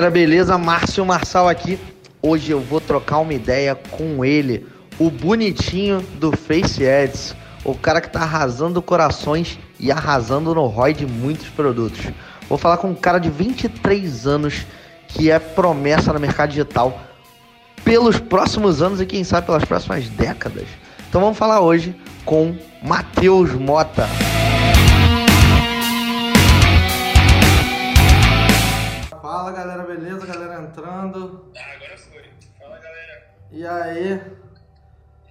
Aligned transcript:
galera, 0.00 0.10
beleza? 0.10 0.56
Márcio 0.56 1.04
Marçal 1.04 1.46
aqui. 1.46 1.78
Hoje 2.22 2.52
eu 2.52 2.58
vou 2.58 2.80
trocar 2.80 3.18
uma 3.18 3.34
ideia 3.34 3.74
com 3.74 4.24
ele, 4.24 4.66
o 4.98 5.10
bonitinho 5.10 6.00
do 6.18 6.34
Face 6.34 6.88
Ads, 6.88 7.36
o 7.62 7.74
cara 7.74 8.00
que 8.00 8.08
tá 8.08 8.20
arrasando 8.20 8.80
corações 8.80 9.58
e 9.78 9.92
arrasando 9.92 10.54
no 10.54 10.64
ROI 10.64 10.94
de 10.94 11.06
muitos 11.06 11.48
produtos. 11.48 12.00
Vou 12.48 12.56
falar 12.56 12.78
com 12.78 12.88
um 12.88 12.94
cara 12.94 13.18
de 13.18 13.28
23 13.28 14.26
anos 14.26 14.66
que 15.06 15.30
é 15.30 15.38
promessa 15.38 16.14
no 16.14 16.20
mercado 16.20 16.48
digital 16.48 16.98
pelos 17.84 18.18
próximos 18.18 18.80
anos 18.80 19.02
e 19.02 19.06
quem 19.06 19.22
sabe 19.22 19.48
pelas 19.48 19.66
próximas 19.66 20.08
décadas. 20.08 20.66
Então 21.10 21.20
vamos 21.20 21.36
falar 21.36 21.60
hoje 21.60 21.94
com 22.24 22.56
Matheus 22.82 23.52
Mota. 23.52 24.08
Fala 29.50 29.64
galera, 29.64 29.82
beleza? 29.82 30.26
Galera 30.26 30.62
entrando. 30.62 31.50
Ah, 31.56 31.74
agora 31.74 31.98
foi. 31.98 32.30
Fala 32.56 32.78
galera. 32.78 33.34
E 33.50 33.66
aí? 33.66 34.12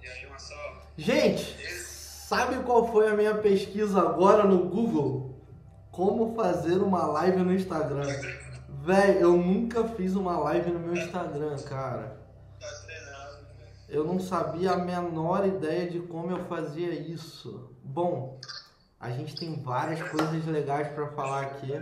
E 0.02 0.06
aí, 0.06 0.26
uma 0.26 0.38
só. 0.38 0.54
Gente, 0.98 1.66
sabe 1.72 2.62
qual 2.64 2.86
foi 2.92 3.08
a 3.08 3.14
minha 3.14 3.34
pesquisa 3.36 3.98
agora 3.98 4.44
no 4.44 4.68
Google? 4.68 5.40
Como 5.90 6.34
fazer 6.34 6.82
uma 6.82 7.06
live 7.06 7.38
no 7.38 7.54
Instagram. 7.54 8.06
Véi, 8.84 9.22
eu 9.22 9.38
nunca 9.38 9.84
fiz 9.84 10.14
uma 10.14 10.38
live 10.38 10.70
no 10.70 10.80
meu 10.80 10.96
Instagram, 11.02 11.56
cara. 11.62 12.18
Tá 12.60 12.66
velho. 12.86 13.00
Eu 13.88 14.04
não 14.04 14.20
sabia 14.20 14.72
a 14.72 14.84
menor 14.84 15.46
ideia 15.46 15.88
de 15.88 15.98
como 15.98 16.30
eu 16.30 16.44
fazia 16.44 16.92
isso. 16.92 17.74
Bom, 17.82 18.38
a 19.00 19.08
gente 19.10 19.34
tem 19.34 19.62
várias 19.62 20.02
coisas 20.10 20.44
legais 20.44 20.88
pra 20.88 21.08
falar 21.08 21.40
aqui. 21.40 21.72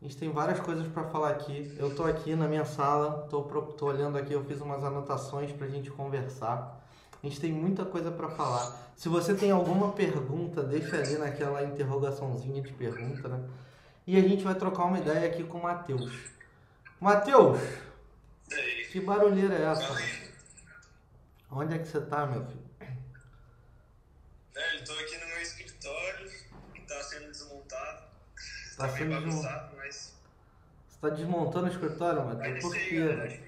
A 0.00 0.04
gente 0.04 0.16
tem 0.18 0.30
várias 0.30 0.60
coisas 0.60 0.86
pra 0.88 1.04
falar 1.04 1.30
aqui. 1.30 1.74
Eu 1.78 1.94
tô 1.94 2.04
aqui 2.04 2.36
na 2.36 2.46
minha 2.46 2.64
sala, 2.64 3.26
tô 3.28 3.46
olhando 3.86 4.18
aqui, 4.18 4.32
eu 4.32 4.44
fiz 4.44 4.60
umas 4.60 4.84
anotações 4.84 5.52
pra 5.52 5.66
gente 5.66 5.90
conversar. 5.90 6.84
A 7.22 7.26
gente 7.26 7.40
tem 7.40 7.50
muita 7.50 7.84
coisa 7.84 8.10
pra 8.10 8.28
falar. 8.28 8.92
Se 8.94 9.08
você 9.08 9.34
tem 9.34 9.50
alguma 9.50 9.92
pergunta, 9.92 10.62
deixa 10.62 10.96
ali 10.96 11.16
naquela 11.18 11.64
interrogaçãozinha 11.64 12.62
de 12.62 12.72
pergunta, 12.74 13.26
né? 13.28 13.48
E 14.06 14.16
a 14.16 14.22
gente 14.22 14.44
vai 14.44 14.54
trocar 14.54 14.84
uma 14.84 14.98
ideia 14.98 15.28
aqui 15.28 15.42
com 15.42 15.58
o 15.58 15.62
Matheus. 15.62 16.12
Matheus, 17.00 17.58
que 18.92 19.00
barulheira 19.00 19.54
é 19.54 19.62
essa? 19.62 19.96
Onde 21.50 21.74
é 21.74 21.78
que 21.78 21.88
você 21.88 22.00
tá, 22.02 22.26
meu 22.26 22.44
filho? 22.44 22.64
Velho, 24.54 24.84
tô 24.84 24.92
aqui 24.92 25.18
no 25.18 25.26
meu 25.26 25.42
escritório, 25.42 26.30
tá 26.86 27.02
sendo 27.02 27.30
desmontado. 27.30 28.05
Tá 28.76 28.88
Tá 28.88 28.94
meio 28.94 29.10
bagunçado, 29.10 29.76
mas. 29.76 30.14
Você 30.88 30.98
tá 31.00 31.08
desmontando 31.10 31.66
o 31.66 31.70
escritório, 31.70 32.22
Vai 32.24 32.34
Matheus? 32.34 32.60
Por 32.60 32.74
quê? 32.74 33.00
velho? 33.00 33.40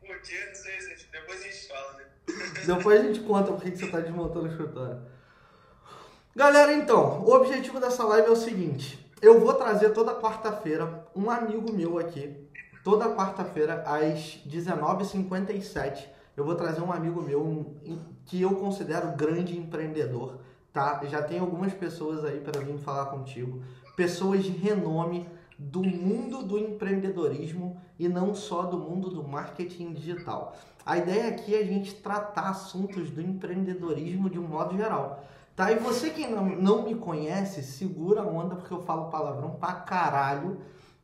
Por 0.00 0.20
quê? 0.20 0.44
Não 0.48 0.54
sei, 0.54 0.80
gente. 0.80 1.08
Depois 1.10 1.40
a 1.40 1.44
gente 1.44 1.68
fala, 1.68 1.92
né? 1.94 2.04
Depois 2.66 3.00
a 3.00 3.04
gente 3.04 3.20
conta 3.20 3.52
por 3.52 3.62
que 3.62 3.70
que 3.70 3.78
você 3.78 3.88
tá 3.90 4.00
desmontando 4.00 4.46
o 4.46 4.50
escritório. 4.50 5.00
Galera, 6.34 6.72
então, 6.74 7.22
o 7.24 7.32
objetivo 7.32 7.80
dessa 7.80 8.04
live 8.04 8.28
é 8.28 8.30
o 8.30 8.36
seguinte. 8.36 9.04
Eu 9.22 9.40
vou 9.40 9.54
trazer 9.54 9.90
toda 9.90 10.14
quarta-feira 10.14 11.06
um 11.14 11.30
amigo 11.30 11.72
meu 11.72 11.98
aqui. 11.98 12.46
Toda 12.84 13.14
quarta-feira, 13.16 13.82
às 13.86 14.38
19h57, 14.46 16.06
eu 16.36 16.44
vou 16.44 16.54
trazer 16.54 16.82
um 16.82 16.92
amigo 16.92 17.22
meu 17.22 17.42
um- 17.42 18.04
que 18.26 18.40
eu 18.42 18.54
considero 18.56 19.12
grande 19.16 19.56
empreendedor, 19.58 20.38
tá? 20.76 21.00
Já 21.06 21.22
tem 21.22 21.38
algumas 21.38 21.72
pessoas 21.72 22.22
aí 22.22 22.38
para 22.38 22.60
vir 22.60 22.76
falar 22.76 23.06
contigo. 23.06 23.62
Pessoas 23.96 24.44
de 24.44 24.50
renome 24.50 25.26
do 25.58 25.82
mundo 25.82 26.42
do 26.42 26.58
empreendedorismo 26.58 27.80
e 27.98 28.06
não 28.10 28.34
só 28.34 28.64
do 28.64 28.76
mundo 28.76 29.08
do 29.08 29.26
marketing 29.26 29.94
digital. 29.94 30.54
A 30.84 30.98
ideia 30.98 31.28
aqui 31.28 31.54
é 31.54 31.60
a 31.60 31.64
gente 31.64 31.94
tratar 31.94 32.50
assuntos 32.50 33.08
do 33.08 33.22
empreendedorismo 33.22 34.28
de 34.28 34.38
um 34.38 34.46
modo 34.46 34.76
geral. 34.76 35.24
Tá? 35.56 35.72
E 35.72 35.76
você 35.76 36.10
que 36.10 36.26
não, 36.26 36.44
não 36.44 36.82
me 36.82 36.94
conhece, 36.94 37.62
segura 37.62 38.20
a 38.20 38.26
onda 38.26 38.54
porque 38.54 38.74
eu 38.74 38.82
falo 38.82 39.08
palavrão 39.08 39.52
pra 39.52 39.72
caralho. 39.72 40.58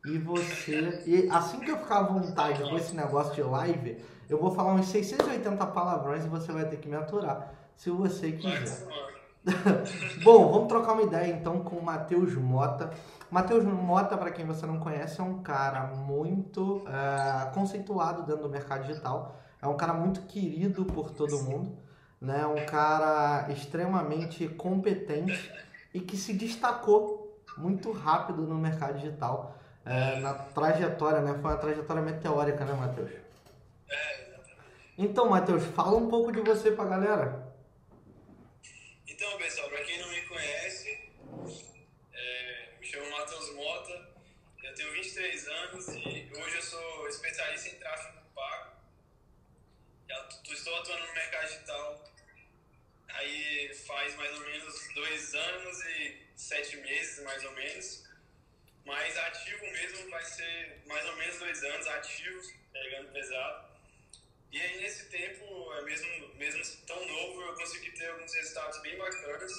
E 0.05 0.19
você. 0.19 1.01
E 1.07 1.29
assim 1.31 1.61
que 1.61 1.71
eu 1.71 1.77
ficar 1.77 1.99
à 1.99 2.03
vontade 2.03 2.61
com 2.61 2.77
esse 2.77 2.93
negócio 2.93 3.33
de 3.33 3.41
live, 3.41 3.97
eu 4.29 4.37
vou 4.37 4.51
falar 4.51 4.73
uns 4.73 4.85
680 4.87 5.65
palavrões 5.67 6.25
e 6.25 6.27
você 6.27 6.51
vai 6.51 6.65
ter 6.65 6.77
que 6.77 6.87
me 6.87 6.95
aturar. 6.95 7.51
Se 7.75 7.89
você 7.89 8.33
quiser. 8.33 9.12
Bom, 10.23 10.51
vamos 10.51 10.67
trocar 10.69 10.93
uma 10.93 11.01
ideia 11.03 11.31
então 11.33 11.63
com 11.63 11.75
o 11.77 11.83
Matheus 11.83 12.33
Mota. 12.35 12.91
Matheus 13.29 13.63
Mota, 13.65 14.17
para 14.17 14.31
quem 14.31 14.45
você 14.45 14.65
não 14.65 14.79
conhece, 14.79 15.19
é 15.19 15.23
um 15.23 15.41
cara 15.43 15.87
muito 15.87 16.83
eh, 16.87 17.51
conceituado 17.53 18.23
dentro 18.23 18.43
do 18.43 18.49
mercado 18.49 18.85
digital. 18.85 19.37
É 19.61 19.67
um 19.67 19.75
cara 19.75 19.93
muito 19.93 20.21
querido 20.23 20.85
por 20.85 21.11
todo 21.11 21.41
mundo. 21.43 21.77
Né? 22.21 22.41
É 22.41 22.47
um 22.47 22.65
cara 22.65 23.51
extremamente 23.51 24.47
competente 24.47 25.51
e 25.93 25.99
que 25.99 26.15
se 26.15 26.33
destacou 26.33 27.43
muito 27.57 27.91
rápido 27.91 28.43
no 28.43 28.55
mercado 28.55 28.95
digital. 28.97 29.57
eh, 29.85 30.19
na 30.21 30.33
trajetória, 30.33 31.19
né? 31.21 31.33
Foi 31.33 31.51
uma 31.51 31.57
trajetória 31.57 32.01
meteórica, 32.01 32.63
né, 32.63 32.73
Matheus? 32.73 33.11
É. 33.89 34.23
Então, 34.97 35.29
Matheus, 35.29 35.65
fala 35.65 35.97
um 35.97 36.07
pouco 36.07 36.31
de 36.31 36.39
você 36.39 36.71
pra 36.71 36.85
galera. 36.85 37.51
Então, 39.07 39.37
pessoal, 39.37 39.69
pra 39.69 39.83
quem 39.83 39.99
não 39.99 40.09
me 40.09 40.21
conhece, 40.23 40.89
é, 42.13 42.69
me 42.79 42.85
chamo 42.85 43.09
Matheus 43.11 43.53
Mota, 43.55 44.07
eu 44.63 44.73
tenho 44.75 44.93
23 45.13 45.47
anos 45.47 45.87
e 45.89 46.31
hoje 46.35 46.55
eu 46.55 46.61
sou 46.63 47.07
especialista 47.07 47.69
em 47.69 47.75
tráfego 47.75 48.17
pago. 48.33 48.71
Já 50.09 50.27
estou 50.51 50.75
atuando 50.75 51.05
no 51.05 51.13
mercado 51.13 51.47
digital 51.49 52.13
aí 53.09 53.75
faz 53.85 54.15
mais 54.15 54.33
ou 54.33 54.41
menos 54.41 54.93
dois 54.95 55.35
anos 55.35 55.85
e 55.85 56.17
sete 56.35 56.77
meses, 56.77 57.23
mais 57.23 57.45
ou 57.45 57.51
menos. 57.51 58.09
Mas 58.85 59.15
ativo 59.15 59.63
mesmo 59.67 60.09
vai 60.09 60.23
ser 60.23 60.81
mais 60.87 61.05
ou 61.05 61.15
menos 61.15 61.37
dois 61.37 61.63
anos 61.63 61.87
ativo, 61.87 62.41
pegando 62.71 63.13
pesado. 63.13 63.69
E 64.51 64.59
aí 64.59 64.81
nesse 64.81 65.09
tempo, 65.09 65.73
é 65.73 65.81
mesmo, 65.83 66.35
mesmo 66.35 66.85
tão 66.87 67.05
novo, 67.05 67.41
eu 67.43 67.53
consegui 67.53 67.91
ter 67.91 68.07
alguns 68.07 68.33
resultados 68.33 68.81
bem 68.81 68.97
bacanas. 68.97 69.51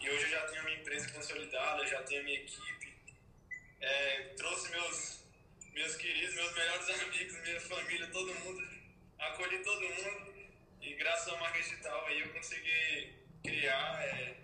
E 0.00 0.08
hoje 0.08 0.24
eu 0.24 0.30
já 0.30 0.46
tenho 0.46 0.62
a 0.62 0.64
minha 0.64 0.80
empresa 0.80 1.10
consolidada, 1.10 1.86
já 1.86 2.02
tenho 2.04 2.22
a 2.22 2.24
minha 2.24 2.40
equipe. 2.40 2.79
É, 3.80 4.34
trouxe 4.36 4.70
meus, 4.70 5.20
meus 5.72 5.96
queridos, 5.96 6.34
meus 6.34 6.54
melhores 6.54 6.88
amigos, 7.00 7.40
minha 7.40 7.60
família, 7.60 8.06
todo 8.08 8.34
mundo. 8.34 8.68
Acolhi 9.18 9.58
todo 9.62 9.80
mundo. 9.80 10.34
E 10.82 10.94
graças 10.94 11.28
ao 11.28 11.38
marketing 11.38 11.70
digital 11.70 12.06
aí 12.06 12.20
eu 12.20 12.28
consegui 12.30 13.14
criar 13.42 14.02
é, 14.02 14.36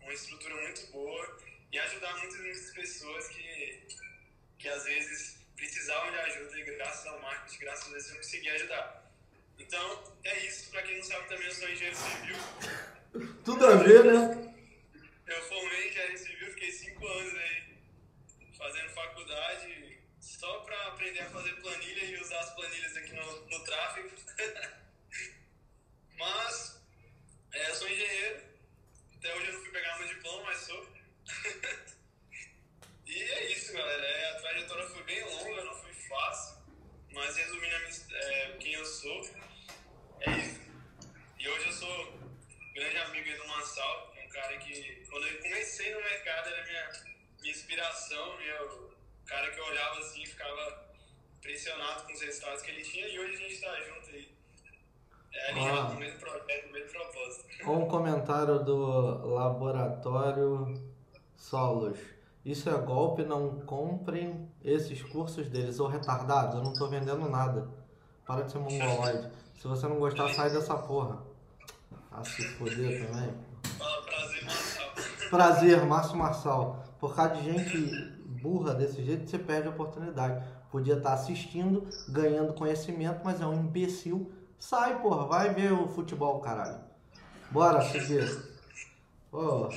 uma 0.00 0.12
estrutura 0.12 0.54
muito 0.54 0.86
boa 0.92 1.38
e 1.72 1.78
ajudar 1.78 2.16
muitas, 2.18 2.40
muitas 2.40 2.72
pessoas 2.72 3.28
que, 3.28 3.86
que 4.58 4.68
às 4.68 4.84
vezes 4.84 5.38
precisavam 5.56 6.10
de 6.10 6.18
ajuda 6.18 6.58
e 6.58 6.64
graças 6.64 7.06
ao 7.06 7.20
marketing, 7.20 7.58
graças 7.58 7.88
a 7.88 7.90
Deus 7.90 8.10
eu 8.10 8.16
consegui 8.16 8.48
ajudar. 8.50 9.12
Então, 9.58 10.16
é 10.24 10.46
isso. 10.46 10.70
Pra 10.70 10.82
quem 10.82 10.96
não 10.96 11.04
sabe, 11.04 11.28
também 11.28 11.46
eu 11.46 11.54
sou 11.54 11.68
engenheiro 11.68 11.96
civil. 11.96 12.36
Tudo 13.44 13.66
a 13.66 13.76
ver, 13.76 14.04
né? 14.04 14.54
Eu 15.26 15.42
formei 15.48 15.86
em 15.86 15.90
engenharia 15.90 16.18
civil, 16.18 16.48
fiquei 16.50 16.72
cinco 16.72 17.06
anos 17.06 17.34
aí 17.34 17.73
fazendo 18.64 18.88
faculdade 18.94 19.98
só 20.20 20.60
pra 20.60 20.86
aprender 20.88 21.20
a 21.20 21.30
fazer 21.30 21.52
planilha 21.60 22.04
e 22.04 22.16
usar 22.18 22.40
as 22.40 22.54
planilhas 22.54 22.96
aqui 22.96 23.12
no, 23.12 23.46
no 23.46 23.64
tráfego. 23.64 24.10
Mas, 26.16 26.80
é, 27.52 27.68
eu 27.68 27.74
sou 27.74 27.88
engenheiro. 27.88 28.42
Até 29.16 29.34
hoje 29.36 29.48
eu 29.48 29.52
não 29.52 29.60
fui 29.60 29.70
pegar 29.70 29.98
meu 29.98 30.08
diploma, 30.08 30.44
mas 30.44 30.58
sou. 30.60 30.88
e 33.06 33.22
é 33.22 33.52
isso, 33.52 33.72
galera. 33.72 34.02
É, 34.06 34.30
a 34.30 34.40
trajetória 34.40 34.88
foi 34.88 35.02
bem 35.02 35.22
longa, 35.24 35.64
não 35.64 35.74
foi 35.82 35.92
fácil. 35.92 36.56
Mas 37.10 37.36
resumindo 37.36 37.78
minha- 37.80 38.18
é, 38.22 38.56
quem 38.58 38.72
eu 38.74 38.84
sou, 38.86 39.28
é 40.20 40.30
isso. 40.30 40.60
E 41.38 41.48
hoje 41.48 41.66
eu 41.66 41.72
sou 41.72 42.18
grande 42.74 42.96
amigo 42.98 43.36
do 43.42 43.48
Massal, 43.48 44.14
um 44.24 44.28
cara 44.28 44.56
que, 44.58 45.04
quando 45.10 45.26
eu 45.26 45.42
comecei 45.42 45.92
no 45.94 46.00
mercado, 46.00 46.48
era 46.48 46.64
minha, 46.64 47.13
minha 47.44 47.54
inspiração, 47.54 48.24
meu, 48.38 48.90
o 49.22 49.26
cara 49.26 49.50
que 49.50 49.60
eu 49.60 49.66
olhava 49.66 49.98
assim 49.98 50.24
ficava 50.24 50.86
impressionado 51.38 52.04
com 52.04 52.12
os 52.14 52.20
resultados 52.22 52.62
que 52.62 52.70
ele 52.70 52.82
tinha, 52.82 53.06
e 53.06 53.18
hoje 53.18 53.34
a 53.34 53.36
gente 53.36 53.60
tá 53.60 53.76
junto 53.82 54.10
aí. 54.10 54.34
É 55.34 55.50
alinhado 55.50 55.78
Ah. 55.78 55.88
no 55.92 56.00
mesmo 56.00 56.18
projeto, 56.20 56.66
no 56.66 56.72
mesmo 56.72 56.90
propósito. 56.90 57.70
Um 57.70 57.86
comentário 57.86 58.64
do 58.64 59.26
Laboratório 59.34 60.82
Solos. 61.36 61.98
Isso 62.44 62.68
é 62.70 62.78
golpe, 62.78 63.24
não 63.24 63.60
comprem 63.60 64.48
esses 64.62 65.02
cursos 65.02 65.48
deles. 65.48 65.80
Ô 65.80 65.86
retardado, 65.86 66.58
eu 66.58 66.62
não 66.62 66.72
tô 66.72 66.88
vendendo 66.88 67.28
nada. 67.28 67.68
Para 68.26 68.42
de 68.42 68.52
ser 68.52 68.58
mongoloide. 68.58 69.30
Se 69.54 69.66
você 69.66 69.86
não 69.86 69.98
gostar, 69.98 70.28
sai 70.34 70.50
dessa 70.50 70.76
porra. 70.78 71.22
Ah, 72.10 72.24
se 72.24 72.42
foder 72.56 73.06
também. 73.06 73.34
Fala 73.78 74.02
prazer, 74.02 74.44
Massal. 74.44 74.92
Prazer, 75.30 75.86
Márcio 75.86 76.16
Marçal. 76.16 76.84
Por 77.04 77.14
causa 77.14 77.34
de 77.34 77.52
gente 77.52 77.76
burra 78.40 78.72
desse 78.72 79.04
jeito, 79.04 79.28
você 79.28 79.38
perde 79.38 79.68
a 79.68 79.70
oportunidade. 79.72 80.42
Podia 80.70 80.94
estar 80.96 81.12
assistindo, 81.12 81.86
ganhando 82.08 82.54
conhecimento, 82.54 83.20
mas 83.22 83.42
é 83.42 83.46
um 83.46 83.52
imbecil. 83.60 84.32
Sai, 84.58 85.02
porra, 85.02 85.26
vai 85.26 85.52
ver 85.52 85.70
o 85.70 85.86
futebol, 85.86 86.40
caralho. 86.40 86.80
Bora 87.50 87.82
seguir. 87.82 88.26
Porra. 89.30 89.68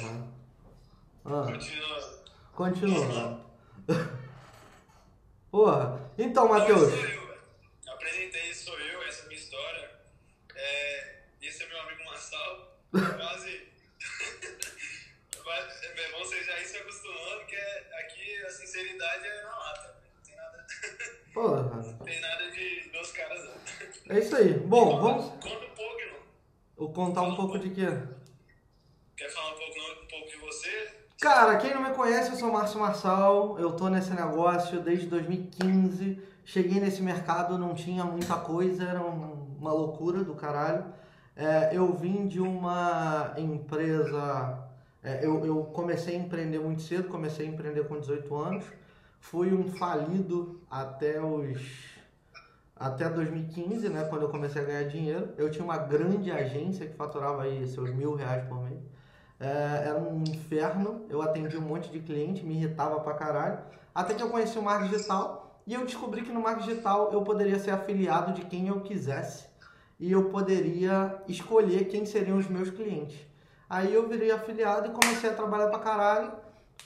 Ah, 1.26 1.44
Continua. 1.52 2.22
continua. 2.54 3.46
Porra. 5.52 6.10
Então, 6.18 6.48
Matheus. 6.48 6.84
esse 6.84 6.92
sou 6.96 7.10
eu, 7.10 7.28
velho. 7.28 7.40
Apresentei, 7.90 8.50
esse 8.52 8.64
sou 8.64 8.80
eu, 8.80 9.04
essa 9.04 9.22
é 9.22 9.26
a 9.26 9.28
minha 9.28 9.40
história. 9.42 9.92
É, 10.56 11.20
esse 11.42 11.62
é 11.62 11.68
meu 11.68 11.82
amigo 11.82 12.06
Marçal. 12.06 12.80
Quase. 12.92 13.68
Quase- 15.44 15.86
é 15.86 16.12
bom, 16.12 16.20
vocês 16.20 16.46
já 16.46 16.60
ir 16.60 16.66
se 16.66 16.78
acostumando, 16.78 17.46
que 17.48 17.56
é- 17.56 18.00
aqui 18.06 18.46
a 18.46 18.50
sinceridade 18.82 19.26
é 19.26 19.44
na 19.44 19.58
lata. 19.58 19.82
velho. 19.82 19.98
Não 20.16 20.24
tem 20.24 20.36
nada, 20.36 20.66
Porra. 21.34 21.82
não 21.82 22.06
tem 22.06 22.22
nada 22.22 22.52
de 22.52 22.90
dois 22.92 23.12
caras, 23.12 23.44
não. 23.46 24.16
É 24.16 24.20
isso 24.20 24.36
aí. 24.36 24.54
Bom, 24.54 25.02
vamos 25.02 25.26
Conta 25.26 25.48
um 25.48 25.76
pouco, 25.76 26.00
irmão. 26.02 26.20
eu 26.80 26.90
contar 26.90 27.22
um 27.24 27.36
pouco 27.36 27.60
de 27.60 27.70
quê? 27.72 27.88
Quer 29.16 29.30
falar 29.32 29.50
um 29.56 29.58
pouco, 29.58 29.80
um 30.04 30.08
pouco 30.08 30.28
de 30.30 30.38
você? 30.38 30.92
Cara, 31.20 31.58
quem 31.58 31.74
não 31.74 31.82
me 31.82 31.96
conhece, 31.96 32.30
eu 32.32 32.38
sou 32.38 32.52
Márcio 32.52 32.80
Marçal, 32.80 33.58
eu 33.60 33.76
tô 33.76 33.90
nesse 33.90 34.12
negócio 34.12 34.80
desde 34.82 35.08
2015. 35.08 36.22
Cheguei 36.46 36.80
nesse 36.80 37.02
mercado, 37.02 37.58
não 37.58 37.74
tinha 37.74 38.04
muita 38.06 38.36
coisa, 38.36 38.84
era 38.88 39.02
um- 39.02 39.58
uma 39.60 39.74
loucura 39.74 40.24
do 40.24 40.36
caralho. 40.36 40.86
É, 41.36 41.70
eu 41.76 41.92
vim 41.94 42.28
de 42.28 42.40
uma 42.40 43.34
empresa. 43.38 44.64
É, 45.04 45.26
eu, 45.26 45.46
eu 45.46 45.64
comecei 45.66 46.16
a 46.16 46.20
empreender 46.20 46.60
muito 46.60 46.82
cedo, 46.82 47.08
comecei 47.08 47.46
a 47.48 47.50
empreender 47.50 47.88
com 47.88 48.00
18 48.00 48.36
anos. 48.36 48.66
Fui 49.20 49.54
um 49.54 49.72
falido 49.72 50.62
até 50.70 51.22
os. 51.22 51.96
Até 52.76 53.10
2015, 53.10 53.90
né? 53.90 54.04
Quando 54.06 54.24
eu 54.24 54.30
comecei 54.30 54.62
a 54.62 54.66
ganhar 54.66 54.84
dinheiro. 54.84 55.30
Eu 55.38 55.50
tinha 55.50 55.64
uma 55.64 55.78
grande 55.78 56.32
agência 56.32 56.86
que 56.86 56.96
faturava 56.96 57.44
aí 57.44 57.68
seus 57.68 57.92
mil 57.94 58.16
reais 58.16 58.48
por 58.48 58.62
mês. 58.62 58.80
É, 59.40 59.84
era 59.88 60.00
um 60.00 60.24
inferno, 60.24 61.06
eu 61.10 61.22
atendia 61.22 61.60
um 61.60 61.64
monte 61.64 61.92
de 61.92 62.00
cliente, 62.00 62.44
me 62.44 62.56
irritava 62.56 63.00
pra 63.00 63.14
caralho. 63.14 63.60
Até 63.94 64.14
que 64.14 64.22
eu 64.22 64.30
conheci 64.30 64.58
o 64.58 64.64
marketing 64.64 64.92
digital 64.92 65.62
e 65.66 65.74
eu 65.74 65.86
descobri 65.86 66.22
que 66.22 66.32
no 66.32 66.42
marketing 66.42 66.70
digital 66.70 67.12
eu 67.12 67.22
poderia 67.24 67.60
ser 67.60 67.72
afiliado 67.72 68.34
de 68.34 68.46
quem 68.46 68.68
eu 68.68 68.82
quisesse 68.82 69.46
e 70.00 70.12
eu 70.12 70.30
poderia 70.30 71.22
escolher 71.28 71.86
quem 71.86 72.06
seriam 72.06 72.38
os 72.38 72.48
meus 72.48 72.70
clientes. 72.70 73.18
Aí 73.70 73.94
eu 73.94 74.08
virei 74.08 74.32
afiliado 74.32 74.88
e 74.88 74.92
comecei 74.92 75.30
a 75.30 75.34
trabalhar 75.34 75.68
pra 75.68 75.80
caralho. 75.80 76.32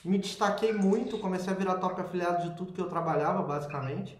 Me 0.04 0.18
destaquei 0.18 0.72
muito, 0.72 1.18
comecei 1.18 1.52
a 1.52 1.56
virar 1.56 1.76
top 1.76 2.00
afiliado 2.00 2.48
de 2.48 2.56
tudo 2.56 2.72
que 2.72 2.80
eu 2.80 2.88
trabalhava, 2.88 3.42
basicamente. 3.42 4.18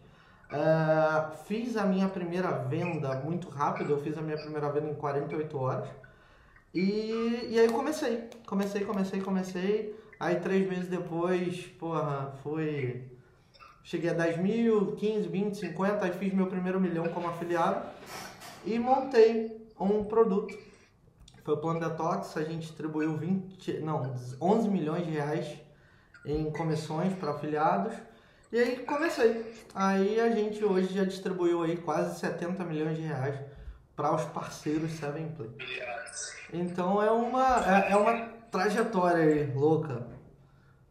É, 0.50 1.36
fiz 1.46 1.76
a 1.76 1.84
minha 1.84 2.08
primeira 2.08 2.50
venda 2.50 3.14
muito 3.16 3.48
rápido, 3.48 3.92
eu 3.92 4.00
fiz 4.02 4.16
a 4.16 4.22
minha 4.22 4.36
primeira 4.36 4.70
venda 4.70 4.90
em 4.90 4.94
48 4.94 5.58
horas. 5.58 5.88
E, 6.74 7.48
e 7.50 7.58
aí 7.58 7.68
comecei, 7.68 8.28
comecei, 8.46 8.84
comecei, 8.84 9.20
comecei. 9.20 10.02
Aí 10.20 10.36
três 10.36 10.68
meses 10.68 10.88
depois, 10.88 11.66
porra, 11.78 12.32
fui. 12.42 13.02
Cheguei 13.82 14.10
a 14.10 14.14
10 14.14 14.38
mil, 14.38 14.92
15, 14.92 15.28
20, 15.28 15.56
50, 15.56 16.04
aí 16.04 16.12
fiz 16.12 16.32
meu 16.32 16.46
primeiro 16.46 16.80
milhão 16.80 17.08
como 17.08 17.26
afiliado 17.28 17.84
e 18.64 18.78
montei 18.78 19.68
um 19.80 20.04
produto. 20.04 20.56
Foi 21.44 21.54
o 21.54 21.56
Plano 21.56 21.80
Detox, 21.80 22.36
a 22.36 22.44
gente 22.44 22.66
distribuiu 22.66 23.16
20, 23.16 23.80
não, 23.80 24.14
11 24.40 24.68
milhões 24.68 25.04
de 25.04 25.12
reais 25.12 25.58
em 26.24 26.50
comissões 26.52 27.12
para 27.14 27.32
afiliados. 27.32 27.94
E 28.52 28.58
aí 28.58 28.78
comecei. 28.84 29.52
Aí 29.74 30.20
a 30.20 30.30
gente 30.30 30.64
hoje 30.64 30.94
já 30.94 31.04
distribuiu 31.04 31.62
aí 31.62 31.76
quase 31.76 32.20
70 32.20 32.62
milhões 32.64 32.96
de 32.96 33.02
reais 33.02 33.40
para 33.96 34.14
os 34.14 34.24
parceiros 34.26 34.92
Seven 34.92 35.32
Play. 35.32 35.50
Então 36.52 37.02
é 37.02 37.10
uma, 37.10 37.86
é, 37.86 37.92
é 37.92 37.96
uma 37.96 38.28
trajetória 38.50 39.24
aí, 39.24 39.52
louca. 39.54 40.06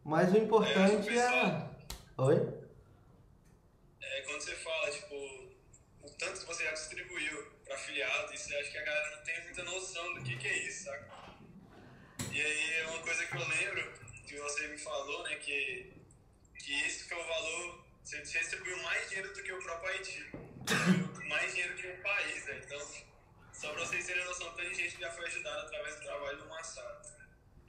Mas 0.04 0.32
o 0.32 0.36
importante 0.36 1.16
é. 1.16 1.68
Oi? 2.18 2.34
É, 4.00 4.22
quando 4.22 4.40
você 4.40 4.54
fala, 4.56 4.90
tipo, 4.90 5.14
o 6.02 6.10
tanto 6.18 6.40
que 6.40 6.46
você 6.46 6.64
já 6.64 6.72
distribuiu 6.72 7.51
para 7.72 7.74
afiliado, 7.74 8.34
isso 8.34 8.54
acho 8.56 8.70
que 8.70 8.78
a 8.78 8.84
galera 8.84 9.16
não 9.16 9.24
tem 9.24 9.42
muita 9.44 9.64
noção 9.64 10.14
do 10.14 10.22
que, 10.22 10.36
que 10.36 10.46
é 10.46 10.58
isso, 10.66 10.84
saca? 10.84 11.08
E 12.30 12.40
aí 12.40 12.72
é 12.80 12.86
uma 12.88 12.98
coisa 13.00 13.24
que 13.24 13.36
eu 13.36 13.48
lembro, 13.48 13.92
que 14.26 14.36
você 14.36 14.68
me 14.68 14.78
falou, 14.78 15.22
né, 15.24 15.36
que, 15.36 15.92
que 16.58 16.72
isso 16.86 17.08
que 17.08 17.14
é 17.14 17.16
o 17.16 17.26
valor, 17.26 17.84
você 18.04 18.20
distribuiu 18.20 18.82
mais 18.82 19.08
dinheiro 19.08 19.32
do 19.32 19.42
que 19.42 19.52
o 19.52 19.62
próprio 19.62 19.90
Haiti. 19.90 20.30
Mais 21.28 21.52
dinheiro 21.52 21.74
que 21.74 21.86
o 21.86 22.02
país, 22.02 22.44
né? 22.46 22.60
Então, 22.64 22.78
só 23.52 23.72
pra 23.72 23.86
vocês 23.86 24.06
terem 24.06 24.24
noção, 24.24 24.50
tanta 24.50 24.74
gente 24.74 25.00
já 25.00 25.10
foi 25.10 25.26
ajudada 25.26 25.62
através 25.62 25.96
do 25.96 26.02
trabalho 26.02 26.38
do 26.38 26.48
Massado. 26.48 27.12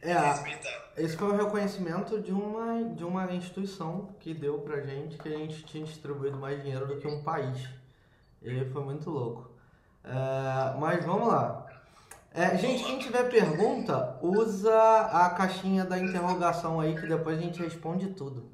É, 0.02 1.02
esse 1.02 1.16
foi 1.16 1.30
o 1.30 1.38
reconhecimento 1.38 2.22
de 2.22 2.34
uma, 2.34 2.94
de 2.94 3.06
uma 3.06 3.32
instituição 3.34 4.14
que 4.20 4.34
deu 4.34 4.60
pra 4.60 4.82
gente 4.82 5.18
que 5.18 5.30
a 5.30 5.38
gente 5.38 5.64
tinha 5.64 5.86
distribuído 5.86 6.38
mais 6.38 6.62
dinheiro 6.62 6.86
do 6.88 7.00
que 7.00 7.08
um 7.08 7.24
país. 7.24 7.70
E 8.42 8.66
foi 8.66 8.84
muito 8.84 9.10
louco. 9.10 9.53
É, 10.04 10.78
mas 10.80 11.06
vamos 11.06 11.28
lá. 11.28 11.66
É, 12.34 12.58
gente, 12.58 12.84
quem 12.84 12.98
tiver 12.98 13.30
pergunta, 13.30 14.18
usa 14.22 14.76
a 15.12 15.30
caixinha 15.30 15.86
da 15.86 16.00
interrogação 16.00 16.80
aí 16.80 16.96
que 16.96 17.08
depois 17.08 17.38
a 17.38 17.42
gente 17.42 17.62
responde 17.62 18.08
tudo. 18.08 18.52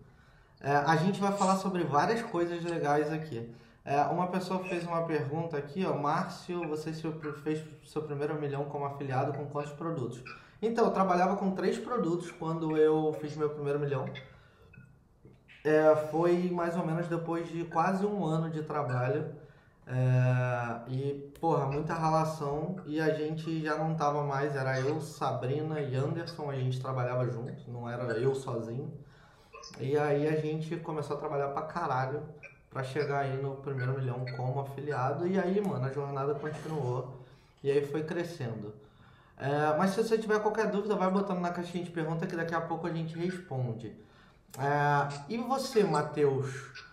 É, 0.62 0.76
a 0.76 0.96
gente 0.98 1.22
vai 1.22 1.32
falar 1.32 1.56
sobre 1.56 1.84
várias 1.86 2.22
coisas 2.22 2.62
legais 2.64 3.12
aqui. 3.12 3.50
É, 3.86 4.02
uma 4.04 4.28
pessoa 4.28 4.64
fez 4.66 4.86
uma 4.86 5.04
pergunta 5.04 5.58
aqui, 5.58 5.86
ó, 5.86 5.96
Márcio, 5.98 6.68
você 6.68 6.92
fez 7.44 7.64
seu 7.86 8.02
primeiro 8.04 8.40
milhão 8.40 8.66
como 8.66 8.86
afiliado 8.86 9.32
com 9.34 9.46
quantos 9.46 9.72
produtos? 9.72 10.22
Então, 10.62 10.86
eu 10.86 10.92
trabalhava 10.92 11.38
com 11.38 11.52
três 11.52 11.78
produtos 11.78 12.30
quando 12.32 12.76
eu 12.76 13.16
fiz 13.22 13.36
meu 13.38 13.50
primeiro 13.50 13.80
milhão. 13.80 14.06
É, 15.64 15.96
foi 16.12 16.50
mais 16.52 16.76
ou 16.76 16.86
menos 16.86 17.08
depois 17.08 17.48
de 17.48 17.64
quase 17.66 18.06
um 18.06 18.26
ano 18.26 18.50
de 18.50 18.62
trabalho. 18.64 19.34
É, 19.88 20.92
e, 20.92 21.29
porra, 21.40 21.66
muita 21.66 21.94
relação. 21.94 22.76
E 22.86 23.00
a 23.00 23.14
gente 23.14 23.62
já 23.62 23.76
não 23.76 23.96
tava 23.96 24.24
mais, 24.24 24.56
era 24.56 24.80
eu, 24.80 25.02
Sabrina 25.02 25.80
e 25.80 25.96
Anderson, 25.96 26.50
a 26.50 26.56
gente 26.56 26.80
trabalhava 26.80 27.26
junto, 27.30 27.70
não 27.70 27.90
era 27.90 28.04
eu 28.14 28.36
sozinho. 28.36 28.92
E 29.80 29.98
aí 29.98 30.28
a 30.28 30.40
gente 30.40 30.76
começou 30.78 31.16
a 31.16 31.20
trabalhar 31.20 31.50
pra 31.50 31.64
caralho 31.64 32.22
pra 32.70 32.84
chegar 32.84 33.20
aí 33.20 33.42
no 33.42 33.56
primeiro 33.58 33.94
milhão 33.98 34.26
como 34.36 34.62
afiliado. 34.62 35.28
E 35.28 35.40
aí, 35.40 35.60
mano, 35.62 35.86
a 35.86 35.92
jornada 35.92 36.36
continuou. 36.36 37.20
E 37.64 37.72
aí 37.72 37.86
foi 37.86 38.04
crescendo. 38.04 38.74
É, 39.38 39.78
mas 39.78 39.92
se 39.92 40.04
você 40.04 40.18
tiver 40.18 40.40
qualquer 40.40 40.70
dúvida, 40.70 40.96
vai 40.96 41.10
botando 41.10 41.40
na 41.40 41.52
caixinha 41.52 41.84
de 41.84 41.92
pergunta 41.92 42.28
que 42.28 42.36
daqui 42.36 42.54
a 42.54 42.62
pouco 42.62 42.88
a 42.88 42.92
gente 42.92 43.18
responde. 43.18 43.96
É, 44.58 45.24
e 45.30 45.38
você, 45.38 45.84
Matheus? 45.84 46.89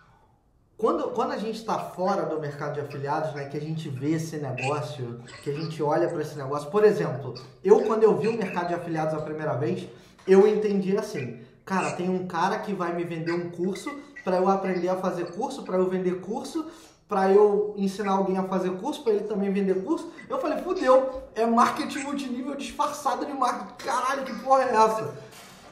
Quando, 0.77 1.09
quando 1.09 1.31
a 1.31 1.37
gente 1.37 1.55
está 1.55 1.79
fora 1.79 2.23
do 2.27 2.39
mercado 2.39 2.75
de 2.75 2.81
afiliados, 2.81 3.33
né, 3.33 3.45
que 3.45 3.57
a 3.57 3.59
gente 3.59 3.89
vê 3.89 4.11
esse 4.11 4.37
negócio, 4.37 5.21
que 5.43 5.49
a 5.49 5.53
gente 5.53 5.81
olha 5.81 6.07
para 6.07 6.21
esse 6.21 6.37
negócio, 6.37 6.69
por 6.69 6.83
exemplo, 6.83 7.33
eu 7.63 7.81
quando 7.81 8.03
eu 8.03 8.15
vi 8.15 8.27
o 8.27 8.37
mercado 8.37 8.67
de 8.67 8.75
afiliados 8.75 9.15
a 9.15 9.21
primeira 9.21 9.55
vez, 9.55 9.87
eu 10.27 10.47
entendi 10.47 10.95
assim, 10.95 11.39
cara, 11.65 11.93
tem 11.93 12.07
um 12.07 12.27
cara 12.27 12.59
que 12.59 12.73
vai 12.73 12.93
me 12.93 13.03
vender 13.03 13.31
um 13.31 13.49
curso 13.49 13.89
para 14.23 14.37
eu 14.37 14.47
aprender 14.47 14.89
a 14.89 14.97
fazer 14.97 15.31
curso, 15.31 15.63
para 15.63 15.77
eu 15.77 15.89
vender 15.89 16.21
curso, 16.21 16.67
para 17.09 17.31
eu 17.31 17.73
ensinar 17.75 18.11
alguém 18.11 18.37
a 18.37 18.43
fazer 18.43 18.69
curso, 18.77 19.03
para 19.03 19.13
ele 19.13 19.23
também 19.23 19.51
vender 19.51 19.83
curso. 19.83 20.11
Eu 20.29 20.39
falei, 20.39 20.61
fudeu, 20.61 21.23
é 21.33 21.43
marketing 21.43 22.03
multinível 22.03 22.53
disfarçado 22.53 23.25
de 23.25 23.33
marketing. 23.33 23.83
Caralho, 23.83 24.25
que 24.25 24.39
porra 24.43 24.63
é 24.63 24.75
essa? 24.75 25.15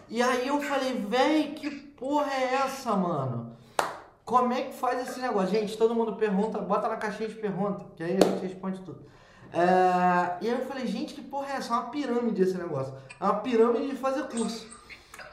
E 0.10 0.20
aí 0.24 0.48
eu 0.48 0.60
falei, 0.62 1.06
véi, 1.08 1.54
que 1.54 1.70
porra 1.70 2.32
é 2.32 2.56
essa, 2.56 2.96
mano? 2.96 3.45
Como 4.26 4.52
é 4.52 4.64
que 4.64 4.74
faz 4.74 5.08
esse 5.08 5.22
negócio? 5.22 5.52
Gente, 5.52 5.78
todo 5.78 5.94
mundo 5.94 6.16
pergunta, 6.16 6.58
bota 6.58 6.88
na 6.90 6.98
caixinha 6.98 7.30
de 7.30 7.36
pergunta, 7.36 7.86
que 7.96 8.04
aí 8.04 8.18
a 8.18 8.26
gente 8.26 8.42
responde 8.42 8.82
tudo. 8.82 9.06
É, 9.54 10.44
E 10.44 10.50
aí 10.50 10.60
eu 10.60 10.66
falei, 10.66 10.88
gente, 10.88 11.14
que 11.14 11.22
porra 11.22 11.54
é 11.54 11.56
essa? 11.58 11.74
É 11.74 11.78
uma 11.78 11.90
pirâmide 11.90 12.42
esse 12.42 12.58
negócio. 12.58 12.92
É 13.22 13.24
uma 13.24 13.36
pirâmide 13.36 13.92
de 13.92 13.96
fazer 13.96 14.24
curso. 14.24 14.68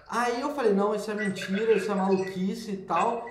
Aí 0.07 0.43
eu 0.43 0.55
falei, 0.55 0.75
não, 0.75 0.95
isso 0.95 1.11
é 1.11 1.15
mentira, 1.15 1.73
isso 1.73 1.91
é 1.91 1.95
maluquice 1.95 2.73
e 2.73 2.77
tal. 2.77 3.27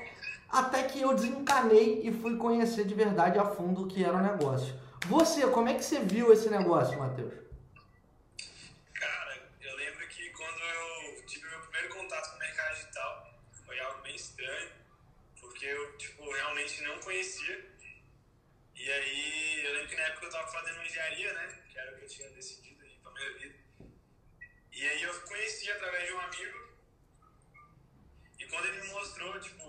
Até 0.51 0.82
que 0.84 1.00
eu 1.00 1.13
desencanei 1.13 2.01
e 2.03 2.12
fui 2.12 2.36
conhecer 2.38 2.84
de 2.84 2.96
verdade 2.96 3.38
a 3.38 3.46
fundo 3.46 3.84
o 3.84 3.88
que 3.88 4.03
era 4.03 4.18
o 4.18 4.22
negócio. 4.22 4.74
Você, 5.08 5.46
como 5.46 5.70
é 5.70 5.75
que 5.75 5.86
você 5.86 6.00
viu 6.00 6.34
esse 6.34 6.50
negócio, 6.50 6.98
Matheus? 6.98 7.34
Realmente 16.62 16.82
não 16.84 17.00
conhecia. 17.00 17.72
E 18.75 18.91
aí, 18.91 19.65
eu 19.65 19.74
lembro 19.74 19.89
que 19.89 19.96
na 19.96 20.03
época 20.03 20.25
eu 20.25 20.32
tava 20.32 20.51
fazendo 20.51 20.84
engenharia, 20.84 21.34
né, 21.34 21.63
que 21.70 21.77
era 21.77 21.91
o 21.91 21.98
que 21.98 22.03
eu 22.03 22.08
tinha 22.08 22.30
decidido 22.30 22.84
aí 22.84 22.98
pra 23.01 23.12
minha 23.12 23.34
vida. 23.34 23.56
E 24.72 24.88
aí 24.88 25.03
eu 25.03 25.22
conheci 25.22 25.72
através 25.72 26.08
de 26.08 26.13
um 26.13 26.20
amigo, 26.20 26.72
E 28.39 28.46
quando 28.48 28.65
ele 28.65 28.82
me 28.82 28.88
mostrou, 28.88 29.39
tipo, 29.39 29.65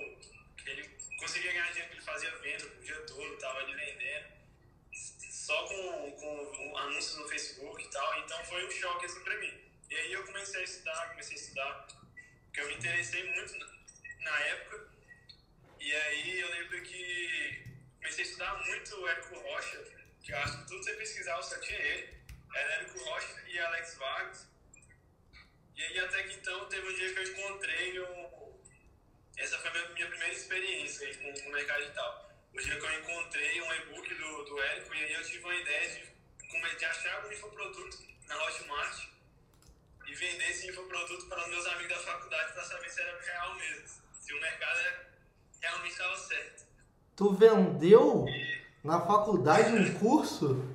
que 0.57 0.71
ele 0.71 0.89
conseguia 1.19 1.53
ganhar 1.53 1.71
dinheiro, 1.73 1.91
que 1.91 1.97
ele 1.97 2.05
fazia 2.05 2.39
venda 2.39 2.67
o 2.67 2.83
dia 2.83 3.01
todo, 3.07 3.39
tava 3.39 3.59
ali 3.59 3.75
vendendo, 3.75 4.33
só 4.93 5.67
com, 5.67 6.13
com 6.13 6.79
anúncios 6.79 7.19
no 7.19 7.29
Facebook 7.29 7.83
e 7.83 7.91
tal, 7.91 8.19
então 8.21 8.45
foi 8.47 8.67
um 8.67 8.71
choque 8.71 9.07
assim 9.07 9.23
pra 9.23 9.39
mim. 9.39 9.53
E 9.91 9.95
aí 9.95 10.13
eu 10.13 10.25
comecei 10.25 10.61
a 10.61 10.65
estudar, 10.65 11.11
comecei 11.11 11.37
a 11.37 11.41
estudar, 11.41 11.87
porque 12.45 12.61
eu 12.61 12.69
me 12.69 12.75
interessei 12.75 13.25
muito 13.35 13.59
na, 13.59 13.67
na 14.21 14.41
época, 14.41 14.92
e 15.83 15.97
aí 15.97 16.41
eu 16.41 16.49
lembro 16.51 16.81
que 16.83 17.65
comecei 17.97 18.25
a 18.25 18.27
estudar 18.27 18.55
muito 18.67 18.97
o 19.01 19.09
Érico 19.09 19.39
Rocha, 19.41 19.85
que 20.23 20.33
eu 20.33 20.39
acho 20.39 20.59
que 20.59 20.69
tudo 20.69 20.85
você 20.85 20.93
pesquisar 20.95 21.43
só 21.43 21.59
tinha 21.59 21.79
ele, 21.79 22.15
era 22.55 22.73
Érico 22.75 22.99
Rocha 23.05 23.43
e 23.49 23.59
Alex 23.59 23.97
Vargas, 23.97 24.47
e 25.75 25.83
aí 25.83 25.99
até 25.99 26.23
que 26.23 26.35
então 26.35 26.69
teve 26.69 26.89
um 26.89 26.95
dia 26.95 27.13
que 27.13 27.19
eu 27.19 27.33
encontrei 27.33 28.01
um... 28.01 28.63
Essa 29.37 29.59
foi 29.59 29.71
a 29.71 29.89
minha, 29.89 30.07
primeira 30.07 30.33
experiência 30.33 31.09
aí 31.09 31.17
com, 31.17 31.49
o 31.49 31.53
mercado 31.53 31.81
digital. 31.81 32.31
O 32.55 32.61
dia 32.61 32.79
que 32.79 32.87
eu 32.87 33.01
encontrei 33.01 33.61
um 33.61 33.75
e-book 33.75 34.15
do, 34.15 34.45
do 34.45 34.63
Érico 34.63 34.95
e 34.95 35.05
aí 35.05 35.13
eu 35.15 35.25
tive 35.25 35.43
uma 35.43 35.55
ideia 35.57 35.89
de, 35.89 36.77
de 36.77 36.85
achar 36.85 37.27
um 37.27 37.33
infoproduto 37.33 37.99
na 38.29 38.45
Hotmart 38.45 39.09
e 40.07 40.15
vender 40.15 40.51
esse 40.51 40.69
infoproduto 40.69 41.27
para 41.27 41.43
os 41.43 41.49
meus 41.49 41.67
amigos 41.67 41.97
da 41.97 42.03
faculdade 42.05 42.53
para 42.53 42.65
saber 42.65 42.91
se 42.91 43.01
era 43.01 43.21
real 43.21 43.55
mesmo. 43.57 43.89
Se 44.21 44.33
o 44.33 44.41
mercado 44.41 44.79
era, 44.79 45.12
realmente 45.63 45.93
estava 45.93 46.17
certo. 46.17 46.67
Tu 47.17 47.33
vendeu 47.35 48.27
e... 48.29 48.61
na 48.85 49.01
faculdade 49.01 49.75
um 49.75 49.99
curso? 49.99 50.71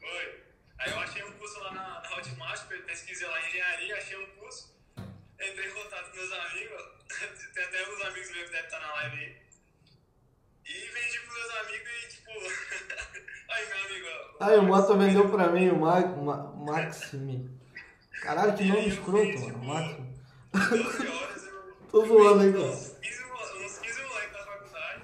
Foi. 0.00 0.44
Aí 0.78 0.90
eu 0.90 0.98
achei 1.00 1.22
um 1.24 1.32
curso 1.32 1.58
lá 1.60 1.72
na, 1.72 2.00
na 2.00 2.16
Hotmart, 2.16 2.66
pesquisei 2.86 3.26
lá 3.26 3.40
em 3.42 3.48
engenharia, 3.48 3.96
achei 3.96 4.16
um 4.16 4.26
curso, 4.38 4.74
entrei 5.34 5.68
em 5.68 5.74
contato 5.74 6.10
com 6.10 6.16
meus 6.16 6.32
amigos, 6.32 6.82
tem 7.54 7.64
até 7.64 7.88
uns 7.90 8.02
amigos 8.02 8.30
meus 8.30 8.46
que 8.46 8.52
devem 8.52 8.64
estar 8.64 8.80
na 8.80 8.92
live 8.94 9.18
aí. 9.18 9.42
E 10.64 10.72
vendi 10.72 11.18
pros 11.18 11.34
meus 11.34 11.56
amigos 11.56 11.90
e 11.90 12.08
tipo. 12.08 12.30
aí 13.50 13.66
meu 13.68 13.84
amigo, 13.84 14.06
ó. 14.40 14.44
Aí 14.44 14.58
o 14.58 14.62
Mota 14.62 14.96
vendeu 14.96 15.28
pra 15.28 15.48
mim 15.50 15.68
o 15.68 15.80
Ma 15.80 16.00
Ma 16.00 16.36
Maxime. 16.54 17.50
Caralho, 18.22 18.56
que 18.56 18.64
nome 18.64 18.88
escroto, 18.88 19.38
mano. 19.38 19.52
Tipo, 19.52 19.64
Maxime. 19.64 20.12
12 20.52 21.08
horas 21.08 21.44
eu. 21.44 21.62
Tô 21.90 22.06
zoando 22.06 22.42
aí, 22.42 22.52
cara. 22.52 22.68
15, 22.68 22.84
uns 23.64 23.78
15 23.78 24.02
moleques 24.04 24.32
da 24.32 24.44
faculdade. 24.44 25.02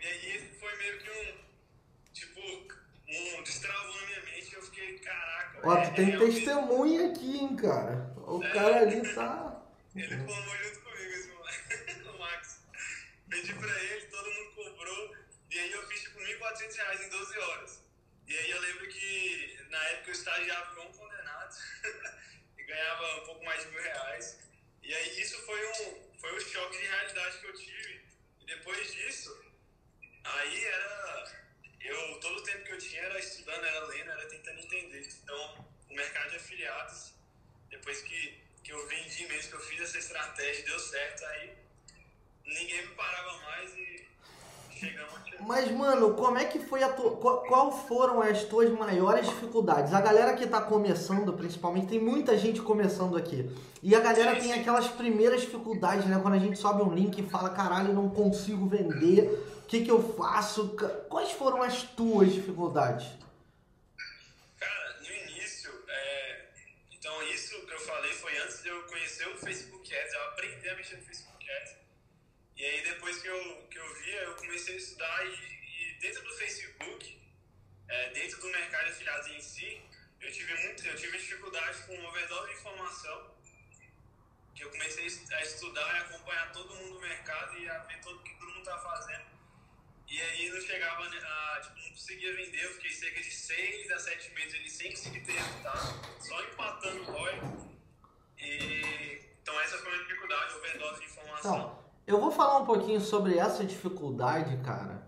E 0.00 0.06
aí 0.06 0.56
foi 0.58 0.76
meio 0.76 0.98
que 0.98 1.10
um. 1.10 2.12
Tipo, 2.12 2.40
um 2.40 3.42
destravou 3.42 3.94
na 3.94 4.06
minha 4.06 4.20
mente 4.22 4.50
e 4.50 4.54
eu 4.54 4.62
fiquei, 4.62 4.98
caraca. 4.98 5.57
Ó, 5.68 5.76
é- 5.76 5.86
tu 5.88 5.94
tem 5.94 6.04
é 6.06 6.10
realmente- 6.10 6.34
testemunha 6.36 7.10
aqui, 7.10 7.36
hein, 7.38 7.56
cara. 7.56 8.14
O 8.26 8.40
cara 8.40 8.80
ali 8.80 9.14
tá. 9.14 9.62
Ele 9.94 10.16
formou 10.16 10.56
junto 10.56 10.80
comigo 10.80 11.12
esse 11.12 11.28
o 12.08 12.18
Max. 12.18 12.60
Pedi 13.28 13.54
pra 13.54 13.82
ele, 13.84 14.06
todo 14.06 14.30
mundo 14.30 14.50
comprou. 14.54 15.16
E 15.50 15.58
aí 15.58 15.72
eu 15.72 15.86
fiz 15.88 16.02
tipo 16.02 16.20
1.400 16.20 16.76
reais 16.76 17.00
em 17.02 17.08
12 17.10 17.38
horas. 17.38 17.82
E 18.26 18.36
aí 18.36 18.50
eu 18.50 18.60
lembro 18.60 18.88
que 18.88 19.58
na 19.70 19.82
época 19.88 20.10
eu 20.10 20.12
estagiava 20.14 20.72
igual 20.72 20.88
um 20.88 20.92
condenado 20.92 21.54
e 22.58 22.62
ganhava 22.64 23.16
um 23.22 23.26
pouco 23.26 23.44
mais 23.44 23.62
de 23.62 23.70
mil 23.70 23.82
reais. 23.82 24.38
E 24.82 24.94
aí 24.94 25.20
isso 25.20 25.38
foi 25.46 25.66
um, 25.66 26.18
foi 26.18 26.36
um 26.36 26.40
choque 26.40 26.78
de 26.78 26.86
realidade 26.86 27.38
que 27.38 27.46
eu 27.46 27.54
tive. 27.54 28.00
E 28.40 28.46
depois 28.46 28.92
disso, 28.94 29.38
aí 30.24 30.64
era. 30.64 31.17
Eu, 32.78 32.82
tinha 32.82 33.02
era 33.02 33.18
estudando, 33.18 33.64
era 33.64 33.86
lendo, 33.86 34.08
era 34.08 34.24
tentando 34.26 34.60
entender. 34.60 35.08
Então, 35.24 35.36
o 35.90 35.94
mercado 35.96 36.30
de 36.30 36.36
afiliados, 36.36 37.12
depois 37.68 38.00
que, 38.02 38.38
que 38.62 38.72
eu 38.72 38.86
vendi 38.86 39.26
mesmo, 39.26 39.50
que 39.50 39.56
eu 39.56 39.60
fiz 39.60 39.80
essa 39.80 39.98
estratégia, 39.98 40.64
deu 40.64 40.78
certo, 40.78 41.24
aí 41.24 41.56
ninguém 42.46 42.86
me 42.86 42.94
parava 42.94 43.36
mais 43.38 43.74
e. 43.74 44.06
Mas, 45.40 45.72
mano, 45.72 46.14
como 46.14 46.38
é 46.38 46.44
que 46.44 46.60
foi 46.60 46.84
a 46.84 46.92
tua. 46.92 47.16
Qual, 47.16 47.42
qual 47.46 47.86
foram 47.88 48.22
as 48.22 48.44
tuas 48.44 48.70
maiores 48.70 49.28
dificuldades? 49.28 49.92
A 49.92 50.00
galera 50.00 50.36
que 50.36 50.46
tá 50.46 50.60
começando, 50.60 51.32
principalmente, 51.32 51.88
tem 51.88 51.98
muita 51.98 52.38
gente 52.38 52.60
começando 52.60 53.16
aqui. 53.16 53.50
E 53.82 53.92
a 53.92 53.98
galera 53.98 54.38
tem 54.38 54.52
aquelas 54.52 54.86
primeiras 54.86 55.40
dificuldades, 55.40 56.06
né? 56.06 56.20
Quando 56.22 56.34
a 56.34 56.38
gente 56.38 56.56
sobe 56.56 56.82
um 56.84 56.94
link 56.94 57.18
e 57.18 57.28
fala, 57.28 57.50
caralho, 57.50 57.92
não 57.92 58.08
consigo 58.08 58.68
vender, 58.68 59.47
que 59.68 59.84
que 59.84 59.90
eu 59.90 60.14
faço? 60.14 60.74
Quais 61.10 61.32
foram 61.32 61.62
as 61.62 61.82
tuas 61.82 62.32
dificuldades? 62.32 63.06
Cara, 64.58 65.00
no 65.00 65.06
início, 65.06 65.70
é, 65.86 66.46
então 66.90 67.22
isso 67.24 67.66
que 67.66 67.74
eu 67.74 67.80
falei 67.80 68.12
foi 68.14 68.36
antes 68.38 68.62
de 68.62 68.68
eu 68.70 68.82
conhecer 68.84 69.28
o 69.28 69.36
Facebook 69.36 69.94
Ads, 69.94 70.12
eu 70.14 70.22
aprendi 70.24 70.68
a 70.70 70.74
mexer 70.74 70.96
no 70.96 71.02
Facebook 71.02 71.50
Ads. 71.50 71.74
E 72.56 72.64
aí 72.64 72.82
depois 72.82 73.20
que 73.20 73.28
eu, 73.28 73.68
que 73.70 73.78
eu 73.78 73.94
via, 74.02 74.22
eu 74.22 74.34
comecei 74.36 74.74
a 74.74 74.78
estudar 74.78 75.26
e, 75.26 75.34
e 75.34 76.00
dentro 76.00 76.22
do 76.22 76.34
Facebook, 76.36 77.20
é, 77.88 78.10
dentro 78.10 78.40
do 78.40 78.48
mercado 78.48 78.86
de 78.86 78.92
afiliados 78.92 79.28
em 79.28 79.40
si, 79.42 79.82
eu 80.18 80.32
tive, 80.32 80.54
muito, 80.62 80.86
eu 80.86 80.96
tive 80.96 81.18
dificuldade 81.18 81.82
com 81.82 82.06
overdose 82.06 82.48
de 82.48 82.54
informação, 82.54 83.34
que 84.54 84.64
eu 84.64 84.70
comecei 84.70 85.04
a 85.04 85.42
estudar 85.42 85.94
e 85.94 85.98
acompanhar 85.98 86.52
todo 86.52 86.74
mundo 86.74 86.94
no 86.94 87.00
mercado 87.00 87.58
e 87.58 87.68
a 87.68 87.78
ver 87.80 88.00
tudo 88.00 88.22
que 88.22 88.34
todo 88.34 88.48
mundo 88.48 88.60
estava 88.60 88.82
fazendo. 88.82 89.37
E 90.10 90.20
aí 90.20 90.50
não 90.50 90.60
chegava, 90.60 91.08
né, 91.10 91.18
a, 91.18 91.60
tipo, 91.60 91.78
não 91.80 91.90
conseguia 91.90 92.34
vender, 92.34 92.64
eu 92.64 92.70
fiquei 92.74 92.90
cerca 92.90 93.20
de 93.20 93.30
6 93.30 93.90
a 93.92 93.98
7 93.98 94.34
meses 94.34 94.54
ali 94.54 94.70
sem 94.70 94.90
conseguir 94.90 95.20
ter 95.20 95.32
resultado, 95.32 96.06
só 96.20 96.42
empatando 96.42 97.02
o 97.02 97.12
ROI. 97.12 97.40
E, 98.38 99.20
então 99.42 99.60
essa 99.60 99.76
foi 99.78 99.88
a 99.88 99.92
minha 99.92 100.06
dificuldade, 100.06 100.54
overdose 100.54 101.00
de 101.00 101.06
informação. 101.06 101.56
Então, 101.56 101.78
eu 102.06 102.18
vou 102.18 102.30
falar 102.30 102.58
um 102.58 102.64
pouquinho 102.64 103.00
sobre 103.02 103.38
essa 103.38 103.62
dificuldade, 103.62 104.56
cara. 104.64 105.06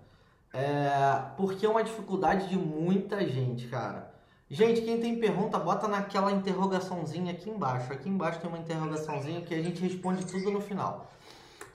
É, 0.53 1.33
porque 1.37 1.65
é 1.65 1.69
uma 1.69 1.83
dificuldade 1.83 2.49
de 2.49 2.57
muita 2.57 3.27
gente, 3.27 3.69
cara. 3.69 4.13
Gente, 4.51 4.83
quem 4.83 5.01
tem 5.01 5.19
pergunta, 5.19 5.59
bota 5.59 5.87
naquela 5.87 6.33
interrogaçãozinha 6.33 7.33
aqui 7.33 7.49
embaixo. 7.49 7.93
Aqui 7.93 8.09
embaixo 8.09 8.41
tem 8.41 8.49
uma 8.49 8.59
interrogaçãozinha 8.59 9.41
que 9.43 9.55
a 9.55 9.63
gente 9.63 9.81
responde 9.81 10.27
tudo 10.27 10.51
no 10.51 10.61
final. 10.61 11.11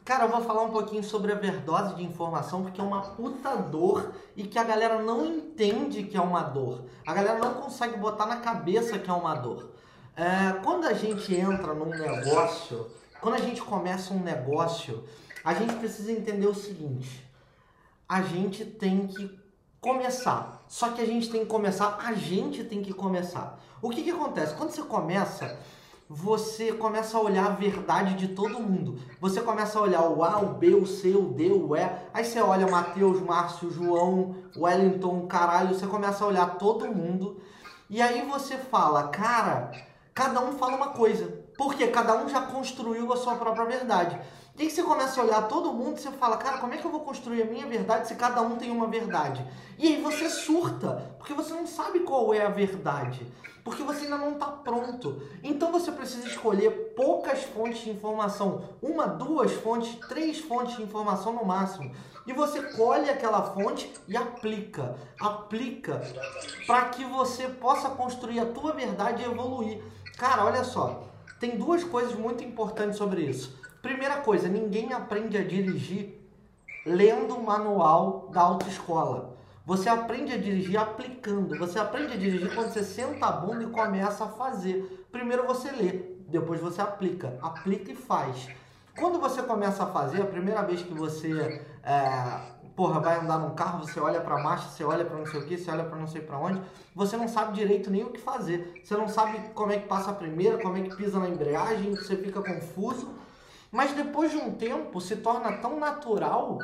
Cara, 0.06 0.26
eu 0.26 0.30
vou 0.30 0.44
falar 0.44 0.62
um 0.62 0.70
pouquinho 0.70 1.04
sobre 1.04 1.32
a 1.32 1.36
overdose 1.36 1.96
de 1.96 2.04
informação, 2.04 2.62
porque 2.62 2.80
é 2.80 2.84
uma 2.84 3.02
puta 3.02 3.56
dor 3.56 4.14
e 4.36 4.44
que 4.44 4.60
a 4.60 4.64
galera 4.64 5.02
não 5.02 5.26
entende 5.26 6.04
que 6.04 6.16
é 6.16 6.22
uma 6.22 6.44
dor. 6.44 6.86
A 7.04 7.12
galera 7.12 7.40
não 7.40 7.56
consegue 7.56 7.98
botar 7.98 8.28
na 8.28 8.38
cabeça 8.38 9.00
que 9.00 9.10
é 9.10 9.14
uma 9.14 9.34
dor. 9.34 9.72
É, 10.16 10.60
quando 10.64 10.86
a 10.86 10.94
gente 10.94 11.34
entra 11.34 11.74
num 11.74 11.90
negócio, 11.90 12.86
quando 13.20 13.34
a 13.34 13.40
gente 13.40 13.64
começa 13.64 14.14
um 14.14 14.20
negócio, 14.20 15.04
a 15.44 15.56
gente 15.56 15.74
precisa 15.74 16.12
entender 16.12 16.46
o 16.46 16.54
seguinte: 16.54 17.28
a 18.08 18.22
gente 18.22 18.64
tem 18.64 19.08
que 19.08 19.40
começar. 19.82 20.64
Só 20.68 20.90
que 20.90 21.02
a 21.02 21.06
gente 21.06 21.32
tem 21.32 21.42
que 21.42 21.48
começar, 21.48 21.98
a 22.00 22.14
gente 22.14 22.64
tem 22.64 22.84
que 22.84 22.94
começar. 22.94 23.60
O 23.82 23.90
que 23.90 24.04
que 24.04 24.12
acontece? 24.12 24.54
Quando 24.54 24.70
você 24.70 24.84
começa, 24.84 25.60
você 26.08 26.72
começa 26.72 27.18
a 27.18 27.22
olhar 27.22 27.48
a 27.48 27.56
verdade 27.56 28.14
de 28.14 28.28
todo 28.28 28.60
mundo. 28.60 29.00
Você 29.20 29.42
começa 29.42 29.80
a 29.80 29.82
olhar 29.82 30.04
o 30.04 30.24
A, 30.24 30.38
o 30.38 30.54
B, 30.54 30.76
o 30.76 30.86
C, 30.86 31.10
o 31.10 31.30
D, 31.30 31.52
o 31.52 31.76
E. 31.76 31.90
Aí 32.14 32.24
você 32.24 32.40
olha 32.40 32.68
Matheus, 32.68 33.20
Márcio, 33.22 33.72
João, 33.72 34.36
Wellington, 34.56 35.26
caralho. 35.26 35.74
Você 35.74 35.88
começa 35.88 36.24
a 36.24 36.28
olhar 36.28 36.58
todo 36.58 36.88
mundo. 36.88 37.42
E 37.90 38.02
aí 38.04 38.22
você 38.22 38.56
fala, 38.56 39.08
cara, 39.08 39.72
cada 40.14 40.42
um 40.42 40.54
fala 40.60 40.76
uma 40.76 40.90
coisa. 40.90 41.44
Porque 41.58 41.88
cada 41.88 42.16
um 42.24 42.30
já 42.30 42.42
construiu 42.42 43.12
a 43.12 43.18
sua 43.18 43.36
própria 43.36 43.66
verdade. 43.66 44.20
E 44.58 44.62
aí 44.62 44.70
você 44.70 44.84
começa 44.84 45.20
a 45.20 45.24
olhar 45.24 45.42
todo 45.48 45.74
mundo 45.74 45.98
e 45.98 46.02
você 46.02 46.12
fala, 46.12 46.38
cara, 46.38 46.60
como 46.60 46.74
é 46.74 46.78
que 46.78 46.86
eu 46.86 46.92
vou 46.92 47.02
construir 47.02 47.42
a 47.42 47.46
minha 47.46 47.66
verdade 47.66 48.08
se 48.08 48.16
cada 48.16 48.42
um 48.42 48.58
tem 48.58 48.70
uma 48.70 48.88
verdade? 48.88 49.46
E 49.78 49.88
aí 49.88 50.02
você 50.02 50.30
surta, 50.30 51.16
porque 51.18 51.34
você 51.34 51.54
não 51.54 51.66
sabe 51.66 52.02
qual 52.02 52.34
é 52.34 52.46
a 52.46 52.50
verdade. 52.50 53.26
Porque 53.66 53.82
você 53.82 54.04
ainda 54.04 54.20
não 54.20 54.34
está 54.34 54.46
pronto. 54.46 55.24
Então 55.44 55.72
você 55.72 55.92
precisa 55.92 56.28
escolher 56.28 56.94
poucas 56.96 57.44
fontes 57.46 57.84
de 57.84 57.90
informação. 57.90 58.62
Uma, 58.80 59.08
duas 59.08 59.52
fontes, 59.54 59.96
três 60.08 60.40
fontes 60.40 60.78
de 60.78 60.84
informação 60.84 61.34
no 61.34 61.44
máximo. 61.44 61.92
E 62.28 62.32
você 62.32 62.62
colhe 62.62 63.10
aquela 63.10 63.42
fonte 63.42 63.92
e 64.08 64.16
aplica. 64.16 64.96
Aplica 65.20 66.00
para 66.68 66.90
que 66.90 67.04
você 67.06 67.48
possa 67.48 67.90
construir 67.90 68.40
a 68.40 68.46
tua 68.46 68.72
verdade 68.72 69.24
e 69.24 69.26
evoluir. 69.26 69.84
Cara, 70.16 70.46
olha 70.46 70.64
só. 70.64 71.02
Tem 71.40 71.58
duas 71.58 71.84
coisas 71.84 72.14
muito 72.14 72.44
importantes 72.44 73.00
sobre 73.00 73.24
isso. 73.24 73.60
Primeira 73.82 74.18
coisa, 74.18 74.48
ninguém 74.48 74.94
aprende 74.94 75.38
a 75.38 75.44
dirigir 75.44 76.22
lendo 76.86 77.36
o 77.36 77.44
manual 77.44 78.30
da 78.32 78.42
autoescola. 78.42 79.35
Você 79.66 79.90
aprende 79.90 80.32
a 80.32 80.38
dirigir 80.38 80.78
aplicando. 80.78 81.58
Você 81.58 81.80
aprende 81.80 82.14
a 82.14 82.18
dirigir 82.18 82.54
quando 82.54 82.72
você 82.72 82.84
senta 82.84 83.26
a 83.26 83.32
bunda 83.32 83.64
e 83.64 83.68
começa 83.68 84.26
a 84.26 84.28
fazer. 84.30 85.08
Primeiro 85.12 85.48
você 85.48 85.72
lê, 85.72 85.92
depois 86.30 86.62
você 86.62 86.82
aplica. 86.82 87.40
Aplica 87.42 87.92
e 87.92 87.96
faz. 87.96 88.48
Quando 88.96 89.20
você 89.20 89.42
começa 89.42 89.84
a 89.84 89.88
fazer, 89.88 90.22
a 90.22 90.26
primeira 90.26 90.62
vez 90.62 90.84
que 90.84 90.94
você 90.94 91.62
é, 91.84 92.40
porra, 92.76 93.00
vai 93.00 93.20
andar 93.20 93.40
num 93.40 93.56
carro, 93.56 93.80
você 93.80 94.00
olha 94.00 94.22
pra 94.22 94.38
marcha, 94.38 94.70
você 94.70 94.84
olha 94.84 95.04
pra 95.04 95.18
não 95.18 95.26
sei 95.26 95.40
o 95.40 95.46
que, 95.46 95.58
você 95.58 95.72
olha 95.72 95.84
pra 95.84 95.98
não 95.98 96.08
sei 96.08 96.22
pra 96.22 96.38
onde, 96.38 96.62
você 96.94 97.18
não 97.18 97.28
sabe 97.28 97.54
direito 97.54 97.90
nem 97.90 98.04
o 98.04 98.12
que 98.12 98.20
fazer. 98.20 98.82
Você 98.84 98.96
não 98.96 99.08
sabe 99.08 99.50
como 99.56 99.72
é 99.72 99.80
que 99.80 99.88
passa 99.88 100.12
a 100.12 100.14
primeira, 100.14 100.60
como 100.60 100.78
é 100.78 100.82
que 100.82 100.96
pisa 100.96 101.20
na 101.20 101.28
embreagem, 101.28 101.96
você 101.96 102.16
fica 102.16 102.40
confuso. 102.40 103.16
Mas 103.72 103.94
depois 103.94 104.30
de 104.30 104.38
um 104.38 104.52
tempo 104.52 105.02
se 105.02 105.16
torna 105.16 105.54
tão 105.54 105.80
natural 105.80 106.60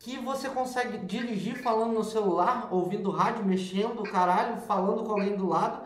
que 0.00 0.16
você 0.16 0.48
consegue 0.48 0.98
dirigir 0.98 1.62
falando 1.62 1.92
no 1.92 2.02
celular, 2.02 2.68
ouvindo 2.70 3.10
rádio, 3.10 3.44
mexendo, 3.44 4.02
caralho, 4.02 4.56
falando 4.62 5.04
com 5.04 5.12
alguém 5.12 5.36
do 5.36 5.46
lado. 5.46 5.82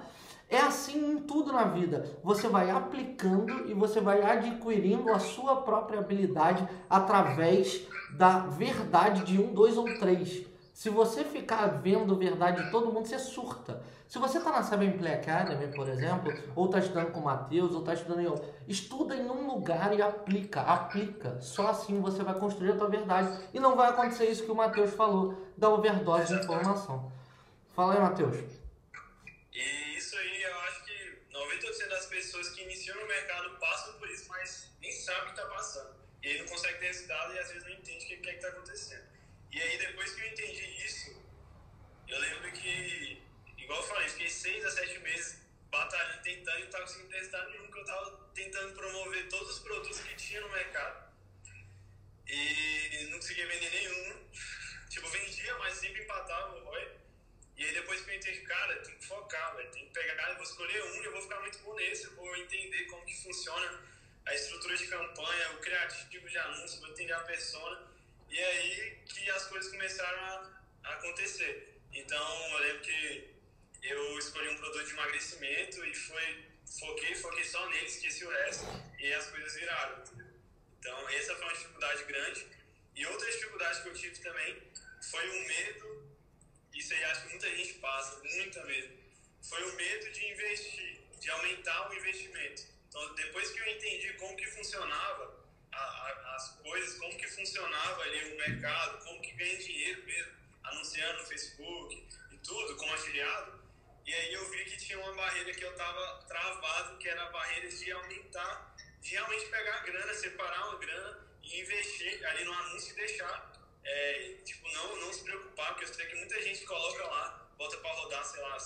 É 0.48 0.58
assim 0.58 1.14
em 1.14 1.18
tudo 1.18 1.52
na 1.52 1.64
vida. 1.64 2.16
Você 2.22 2.46
vai 2.46 2.70
aplicando 2.70 3.68
e 3.68 3.74
você 3.74 4.00
vai 4.00 4.22
adquirindo 4.22 5.10
a 5.12 5.18
sua 5.18 5.56
própria 5.62 5.98
habilidade 5.98 6.66
através 6.88 7.88
da 8.12 8.38
verdade 8.38 9.24
de 9.24 9.42
um, 9.42 9.52
dois 9.52 9.76
ou 9.76 9.98
três. 9.98 10.46
Se 10.72 10.88
você 10.88 11.24
ficar 11.24 11.66
vendo 11.66 12.16
verdade 12.16 12.62
de 12.62 12.70
todo 12.70 12.92
mundo, 12.92 13.08
você 13.08 13.18
surta. 13.18 13.82
Se 14.14 14.20
você 14.20 14.38
está 14.38 14.52
na 14.52 14.62
Seven 14.62 14.96
Play 14.96 15.12
Academy, 15.12 15.74
por 15.74 15.88
exemplo, 15.88 16.32
ou 16.54 16.66
está 16.66 16.78
estudando 16.78 17.10
com 17.10 17.18
o 17.18 17.24
Matheus, 17.24 17.72
ou 17.72 17.80
está 17.80 17.94
estudando 17.94 18.20
em 18.20 18.28
outro, 18.28 18.48
estuda 18.68 19.16
em 19.16 19.28
um 19.28 19.44
lugar 19.48 19.92
e 19.92 20.00
aplica, 20.00 20.60
aplica. 20.60 21.40
Só 21.40 21.66
assim 21.66 22.00
você 22.00 22.22
vai 22.22 22.38
construir 22.38 22.70
a 22.70 22.76
tua 22.76 22.88
verdade. 22.88 23.44
E 23.52 23.58
não 23.58 23.74
vai 23.74 23.90
acontecer 23.90 24.26
isso 24.26 24.44
que 24.44 24.52
o 24.52 24.54
Matheus 24.54 24.94
falou, 24.94 25.52
da 25.58 25.68
overdose 25.68 26.32
de 26.32 26.44
informação. 26.44 27.12
Fala 27.74 27.94
aí, 27.94 28.00
Matheus. 28.00 28.36
E 29.52 29.96
isso 29.98 30.16
aí, 30.16 30.42
eu 30.44 30.60
acho 30.60 30.84
que 30.84 31.18
90% 31.32 31.88
das 31.88 32.06
pessoas 32.06 32.50
que 32.50 32.62
iniciam 32.62 32.96
no 33.00 33.08
mercado 33.08 33.58
passam 33.58 33.94
por 33.94 34.08
isso, 34.08 34.28
mas 34.28 34.70
nem 34.80 34.92
sabem 34.92 35.22
o 35.22 35.24
que 35.24 35.40
está 35.40 35.46
passando. 35.46 35.90
E 36.22 36.28
aí 36.28 36.38
não 36.38 36.46
consegue 36.46 36.78
ter 36.78 36.86
resultado 36.86 37.34
e 37.34 37.38
às 37.40 37.48
vezes 37.48 37.64
não 37.64 37.72
entende 37.72 38.04
o 38.04 38.22
que 38.22 38.30
é 38.30 38.34
está 38.36 38.46
acontecendo. 38.46 39.02
E 39.50 39.60
aí, 39.60 39.76
depois 39.76 40.14
que 40.14 40.20
eu 40.20 40.28
entendi 40.28 40.86
isso, 40.86 41.16
eu 42.06 42.20
lembro 42.20 42.52
que 42.52 43.23
igual 43.64 43.80
eu 43.80 43.88
falei, 43.88 44.08
fiquei 44.08 44.28
seis 44.28 44.64
a 44.64 44.70
sete 44.70 44.98
meses 45.00 45.42
batalhando, 45.70 46.22
tentando 46.22 46.56
e 46.56 46.60
não 46.60 46.66
estava 46.66 46.84
conseguindo 46.84 47.10
testar 47.10 47.46
nenhum, 47.46 47.64
porque 47.64 47.78
eu 47.78 47.82
estava 47.82 48.30
tentando 48.34 48.74
promover 48.74 49.28
todos 49.28 49.56
os 49.56 49.58
produtos 49.60 50.00
que 50.00 50.14
tinha 50.14 50.40
no 50.40 50.48
mercado. 50.50 51.12
E 52.26 53.06
não 53.10 53.18
conseguia 53.18 53.46
vender 53.46 53.70
nenhum. 53.70 54.24
Tipo, 54.88 55.08
vendia, 55.08 55.58
mas 55.58 55.74
sempre 55.74 56.04
empatava 56.04 56.56
o. 56.56 56.64
E 57.56 57.64
aí 57.64 57.72
depois 57.72 58.00
que 58.00 58.10
eu 58.10 58.14
entendi, 58.14 58.40
cara, 58.42 58.76
tem 58.82 58.96
que 58.96 59.06
focar, 59.06 59.56
velho. 59.56 59.70
Tem 59.70 59.86
que 59.86 59.92
pegar, 59.92 60.28
eu 60.30 60.34
vou 60.36 60.44
escolher 60.44 60.84
um 60.84 61.02
e 61.02 61.04
eu 61.04 61.12
vou 61.12 61.22
ficar 61.22 61.40
muito 61.40 61.58
bom 61.58 61.74
nesse. 61.74 62.06
Vou 62.10 62.36
entender 62.36 62.84
como 62.84 63.04
que 63.04 63.22
funciona 63.22 63.82
a 64.26 64.34
estrutura 64.34 64.76
de 64.76 64.86
campanha, 64.86 65.50
o 65.52 65.58
criativo 65.58 66.28
de 66.28 66.38
anúncio, 66.38 66.80
vou 66.80 66.90
entender 66.90 67.12
a 67.12 67.20
persona. 67.20 67.90
E 68.28 68.38
aí 68.38 68.98
que 69.06 69.30
as 69.30 69.46
coisas 69.46 69.70
começaram 69.70 70.18
a, 70.18 70.60
a 70.84 70.94
acontecer. 70.94 71.80
Então, 71.92 72.52
eu 72.52 72.58
lembro 72.58 72.82
que 72.82 73.33
eu 73.84 74.18
escolhi 74.18 74.48
um 74.48 74.56
produto 74.56 74.86
de 74.86 74.92
emagrecimento 74.92 75.84
e 75.84 75.94
foi, 75.94 76.44
foquei, 76.78 77.14
foquei 77.16 77.44
só 77.44 77.68
nele, 77.68 77.86
esqueci 77.86 78.24
o 78.24 78.30
resto 78.30 78.66
e 78.98 79.12
as 79.12 79.26
coisas 79.26 79.54
viraram. 79.54 80.02
Entendeu? 80.02 80.26
Então, 80.78 81.08
essa 81.10 81.34
foi 81.34 81.44
uma 81.44 81.52
dificuldade 81.52 82.04
grande. 82.04 82.46
E 82.96 83.06
outra 83.06 83.30
dificuldade 83.30 83.82
que 83.82 83.88
eu 83.88 83.94
tive 83.94 84.18
também 84.20 84.62
foi 85.10 85.28
o 85.28 85.46
medo, 85.46 86.08
isso 86.72 86.94
aí 86.94 87.04
acho 87.04 87.22
que 87.22 87.28
muita 87.30 87.56
gente 87.56 87.74
passa, 87.74 88.20
muita 88.22 88.64
medo, 88.64 88.94
foi 89.42 89.62
o 89.62 89.76
medo 89.76 90.12
de 90.12 90.32
investir, 90.32 91.00
de 91.20 91.30
aumentar 91.30 91.90
o 91.90 91.94
investimento. 91.94 92.62
Então, 92.88 93.14
depois 93.14 93.50
que 93.50 93.58
eu 93.58 93.66
entendi 93.66 94.12
como 94.14 94.36
que 94.36 94.46
funcionava 94.46 95.44
a, 95.72 95.78
a, 95.78 96.36
as 96.36 96.48
coisas, 96.62 96.98
como 96.98 97.16
que 97.18 97.28
funcionava 97.28 98.02
ali 98.02 98.32
o 98.32 98.36
mercado, 98.36 99.04
como 99.04 99.20
que 99.20 99.32
ganha 99.32 99.58
dinheiro 99.58 100.04
mesmo, 100.04 100.32
anunciando 100.62 101.20
no 101.20 101.26
Facebook 101.26 102.08
e 102.30 102.38
tudo, 102.38 102.76
como 102.76 102.94
afiliado, 102.94 103.63
e 104.06 104.14
aí 104.14 104.34
eu 104.34 104.50
vi 104.50 104.64
que 104.66 104.76
tinha 104.76 104.98
uma 104.98 105.14
barreira 105.14 105.52
que 105.52 105.64
eu 105.64 105.70
estava 105.70 106.22
travado, 106.28 106.98
que 106.98 107.08
era 107.08 107.22
a 107.22 107.30
barreira 107.30 107.68
de 107.68 107.90
aumentar, 107.90 108.76
de 109.00 109.10
realmente 109.12 109.46
pegar 109.46 109.76
a 109.76 109.80
grana, 109.80 110.14
separar 110.14 110.68
uma 110.68 110.78
grana 110.78 111.26
e 111.42 111.60
investir 111.60 112.26
ali 112.26 112.44
no 112.44 112.52
anúncio 112.52 112.92
e 112.92 112.96
deixar. 112.96 113.52
É, 113.82 114.36
tipo, 114.44 114.66
não, 114.72 114.96
não 115.00 115.12
se 115.12 115.24
preocupar, 115.24 115.68
porque 115.68 115.84
eu 115.84 115.94
sei 115.94 116.06
que 116.06 116.16
muita 116.16 116.40
gente 116.42 116.64
coloca 116.64 117.06
lá, 117.06 117.48
bota 117.56 117.76
para 117.78 117.92
rodar, 117.92 118.24
sei 118.24 118.42
lá, 118.42 118.56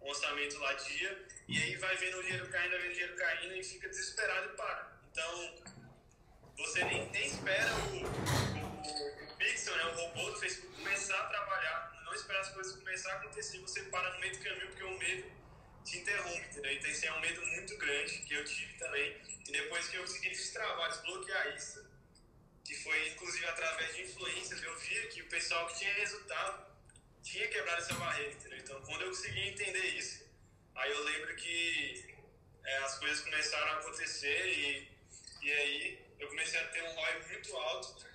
um 0.00 0.08
orçamento 0.08 0.58
lá 0.58 0.72
dia, 0.74 1.26
e 1.48 1.62
aí 1.62 1.76
vai 1.76 1.96
vendo 1.96 2.18
o 2.18 2.22
dinheiro 2.22 2.48
caindo, 2.48 2.70
vai 2.70 2.80
vendo 2.80 2.90
o 2.90 2.94
dinheiro 2.94 3.16
caindo 3.16 3.54
e 3.54 3.64
fica 3.64 3.88
desesperado 3.88 4.52
e 4.52 4.56
para. 4.56 5.00
Então, 5.10 5.56
você 6.56 6.84
nem, 6.84 7.10
nem 7.10 7.26
espera 7.26 7.70
o, 7.74 7.96
o, 7.96 9.32
o 9.32 9.36
Pixel, 9.36 9.76
né, 9.76 9.84
o 9.84 9.94
robô 9.96 10.30
do 10.30 10.38
Facebook, 10.38 10.74
começar 10.76 11.18
a 11.18 11.26
trabalhar 11.28 11.97
não 12.08 12.14
esperar 12.14 12.40
as 12.40 12.50
coisas 12.50 12.74
começar 12.76 13.12
a 13.12 13.16
acontecer, 13.16 13.58
você 13.58 13.82
para 13.84 14.14
no 14.14 14.20
meio 14.20 14.36
do 14.36 14.42
caminho 14.42 14.66
porque 14.68 14.82
o 14.82 14.98
medo 14.98 15.30
te 15.84 15.98
interrompe, 15.98 16.46
entendeu? 16.48 16.72
Então 16.72 16.90
esse 16.90 17.06
é 17.06 17.12
um 17.12 17.20
medo 17.20 17.46
muito 17.46 17.76
grande 17.76 18.18
que 18.20 18.34
eu 18.34 18.44
tive 18.44 18.72
também. 18.74 19.16
E 19.46 19.52
depois 19.52 19.88
que 19.88 19.96
eu 19.96 20.02
consegui 20.02 20.30
destravar, 20.30 20.90
desbloquear 20.90 21.54
isso, 21.54 21.86
que 22.64 22.74
foi 22.82 23.08
inclusive 23.08 23.46
através 23.46 23.94
de 23.94 24.02
influências, 24.02 24.62
eu 24.62 24.76
via 24.78 25.06
que 25.08 25.22
o 25.22 25.28
pessoal 25.28 25.66
que 25.68 25.78
tinha 25.78 25.92
resultado 25.94 26.66
tinha 27.22 27.46
quebrado 27.48 27.82
essa 27.82 27.94
barreira, 27.94 28.32
entendeu? 28.32 28.58
Então 28.58 28.80
quando 28.82 29.02
eu 29.02 29.08
consegui 29.08 29.48
entender 29.48 29.86
isso, 29.96 30.24
aí 30.74 30.90
eu 30.90 31.04
lembro 31.04 31.36
que 31.36 32.16
é, 32.64 32.78
as 32.78 32.98
coisas 32.98 33.20
começaram 33.20 33.72
a 33.72 33.78
acontecer 33.80 34.46
e, 34.46 34.88
e 35.42 35.52
aí 35.52 36.06
eu 36.18 36.28
comecei 36.28 36.58
a 36.58 36.68
ter 36.68 36.82
um 36.82 36.94
ROI 36.94 37.26
muito 37.28 37.56
alto 37.56 38.08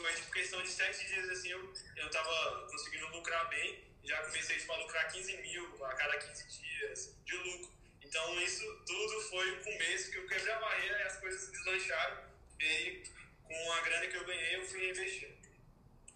foi 0.00 0.12
tipo, 0.14 0.32
questão 0.32 0.62
de 0.62 0.68
sete 0.68 1.06
dias 1.06 1.28
assim, 1.30 1.48
eu, 1.48 1.72
eu 1.96 2.10
tava 2.10 2.66
conseguindo 2.70 3.06
lucrar 3.08 3.48
bem. 3.48 3.84
Já 4.04 4.22
comecei 4.24 4.56
tipo, 4.56 4.72
a 4.72 4.76
lucrar 4.78 5.10
15 5.10 5.36
mil 5.38 5.84
a 5.84 5.94
cada 5.94 6.16
15 6.18 6.60
dias 6.60 7.14
de 7.24 7.36
lucro. 7.36 7.70
Então 8.02 8.40
isso 8.40 8.64
tudo 8.86 9.20
foi 9.22 9.50
o 9.52 9.64
começo 9.64 10.10
que 10.10 10.18
eu 10.18 10.26
quebrei 10.28 10.52
a 10.52 10.60
barreira 10.60 10.98
e 10.98 11.02
as 11.02 11.16
coisas 11.16 11.50
deslancharam. 11.50 12.18
E 12.60 12.64
aí, 12.64 13.02
com 13.42 13.72
a 13.72 13.80
grana 13.80 14.06
que 14.06 14.16
eu 14.16 14.24
ganhei, 14.24 14.56
eu 14.56 14.64
fui 14.66 14.90
investir. 14.90 15.36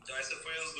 Então 0.02 0.16
essa 0.16 0.36
foi 0.36 0.56
as 0.58 0.72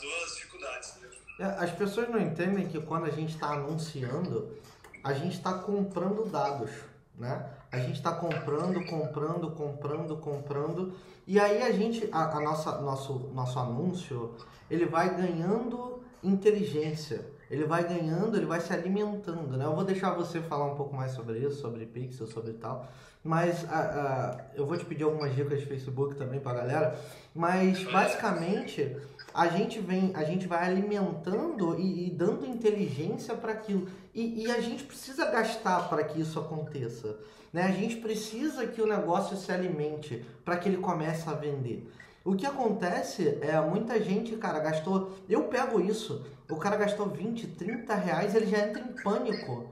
duas 0.00 0.34
dificuldades. 0.34 0.94
É, 1.38 1.44
as 1.44 1.70
pessoas 1.72 2.08
não 2.08 2.20
entendem 2.20 2.68
que 2.68 2.80
quando 2.80 3.06
a 3.06 3.10
gente 3.10 3.34
está 3.34 3.52
anunciando, 3.52 4.60
a 5.04 5.12
gente 5.12 5.36
está 5.36 5.54
comprando 5.54 6.28
dados, 6.30 6.70
né? 7.18 7.46
A 7.70 7.78
gente 7.78 7.96
está 7.96 8.12
comprando, 8.12 8.84
comprando, 8.86 9.50
comprando, 9.50 10.16
comprando 10.16 10.94
e 11.26 11.38
aí 11.38 11.62
a 11.62 11.70
gente, 11.72 12.08
a, 12.10 12.36
a, 12.36 12.40
nossa, 12.40 12.80
nosso, 12.80 13.30
nosso 13.34 13.58
anúncio, 13.58 14.34
ele 14.70 14.86
vai 14.86 15.14
ganhando 15.14 16.02
inteligência, 16.22 17.26
ele 17.50 17.64
vai 17.64 17.86
ganhando, 17.86 18.36
ele 18.36 18.46
vai 18.46 18.60
se 18.60 18.72
alimentando, 18.72 19.56
né? 19.56 19.66
Eu 19.66 19.74
vou 19.74 19.84
deixar 19.84 20.14
você 20.14 20.40
falar 20.40 20.72
um 20.72 20.74
pouco 20.74 20.96
mais 20.96 21.12
sobre 21.12 21.38
isso, 21.38 21.60
sobre 21.60 21.84
pixel, 21.84 22.26
sobre 22.26 22.54
tal, 22.54 22.88
mas 23.22 23.70
a, 23.70 24.46
eu 24.54 24.66
vou 24.66 24.78
te 24.78 24.86
pedir 24.86 25.04
algumas 25.04 25.34
dicas 25.34 25.60
de 25.60 25.66
Facebook 25.66 26.14
também 26.14 26.40
pra 26.40 26.54
galera, 26.54 26.98
mas 27.34 27.82
basicamente 27.84 28.96
a 29.32 29.46
gente 29.48 29.78
vem, 29.78 30.12
a 30.14 30.24
gente 30.24 30.46
vai 30.46 30.64
alimentando 30.64 31.78
e, 31.78 32.06
e 32.06 32.10
dando 32.10 32.46
inteligência 32.46 33.34
para 33.34 33.52
aquilo, 33.52 33.88
e, 34.14 34.44
e 34.44 34.50
a 34.50 34.60
gente 34.60 34.84
precisa 34.84 35.30
gastar 35.30 35.88
para 35.88 36.04
que 36.04 36.20
isso 36.20 36.38
aconteça. 36.38 37.16
Né? 37.52 37.62
A 37.62 37.70
gente 37.70 37.96
precisa 37.96 38.66
que 38.66 38.82
o 38.82 38.86
negócio 38.86 39.36
se 39.36 39.50
alimente 39.52 40.24
para 40.44 40.56
que 40.56 40.68
ele 40.68 40.78
comece 40.78 41.28
a 41.28 41.32
vender. 41.32 41.90
O 42.24 42.34
que 42.34 42.44
acontece 42.44 43.38
é 43.40 43.58
muita 43.60 44.02
gente, 44.02 44.36
cara, 44.36 44.58
gastou. 44.58 45.16
Eu 45.28 45.44
pego 45.44 45.80
isso, 45.80 46.26
o 46.50 46.56
cara 46.56 46.76
gastou 46.76 47.08
20, 47.08 47.46
30 47.46 47.94
reais, 47.94 48.34
ele 48.34 48.46
já 48.46 48.58
entra 48.58 48.82
em 48.82 49.02
pânico. 49.02 49.68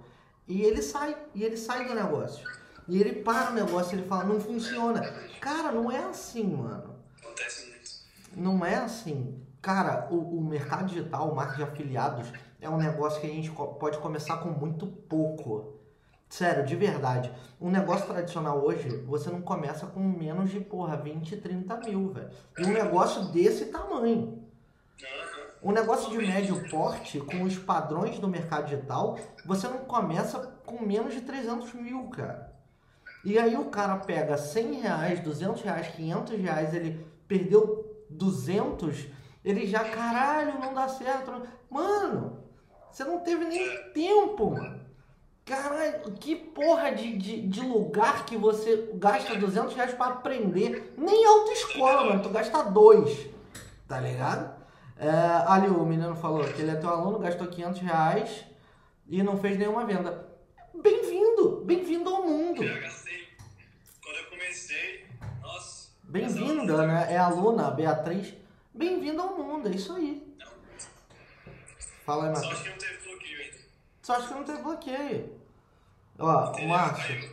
E 0.49 0.63
ele 0.63 0.81
sai, 0.81 1.17
e 1.35 1.43
ele 1.45 1.57
sai 1.57 1.87
do 1.87 1.95
negócio. 1.95 2.47
E 2.89 3.01
ele 3.01 3.21
para 3.21 3.51
o 3.51 3.55
negócio, 3.55 3.99
ele 3.99 4.07
fala, 4.07 4.25
não 4.25 4.41
funciona. 4.41 5.03
Cara, 5.41 5.73
não 5.73 5.91
é 5.91 6.05
assim, 6.05 6.45
mano. 6.45 6.95
Não 8.37 8.65
é 8.65 8.77
assim. 8.77 9.46
Cara, 9.67 10.07
o, 10.13 10.39
o 10.39 10.45
mercado 10.45 10.87
digital, 10.87 11.29
o 11.29 11.35
marketing 11.35 11.57
de 11.57 11.63
afiliados, 11.65 12.33
é 12.61 12.71
um 12.71 12.77
negócio 12.77 13.21
que 13.21 13.27
a 13.27 13.31
gente 13.31 13.51
pode 13.51 13.99
começar 13.99 14.37
com 14.37 14.51
muito 14.51 14.87
pouco. 14.87 15.81
Sério, 16.29 16.65
de 16.65 16.77
verdade. 16.77 17.33
Um 17.61 17.69
negócio 17.69 18.07
tradicional 18.07 18.65
hoje, 18.65 18.89
você 18.99 19.29
não 19.29 19.43
começa 19.43 19.85
com 19.85 19.99
menos 19.99 20.51
de, 20.51 20.61
porra, 20.61 20.97
20, 20.97 21.39
30 21.39 21.79
mil, 21.79 22.13
velho. 22.13 22.31
E 22.57 22.65
um 22.65 22.73
negócio 22.73 23.25
desse 23.33 23.65
tamanho. 23.65 24.41
Um 25.61 25.73
negócio 25.73 26.13
de 26.13 26.19
médio 26.19 26.71
porte, 26.71 27.19
com 27.19 27.43
os 27.43 27.59
padrões 27.59 28.21
do 28.21 28.29
mercado 28.29 28.67
digital, 28.67 29.19
você 29.45 29.67
não 29.67 29.79
começa 29.79 30.39
com 30.65 30.81
menos 30.87 31.13
de 31.13 31.23
300 31.23 31.75
mil, 31.75 32.05
cara. 32.11 32.53
E 33.25 33.37
aí 33.37 33.57
o 33.57 33.65
cara 33.65 33.97
pega 33.97 34.39
100 34.39 34.75
reais, 34.75 35.19
200 35.19 35.61
reais, 35.63 35.89
500 35.89 36.39
reais, 36.39 36.73
ele 36.73 37.05
perdeu 37.27 38.05
200, 38.09 39.09
ele 39.47 39.65
já, 39.65 39.85
caralho, 39.85 40.59
não 40.59 40.75
dá 40.75 40.89
certo. 40.89 41.31
Mano, 41.71 42.43
você 42.91 43.05
não 43.05 43.21
teve 43.21 43.45
nem 43.45 43.93
tempo, 43.93 44.51
mano. 44.51 44.85
Caralho, 45.45 46.11
que 46.15 46.35
porra 46.35 46.91
de, 46.91 47.17
de, 47.17 47.47
de, 47.47 47.61
lugar 47.61 48.27
que 48.27 48.37
você 48.37 48.91
gasta 48.95 49.37
200 49.37 49.75
reais 49.75 49.95
pra 49.95 50.07
aprender? 50.07 50.93
Nem 50.99 51.25
autoescola, 51.25 52.07
mano. 52.07 52.23
Tu 52.25 52.29
gasta 52.31 52.65
dois. 52.65 53.31
Tá 53.87 54.01
ligado? 54.01 54.53
É, 54.99 55.09
ali 55.47 55.69
o 55.69 55.87
menino 55.87 56.17
falou 56.17 56.43
que 56.43 56.61
ele 56.61 56.73
é 56.73 56.75
teu 56.75 56.91
aluno, 56.91 57.21
gastou 57.21 57.47
500 57.47 57.81
reais 57.83 58.45
e 59.07 59.23
não 59.23 59.39
fez 59.39 59.57
nenhuma 59.57 59.85
venda. 59.85 60.27
Bem-vindo! 60.75 61.63
Bem-vindo 61.65 62.13
ao 62.13 62.25
mundo! 62.25 62.67
Já 62.67 62.81
gastei. 62.81 63.29
Quando 64.03 64.17
eu 64.17 64.31
comecei, 64.31 65.07
Bem-vinda, 66.03 66.87
né? 66.87 67.07
É 67.11 67.19
a 67.19 67.27
aluna, 67.27 67.71
Beatriz. 67.71 68.35
Bem-vinda 68.77 69.23
ao 69.23 69.39
mundo, 69.39 69.69
é 69.69 69.71
isso 69.71 69.91
aí. 69.95 70.37
Fala 72.05 72.29
aí, 72.29 72.37
Só 72.37 72.43
acho 72.53 72.63
que 72.63 72.69
não 72.69 72.77
teve 72.77 73.09
bloqueio 73.09 73.41
ainda. 73.41 73.57
Só 74.03 74.13
acho 74.15 74.29
que 74.29 74.35
não 74.35 74.45
tem 74.45 74.63
bloqueio. 74.63 75.41
Ó, 76.19 76.53
o? 76.53 76.69
Márcio, 76.69 77.31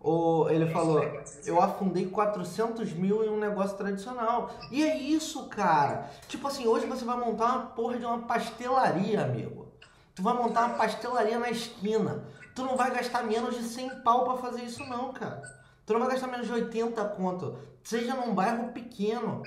o, 0.00 0.48
ele 0.50 0.66
falou, 0.72 1.00
eu 1.46 1.62
afundei 1.62 2.06
400 2.06 2.92
mil 2.94 3.22
em 3.22 3.28
um 3.28 3.38
negócio 3.38 3.76
tradicional. 3.76 4.50
E 4.72 4.82
é 4.82 4.96
isso, 4.96 5.48
cara. 5.48 6.10
Tipo 6.26 6.48
assim, 6.48 6.66
hoje 6.66 6.86
você 6.86 7.04
vai 7.04 7.16
montar 7.16 7.44
uma 7.44 7.66
porra 7.66 7.96
de 7.96 8.04
uma 8.04 8.22
pastelaria, 8.22 9.22
amigo. 9.22 9.68
Tu 10.12 10.24
vai 10.24 10.34
montar 10.34 10.66
uma 10.66 10.76
pastelaria 10.76 11.38
na 11.38 11.50
esquina. 11.50 12.24
Tu 12.52 12.64
não 12.64 12.76
vai 12.76 12.90
gastar 12.90 13.22
menos 13.22 13.56
de 13.56 13.62
100 13.62 14.00
pau 14.02 14.24
pra 14.24 14.38
fazer 14.38 14.64
isso 14.64 14.84
não, 14.86 15.12
cara. 15.12 15.40
Tu 15.86 15.92
não 15.92 16.00
vai 16.00 16.10
gastar 16.10 16.26
menos 16.26 16.48
de 16.48 16.52
80 16.52 17.04
conto. 17.10 17.56
Seja 17.84 18.14
num 18.14 18.34
bairro 18.34 18.72
pequeno. 18.72 19.44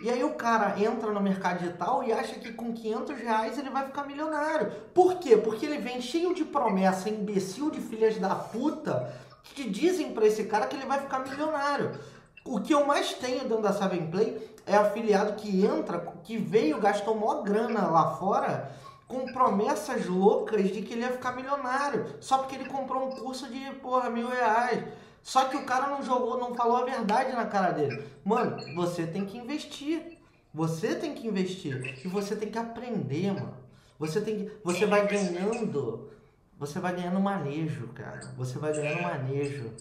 E 0.00 0.10
aí 0.10 0.22
o 0.22 0.34
cara 0.34 0.78
entra 0.78 1.10
no 1.10 1.20
mercado 1.20 1.60
digital 1.60 2.04
e 2.04 2.12
acha 2.12 2.34
que 2.34 2.52
com 2.52 2.72
500 2.72 3.18
reais 3.18 3.58
ele 3.58 3.70
vai 3.70 3.86
ficar 3.86 4.06
milionário. 4.06 4.70
Por 4.92 5.18
quê? 5.18 5.36
Porque 5.38 5.64
ele 5.64 5.78
vem 5.78 6.02
cheio 6.02 6.34
de 6.34 6.44
promessa, 6.44 7.08
imbecil 7.08 7.70
de 7.70 7.80
filhas 7.80 8.18
da 8.18 8.34
puta, 8.34 9.14
que 9.42 9.68
dizem 9.68 10.12
pra 10.12 10.26
esse 10.26 10.44
cara 10.44 10.66
que 10.66 10.76
ele 10.76 10.84
vai 10.84 11.00
ficar 11.00 11.20
milionário. 11.20 11.98
O 12.44 12.60
que 12.60 12.74
eu 12.74 12.86
mais 12.86 13.14
tenho 13.14 13.40
dentro 13.40 13.62
da 13.62 13.72
Seven 13.72 14.10
Play 14.10 14.56
é 14.66 14.76
afiliado 14.76 15.34
que 15.34 15.64
entra, 15.64 15.98
que 16.22 16.36
veio, 16.36 16.78
gastou 16.78 17.14
mó 17.14 17.40
grana 17.42 17.86
lá 17.86 18.16
fora, 18.16 18.70
com 19.08 19.26
promessas 19.32 20.06
loucas 20.06 20.64
de 20.64 20.82
que 20.82 20.92
ele 20.92 21.02
ia 21.02 21.12
ficar 21.12 21.32
milionário. 21.32 22.06
Só 22.20 22.38
porque 22.38 22.56
ele 22.56 22.68
comprou 22.68 23.06
um 23.06 23.10
curso 23.10 23.48
de, 23.48 23.60
porra, 23.76 24.10
mil 24.10 24.28
reais. 24.28 24.84
Só 25.26 25.46
que 25.46 25.56
o 25.56 25.66
cara 25.66 25.88
não 25.88 26.04
jogou, 26.04 26.38
não 26.38 26.54
falou 26.54 26.76
a 26.76 26.84
verdade 26.84 27.32
na 27.32 27.46
cara 27.46 27.72
dele. 27.72 28.08
Mano, 28.24 28.76
você 28.76 29.04
tem 29.04 29.26
que 29.26 29.36
investir. 29.36 30.20
Você 30.54 30.94
tem 30.94 31.16
que 31.16 31.26
investir. 31.26 31.98
E 32.04 32.06
você 32.06 32.36
tem 32.36 32.48
que 32.48 32.56
aprender, 32.56 33.32
mano. 33.32 33.58
Você 33.98 34.20
tem 34.20 34.44
que. 34.44 34.52
Você 34.62 34.86
vai 34.86 35.04
ganhando. 35.08 36.12
Você 36.56 36.78
vai 36.78 36.94
ganhando 36.94 37.18
manejo, 37.18 37.88
cara. 37.88 38.20
Você 38.36 38.56
vai 38.60 38.72
ganhando 38.72 39.02
manejo. 39.02 39.74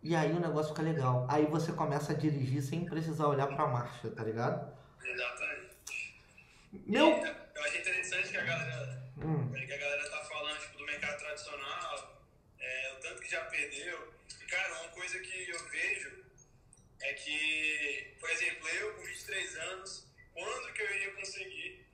E 0.00 0.14
aí 0.14 0.30
o 0.30 0.38
negócio 0.38 0.70
fica 0.70 0.82
legal. 0.82 1.26
Aí 1.28 1.44
você 1.46 1.72
começa 1.72 2.12
a 2.12 2.16
dirigir 2.16 2.62
sem 2.62 2.84
precisar 2.84 3.26
olhar 3.26 3.48
pra 3.48 3.66
marcha, 3.66 4.08
tá 4.10 4.22
ligado? 4.22 4.72
Exatamente. 5.04 5.74
Meu. 6.86 7.08
Eu 7.08 7.64
achei 7.64 7.80
interessante 7.80 8.28
que 8.28 8.36
a 8.36 8.44
galera, 8.44 9.02
Hum, 9.18 9.50
que 9.50 9.72
a 9.72 9.76
galera 9.76 10.08
tá 10.08 10.18
falando 10.18 10.56
tipo, 10.60 10.78
do 10.78 10.86
mercado 10.86 11.18
tradicional, 11.18 12.16
é, 12.60 12.92
o 12.96 13.00
tanto 13.00 13.20
que 13.22 13.30
já 13.30 13.40
perdeu. 13.46 14.14
Cara, 14.54 14.80
uma 14.82 14.88
coisa 14.90 15.18
que 15.18 15.50
eu 15.50 15.58
vejo 15.68 16.24
é 17.00 17.12
que, 17.14 18.16
por 18.20 18.30
exemplo, 18.30 18.68
eu 18.68 18.94
com 18.94 19.02
23 19.02 19.56
anos, 19.56 20.06
quando 20.32 20.72
que 20.72 20.82
eu 20.82 20.96
ia 20.96 21.10
conseguir 21.12 21.84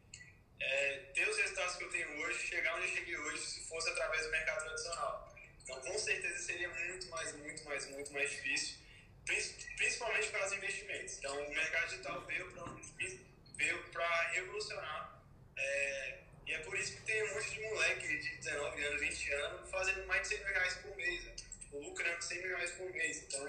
é, 0.61 0.97
ter 1.15 1.27
os 1.29 1.39
resultados 1.39 1.77
que 1.77 1.85
eu 1.85 1.91
tenho 1.91 2.21
hoje, 2.21 2.47
chegar 2.49 2.77
onde 2.77 2.87
eu 2.89 2.95
cheguei 2.97 3.17
hoje, 3.17 3.43
se 3.43 3.67
fosse 3.69 3.89
através 3.89 4.25
do 4.27 4.31
mercado 4.31 4.65
tradicional? 4.65 5.35
Então, 5.63 5.81
com 5.81 5.99
certeza 5.99 6.39
seria 6.39 6.69
muito 6.69 7.09
mais, 7.09 7.33
muito 7.37 7.65
mais, 7.65 7.87
muito 7.89 8.13
mais 8.13 8.31
difícil, 8.31 8.77
prin- 9.25 9.55
principalmente 9.77 10.29
para 10.29 10.47
os 10.47 10.53
investimentos. 10.53 11.17
Então, 11.19 11.43
o 11.47 11.51
mercado 11.55 11.89
digital 11.89 12.21
veio 12.27 12.53
para 12.53 12.65
veio 13.57 13.85
revolucionar. 14.33 15.23
é, 15.57 16.19
e 16.47 16.53
é 16.53 16.59
por 16.59 16.77
isso 16.79 16.95
que 16.97 17.03
tem 17.03 17.23
um 17.25 17.35
monte 17.35 17.51
de 17.53 17.61
moleque 17.63 18.19
de 18.19 18.37
19 18.37 18.85
anos, 18.85 19.01
20 19.01 19.33
anos, 19.33 19.71
fazendo 19.71 20.07
mais 20.07 20.23
de 20.23 20.29
100 20.29 20.39
mil 20.45 20.49
reais 20.49 20.75
por 20.75 20.97
mês, 20.97 21.25
né? 21.25 21.35
Tipo, 21.71 21.79
lucrando 21.83 22.23
100 22.23 22.39
mil 22.43 22.57
reais 22.57 22.71
por 22.73 22.91
mês. 22.91 23.23
Então, 23.27 23.49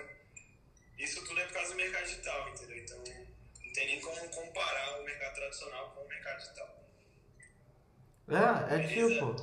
isso 0.98 1.26
tudo 1.26 1.40
é 1.40 1.46
por 1.46 1.54
causa 1.54 1.72
do 1.72 1.76
mercado 1.78 2.04
digital, 2.06 2.50
entendeu? 2.50 2.78
Então, 2.78 2.98
não 2.98 3.74
tem 3.74 3.88
nem 3.88 4.02
como 4.02 4.30
comparar 4.30 5.00
o 5.00 5.04
mercado 5.04 5.36
tradicional 5.36 5.92
com 5.92 6.02
o 6.02 6.08
mercado 6.08 6.38
digital. 6.40 6.68
É, 8.30 8.76
é 8.76 8.88
tipo. 8.88 9.36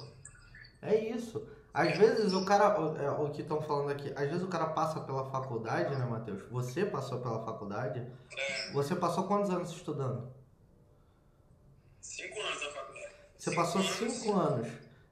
É 0.82 0.94
isso. 0.94 1.48
Às 1.74 1.96
vezes 1.98 2.32
o 2.32 2.44
cara. 2.44 2.80
o- 2.80 2.96
é, 2.96 3.10
O 3.10 3.30
que 3.30 3.42
estão 3.42 3.60
falando 3.60 3.90
aqui, 3.90 4.10
às 4.16 4.28
vezes 4.28 4.42
o 4.42 4.48
cara 4.48 4.68
passa 4.68 5.00
pela 5.00 5.30
faculdade, 5.30 5.94
né, 5.96 6.04
Matheus? 6.06 6.42
Você 6.50 6.86
passou 6.86 7.20
pela 7.20 7.44
faculdade. 7.44 8.00
É, 8.36 8.70
Você 8.72 8.94
passou 8.96 9.26
quantos 9.26 9.50
anos 9.50 9.70
estudando? 9.70 10.32
cinco 12.00 12.40
anos 12.40 12.62
na 12.64 12.70
faculdade. 12.72 13.14
Você 13.38 13.54
passou 13.54 13.82
cinco 13.82 14.32
anos 14.38 14.68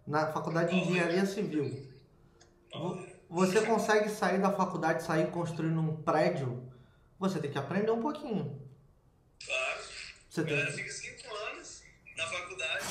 na 0.07 0.33
faculdade 0.33 0.70
de 0.70 0.76
engenharia 0.88 1.26
civil. 1.26 1.92
Vo- 2.72 3.06
Você 3.29 3.61
consegue 3.67 4.09
sair 4.09 4.41
da 4.41 4.53
faculdade, 4.53 5.03
sair 5.03 5.31
construindo 5.31 5.81
um 5.81 6.03
prédio? 6.03 6.73
Você 7.19 7.41
tem 7.41 7.51
que 7.51 7.59
aprender 7.59 7.91
um 7.91 8.01
pouquinho. 8.01 8.62
Claro. 9.45 9.83
Você 10.31 10.41
A 10.41 10.45
galera 10.45 10.67
tem 10.67 10.77
fica 10.77 10.93
cinco 10.93 11.35
anos 11.35 11.83
na 12.17 12.27
faculdade 12.29 12.87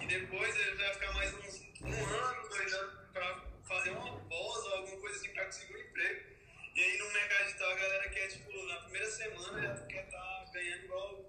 e 0.00 0.06
depois 0.06 0.56
ele 0.56 0.76
vai 0.76 0.94
ficar 0.94 1.12
mais 1.12 1.34
uns 1.34 1.62
um 1.82 1.88
ano, 1.88 2.48
dois 2.48 2.72
anos 2.72 2.94
pra 3.12 3.42
fazer 3.64 3.90
uma 3.90 4.18
pós 4.20 4.64
ou 4.64 4.74
alguma 4.76 4.96
coisa 5.00 5.16
assim 5.16 5.32
pra 5.32 5.44
conseguir 5.44 5.74
um 5.74 5.80
emprego. 5.80 6.26
E 6.74 6.80
aí 6.82 6.98
no 6.98 7.12
mercado 7.12 7.44
digital 7.44 7.70
a 7.70 7.74
galera 7.74 8.08
quer, 8.08 8.28
tipo, 8.28 8.66
na 8.66 8.76
primeira 8.76 9.10
semana 9.10 9.62
já 9.62 9.86
quer 9.86 10.04
estar 10.04 10.50
ganhando 10.52 10.84
igual, 10.84 11.24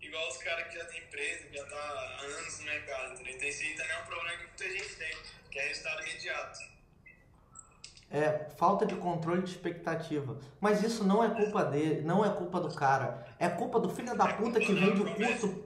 igual 0.00 0.28
os 0.28 0.36
caras 0.38 0.68
que 0.68 0.78
já 0.78 0.84
tem 0.84 1.00
empresa, 1.00 1.46
que 1.46 1.56
já 1.56 1.64
tá 1.64 1.76
há 1.76 2.20
anos 2.20 2.58
no 2.58 2.64
mercado, 2.64 3.14
entendeu? 3.14 3.34
Então 3.34 3.48
esse 3.48 3.64
aí 3.64 3.76
também 3.76 3.92
é 3.92 3.98
um 3.98 4.06
problema 4.06 4.36
que 4.38 4.46
muita 4.46 4.70
gente 4.70 4.96
tem, 4.96 5.16
que 5.50 5.58
é 5.58 5.68
resultado 5.68 6.02
imediato. 6.02 6.72
É, 8.12 8.46
falta 8.58 8.84
de 8.84 8.94
controle 8.94 9.40
de 9.40 9.50
expectativa. 9.50 10.36
Mas 10.60 10.82
isso 10.82 11.02
não 11.02 11.24
é 11.24 11.30
culpa 11.30 11.64
dele, 11.64 12.02
não 12.02 12.22
é 12.22 12.28
culpa 12.28 12.60
do 12.60 12.68
cara. 12.74 13.24
É 13.38 13.48
culpa 13.48 13.80
do 13.80 13.88
filho 13.88 14.14
da 14.14 14.26
puta 14.26 14.60
que 14.60 14.72
vende 14.74 15.00
o 15.00 15.14
curso 15.14 15.64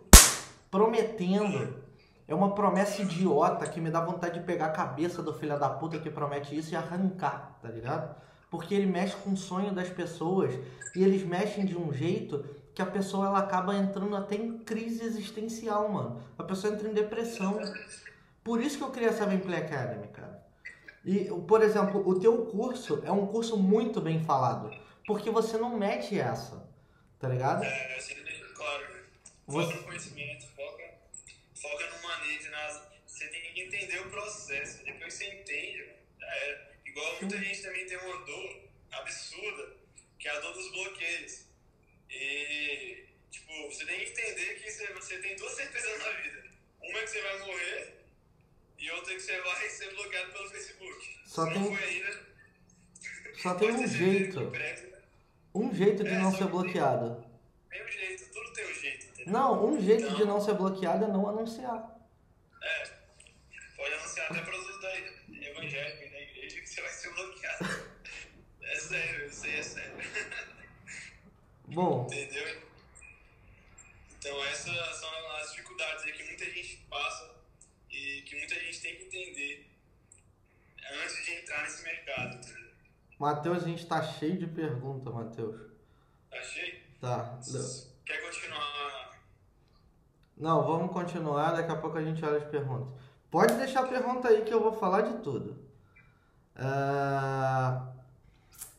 prometendo. 0.70 1.84
É 2.28 2.34
uma 2.34 2.54
promessa 2.54 3.02
idiota 3.02 3.66
que 3.66 3.80
me 3.80 3.90
dá 3.90 4.00
vontade 4.00 4.38
de 4.38 4.46
pegar 4.46 4.66
a 4.66 4.70
cabeça 4.70 5.22
do 5.22 5.34
filho 5.34 5.58
da 5.58 5.68
puta 5.68 5.98
que 5.98 6.08
promete 6.08 6.56
isso 6.56 6.72
e 6.72 6.76
arrancar, 6.76 7.58
tá 7.60 7.68
ligado? 7.68 8.14
Porque 8.48 8.74
ele 8.74 8.86
mexe 8.86 9.16
com 9.16 9.30
o 9.30 9.36
sonho 9.36 9.72
das 9.72 9.88
pessoas 9.88 10.54
e 10.94 11.02
eles 11.02 11.24
mexem 11.24 11.64
de 11.64 11.76
um 11.76 11.92
jeito 11.92 12.44
que 12.74 12.82
a 12.82 12.86
pessoa 12.86 13.26
ela 13.26 13.38
acaba 13.38 13.74
entrando 13.74 14.14
até 14.14 14.36
em 14.36 14.58
crise 14.58 15.04
existencial, 15.04 15.88
mano. 15.88 16.20
A 16.38 16.42
pessoa 16.42 16.72
entra 16.72 16.88
em 16.88 16.92
depressão. 16.92 17.58
Por 18.44 18.60
isso 18.60 18.78
que 18.78 18.84
eu 18.84 18.90
criei 18.90 19.08
a 19.08 19.12
Seven 19.12 19.38
Play 19.38 19.60
Academy, 19.60 20.08
cara. 20.08 20.35
E, 21.06 21.26
por 21.46 21.62
exemplo, 21.62 22.06
o 22.06 22.18
teu 22.18 22.46
curso 22.46 23.00
é 23.06 23.12
um 23.12 23.28
curso 23.28 23.56
muito 23.56 24.00
bem 24.00 24.24
falado. 24.24 24.76
Porque 25.06 25.30
você 25.30 25.56
não 25.56 25.78
mete 25.78 26.18
essa, 26.18 26.68
tá 27.20 27.28
ligado? 27.28 27.62
É, 27.62 27.96
assim, 27.96 28.16
claro, 28.56 28.92
né? 28.92 29.04
Você- 29.46 29.66
Foca 29.68 29.76
no 29.78 29.84
conhecimento, 29.84 30.46
foca, 30.48 30.94
foca 31.54 31.90
no 31.90 32.02
manejo, 32.08 32.50
nas, 32.50 32.82
você 33.06 33.28
tem 33.28 33.40
que 33.52 33.60
entender 33.60 34.00
o 34.00 34.10
processo. 34.10 34.84
Depois 34.84 35.16
que 35.16 35.24
você 35.24 35.32
entende, 35.32 35.88
era. 36.20 36.66
Igual 36.84 37.16
muita 37.20 37.38
gente 37.38 37.62
também 37.62 37.86
tem 37.86 37.98
uma 37.98 38.24
dor 38.24 38.60
absurda, 38.90 39.76
que 40.18 40.26
é 40.26 40.30
a 40.36 40.40
dor 40.40 40.54
dos 40.54 40.72
bloqueios. 40.72 41.44
E, 42.10 43.04
tipo, 43.30 43.52
você 43.70 43.84
tem 43.84 44.00
que 44.00 44.10
entender 44.10 44.54
que 44.54 44.70
você, 44.72 44.92
você 44.92 45.18
tem 45.18 45.36
duas 45.36 45.52
certezas 45.52 45.98
na 45.98 46.10
vida. 46.20 46.44
Uma 46.82 46.98
é 46.98 47.02
que 47.02 47.10
você 47.10 47.22
vai 47.22 47.38
morrer 47.46 47.94
e 48.78 48.90
outra 48.90 49.14
que 49.14 49.20
você 49.20 49.40
vai 49.40 49.68
ser 49.68 49.94
bloqueado 49.94 50.32
pelo 50.32 50.50
Facebook. 50.50 51.18
Só 51.26 51.44
Se 51.46 51.52
tem- 51.52 51.62
não 51.62 51.76
foi 51.76 51.84
ainda, 51.84 52.26
Só 53.42 53.54
tem 53.54 53.70
um 53.72 53.86
jeito. 53.86 54.40
breve 54.50 54.96
Um 55.54 55.74
jeito 55.74 56.04
de 56.04 56.10
É, 56.10 56.18
não 56.18 56.32
ser 56.34 56.44
bloqueado. 56.48 57.24
Tem 57.70 57.82
um 57.84 57.88
jeito, 57.88 58.30
tudo 58.32 58.52
tem 58.52 58.70
um 58.70 58.74
jeito, 58.74 59.06
entendeu? 59.06 59.32
Não, 59.32 59.66
um 59.66 59.80
jeito 59.80 60.14
de 60.14 60.24
não 60.24 60.40
ser 60.40 60.54
bloqueado 60.54 61.04
é 61.04 61.08
não 61.08 61.28
anunciar. 61.28 61.96
É, 62.62 62.90
pode 63.76 63.94
anunciar 63.94 64.30
até 64.30 64.40
para 64.42 64.56
os 64.58 64.80
da 64.80 64.98
evangélica 64.98 66.04
e 66.04 66.10
da 66.10 66.20
igreja 66.20 66.60
que 66.60 66.68
você 66.68 66.80
vai 66.82 66.90
ser 66.90 67.10
bloqueado. 67.14 67.96
É 68.62 68.76
sério, 68.76 69.26
isso 69.26 69.44
aí 69.46 69.56
é 69.58 69.62
sério. 69.62 69.96
Bom, 71.68 72.06
Entendeu? 72.06 72.62
Então 74.18 74.44
essas 74.46 74.96
são 74.96 75.30
as 75.36 75.50
dificuldades 75.52 76.04
aí 76.04 76.12
que 76.12 76.24
muita 76.24 76.44
gente 76.46 76.76
passa 76.90 77.35
e 77.90 78.22
que 78.22 78.36
muita 78.36 78.54
gente 78.54 78.80
tem 78.80 78.96
que 78.96 79.04
entender 79.04 79.70
antes 81.02 81.24
de 81.24 81.32
entrar 81.32 81.62
nesse 81.62 81.82
mercado, 81.82 82.36
entendeu? 82.36 82.70
Matheus, 83.18 83.64
a 83.64 83.66
gente 83.66 83.86
tá 83.86 84.02
cheio 84.02 84.38
de 84.38 84.46
perguntas, 84.46 85.12
Matheus. 85.12 85.60
Achei? 86.32 86.82
Tá. 87.00 87.38
Quer 88.04 88.22
continuar? 88.22 89.20
Não, 90.36 90.66
vamos 90.66 90.92
continuar, 90.92 91.52
daqui 91.52 91.72
a 91.72 91.76
pouco 91.76 91.96
a 91.96 92.04
gente 92.04 92.24
olha 92.24 92.38
as 92.38 92.44
perguntas. 92.44 92.88
Pode 93.30 93.54
deixar 93.54 93.84
a 93.84 93.88
pergunta 93.88 94.28
aí 94.28 94.44
que 94.44 94.52
eu 94.52 94.62
vou 94.62 94.72
falar 94.72 95.02
de 95.02 95.22
tudo. 95.22 95.64
Ah, 96.54 97.92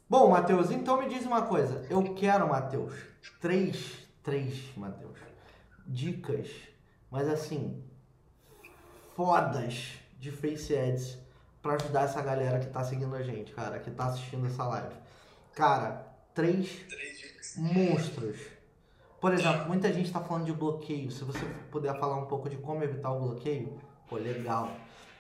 Bom, 0.10 0.30
Matheus, 0.30 0.72
então 0.72 1.02
me 1.02 1.10
diz 1.10 1.26
uma 1.26 1.42
coisa. 1.42 1.86
Eu 1.90 2.02
quero, 2.16 2.48
Matheus, 2.48 2.94
três, 3.42 4.08
três, 4.24 4.74
Matheus, 4.78 5.20
dicas, 5.86 6.48
mas 7.12 7.28
assim, 7.28 7.84
fodas 9.18 10.00
de 10.18 10.32
Face 10.32 10.74
Ads 10.74 11.18
pra 11.62 11.74
ajudar 11.74 12.04
essa 12.04 12.22
galera 12.22 12.60
que 12.60 12.68
tá 12.68 12.84
seguindo 12.84 13.14
a 13.14 13.22
gente, 13.22 13.52
cara, 13.52 13.80
que 13.80 13.92
tá 13.92 14.06
assistindo 14.06 14.48
essa 14.48 14.64
live. 14.64 14.96
Cara, 15.54 16.08
três 16.34 16.86
monstros. 17.58 18.38
Por 19.20 19.34
exemplo, 19.34 19.68
muita 19.68 19.92
gente 19.92 20.06
está 20.06 20.22
falando 20.22 20.46
de 20.46 20.54
bloqueio. 20.54 21.10
Se 21.10 21.24
você 21.24 21.44
puder 21.72 21.98
falar 22.00 22.18
um 22.18 22.28
pouco 22.28 22.48
de 22.48 22.58
como 22.58 22.84
evitar 22.84 23.12
o 23.12 23.20
bloqueio, 23.20 23.82
pô, 24.08 24.16
legal. 24.16 24.72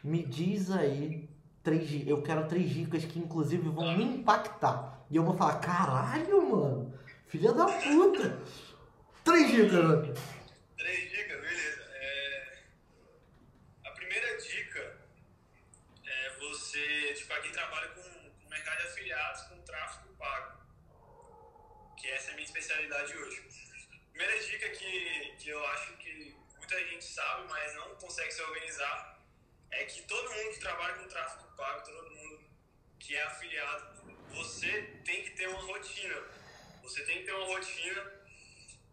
Me 0.04 0.24
diz 0.24 0.70
aí 0.70 1.28
três 1.64 2.08
Eu 2.08 2.22
quero 2.22 2.48
três 2.48 2.70
dicas 2.70 3.04
que 3.04 3.18
inclusive 3.20 3.68
vão 3.70 3.98
me 3.98 4.04
impactar. 4.04 5.06
E 5.10 5.16
eu 5.16 5.24
vou 5.24 5.36
falar, 5.36 5.56
caralho, 5.60 6.50
mano. 6.50 6.94
Filha 7.28 7.52
da 7.52 7.66
puta. 7.66 8.40
Três 9.24 9.52
dicas, 9.52 9.84
mano. 9.84 10.14
Três 10.78 11.10
dicas, 11.10 11.42
beleza. 11.42 11.82
É, 11.96 12.60
A 13.86 13.92
primeira 13.92 14.38
dica 14.38 14.98
é 16.06 16.38
você, 16.40 17.14
tipo, 17.16 17.28
pra 17.28 17.42
quem 17.42 17.52
trabalha 17.52 17.88
com, 17.90 18.02
com 18.02 18.50
mercado 18.50 18.78
de 18.78 18.88
afiliados, 18.88 19.42
com 19.42 19.58
tráfego 19.62 20.14
pago. 20.18 20.58
Que 21.98 22.08
essa 22.08 22.32
é 22.32 22.34
a 22.34 22.38
especialidade 22.88 23.18
hoje. 23.18 23.44
Primeira 24.12 24.44
dica 24.44 24.70
que, 24.70 25.34
que 25.38 25.50
eu 25.50 25.66
acho 25.68 25.94
que 25.98 26.36
muita 26.58 26.80
gente 26.88 27.06
sabe, 27.06 27.48
mas 27.50 27.76
não 27.76 27.96
consegue 27.96 28.32
se 28.32 28.42
organizar, 28.42 29.20
é 29.72 29.84
que 29.86 30.02
todo 30.04 30.32
mundo 30.32 30.54
que 30.54 30.60
trabalha 30.60 30.96
com 30.96 31.08
tráfego 31.08 31.56
pago, 31.56 31.84
todo 31.84 32.10
mundo 32.10 32.44
que 33.00 33.16
é 33.16 33.24
afiliado, 33.24 34.04
você 34.32 34.82
tem 35.06 35.24
que 35.24 35.32
ter 35.32 35.48
uma 35.48 35.62
rotina. 35.62 36.16
Você 36.84 37.04
tem 37.04 37.20
que 37.20 37.26
ter 37.26 37.34
uma 37.34 37.46
rotina 37.46 38.14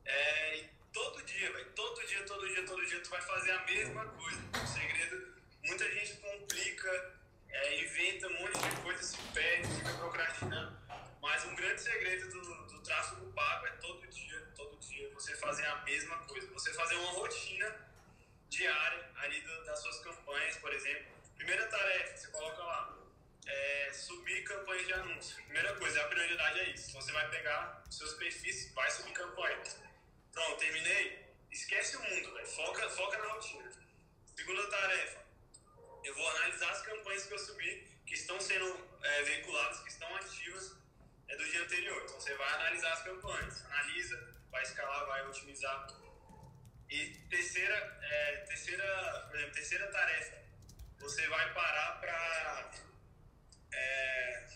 é, 0.04 0.56
e 0.58 0.68
todo 0.92 1.22
dia, 1.22 1.52
velho, 1.52 1.72
todo 1.74 2.06
dia, 2.06 2.24
todo 2.24 2.48
dia, 2.48 2.66
todo 2.66 2.86
dia 2.86 3.00
tu 3.00 3.10
vai 3.10 3.22
fazer 3.22 3.52
a 3.52 3.64
mesma 3.64 4.04
coisa. 4.06 4.40
O 4.52 4.66
segredo, 4.66 5.34
muita 5.64 5.90
gente 5.92 6.14
complica, 6.14 7.14
é, 7.48 7.84
inventa 7.84 8.26
um 8.26 8.40
monte 8.40 8.58
de 8.58 8.76
coisa, 8.82 9.02
se 9.02 9.16
perde, 9.32 9.68
fica 9.76 9.92
procrastinando. 9.94 10.83
Mas 11.24 11.42
um 11.46 11.54
grande 11.54 11.80
segredo 11.80 12.28
do, 12.30 12.66
do 12.66 12.80
tráfego 12.82 13.32
pago 13.32 13.66
é 13.66 13.70
todo 13.86 14.06
dia, 14.08 14.40
todo 14.54 14.76
dia, 14.78 15.10
você 15.14 15.34
fazer 15.36 15.64
a 15.66 15.76
mesma 15.82 16.18
coisa. 16.26 16.46
Você 16.52 16.72
fazer 16.74 16.96
uma 16.96 17.12
rotina 17.12 17.68
diária 18.50 19.10
ali 19.16 19.40
do- 19.40 19.64
das 19.64 19.80
suas 19.80 19.98
campanhas, 20.00 20.56
por 20.58 20.70
exemplo. 20.72 21.06
Primeira 21.34 21.66
tarefa, 21.66 22.16
você 22.18 22.28
coloca 22.28 22.62
lá, 22.62 22.98
é, 23.46 23.90
subir 23.94 24.44
campanhas 24.44 24.86
de 24.86 24.92
anúncio. 24.92 25.36
Primeira 25.44 25.74
coisa, 25.76 26.02
a 26.02 26.08
prioridade 26.08 26.60
é 26.60 26.68
isso. 26.70 26.92
Você 26.92 27.10
vai 27.12 27.28
pegar 27.30 27.82
os 27.88 27.96
seus 27.96 28.12
perfis, 28.14 28.70
vai 28.74 28.90
subir 28.90 29.12
campanha. 29.14 29.62
Pronto, 30.30 30.58
terminei. 30.58 31.24
Esquece 31.50 31.96
o 31.96 32.02
mundo. 32.02 32.46
Foca, 32.48 32.90
foca 32.90 33.16
na 33.18 33.32
rotina. 33.32 33.72
Segunda 34.36 34.66
tarefa, 34.68 35.24
eu 36.04 36.14
vou 36.14 36.28
analisar 36.36 36.70
as 36.70 36.82
campanhas 36.82 37.24
que 37.26 37.32
eu 37.32 37.38
subi, 37.38 37.72
que 38.06 38.12
estão 38.14 38.38
sendo 38.40 38.68
é, 39.02 39.22
veiculadas, 39.22 39.80
que 39.80 39.88
estão 39.88 40.14
ativas 40.16 40.83
é, 41.28 41.36
do 41.36 41.44
dia 41.44 41.62
anterior. 41.62 42.02
Então 42.04 42.20
você 42.20 42.34
vai 42.34 42.52
analisar 42.54 42.92
as 42.92 43.02
campanhas, 43.02 43.64
analisa, 43.66 44.34
vai 44.50 44.62
escalar, 44.62 45.06
vai 45.06 45.26
otimizar. 45.26 45.86
E 46.90 47.06
terceira, 47.28 47.98
é, 48.02 48.36
terceira, 48.48 49.26
por 49.28 49.36
exemplo, 49.36 49.54
terceira 49.54 49.86
tarefa, 49.90 50.38
você 50.98 51.26
vai 51.28 51.52
parar 51.54 52.00
para 52.00 52.70
é, 53.72 54.46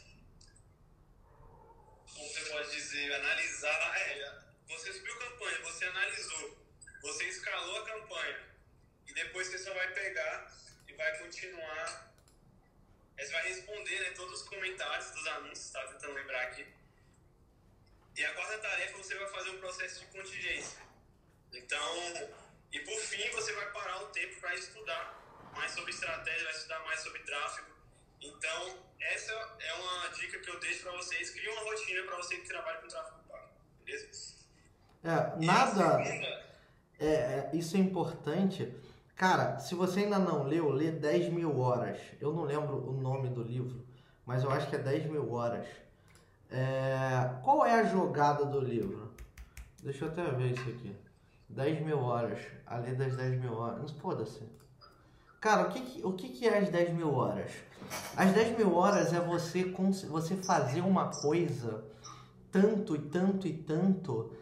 como 2.18 2.28
você 2.28 2.44
pode 2.50 2.70
dizer, 2.70 3.14
analisar. 3.14 3.98
É, 3.98 4.38
você 4.66 4.92
subiu 4.92 5.16
campanha, 5.18 5.58
você 5.62 5.84
analisou, 5.86 6.66
você 7.00 7.24
escalou 7.24 7.82
a 7.82 7.86
campanha 7.86 8.40
e 9.06 9.14
depois 9.14 9.46
você 9.46 9.58
só 9.58 9.72
vai 9.72 9.88
pegar 9.92 10.52
e 10.86 10.92
vai 10.94 11.18
continuar. 11.18 12.12
é, 13.16 13.24
Você 13.24 13.32
vai 13.32 13.48
responder 13.48 14.00
né, 14.00 14.10
todos 14.10 14.42
os 14.42 14.48
comentários 14.48 15.10
dos 15.12 15.26
anúncios, 15.28 15.66
estava 15.66 15.92
tentando 15.92 16.14
lembrar 16.14 16.42
aqui. 16.42 16.66
E 18.16 18.24
a 18.24 18.34
quarta 18.34 18.58
tarefa 18.58 18.98
você 18.98 19.14
vai 19.14 19.28
fazer 19.28 19.50
um 19.50 19.60
processo 19.60 20.00
de 20.00 20.06
contingência. 20.06 20.80
Então, 21.52 22.32
e 22.72 22.80
por 22.80 23.00
fim 23.00 23.30
você 23.30 23.52
vai 23.52 23.70
parar 23.70 24.00
um 24.02 24.10
tempo 24.10 24.40
para 24.40 24.54
estudar 24.54 25.14
mais 25.54 25.70
sobre 25.72 25.92
estratégia, 26.08 26.44
vai 26.44 26.52
estudar 26.52 26.84
mais 26.84 27.00
sobre 27.00 27.18
tráfego. 27.20 27.68
Então, 28.22 28.76
essa 29.00 29.32
é 29.32 29.74
uma 29.74 30.08
dica 30.14 30.38
que 30.38 30.50
eu 30.50 30.58
deixo 30.58 30.82
para 30.82 30.92
vocês. 30.92 31.30
Cria 31.30 31.52
uma 31.52 31.62
rotina 31.62 32.02
para 32.04 32.16
você 32.16 32.36
que 32.36 32.48
trabalha 32.48 32.78
com 32.78 32.88
tráfego 32.88 33.18
pago, 33.28 33.48
beleza? 33.84 34.34
É, 35.04 35.44
nada. 35.44 36.02
É, 36.98 37.06
é, 37.06 37.50
isso 37.52 37.76
é 37.76 37.80
importante. 37.80 38.74
Cara, 39.14 39.58
se 39.58 39.74
você 39.74 40.00
ainda 40.00 40.18
não 40.18 40.44
leu, 40.44 40.70
lê 40.70 40.90
10 40.90 41.32
mil 41.32 41.58
horas. 41.58 41.98
Eu 42.20 42.32
não 42.32 42.44
lembro 42.44 42.88
o 42.88 42.92
nome 42.92 43.28
do 43.28 43.42
livro, 43.42 43.86
mas 44.24 44.42
eu 44.44 44.50
acho 44.50 44.68
que 44.68 44.76
é 44.76 44.78
10 44.78 45.06
mil 45.06 45.32
horas. 45.32 45.66
É, 46.50 47.40
qual 47.42 47.66
é 47.66 47.80
a 47.80 47.84
jogada 47.84 48.44
do 48.44 48.60
livro? 48.60 49.14
Deixa 49.82 50.04
eu 50.04 50.08
até 50.08 50.24
ver 50.30 50.52
isso 50.52 50.68
aqui. 50.68 50.96
10 51.48 51.80
mil 51.82 52.00
horas. 52.00 52.40
A 52.66 52.78
lei 52.78 52.94
das 52.94 53.16
10 53.16 53.40
mil 53.40 53.54
horas. 53.54 53.78
Não 53.78 54.00
foda-se. 54.00 54.42
Cara, 55.40 55.62
o 55.68 55.70
que, 55.70 55.80
que- 55.80 56.06
o 56.06 56.12
que, 56.12 56.28
que 56.30 56.48
é 56.48 56.58
as 56.58 56.68
10 56.68 56.92
mil 56.92 57.14
horas? 57.14 57.50
As 58.16 58.32
10 58.32 58.58
mil 58.58 58.74
horas 58.74 59.12
é 59.12 59.20
você, 59.20 59.64
você 60.08 60.36
fazer 60.36 60.80
uma 60.80 61.06
coisa 61.08 61.84
tanto 62.50 62.96
e 62.96 62.98
tanto 62.98 63.46
e 63.46 63.52
tanto 63.52 64.32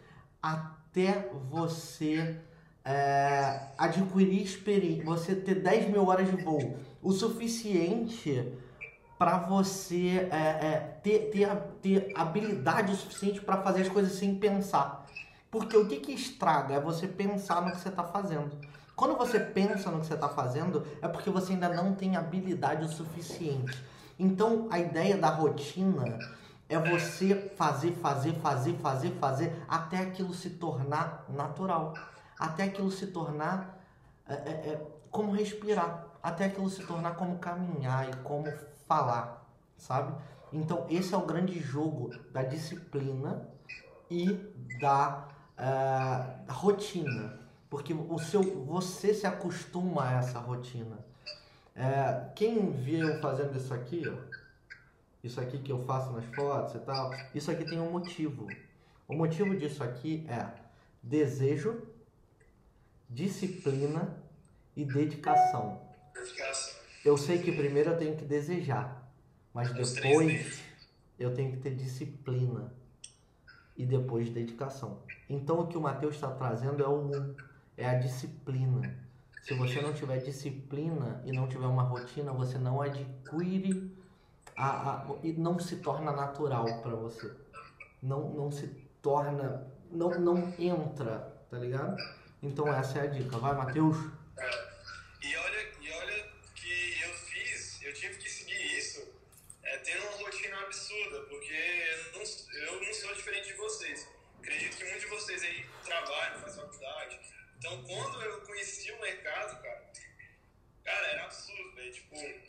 até 0.42 1.28
você 1.50 2.36
é, 2.84 3.60
adquirir 3.76 4.42
experiência, 4.42 5.04
você 5.04 5.34
ter 5.34 5.56
10 5.56 5.90
mil 5.90 6.06
horas 6.06 6.30
de 6.30 6.36
voo, 6.42 6.76
o 7.02 7.12
suficiente 7.12 8.52
para 9.18 9.38
você 9.38 10.28
é, 10.30 10.36
é, 10.66 10.98
ter, 11.02 11.30
ter, 11.30 11.48
ter 11.82 12.12
habilidade 12.14 12.92
o 12.92 12.96
suficiente 12.96 13.40
para 13.40 13.60
fazer 13.62 13.82
as 13.82 13.88
coisas 13.88 14.12
sem 14.12 14.34
pensar. 14.34 15.06
Porque 15.50 15.76
o 15.76 15.86
que, 15.86 15.96
que 16.00 16.12
estraga 16.12 16.74
é 16.74 16.80
você 16.80 17.06
pensar 17.08 17.62
no 17.62 17.70
que 17.72 17.78
você 17.80 17.88
está 17.88 18.04
fazendo. 18.04 18.50
Quando 18.96 19.14
você 19.14 19.38
pensa 19.38 19.90
no 19.90 20.00
que 20.00 20.06
você 20.06 20.14
está 20.14 20.28
fazendo, 20.30 20.86
é 21.02 21.06
porque 21.06 21.28
você 21.28 21.52
ainda 21.52 21.68
não 21.68 21.94
tem 21.94 22.16
habilidade 22.16 22.82
o 22.82 22.88
suficiente. 22.88 23.84
Então, 24.18 24.68
a 24.70 24.78
ideia 24.78 25.18
da 25.18 25.28
rotina 25.28 26.18
é 26.66 26.78
você 26.78 27.34
fazer, 27.56 27.92
fazer, 27.92 28.32
fazer, 28.36 28.74
fazer, 28.78 29.10
fazer, 29.20 29.64
até 29.68 29.98
aquilo 29.98 30.32
se 30.32 30.48
tornar 30.48 31.26
natural. 31.28 31.92
Até 32.38 32.64
aquilo 32.64 32.90
se 32.90 33.08
tornar 33.08 33.78
é, 34.26 34.32
é, 34.34 34.50
é, 34.50 34.86
como 35.10 35.32
respirar. 35.32 36.06
Até 36.22 36.46
aquilo 36.46 36.70
se 36.70 36.82
tornar 36.86 37.16
como 37.16 37.38
caminhar 37.38 38.08
e 38.08 38.16
como 38.24 38.50
falar, 38.88 39.46
sabe? 39.76 40.14
Então, 40.50 40.86
esse 40.88 41.14
é 41.14 41.16
o 41.18 41.26
grande 41.26 41.60
jogo 41.60 42.10
da 42.32 42.42
disciplina 42.42 43.46
e 44.10 44.32
da 44.80 45.28
eh, 45.58 46.52
rotina. 46.52 47.45
Porque 47.76 47.92
o 47.92 48.18
seu, 48.18 48.42
você 48.64 49.12
se 49.12 49.26
acostuma 49.26 50.08
a 50.08 50.12
essa 50.14 50.38
rotina. 50.38 50.96
É, 51.74 52.30
quem 52.34 52.72
vê 52.72 53.02
eu 53.02 53.20
fazendo 53.20 53.54
isso 53.54 53.74
aqui, 53.74 54.02
ó, 54.08 54.16
isso 55.22 55.38
aqui 55.38 55.58
que 55.58 55.70
eu 55.70 55.84
faço 55.84 56.10
nas 56.10 56.24
fotos 56.34 56.74
e 56.74 56.78
tal, 56.78 57.10
isso 57.34 57.50
aqui 57.50 57.66
tem 57.66 57.78
um 57.78 57.90
motivo. 57.90 58.46
O 59.06 59.14
motivo 59.14 59.54
disso 59.54 59.84
aqui 59.84 60.26
é 60.26 60.48
desejo, 61.02 61.82
disciplina 63.10 64.16
e 64.74 64.82
dedicação. 64.82 65.78
Eu 67.04 67.18
sei 67.18 67.42
que 67.42 67.52
primeiro 67.52 67.90
eu 67.90 67.98
tenho 67.98 68.16
que 68.16 68.24
desejar, 68.24 69.06
mas 69.52 69.70
depois 69.70 70.62
eu 71.18 71.34
tenho 71.34 71.52
que 71.52 71.58
ter 71.58 71.74
disciplina 71.74 72.72
e 73.76 73.84
depois 73.84 74.30
dedicação. 74.30 75.02
Então 75.28 75.60
o 75.60 75.66
que 75.66 75.76
o 75.76 75.80
Mateus 75.82 76.14
está 76.14 76.30
trazendo 76.30 76.82
é 76.82 76.88
o 76.88 77.12
um, 77.12 77.36
é 77.76 77.88
a 77.88 77.94
disciplina. 77.94 78.94
Se 79.42 79.54
você 79.54 79.80
não 79.80 79.92
tiver 79.92 80.18
disciplina 80.18 81.20
e 81.24 81.32
não 81.32 81.46
tiver 81.46 81.66
uma 81.66 81.82
rotina, 81.84 82.32
você 82.32 82.58
não 82.58 82.80
adquire 82.82 83.92
a, 84.56 84.90
a- 84.92 85.06
e 85.22 85.32
não 85.32 85.58
se 85.58 85.76
torna 85.76 86.10
natural 86.12 86.64
para 86.82 86.94
você. 86.96 87.32
Não, 88.02 88.28
não 88.30 88.50
se 88.50 88.66
torna, 89.00 89.66
não, 89.90 90.10
não 90.20 90.36
entra, 90.58 91.32
tá 91.50 91.58
ligado? 91.58 91.96
Então 92.42 92.66
essa 92.68 92.98
é 92.98 93.02
a 93.02 93.06
dica. 93.06 93.38
Vai, 93.38 93.54
Mateus. 93.54 93.96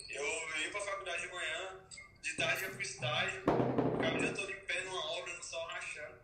Eu 0.10 0.60
ia 0.60 0.71
pra 0.71 0.82
faculdade 0.82 1.21
de 1.21 1.34
manhã, 1.34 1.80
de 2.21 2.36
tarde 2.36 2.63
ia 2.63 2.69
pro 2.69 2.82
estágio, 2.82 3.41
ficava 3.41 4.15
o 4.15 4.19
dia 4.19 4.34
todo 4.34 4.51
em 4.51 4.60
pé 4.65 4.82
numa 4.82 5.12
obra, 5.12 5.34
no 5.34 5.43
sol 5.43 5.65
rachando. 5.67 6.19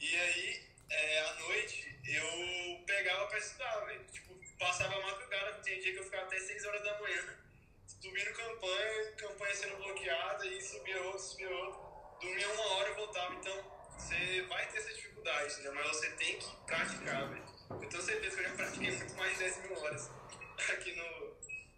E 0.00 0.16
aí, 0.16 0.66
é, 0.90 1.20
à 1.20 1.34
noite, 1.34 1.96
eu 2.04 2.84
pegava 2.86 3.26
pra 3.26 3.38
estudar, 3.38 3.80
velho. 3.86 4.04
Tipo, 4.12 4.34
passava 4.58 4.96
a 4.96 5.00
madrugada, 5.00 5.60
tinha 5.62 5.80
dia 5.80 5.92
que 5.92 5.98
eu 5.98 6.04
ficava 6.04 6.24
até 6.24 6.38
6 6.38 6.66
horas 6.66 6.82
da 6.82 7.00
manhã, 7.00 7.38
subindo 7.86 8.32
campanha, 8.32 9.12
campanha 9.12 9.54
sendo 9.54 9.76
bloqueada, 9.76 10.46
e 10.46 10.60
subia 10.60 11.02
outro, 11.02 11.20
subia 11.20 11.50
outro. 11.50 11.92
Dormia 12.20 12.48
uma 12.52 12.66
hora 12.74 12.90
e 12.90 12.94
voltava. 12.94 13.34
Então, 13.34 13.82
você 13.96 14.42
vai 14.42 14.66
ter 14.68 14.78
essa 14.78 14.94
dificuldade, 14.94 15.60
né? 15.62 15.70
mas 15.70 15.86
você 15.88 16.10
tem 16.10 16.38
que 16.38 16.56
praticar, 16.66 17.28
velho. 17.28 17.44
Eu 17.70 17.88
tenho 17.88 18.02
certeza 18.02 18.36
que 18.36 18.42
eu 18.42 18.48
já 18.48 18.54
pratiquei 18.54 18.90
muito 18.90 19.14
mais 19.14 19.32
de 19.32 19.38
10 19.38 19.56
mil 19.62 19.78
horas 19.78 20.10
aqui 20.68 20.94
no. 20.94 21.36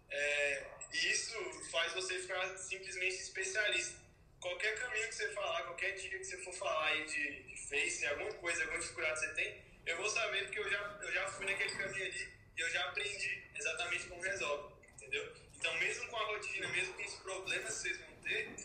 É, 0.09 0.63
e 0.95 1.11
isso 1.11 1.35
faz 1.71 1.91
você 1.93 2.19
ficar 2.19 2.47
simplesmente 2.57 3.15
especialista. 3.15 3.99
Qualquer 4.39 4.79
caminho 4.79 5.07
que 5.09 5.15
você 5.15 5.29
falar, 5.33 5.63
qualquer 5.63 5.91
dica 5.95 6.17
que 6.17 6.23
você 6.23 6.37
for 6.37 6.53
falar 6.53 6.87
aí 6.87 7.05
de, 7.05 7.43
de 7.43 7.57
Face, 7.67 8.05
alguma 8.05 8.31
coisa, 8.35 8.61
alguma 8.61 8.79
dificuldade 8.79 9.19
que 9.19 9.25
você 9.25 9.33
tem, 9.33 9.61
eu 9.85 9.97
vou 9.97 10.09
saber 10.09 10.43
porque 10.45 10.59
eu 10.59 10.69
já, 10.69 10.99
eu 11.01 11.11
já 11.11 11.27
fui 11.31 11.45
naquele 11.45 11.75
caminho 11.75 12.05
ali 12.05 12.33
e 12.55 12.61
eu 12.61 12.69
já 12.69 12.85
aprendi 12.85 13.43
exatamente 13.55 14.05
como 14.07 14.21
resolve, 14.21 14.73
entendeu? 14.93 15.35
Então, 15.57 15.73
mesmo 15.79 16.07
com 16.07 16.17
a 16.17 16.25
rotina, 16.27 16.67
mesmo 16.69 16.93
com 16.93 17.03
os 17.03 17.15
problemas 17.15 17.65
que 17.65 17.73
vocês 17.73 17.97
vão 17.97 18.15
ter, 18.23 18.55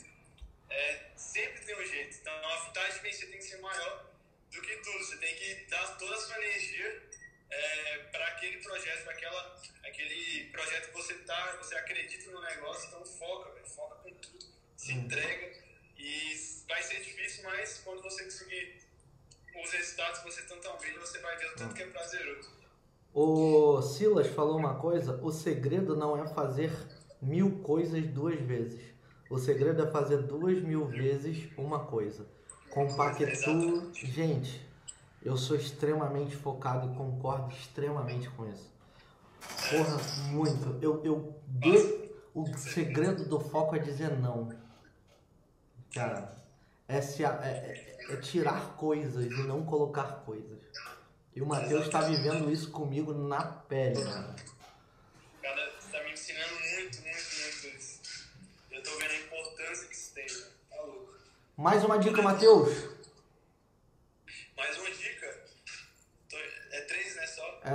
é, 0.68 1.10
sempre 1.16 1.64
tem 1.64 1.76
um 1.76 1.86
jeito. 1.86 2.16
Então, 2.16 2.32
a 2.32 2.56
vantagem 2.66 2.94
de 2.94 3.00
vencer 3.00 3.28
tem 3.28 3.38
que 3.38 3.44
ser 3.44 3.58
maior 3.58 4.06
do 4.52 4.62
que 4.62 4.76
tudo. 4.76 4.98
Você 4.98 5.16
tem 5.16 5.34
que 5.34 5.54
dar 5.64 5.98
toda 5.98 6.14
a 6.14 6.20
sua 6.20 6.36
energia 6.44 7.09
é, 7.50 7.98
para 8.10 8.26
aquele 8.28 8.58
projeto, 8.58 9.04
para 9.04 9.88
aquele 9.88 10.44
projeto 10.50 10.88
que 10.88 10.94
você 10.94 11.14
tá, 11.14 11.56
você 11.60 11.74
acredita 11.74 12.30
no 12.30 12.40
negócio, 12.40 12.88
então 12.88 13.04
foca, 13.04 13.50
véio, 13.52 13.66
foca 13.66 13.96
com 13.96 14.14
tudo, 14.14 14.46
se 14.76 14.92
uhum. 14.92 15.00
entrega 15.00 15.52
e 15.98 16.34
vai 16.68 16.82
ser 16.82 17.00
difícil, 17.00 17.44
mas 17.44 17.78
quando 17.84 18.02
você 18.02 18.24
conseguir 18.24 18.80
os 19.62 19.70
resultados 19.72 20.20
que 20.20 20.30
você 20.30 20.42
tanto 20.42 20.68
almeja, 20.68 20.98
você 21.00 21.18
vai 21.18 21.36
ver 21.36 21.46
o 21.46 21.56
tanto 21.56 21.74
que 21.74 21.82
é 21.82 21.86
prazeroso. 21.86 22.60
O 23.12 23.82
Silas 23.82 24.28
falou 24.28 24.56
uma 24.56 24.76
coisa: 24.76 25.20
o 25.22 25.32
segredo 25.32 25.96
não 25.96 26.16
é 26.16 26.28
fazer 26.32 26.70
mil 27.20 27.60
coisas 27.62 28.06
duas 28.06 28.40
vezes. 28.40 28.80
O 29.28 29.38
segredo 29.38 29.82
é 29.82 29.90
fazer 29.90 30.18
duas 30.18 30.60
mil 30.62 30.86
vezes 30.86 31.48
uma 31.56 31.86
coisa. 31.86 32.26
Compactua. 32.70 33.92
Gente, 33.94 34.64
eu 35.22 35.36
sou 35.36 35.56
extremamente 35.56 36.36
focado 36.36 36.92
e 36.92 36.96
concordo 36.96 37.54
extremamente 37.54 38.28
com 38.30 38.48
isso. 38.48 38.70
Porra, 39.70 39.98
muito. 40.30 40.78
Eu, 40.82 41.04
eu 41.04 41.40
de... 41.46 42.10
O 42.32 42.46
segredo 42.56 43.24
do 43.24 43.40
foco 43.40 43.74
é 43.74 43.78
dizer 43.78 44.16
não. 44.16 44.48
Cara, 45.92 46.40
é, 46.86 47.00
se, 47.00 47.24
é, 47.24 47.28
é, 47.28 48.12
é 48.12 48.16
tirar 48.16 48.76
coisas 48.76 49.24
e 49.24 49.42
não 49.46 49.64
colocar 49.64 50.24
coisas. 50.24 50.58
E 51.34 51.42
o 51.42 51.46
Matheus 51.46 51.86
está 51.86 52.00
vivendo 52.02 52.50
isso 52.50 52.70
comigo 52.70 53.12
na 53.12 53.44
pele, 53.44 54.02
cara. 54.02 54.36
Cara, 55.42 55.72
você 55.78 55.90
tá 55.90 56.04
me 56.04 56.12
ensinando 56.12 56.54
muito, 56.54 57.02
muito, 57.02 57.02
muito 57.02 57.76
isso. 57.76 58.00
Eu 58.70 58.82
tô 58.82 58.90
vendo 58.98 59.10
a 59.10 59.16
importância 59.16 59.86
que 59.88 59.94
isso 59.94 60.14
tem, 60.14 60.26
né? 60.26 60.46
Tá 60.70 60.82
louco. 60.82 61.14
Mais 61.56 61.84
uma 61.84 61.98
dica, 61.98 62.22
Matheus. 62.22 62.70
Mais 64.56 64.78
uma 64.78 64.90
dica? 64.90 65.44
É 66.72 66.80
três, 66.82 67.16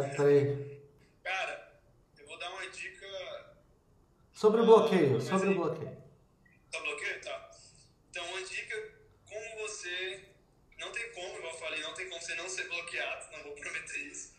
É. 0.04 0.80
Cara, 1.24 1.80
eu 2.18 2.26
vou 2.28 2.38
dar 2.38 2.52
uma 2.52 2.68
dica... 2.70 3.08
Sobre 4.34 4.62
o 4.62 4.66
bloqueio, 4.66 5.22
sobre 5.22 5.50
o 5.50 5.56
bloqueio. 5.56 5.98
Tá 6.72 6.80
bloqueio? 6.82 7.22
Tá. 7.22 7.52
Então, 8.10 8.26
uma 8.26 8.44
dica, 8.44 8.94
como 9.26 9.58
você 9.60 10.26
não 10.78 10.92
tem 10.92 11.12
como, 11.14 11.38
igual 11.38 11.54
eu 11.54 11.60
falei, 11.60 11.82
não 11.82 11.94
tem 11.94 12.10
como 12.10 12.22
você 12.22 12.36
não 12.36 12.50
ser 12.50 12.68
bloqueado, 12.68 13.32
não 13.32 13.44
vou 13.44 13.54
prometer 13.54 13.98
isso. 14.00 14.36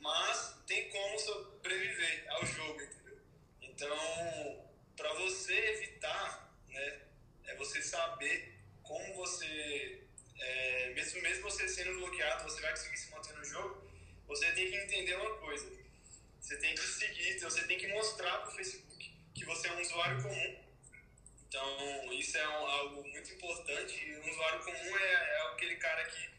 Mas 0.00 0.56
tem 0.66 0.88
como 0.90 1.18
sobreviver 1.18 2.24
ao 2.30 2.46
jogo, 2.46 2.80
entendeu? 2.80 3.18
Então, 3.60 4.64
para 4.96 5.12
você 5.14 5.52
evitar, 5.52 6.50
né, 6.68 7.00
é 7.46 7.54
você 7.56 7.82
saber 7.82 8.54
como 8.82 9.14
você, 9.14 10.02
é, 10.40 10.90
mesmo, 10.94 11.20
mesmo 11.20 11.42
você 11.42 11.68
sendo 11.68 11.98
bloqueado, 11.98 12.44
você 12.44 12.60
vai 12.62 12.70
conseguir 12.70 12.96
se 12.96 13.10
manter 13.10 13.34
no 13.34 13.44
jogo, 13.44 13.87
você 14.28 14.52
tem 14.52 14.70
que 14.70 14.76
entender 14.76 15.16
uma 15.16 15.36
coisa. 15.38 15.68
Você 16.40 16.56
tem 16.58 16.74
que 16.74 16.80
seguir, 16.80 17.40
você 17.40 17.66
tem 17.66 17.78
que 17.78 17.88
mostrar 17.88 18.38
para 18.38 18.50
o 18.50 18.54
Facebook 18.54 19.12
que 19.34 19.44
você 19.44 19.68
é 19.68 19.72
um 19.72 19.80
usuário 19.80 20.22
comum 20.22 20.68
então, 21.48 22.12
isso 22.12 22.36
é 22.36 22.46
um, 22.46 22.66
algo 22.66 23.08
muito 23.08 23.32
importante. 23.32 24.20
Um 24.22 24.30
usuário 24.30 24.62
comum 24.64 24.98
é, 24.98 25.12
é 25.12 25.52
aquele 25.52 25.76
cara 25.76 26.04
que, 26.04 26.30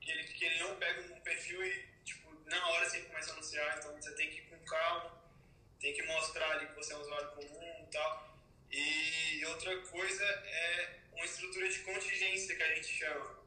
que, 0.00 0.10
ele, 0.10 0.24
que 0.24 0.44
ele 0.44 0.58
não 0.58 0.74
pega 0.76 1.14
um 1.14 1.20
perfil 1.20 1.64
e, 1.64 1.86
tipo, 2.04 2.34
na 2.46 2.68
hora 2.70 2.90
você 2.90 3.00
começa 3.02 3.30
a 3.30 3.34
anunciar. 3.34 3.78
Então, 3.78 3.94
você 3.94 4.12
tem 4.16 4.28
que 4.28 4.38
ir 4.38 4.46
com 4.46 4.58
calma, 4.64 5.22
tem 5.80 5.94
que 5.94 6.02
mostrar 6.02 6.50
ali 6.50 6.66
que 6.66 6.74
você 6.74 6.92
é 6.92 6.96
um 6.96 7.00
usuário 7.00 7.30
comum 7.30 7.86
e 7.86 7.90
tal. 7.92 8.36
E 8.72 9.44
outra 9.46 9.80
coisa 9.82 10.24
é 10.24 10.98
uma 11.12 11.24
estrutura 11.24 11.68
de 11.68 11.78
contingência 11.80 12.56
que 12.56 12.62
a 12.62 12.74
gente 12.74 12.88
chama. 12.88 13.38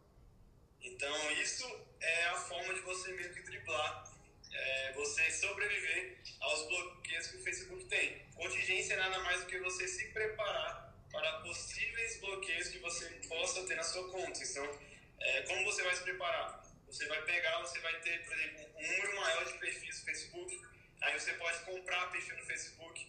Então, 0.81 1.31
isso 1.33 1.65
é 2.01 2.25
a 2.25 2.35
forma 2.35 2.73
de 2.73 2.81
você 2.81 3.11
meio 3.13 3.33
que 3.33 3.41
driblar, 3.41 4.11
é, 4.51 4.93
você 4.93 5.31
sobreviver 5.31 6.17
aos 6.39 6.67
bloqueios 6.67 7.27
que 7.27 7.37
o 7.37 7.43
Facebook 7.43 7.85
tem. 7.85 8.25
Contingência 8.35 8.93
é 8.93 8.97
nada 8.97 9.19
mais 9.19 9.41
do 9.41 9.47
que 9.47 9.59
você 9.59 9.87
se 9.87 10.05
preparar 10.09 10.93
para 11.11 11.31
possíveis 11.41 12.19
bloqueios 12.19 12.69
que 12.69 12.79
você 12.79 13.09
possa 13.27 13.65
ter 13.65 13.75
na 13.75 13.83
sua 13.83 14.09
conta. 14.09 14.43
Então, 14.43 14.79
é, 15.19 15.41
como 15.43 15.63
você 15.65 15.83
vai 15.83 15.95
se 15.95 16.03
preparar? 16.03 16.63
Você 16.87 17.05
vai 17.05 17.21
pegar, 17.23 17.59
você 17.59 17.79
vai 17.79 17.99
ter, 18.01 18.25
por 18.25 18.33
exemplo, 18.33 18.65
um 18.75 18.81
número 18.81 19.15
maior 19.15 19.45
de 19.45 19.57
perfis 19.59 19.99
no 19.99 20.05
Facebook, 20.05 20.61
aí 21.01 21.19
você 21.19 21.33
pode 21.33 21.59
comprar 21.59 22.11
perfil 22.11 22.37
no 22.37 22.45
Facebook, 22.45 23.07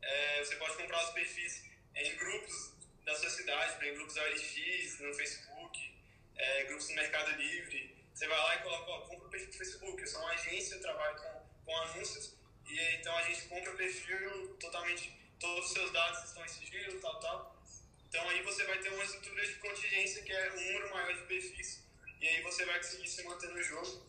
é, 0.00 0.44
você 0.44 0.56
pode 0.56 0.76
comprar 0.76 1.04
os 1.04 1.10
perfis 1.10 1.64
em 1.94 2.16
grupos 2.16 2.72
da 3.04 3.14
sua 3.16 3.30
cidade, 3.30 3.86
em 3.86 3.94
grupos 3.94 4.16
OLX, 4.16 5.00
no 5.00 5.14
Facebook, 5.14 5.94
é, 6.36 6.64
grupos 6.64 6.88
no 6.88 6.94
Mercado 6.94 7.32
Livre. 7.32 7.97
Você 8.18 8.26
vai 8.26 8.36
lá 8.36 8.56
e 8.56 8.62
coloca, 8.64 8.90
ó, 8.90 9.00
compra 9.02 9.28
o 9.28 9.30
perfil 9.30 9.46
no 9.46 9.58
Facebook. 9.58 10.02
Eu 10.02 10.08
sou 10.08 10.20
uma 10.22 10.32
agência, 10.32 10.74
eu 10.74 10.80
trabalho 10.82 11.16
com, 11.22 11.64
com 11.64 11.76
anúncios, 11.82 12.34
e 12.66 12.96
então 12.96 13.16
a 13.16 13.22
gente 13.22 13.42
compra 13.42 13.72
o 13.72 13.76
perfil 13.76 14.56
totalmente 14.58 15.16
todos 15.38 15.66
os 15.66 15.72
seus 15.72 15.92
dados 15.92 16.24
estão 16.24 16.44
em 16.44 16.48
sigilo, 16.48 17.00
tal, 17.00 17.20
tal. 17.20 17.62
Então 18.08 18.28
aí 18.28 18.42
você 18.42 18.64
vai 18.64 18.76
ter 18.78 18.88
uma 18.88 19.04
estrutura 19.04 19.46
de 19.46 19.54
contingência 19.54 20.24
que 20.24 20.32
é 20.32 20.50
um 20.50 20.56
número 20.56 20.90
maior 20.90 21.14
de 21.14 21.22
perfis 21.26 21.84
e 22.20 22.26
aí 22.26 22.42
você 22.42 22.66
vai 22.66 22.78
conseguir 22.78 23.08
se 23.08 23.22
manter 23.22 23.50
no 23.50 23.62
jogo. 23.62 24.04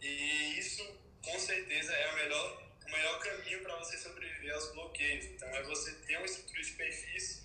E 0.00 0.56
isso, 0.56 0.86
com 1.20 1.36
certeza, 1.40 1.92
é 1.92 2.12
o 2.12 2.14
melhor, 2.14 2.62
o 2.86 2.90
melhor 2.92 3.18
caminho 3.18 3.60
para 3.64 3.74
você 3.74 3.98
sobreviver 3.98 4.54
aos 4.54 4.70
bloqueios. 4.70 5.24
Então 5.24 5.48
é 5.48 5.64
você 5.64 5.94
ter 6.06 6.16
uma 6.16 6.26
estrutura 6.26 6.62
de 6.62 6.72
perfis 6.74 7.42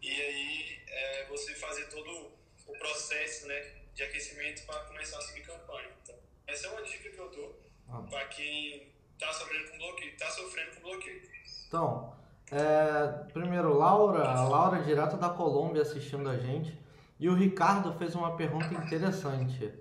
e 0.00 0.10
aí 0.10 0.82
é 0.86 1.26
você 1.26 1.56
fazer 1.56 1.88
todo 1.88 2.38
o 2.68 2.78
processo 2.78 3.48
né, 3.48 3.79
de 3.94 4.02
aquecimento 4.02 4.64
para 4.66 4.80
começar 4.80 5.18
a 5.18 5.22
subir 5.22 5.42
campanha. 5.42 5.88
Então, 6.02 6.14
essa 6.46 6.66
é 6.66 6.70
uma 6.70 6.82
dica 6.82 7.10
que 7.10 7.18
eu 7.18 7.30
dou 7.30 7.60
ah. 7.88 8.02
para 8.08 8.24
quem 8.26 8.92
está 9.14 9.32
sofrendo 9.32 9.70
com 9.70 9.78
bloqueio. 9.78 10.16
Tá 10.16 10.30
sofrendo 10.30 10.70
com 10.76 10.80
bloqueio. 10.82 11.22
Então, 11.66 12.16
é, 12.50 13.24
primeiro, 13.32 13.76
Laura, 13.76 14.28
a 14.28 14.42
Laura 14.42 14.82
direto 14.82 15.16
da 15.16 15.28
Colômbia 15.28 15.82
assistindo 15.82 16.28
a 16.28 16.36
gente. 16.36 16.78
E 17.18 17.28
o 17.28 17.34
Ricardo 17.34 17.92
fez 17.94 18.14
uma 18.14 18.34
pergunta 18.36 18.72
interessante. 18.74 19.72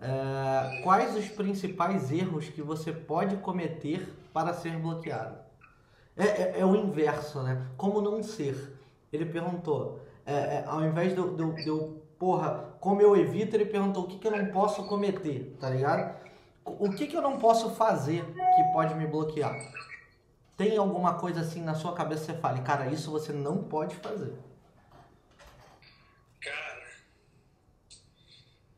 É, 0.00 0.80
quais 0.82 1.16
os 1.16 1.28
principais 1.28 2.12
erros 2.12 2.48
que 2.48 2.62
você 2.62 2.92
pode 2.92 3.36
cometer 3.38 4.08
para 4.32 4.54
ser 4.54 4.76
bloqueado? 4.78 5.38
É, 6.16 6.24
é, 6.24 6.60
é 6.60 6.64
o 6.64 6.76
inverso, 6.76 7.42
né? 7.42 7.66
Como 7.76 8.00
não 8.00 8.22
ser? 8.22 8.78
Ele 9.12 9.26
perguntou, 9.26 10.00
é, 10.24 10.32
é, 10.32 10.64
ao 10.66 10.84
invés 10.84 11.14
de, 11.14 11.22
de, 11.22 11.62
de 11.62 11.68
eu, 11.68 11.97
porra, 12.18 12.76
como 12.80 13.00
eu 13.00 13.16
evito, 13.16 13.54
ele 13.56 13.66
perguntou 13.66 14.04
o 14.04 14.08
que, 14.08 14.18
que 14.18 14.26
eu 14.26 14.32
não 14.32 14.46
posso 14.50 14.86
cometer, 14.86 15.56
tá 15.60 15.70
ligado? 15.70 16.18
O 16.64 16.90
que, 16.90 17.06
que 17.06 17.16
eu 17.16 17.22
não 17.22 17.38
posso 17.38 17.70
fazer 17.76 18.24
que 18.24 18.72
pode 18.72 18.94
me 18.94 19.06
bloquear? 19.06 19.56
Tem 20.56 20.76
alguma 20.76 21.14
coisa 21.14 21.40
assim 21.40 21.62
na 21.62 21.74
sua 21.74 21.94
cabeça 21.94 22.26
que 22.26 22.32
você 22.32 22.40
fale, 22.40 22.62
cara, 22.62 22.88
isso 22.88 23.10
você 23.10 23.32
não 23.32 23.62
pode 23.62 23.94
fazer? 23.96 24.36
Cara. 26.40 26.82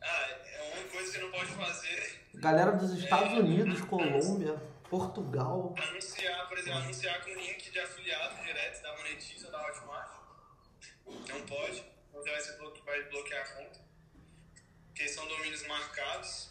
Ah, 0.03 0.29
é 0.45 0.75
uma 0.79 0.89
coisa 0.89 1.13
que 1.13 1.19
não 1.25 1.31
pode 1.31 1.53
fazer. 1.53 2.21
Galera 2.35 2.73
dos 2.73 2.93
Estados 2.93 3.33
é, 3.33 3.37
Unidos, 3.37 3.81
Colômbia, 3.83 4.63
Portugal. 4.89 5.75
Anunciar, 5.91 6.49
por 6.49 6.59
exemplo, 6.59 6.81
anunciar 6.81 7.25
com 7.25 7.31
link 7.31 7.71
de 7.71 7.81
afiliado 7.81 8.43
direto 8.45 8.83
da 8.83 8.97
Monetiza 8.97 9.51
da 9.51 9.67
Hotmart. 9.67 10.11
Não 11.07 11.41
pode. 11.47 12.00
Vai 12.91 13.03
bloquear 13.05 13.43
a 13.43 13.55
conta. 13.55 13.81
Porque 14.87 15.09
são 15.09 15.27
domínios 15.29 15.63
marcados. 15.67 16.51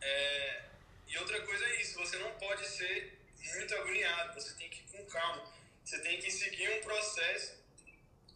É... 0.00 0.62
E 1.08 1.18
outra 1.18 1.40
coisa 1.42 1.64
é 1.64 1.80
isso, 1.80 1.98
você 1.98 2.16
não 2.18 2.30
pode 2.38 2.64
ser 2.66 3.18
muito 3.54 3.74
agoniado, 3.74 4.34
você 4.34 4.54
tem 4.54 4.70
que 4.70 4.80
ir 4.80 4.86
com 4.92 5.04
calma, 5.06 5.52
você 5.84 5.98
tem 5.98 6.20
que 6.20 6.30
seguir 6.30 6.70
um 6.70 6.80
processo 6.82 7.58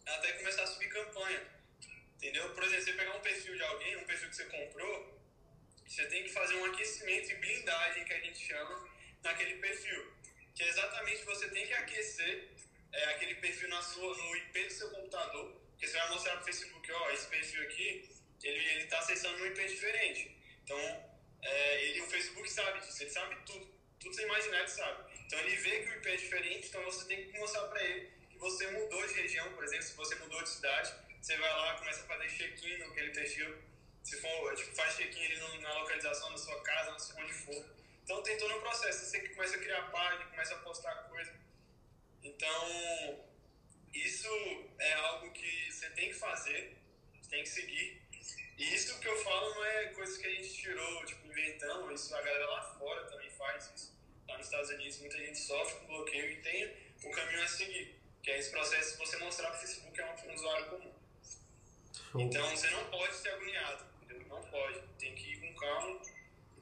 até 0.05 0.33
começar 0.33 0.63
a 0.63 0.67
subir 0.67 0.89
campanha. 0.89 1.41
Entendeu? 2.17 2.53
Por 2.53 2.63
exemplo, 2.63 2.83
você 2.83 2.93
pegar 2.93 3.15
um 3.15 3.21
perfil 3.21 3.55
de 3.55 3.63
alguém, 3.63 3.95
um 3.95 4.03
perfil 4.03 4.29
que 4.29 4.35
você 4.35 4.45
comprou, 4.45 5.21
você 5.87 6.05
tem 6.07 6.23
que 6.23 6.29
fazer 6.29 6.55
um 6.55 6.65
aquecimento 6.65 7.31
e 7.31 7.35
blindagem 7.35 8.03
que 8.03 8.13
a 8.13 8.19
gente 8.19 8.45
chama 8.45 8.89
naquele 9.23 9.55
perfil. 9.59 10.11
Que 10.53 10.63
é 10.63 10.67
exatamente 10.67 11.23
você 11.23 11.47
tem 11.49 11.65
que 11.65 11.73
aquecer 11.73 12.49
é, 12.91 13.05
aquele 13.11 13.35
perfil 13.35 13.69
na 13.69 13.81
sua, 13.81 14.17
no 14.17 14.35
IP 14.35 14.63
do 14.65 14.73
seu 14.73 14.89
computador, 14.91 15.64
porque 15.75 15.87
você 15.87 15.97
vai 15.97 16.09
mostrar 16.09 16.33
para 16.33 16.41
o 16.41 16.45
Facebook, 16.45 16.91
ó, 16.91 17.11
esse 17.11 17.27
perfil 17.27 17.63
aqui 17.63 18.09
ele, 18.43 18.59
ele 18.69 18.85
tá 18.85 18.99
acessando 18.99 19.43
um 19.43 19.45
IP 19.47 19.65
diferente. 19.67 20.35
Então, 20.63 20.79
é, 21.41 21.83
ele, 21.83 22.01
o 22.01 22.07
Facebook 22.07 22.49
sabe 22.49 22.79
disso, 22.79 23.03
ele 23.03 23.09
sabe 23.09 23.35
tudo. 23.45 23.73
Tudo 23.99 24.15
você 24.15 24.23
imaginar, 24.23 24.59
ele 24.59 24.67
sabe. 24.67 25.13
Então, 25.25 25.39
ele 25.39 25.55
vê 25.55 25.79
que 25.79 25.89
o 25.89 25.93
IP 25.95 26.09
é 26.09 26.15
diferente, 26.15 26.67
então 26.67 26.83
você 26.83 27.05
tem 27.05 27.25
que 27.25 27.39
mostrar 27.39 27.67
para 27.67 27.83
ele 27.83 28.11
que 28.29 28.37
você 28.37 28.67
mudou 28.71 29.07
de 29.07 29.13
região, 29.13 29.51
por 29.53 29.63
exemplo, 29.63 29.83
se 29.83 29.93
você 29.93 30.15
mudou 30.15 30.41
de 30.43 30.49
cidade, 30.49 30.93
você 31.21 31.35
vai 31.37 31.49
lá, 31.49 31.77
começa 31.79 32.03
a 32.03 32.07
fazer 32.07 32.29
check-in 32.29 32.77
no 32.77 32.91
aquele 32.91 33.11
perfil, 33.11 33.57
se 34.03 34.21
for, 34.21 34.55
tipo, 34.55 34.75
faz 34.75 34.95
check-in 34.95 35.59
na 35.61 35.73
localização 35.79 36.31
da 36.31 36.37
sua 36.37 36.61
casa, 36.61 36.91
onde 37.17 37.33
for. 37.33 37.65
Então, 38.03 38.21
tem 38.21 38.37
todo 38.37 38.55
um 38.55 38.59
processo. 38.59 39.05
Você 39.05 39.27
começa 39.29 39.55
a 39.55 39.59
criar 39.59 39.81
página, 39.89 40.25
começa 40.25 40.53
a 40.53 40.59
postar 40.59 40.93
coisa. 41.09 41.33
Então, 42.21 43.25
isso 43.95 44.27
é 44.79 44.93
algo 44.93 45.31
que 45.31 45.71
você 45.71 45.89
tem 45.91 46.09
que 46.09 46.15
fazer, 46.15 46.77
tem 47.29 47.43
que 47.43 47.49
seguir. 47.49 48.01
E 48.57 48.73
isso 48.73 48.99
que 48.99 49.07
eu 49.07 49.17
falo 49.23 49.55
não 49.55 49.65
é 49.65 49.85
coisa 49.87 50.17
que 50.19 50.27
a 50.27 50.29
gente 50.29 50.53
tirou, 50.53 51.05
tipo, 51.05 51.27
inventamos, 51.27 52.01
isso 52.01 52.15
a 52.15 52.21
galera 52.21 52.45
lá 52.47 52.61
fora 52.77 53.05
também 53.05 53.29
faz 53.31 53.71
isso. 53.75 53.95
Lá 54.27 54.37
nos 54.37 54.47
Estados 54.47 54.69
Unidos 54.69 54.99
muita 54.99 55.17
gente 55.17 55.37
sofre 55.37 55.79
com 55.79 55.87
bloqueio 55.87 56.31
e 56.31 56.41
tem 56.41 56.73
o 57.03 57.11
caminho 57.11 57.43
a 57.43 57.47
seguir, 57.47 57.95
que 58.23 58.31
é 58.31 58.39
esse 58.39 58.51
processo 58.51 58.93
de 58.93 58.97
você 58.97 59.17
mostrar 59.17 59.51
que 59.51 59.57
o 59.57 59.59
Facebook 59.59 59.99
é 59.99 60.05
um 60.05 60.33
usuário 60.33 60.65
comum. 60.67 60.93
Show. 62.11 62.21
Então 62.21 62.49
você 62.49 62.69
não 62.69 62.85
pode 62.89 63.15
ser 63.15 63.29
agoniado, 63.29 63.85
entendeu? 64.01 64.27
Não 64.27 64.41
pode. 64.49 64.81
Tem 64.97 65.13
que 65.15 65.33
ir 65.33 65.39
com 65.41 65.53
calma, 65.59 66.01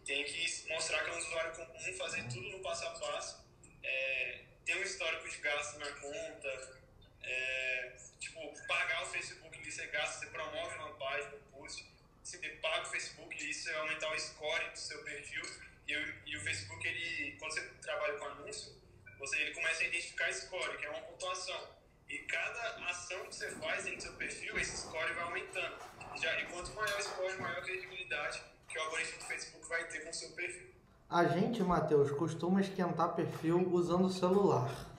tem 0.06 0.24
que 0.26 0.68
mostrar 0.68 1.04
que 1.04 1.10
é 1.10 1.14
um 1.14 1.18
usuário 1.18 1.56
comum, 1.56 1.98
fazer 1.98 2.24
tudo 2.28 2.50
no 2.50 2.60
passo 2.60 2.86
a 2.86 2.92
passo. 2.92 3.44
É, 3.84 4.42
ter 4.66 4.78
um 4.78 4.82
histórico 4.82 5.30
de 5.30 5.38
gasto 5.38 5.78
na 5.78 5.92
conta, 5.94 6.83
é, 7.24 7.96
tipo, 8.20 8.40
pagar 8.68 9.04
o 9.04 9.06
Facebook 9.08 9.58
ali, 9.58 9.72
você 9.72 9.88
gasta, 9.88 10.20
você 10.20 10.26
promove 10.28 10.76
uma 10.76 10.94
página, 10.96 11.36
um 11.36 11.52
post, 11.52 11.86
você 12.24 12.38
paga 12.38 12.84
o 12.84 12.92
Facebook, 12.92 13.50
isso 13.50 13.70
é 13.70 13.76
aumentar 13.76 14.14
o 14.14 14.20
score 14.20 14.70
do 14.72 14.78
seu 14.78 15.04
perfil. 15.04 15.44
E, 15.88 15.94
e 16.26 16.38
o 16.38 16.42
Facebook, 16.42 16.88
ele, 16.88 17.36
quando 17.40 17.54
você 17.54 17.62
trabalha 17.82 18.18
com 18.18 18.26
anúncio, 18.26 18.74
você, 19.20 19.38
ele 19.38 19.54
começa 19.54 19.84
a 19.84 19.88
identificar 19.88 20.34
score, 20.34 20.78
que 20.78 20.86
é 20.86 20.90
uma 20.90 21.02
pontuação. 21.02 21.68
E 22.10 22.18
cada 22.20 22.90
ação 22.90 23.26
que 23.26 23.36
você 23.36 23.52
faz 23.52 23.86
dentro 23.86 23.98
do 23.98 24.04
seu 24.04 24.14
perfil, 24.14 24.58
esse 24.58 24.78
score 24.78 25.14
vai 25.14 25.24
aumentando. 25.24 25.78
Já, 26.22 26.40
e 26.40 26.46
quanto 26.46 26.72
maior 26.74 27.00
o 27.00 27.04
score, 27.04 27.38
maior 27.38 27.58
a 27.58 27.62
credibilidade 27.62 28.44
que 28.68 28.78
o 28.78 28.82
algoritmo 28.82 29.20
do 29.20 29.26
Facebook 29.26 29.68
vai 29.68 29.88
ter 29.88 30.04
com 30.04 30.10
o 30.10 30.14
seu 30.14 30.30
perfil. 30.32 30.74
A 31.10 31.26
gente, 31.26 31.62
Matheus, 31.62 32.12
costuma 32.12 32.62
esquentar 32.62 33.16
perfil 33.16 33.68
usando 33.72 34.06
o 34.06 34.10
celular 34.10 34.93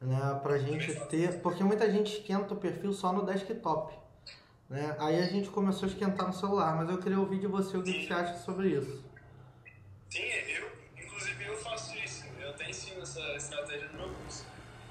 né, 0.00 0.40
pra 0.42 0.58
gente 0.58 0.94
ter, 1.06 1.40
porque 1.40 1.64
muita 1.64 1.90
gente 1.90 2.18
esquenta 2.18 2.54
o 2.54 2.56
perfil 2.56 2.92
só 2.92 3.12
no 3.12 3.24
desktop, 3.24 3.94
né? 4.68 4.96
Aí 4.98 5.18
a 5.18 5.26
gente 5.26 5.48
começou 5.48 5.88
a 5.88 5.92
esquentar 5.92 6.26
no 6.26 6.32
celular, 6.32 6.76
mas 6.76 6.90
eu 6.90 6.98
queria 6.98 7.18
ouvir 7.18 7.40
de 7.40 7.46
você 7.46 7.76
o 7.76 7.82
que 7.82 8.06
você 8.06 8.12
acha 8.12 8.38
sobre 8.38 8.68
isso. 8.68 9.04
Sim, 10.10 10.22
eu, 10.22 10.70
inclusive 10.96 11.44
eu 11.44 11.56
faço 11.58 11.96
isso, 11.98 12.24
eu 12.40 12.50
até 12.50 12.68
ensino 12.68 13.02
essa 13.02 13.20
estratégia 13.36 13.88
no 13.88 13.98
meu 13.98 14.14
curso. 14.14 14.44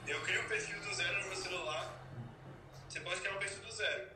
Eu 0.07 0.21
crio 0.21 0.41
um 0.41 0.47
perfil 0.47 0.79
do 0.81 0.93
zero 0.93 1.19
no 1.21 1.27
meu 1.27 1.35
celular, 1.35 1.93
você 2.87 2.99
pode 2.99 3.21
criar 3.21 3.35
um 3.35 3.39
perfil 3.39 3.63
do 3.63 3.71
zero. 3.71 4.07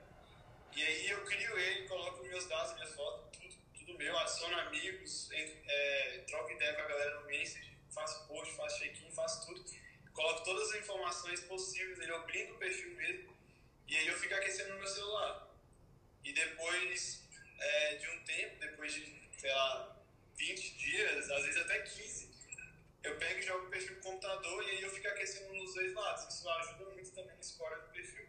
E 0.75 0.81
aí 0.81 1.09
eu 1.09 1.23
crio 1.25 1.57
ele, 1.57 1.87
coloco 1.87 2.23
meus 2.23 2.47
dados, 2.47 2.73
minhas 2.73 2.91
fotos, 2.91 3.37
tudo, 3.37 3.53
tudo 3.77 3.97
meu, 3.97 4.17
adiciono 4.17 4.59
amigos, 4.59 5.29
é, 5.31 6.23
troco 6.27 6.51
ideia 6.51 6.73
com 6.73 6.81
a 6.81 6.87
galera 6.87 7.19
no 7.19 7.27
Message, 7.27 7.77
faço 7.89 8.27
post, 8.27 8.55
faço 8.55 8.79
check-in, 8.79 9.11
faço 9.11 9.47
tudo 9.47 9.63
coloco 10.19 10.43
todas 10.43 10.69
as 10.69 10.75
informações 10.81 11.39
possíveis, 11.41 11.97
ele 11.99 12.11
eu 12.11 12.25
blindo 12.25 12.53
o 12.53 12.57
perfil 12.57 12.93
mesmo, 12.95 13.33
e 13.87 13.95
aí 13.95 14.07
eu 14.07 14.17
fico 14.17 14.33
aquecendo 14.35 14.73
no 14.73 14.79
meu 14.79 14.87
celular. 14.87 15.47
E 16.25 16.33
depois 16.33 17.23
é, 17.57 17.95
de 17.95 18.07
um 18.09 18.23
tempo, 18.25 18.59
depois 18.59 18.93
de, 18.93 19.29
sei 19.37 19.51
lá, 19.53 19.95
20 20.35 20.77
dias, 20.77 21.31
às 21.31 21.45
vezes 21.45 21.61
até 21.61 21.79
15, 21.79 22.29
eu 23.01 23.15
pego 23.15 23.39
e 23.39 23.43
jogo 23.43 23.65
o 23.65 23.69
perfil 23.69 23.95
no 23.95 24.01
computador 24.01 24.63
e 24.65 24.71
aí 24.71 24.81
eu 24.81 24.89
fico 24.89 25.07
aquecendo 25.07 25.53
nos 25.53 25.73
dois 25.73 25.93
lados. 25.93 26.35
Isso 26.35 26.49
ajuda 26.49 26.91
muito 26.91 27.11
também 27.11 27.33
na 27.33 27.39
escolha 27.39 27.77
do 27.77 27.87
perfil. 27.87 28.25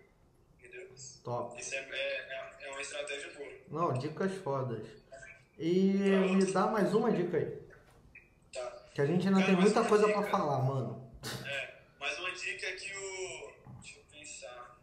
Entendeu? 0.59 0.95
Top. 1.25 1.61
Isso 1.61 1.75
é, 1.75 1.79
é, 1.79 2.57
é 2.61 2.71
uma 2.71 2.81
estratégia 2.81 3.33
boa. 3.33 3.53
Não, 3.69 3.99
dicas 3.99 4.33
fodas. 4.37 4.87
E 5.59 5.93
me 6.37 6.53
dá 6.53 6.69
mais 6.69 6.95
uma 6.95 7.11
dica 7.11 7.37
aí. 7.37 7.61
Tá. 8.53 8.87
Que 8.95 9.01
a 9.01 9.07
gente 9.07 9.27
ainda 9.27 9.41
Cara, 9.41 9.53
tem 9.53 9.61
muita 9.61 9.85
coisa 9.85 10.09
pra 10.09 10.23
falar, 10.23 10.63
mano. 10.63 11.11
É 11.45 11.70
dica 12.41 12.67
é 12.67 12.73
que 12.73 12.97
o. 12.97 13.53
Deixa 13.81 13.99
eu 13.99 14.05
pensar. 14.11 14.79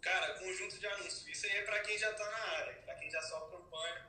Cara, 0.00 0.34
conjunto 0.34 0.78
de 0.78 0.86
anúncios. 0.86 1.26
Isso 1.26 1.46
aí 1.46 1.52
é 1.52 1.62
pra 1.62 1.80
quem 1.80 1.98
já 1.98 2.12
tá 2.12 2.24
na 2.30 2.58
área, 2.58 2.74
pra 2.84 2.94
quem 2.94 3.10
já 3.10 3.20
sofre 3.22 3.56
campanha. 3.56 4.06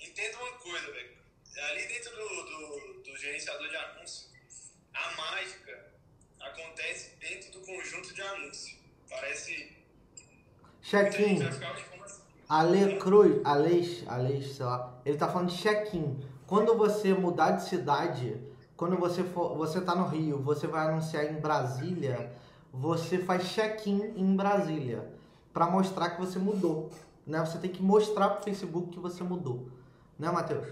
Entenda 0.00 0.38
uma 0.38 0.52
coisa, 0.58 0.92
velho. 0.92 1.16
Ali 1.56 1.86
dentro 1.86 2.16
do, 2.16 2.28
do, 2.28 3.02
do 3.02 3.16
gerenciador 3.16 3.68
de 3.68 3.76
anúncio, 3.76 4.28
a 4.92 5.12
mágica 5.12 5.92
acontece 6.40 7.14
dentro 7.16 7.52
do 7.52 7.60
conjunto 7.60 8.12
de 8.12 8.22
anúncios. 8.22 8.76
Parece. 9.08 9.76
Check-in. 10.82 11.38
Ale 12.48 12.98
Cruz, 12.98 13.40
Aleix, 13.44 14.06
Aleix, 14.06 14.56
sei 14.56 14.66
lá, 14.66 15.00
ele 15.06 15.16
tá 15.16 15.30
falando 15.30 15.50
de 15.50 15.62
check-in. 15.62 16.28
Quando 16.46 16.76
você 16.76 17.14
mudar 17.14 17.52
de 17.52 17.68
cidade, 17.68 18.38
quando 18.76 18.96
você 18.96 19.22
for, 19.22 19.56
você 19.56 19.80
tá 19.80 19.94
no 19.94 20.06
Rio, 20.08 20.42
você 20.42 20.66
vai 20.66 20.86
anunciar 20.86 21.24
em 21.24 21.40
Brasília, 21.40 22.32
você 22.72 23.18
faz 23.18 23.44
check-in 23.50 24.14
em 24.16 24.36
Brasília 24.36 25.08
para 25.52 25.66
mostrar 25.66 26.10
que 26.10 26.20
você 26.20 26.38
mudou, 26.38 26.90
né? 27.26 27.38
Você 27.40 27.58
tem 27.58 27.70
que 27.70 27.80
mostrar 27.80 28.30
pro 28.30 28.44
Facebook 28.44 28.90
que 28.90 28.98
você 28.98 29.22
mudou, 29.22 29.70
né, 30.18 30.30
Matheus? 30.30 30.66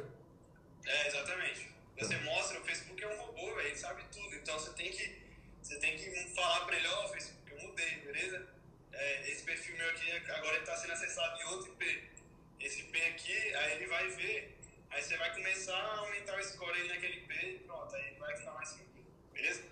É, 0.84 1.08
exatamente. 1.08 1.72
Você 1.98 2.16
mostra, 2.18 2.60
o 2.60 2.64
Facebook 2.64 3.04
é 3.04 3.08
um 3.08 3.20
robô, 3.20 3.60
ele 3.60 3.76
sabe 3.76 4.02
tudo. 4.10 4.34
Então 4.34 4.58
você 4.58 4.70
tem 4.70 4.90
que 4.90 5.22
você 5.62 5.78
tem 5.78 5.96
que 5.96 6.10
falar 6.34 6.66
para 6.66 6.76
ele, 6.76 6.88
ó, 6.88 7.04
oh, 7.04 7.08
Facebook, 7.08 7.52
eu 7.52 7.68
mudei, 7.68 8.00
beleza? 8.00 8.46
É, 8.92 9.30
esse 9.30 9.44
perfil 9.44 9.76
meu 9.76 9.88
aqui 9.90 10.10
agora 10.10 10.58
está 10.58 10.76
sendo 10.76 10.92
acessado 10.92 11.40
em 11.40 11.44
outro 11.44 11.72
IP. 11.72 12.10
Esse 12.58 12.80
IP 12.80 13.00
aqui, 13.00 13.54
aí 13.54 13.76
ele 13.76 13.86
vai 13.86 14.08
ver 14.08 14.58
Aí 14.92 15.02
você 15.02 15.16
vai 15.16 15.32
começar 15.34 15.74
a 15.74 15.98
aumentar 16.00 16.38
o 16.38 16.44
score 16.44 16.78
aí 16.78 16.86
naquele 16.86 17.22
P 17.22 17.34
e 17.34 17.58
pronto, 17.60 17.94
aí 17.94 18.14
vai 18.18 18.36
ficar 18.36 18.52
mais 18.52 18.72
tranquilo, 18.72 19.06
beleza? 19.32 19.62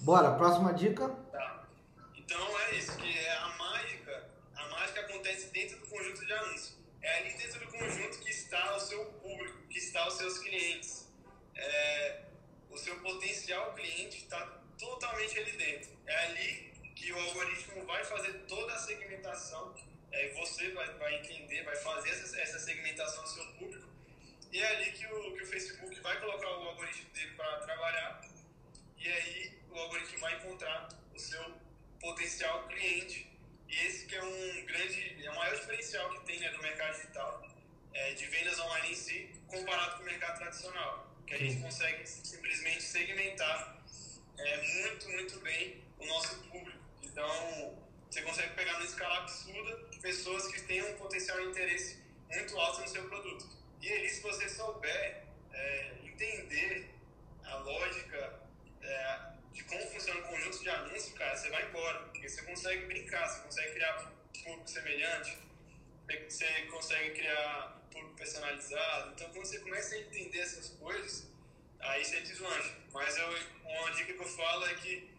Bora, 0.00 0.36
próxima 0.36 0.74
dica. 0.74 1.08
Tá. 1.32 1.66
Então 2.14 2.60
é 2.60 2.74
isso, 2.74 2.94
que 2.98 3.18
é 3.18 3.32
a 3.38 3.48
mágica, 3.56 4.30
a 4.54 4.68
mágica 4.68 5.00
acontece 5.00 5.48
dentro 5.48 5.78
do 5.78 5.86
conjunto 5.86 6.26
de 6.26 6.32
anúncios. 6.32 6.76
É 7.00 7.18
ali 7.18 7.32
dentro 7.38 7.60
do 7.60 7.72
conjunto 7.72 8.18
que 8.18 8.30
está 8.30 8.76
o 8.76 8.80
seu 8.80 9.02
público, 9.06 9.66
que 9.68 9.78
está 9.78 10.06
os 10.08 10.14
seus 10.14 10.38
clientes. 10.38 11.08
É, 11.54 12.20
o 12.68 12.76
seu 12.76 13.00
potencial 13.00 13.72
cliente 13.74 14.18
está 14.18 14.44
totalmente 14.78 15.38
ali 15.38 15.52
dentro. 15.52 15.90
É 16.06 16.26
ali 16.26 16.72
que 16.94 17.12
o 17.12 17.18
algoritmo 17.18 17.86
vai 17.86 18.04
fazer 18.04 18.32
toda 18.46 18.74
a 18.74 18.78
segmentação. 18.78 19.74
É, 20.12 20.34
você 20.34 20.70
vai, 20.72 20.92
vai 20.98 21.14
entender, 21.14 21.62
vai 21.64 21.76
fazer 21.76 22.10
essa, 22.10 22.38
essa 22.40 22.58
segmentação 22.58 23.22
do 23.22 23.28
seu 23.28 23.46
público 23.54 23.75
e 24.52 24.60
é 24.60 24.76
ali 24.76 24.92
que 24.92 25.06
o, 25.06 25.36
que 25.36 25.42
o 25.42 25.46
Facebook 25.46 26.00
vai 26.00 26.18
colocar 26.20 26.48
o 26.48 26.68
algoritmo 26.68 27.10
dele 27.10 27.32
para 27.36 27.58
trabalhar. 27.58 28.22
E 28.98 29.08
aí 29.08 29.52
o 29.70 29.78
algoritmo 29.78 30.18
vai 30.20 30.36
encontrar 30.36 30.88
o 31.14 31.18
seu 31.18 31.54
potencial 32.00 32.66
cliente. 32.68 33.30
E 33.68 33.76
esse 33.86 34.06
que 34.06 34.14
é 34.14 34.22
um 34.22 34.66
grande, 34.66 35.24
é 35.24 35.30
o 35.30 35.34
maior 35.34 35.54
diferencial 35.56 36.10
que 36.10 36.26
tem 36.26 36.38
né, 36.38 36.50
do 36.50 36.62
mercado 36.62 36.94
digital, 36.96 37.46
é, 37.92 38.14
de 38.14 38.26
vendas 38.26 38.58
online 38.60 38.92
em 38.92 38.94
si, 38.94 39.30
comparado 39.48 39.96
com 39.96 40.02
o 40.02 40.06
mercado 40.06 40.38
tradicional. 40.38 41.16
Que 41.26 41.34
a 41.34 41.38
gente 41.38 41.60
consegue 41.60 42.06
simplesmente 42.06 42.82
segmentar 42.82 43.84
é, 44.38 44.82
muito, 44.82 45.08
muito 45.10 45.40
bem 45.40 45.82
o 45.98 46.06
nosso 46.06 46.36
público. 46.44 46.78
Então, 47.02 47.86
você 48.08 48.22
consegue 48.22 48.54
pegar 48.54 48.74
numa 48.74 48.84
escala 48.84 49.18
absurda 49.18 49.76
pessoas 50.00 50.46
que 50.48 50.62
têm 50.62 50.82
um 50.82 50.96
potencial 50.96 51.38
de 51.38 51.48
interesse 51.48 51.98
muito 52.30 52.58
alto 52.58 52.80
no 52.80 52.88
seu 52.88 53.08
produto. 53.08 53.46
E 53.86 53.92
aí, 53.92 54.08
se 54.08 54.20
você 54.20 54.48
souber 54.48 55.22
é, 55.52 55.92
entender 56.02 56.90
a 57.44 57.54
lógica 57.58 58.40
é, 58.82 59.20
de 59.52 59.62
como 59.62 59.80
funciona 59.92 60.18
o 60.18 60.24
conjunto 60.24 60.58
de 60.60 60.68
anúncios, 60.68 61.12
cara, 61.16 61.36
você 61.36 61.48
vai 61.50 61.68
embora. 61.68 62.00
Porque 62.00 62.28
você 62.28 62.42
consegue 62.42 62.84
brincar, 62.86 63.28
você 63.28 63.42
consegue 63.42 63.74
criar 63.74 64.12
público 64.42 64.68
semelhante, 64.68 65.38
você 66.28 66.62
consegue 66.62 67.14
criar 67.14 67.80
público 67.92 68.16
personalizado. 68.16 69.12
Então, 69.14 69.30
quando 69.30 69.46
você 69.46 69.60
começa 69.60 69.94
a 69.94 69.98
entender 70.00 70.40
essas 70.40 70.70
coisas, 70.70 71.28
aí 71.78 72.04
você 72.04 72.20
deslancha. 72.22 72.74
Mas 72.92 73.16
eu, 73.16 73.38
uma 73.66 73.92
dica 73.92 74.12
que 74.14 74.20
eu 74.20 74.28
falo 74.30 74.66
é 74.66 74.74
que 74.74 75.14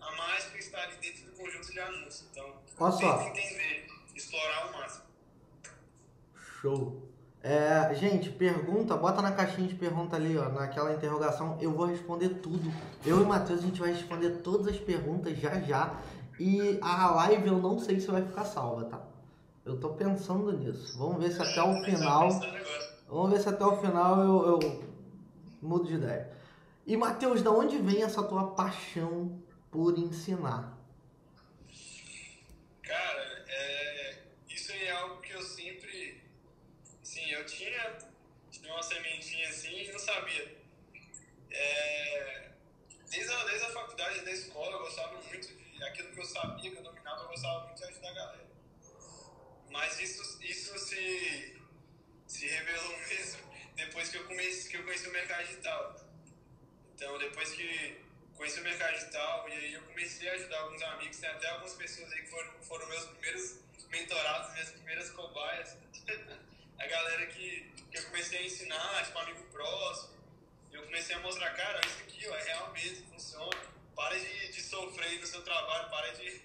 a 0.00 0.10
mágica 0.16 0.58
está 0.58 0.82
ali 0.82 0.96
dentro 0.96 1.26
do 1.26 1.32
conjunto 1.36 1.72
de 1.72 1.78
anúncios. 1.78 2.26
Então, 2.32 2.60
tenta 2.98 3.38
entender, 3.38 3.86
explorar 4.16 4.64
ao 4.64 4.72
máximo. 4.72 5.04
Show. 6.60 7.09
É, 7.42 7.94
gente, 7.94 8.28
pergunta, 8.30 8.96
bota 8.96 9.22
na 9.22 9.32
caixinha 9.32 9.66
de 9.66 9.74
pergunta 9.74 10.16
ali, 10.16 10.36
ó, 10.36 10.48
naquela 10.50 10.92
interrogação, 10.92 11.56
eu 11.60 11.72
vou 11.72 11.86
responder 11.86 12.28
tudo. 12.40 12.70
Eu 13.04 13.20
e 13.20 13.22
o 13.22 13.26
Matheus, 13.26 13.60
a 13.60 13.62
gente 13.62 13.80
vai 13.80 13.92
responder 13.92 14.42
todas 14.42 14.66
as 14.68 14.76
perguntas 14.78 15.38
já 15.38 15.58
já. 15.60 15.98
E 16.38 16.78
a 16.82 17.10
live 17.10 17.48
eu 17.48 17.58
não 17.58 17.78
sei 17.78 18.00
se 18.00 18.10
vai 18.10 18.22
ficar 18.22 18.44
salva, 18.44 18.84
tá? 18.84 19.00
Eu 19.64 19.78
tô 19.78 19.90
pensando 19.90 20.52
nisso. 20.52 20.98
Vamos 20.98 21.22
ver 21.22 21.30
se 21.32 21.42
até 21.42 21.62
o 21.62 21.84
final. 21.84 22.28
Vamos 23.08 23.30
ver 23.30 23.40
se 23.40 23.48
até 23.48 23.64
o 23.64 23.76
final 23.76 24.20
eu, 24.20 24.60
eu 24.60 24.84
mudo 25.60 25.86
de 25.86 25.94
ideia. 25.94 26.32
E 26.86 26.96
Matheus, 26.96 27.42
da 27.42 27.50
onde 27.50 27.78
vem 27.78 28.02
essa 28.02 28.22
tua 28.22 28.52
paixão 28.52 29.40
por 29.70 29.98
ensinar? 29.98 30.76
Cara, 32.82 33.44
é, 33.46 34.18
isso 34.48 34.72
é 34.72 34.90
algo 34.90 35.20
que 35.20 35.32
eu 35.32 35.42
sempre. 35.42 36.22
Sim, 37.02 37.30
eu 37.30 37.44
tinha, 37.46 37.98
tinha 38.50 38.72
uma 38.72 38.82
sementinha 38.82 39.48
assim 39.48 39.82
e 39.82 39.92
não 39.92 39.98
sabia. 39.98 40.56
É, 41.50 42.48
desde, 43.10 43.32
a, 43.32 43.44
desde 43.44 43.66
a 43.66 43.70
faculdade, 43.70 44.20
desde 44.24 44.30
a 44.30 44.46
escola, 44.46 44.72
eu 44.72 44.78
gostava 44.80 45.20
muito 45.22 45.48
de. 45.48 45.60
Aquilo 45.84 46.08
que 46.12 46.19
eu 46.19 46.19
sabia, 46.30 46.70
que 46.70 46.76
eu 46.76 46.82
dominava, 46.82 47.22
eu 47.22 47.28
gostava 47.28 47.64
muito 47.66 47.78
de 47.78 47.84
ajudar 47.84 48.10
a 48.10 48.14
galera. 48.14 48.50
Mas 49.70 50.00
isso, 50.00 50.42
isso 50.42 50.78
se, 50.78 51.62
se 52.26 52.46
revelou 52.46 52.98
mesmo 53.08 53.50
depois 53.76 54.08
que 54.10 54.16
eu, 54.16 54.24
comecei, 54.24 54.70
que 54.70 54.76
eu 54.76 54.84
conheci 54.84 55.08
o 55.08 55.12
mercado 55.12 55.46
digital. 55.46 55.96
Então, 56.94 57.18
depois 57.18 57.50
que 57.52 58.00
conheci 58.34 58.60
o 58.60 58.62
mercado 58.62 58.94
digital, 58.94 59.48
e 59.48 59.52
aí 59.52 59.72
eu 59.72 59.82
comecei 59.82 60.28
a 60.28 60.34
ajudar 60.34 60.60
alguns 60.60 60.82
amigos, 60.82 61.18
tem 61.18 61.30
até 61.30 61.48
algumas 61.48 61.74
pessoas 61.74 62.12
aí 62.12 62.22
que 62.22 62.30
foram, 62.30 62.62
foram 62.62 62.88
meus 62.88 63.04
primeiros 63.06 63.60
mentorados, 63.90 64.52
minhas 64.52 64.70
primeiras 64.70 65.10
cobaias. 65.10 65.76
a 66.78 66.86
galera 66.86 67.26
que, 67.26 67.70
que 67.90 67.98
eu 67.98 68.04
comecei 68.04 68.38
a 68.38 68.42
ensinar, 68.42 69.04
tipo, 69.04 69.18
amigo 69.18 69.44
próximo. 69.44 70.20
Eu 70.72 70.82
comecei 70.84 71.14
a 71.14 71.18
mostrar, 71.20 71.50
cara, 71.54 71.80
isso 71.84 71.98
aqui 72.00 72.28
ó, 72.28 72.34
é 72.34 72.42
real 72.42 72.72
mesmo, 72.72 73.06
funciona. 73.08 73.79
Para 74.00 74.18
de, 74.18 74.48
de 74.48 74.62
sofrer 74.62 75.20
no 75.20 75.26
seu 75.26 75.42
trabalho, 75.42 75.90
para 75.90 76.10
de, 76.12 76.40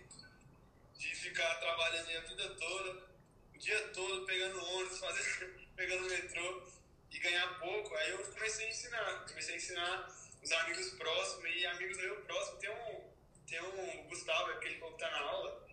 de 0.98 1.16
ficar 1.16 1.56
trabalhando 1.56 2.18
a 2.18 2.20
vida 2.20 2.50
toda, 2.56 3.08
o 3.54 3.58
dia 3.58 3.80
todo, 3.94 4.26
pegando 4.26 4.62
ônibus, 4.62 5.00
fazendo, 5.00 5.56
pegando 5.74 6.10
metrô 6.10 6.68
e 7.10 7.18
ganhar 7.18 7.58
pouco. 7.58 7.96
Aí 7.96 8.10
eu 8.12 8.18
comecei 8.26 8.66
a 8.66 8.70
ensinar, 8.70 9.26
comecei 9.30 9.54
a 9.54 9.58
ensinar 9.58 10.16
os 10.44 10.52
amigos 10.52 10.90
próximos 10.96 11.50
e 11.56 11.66
amigos 11.68 11.96
meu 11.96 12.22
próximo. 12.24 12.60
Tem 12.60 12.70
um, 12.70 13.10
tem 13.48 13.62
um 13.62 14.04
Gustavo, 14.10 14.52
aquele 14.52 14.76
que 14.76 14.98
tá 14.98 15.10
na 15.12 15.20
aula, 15.20 15.66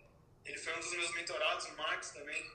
ele 0.45 0.57
foi 0.57 0.73
um 0.73 0.79
dos 0.79 0.91
meus 0.93 1.11
mentorados, 1.15 1.65
o 1.65 1.75
Max 1.75 2.11
também. 2.11 2.49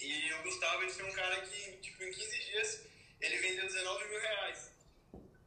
E 0.00 0.32
o 0.32 0.42
Gustavo, 0.42 0.82
ele 0.84 0.90
foi 0.90 1.04
um 1.04 1.12
cara 1.12 1.38
que, 1.42 1.76
tipo, 1.82 2.02
em 2.02 2.10
15 2.10 2.44
dias, 2.46 2.86
ele 3.20 3.36
vendeu 3.36 3.66
19 3.66 4.08
mil 4.08 4.20
reais. 4.20 4.72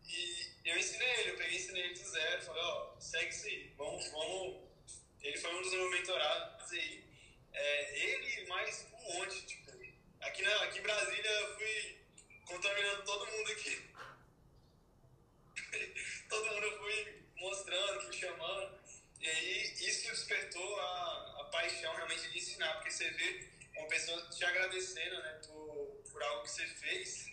E 0.08 0.47
eu 0.70 0.78
ensinei 0.78 1.08
ele, 1.20 1.30
eu 1.32 1.38
peguei 1.38 1.54
e 1.54 1.58
ensinei 1.58 1.84
ele 1.84 1.94
do 1.94 2.10
zero, 2.10 2.42
falei, 2.44 2.62
ó, 2.62 3.00
segue 3.00 3.30
isso 3.30 3.46
aí, 3.46 3.74
vamos, 3.78 4.08
vamos. 4.12 4.68
Ele 5.22 5.38
foi 5.38 5.56
um 5.56 5.62
dos 5.62 5.72
meus 5.72 5.92
mentorados 5.92 6.72
aí. 6.72 7.04
É, 7.54 8.00
ele 8.00 8.48
mais 8.48 8.86
um 8.94 9.14
monte, 9.14 9.46
tipo, 9.46 9.72
aqui, 10.22 10.42
na, 10.44 10.64
aqui 10.64 10.80
em 10.80 10.82
Brasília 10.82 11.30
eu 11.30 11.56
fui 11.56 11.98
contaminando 12.46 13.04
todo 13.04 13.32
mundo 13.32 13.52
aqui. 13.52 13.82
todo 16.30 16.54
mundo 16.54 16.64
eu 16.64 16.78
fui 16.80 17.24
mostrando, 17.38 18.02
fui 18.02 18.14
chamando. 18.14 18.80
E 19.20 19.28
aí 19.28 19.74
isso 19.80 20.10
despertou 20.10 20.80
a, 20.80 21.42
a 21.42 21.44
paixão 21.46 21.96
realmente 21.96 22.30
de 22.30 22.38
ensinar, 22.38 22.74
porque 22.76 22.92
você 22.92 23.10
vê 23.12 23.50
uma 23.78 23.88
pessoa 23.88 24.22
te 24.30 24.44
agradecendo, 24.44 25.18
né, 25.22 25.42
por, 25.48 26.04
por 26.12 26.24
algo 26.24 26.44
que 26.44 26.52
você 26.52 26.68
fez. 26.68 27.32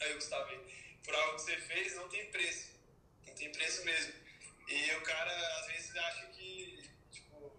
Aí, 0.00 0.14
Gustavo, 0.14 0.52
por 1.04 1.14
algo 1.14 1.36
que 1.36 1.42
você 1.42 1.56
fez, 1.58 1.94
não 1.94 2.08
tem 2.08 2.26
preço. 2.30 2.70
Não 3.26 3.34
tem 3.34 3.52
preço 3.52 3.84
mesmo. 3.84 4.14
E 4.68 4.90
o 4.92 5.00
cara, 5.02 5.58
às 5.60 5.66
vezes, 5.66 5.96
acha 5.96 6.26
que, 6.28 6.82
tipo, 7.12 7.52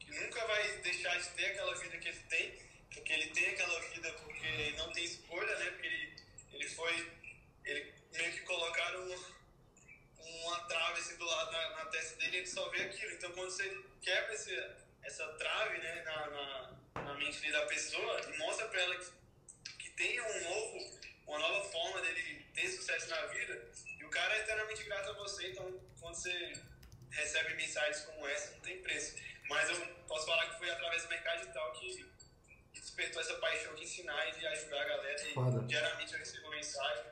que 0.00 0.10
nunca 0.10 0.44
vai 0.46 0.78
deixar 0.78 1.18
de 1.18 1.28
ter 1.30 1.46
aquela 1.46 1.74
vida 1.76 1.96
que 1.98 2.08
ele 2.08 2.22
tem, 2.28 2.58
porque 2.92 3.12
ele 3.12 3.26
tem 3.30 3.48
aquela 3.50 3.80
vida 3.90 4.12
porque 4.14 4.74
não 4.76 4.92
tem 4.92 5.04
escolha, 5.04 5.58
né? 5.58 5.70
Porque 5.70 5.86
ele, 5.86 6.16
ele 6.52 6.68
foi. 6.70 7.12
Ele 7.64 7.94
meio 8.12 8.32
que 8.32 8.40
colocaram 8.40 9.06
uma 10.18 10.60
trave 10.64 11.00
assim 11.00 11.16
do 11.16 11.24
lado 11.24 11.52
na, 11.52 11.70
na 11.70 11.84
testa 11.86 12.16
dele 12.16 12.38
ele 12.38 12.46
só 12.46 12.68
vê 12.70 12.82
aquilo. 12.82 13.12
Então, 13.12 13.30
quando 13.32 13.50
você 13.50 13.84
quebra 14.02 14.34
esse, 14.34 14.54
essa 15.02 15.26
trave 15.34 15.78
né, 15.78 16.02
na, 16.02 16.30
na, 16.30 17.02
na 17.02 17.14
mente 17.14 17.50
da 17.50 17.66
pessoa 17.66 18.20
e 18.22 18.38
mostra 18.38 18.68
pra 18.68 18.80
ela 18.80 18.96
que, 18.96 19.10
que 19.78 19.90
tem 19.90 20.20
um 20.20 20.44
novo, 20.44 21.00
uma 21.28 21.38
nova 21.38 21.68
forma 21.68 22.00
dele 22.00 22.46
ter 22.54 22.68
sucesso 22.68 23.08
na 23.10 23.26
vida, 23.26 23.70
e 24.00 24.04
o 24.04 24.08
cara 24.08 24.34
é 24.34 24.40
eternamente 24.40 24.82
grato 24.84 25.10
a 25.10 25.12
você. 25.12 25.48
Então, 25.48 25.64
quando 26.00 26.14
você 26.14 26.54
recebe 27.10 27.54
mensagens 27.54 28.04
como 28.06 28.26
essa, 28.26 28.52
não 28.52 28.60
tem 28.60 28.80
preço. 28.80 29.16
Mas 29.48 29.68
eu 29.70 29.86
posso 30.06 30.26
falar 30.26 30.50
que 30.50 30.58
foi 30.58 30.70
através 30.70 31.02
do 31.02 31.08
mercado 31.08 31.40
digital 31.40 31.72
que, 31.72 32.04
que 32.72 32.80
despertou 32.80 33.20
essa 33.20 33.34
paixão 33.34 33.74
de 33.74 33.84
ensinar 33.84 34.28
e 34.28 34.38
de 34.38 34.46
ajudar 34.46 34.80
a 34.80 34.84
galera. 34.84 35.28
E 35.28 35.34
Foda. 35.34 35.66
diariamente 35.66 36.12
eu 36.12 36.18
recebo 36.18 36.50
mensagem. 36.50 37.04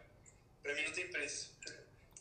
Pra 0.63 0.75
mim 0.75 0.83
não 0.83 0.93
tem 0.93 1.09
preço. 1.09 1.55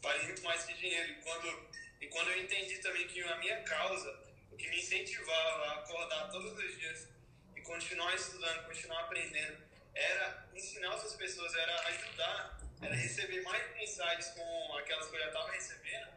Vale 0.01 0.23
muito 0.23 0.43
mais 0.43 0.63
que 0.65 0.73
dinheiro. 0.73 1.11
E 1.11 1.15
quando, 1.15 1.69
e 2.01 2.07
quando 2.07 2.29
eu 2.31 2.43
entendi 2.43 2.77
também 2.79 3.07
que 3.07 3.21
a 3.21 3.37
minha 3.37 3.61
causa, 3.63 4.19
o 4.51 4.57
que 4.57 4.69
me 4.69 4.77
incentivava 4.77 5.65
a 5.65 5.73
acordar 5.79 6.29
todos 6.29 6.57
os 6.57 6.77
dias 6.77 7.07
e 7.55 7.61
continuar 7.61 8.13
estudando, 8.13 8.65
continuar 8.67 9.01
aprendendo, 9.01 9.64
era 9.95 10.45
ensinar 10.53 10.91
outras 10.91 11.13
pessoas, 11.13 11.53
era 11.55 11.87
ajudar, 11.87 12.59
era 12.81 12.95
receber 12.95 13.41
mais 13.41 13.73
mensagens 13.75 14.27
com 14.29 14.77
aquelas 14.77 15.07
que 15.07 15.15
eu 15.15 15.19
já 15.19 15.27
estava 15.27 15.51
recebendo. 15.51 16.07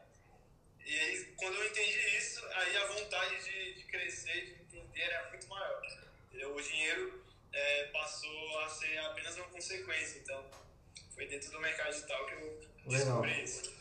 E 0.84 0.98
aí, 0.98 1.24
quando 1.36 1.54
eu 1.54 1.66
entendi 1.66 2.16
isso, 2.16 2.44
aí 2.54 2.76
a 2.76 2.86
vontade 2.86 3.44
de, 3.44 3.74
de 3.74 3.84
crescer, 3.84 4.56
de 4.70 4.78
entender, 4.78 5.02
era 5.02 5.28
muito 5.28 5.46
maior. 5.48 5.82
Entendeu? 6.28 6.54
O 6.54 6.62
dinheiro 6.62 7.24
é, 7.52 7.84
passou 7.92 8.60
a 8.60 8.68
ser 8.68 8.98
apenas 8.98 9.36
uma 9.36 9.46
consequência. 9.48 10.18
Então, 10.18 10.44
foi 11.14 11.26
dentro 11.26 11.50
do 11.50 11.60
mercado 11.60 11.90
digital 11.90 12.26
que 12.26 12.34
eu 12.34 12.60
Legal. 12.86 13.22
descobri 13.22 13.44
isso. 13.44 13.78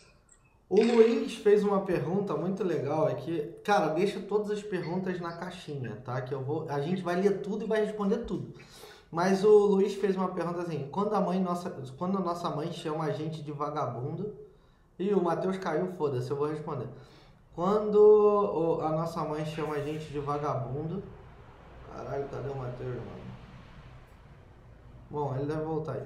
O 0.69 0.83
Luiz 0.83 1.35
fez 1.35 1.63
uma 1.63 1.85
pergunta 1.85 2.35
muito 2.35 2.61
legal 2.61 3.07
aqui. 3.07 3.53
Cara, 3.63 3.93
deixa 3.93 4.19
todas 4.19 4.51
as 4.51 4.61
perguntas 4.61 5.17
na 5.21 5.37
caixinha, 5.37 5.95
tá? 6.03 6.21
Que 6.21 6.33
eu 6.33 6.43
vou, 6.43 6.69
a 6.69 6.81
gente 6.81 7.01
vai 7.01 7.15
ler 7.21 7.41
tudo 7.41 7.63
e 7.63 7.67
vai 7.67 7.85
responder 7.85 8.25
tudo. 8.25 8.59
Mas 9.11 9.43
o 9.43 9.49
Luiz 9.49 9.93
fez 9.95 10.15
uma 10.15 10.29
pergunta 10.29 10.61
assim: 10.61 10.87
quando 10.91 11.13
a 11.13 11.21
mãe 11.21 11.41
nossa, 11.41 11.69
quando 11.97 12.17
a 12.17 12.21
nossa 12.21 12.49
mãe 12.49 12.71
chama 12.71 13.05
a 13.05 13.11
gente 13.11 13.41
de 13.41 13.51
vagabundo, 13.51 14.33
e 14.99 15.13
o 15.13 15.23
Matheus 15.23 15.57
caiu, 15.57 15.93
foda-se, 15.93 16.29
eu 16.29 16.37
vou 16.37 16.47
responder. 16.47 16.87
Quando 17.55 18.79
a 18.81 18.89
nossa 18.89 19.23
mãe 19.23 19.45
chama 19.45 19.75
a 19.75 19.81
gente 19.81 20.05
de 20.11 20.19
vagabundo, 20.19 21.01
caralho, 21.91 22.27
cadê 22.29 22.49
o 22.49 22.55
Matheus, 22.55 22.95
mano? 22.95 23.27
Bom, 25.09 25.35
ele 25.35 25.45
deve 25.45 25.63
voltar 25.63 25.93
aí. 25.93 26.03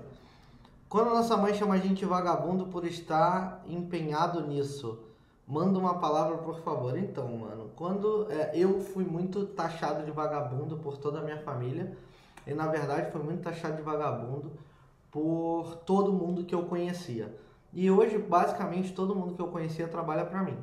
Quando 0.87 1.09
a 1.09 1.13
nossa 1.15 1.35
mãe 1.37 1.53
chama 1.53 1.75
a 1.75 1.77
gente 1.77 1.99
de 1.99 2.05
vagabundo 2.05 2.65
por 2.67 2.85
estar 2.85 3.63
empenhado 3.67 4.45
nisso, 4.45 4.99
manda 5.47 5.79
uma 5.79 5.99
palavra, 5.99 6.37
por 6.37 6.59
favor. 6.59 6.97
Então, 6.97 7.27
mano, 7.29 7.71
quando 7.75 8.27
é, 8.29 8.51
eu 8.53 8.79
fui 8.79 9.03
muito 9.03 9.45
taxado 9.45 10.05
de 10.05 10.11
vagabundo 10.11 10.77
por 10.77 10.97
toda 10.97 11.19
a 11.19 11.23
minha 11.23 11.39
família, 11.39 11.97
e 12.47 12.53
na 12.53 12.67
verdade 12.67 13.11
fui 13.11 13.21
muito 13.21 13.41
taxado 13.43 13.75
de 13.77 13.81
vagabundo 13.81 14.51
por 15.11 15.75
todo 15.85 16.11
mundo 16.13 16.45
que 16.45 16.55
eu 16.55 16.63
conhecia. 16.63 17.35
E 17.73 17.89
hoje, 17.89 18.17
basicamente, 18.17 18.93
todo 18.93 19.15
mundo 19.15 19.33
que 19.35 19.41
eu 19.41 19.47
conhecia 19.47 19.87
trabalha 19.87 20.25
pra 20.25 20.43
mim, 20.43 20.57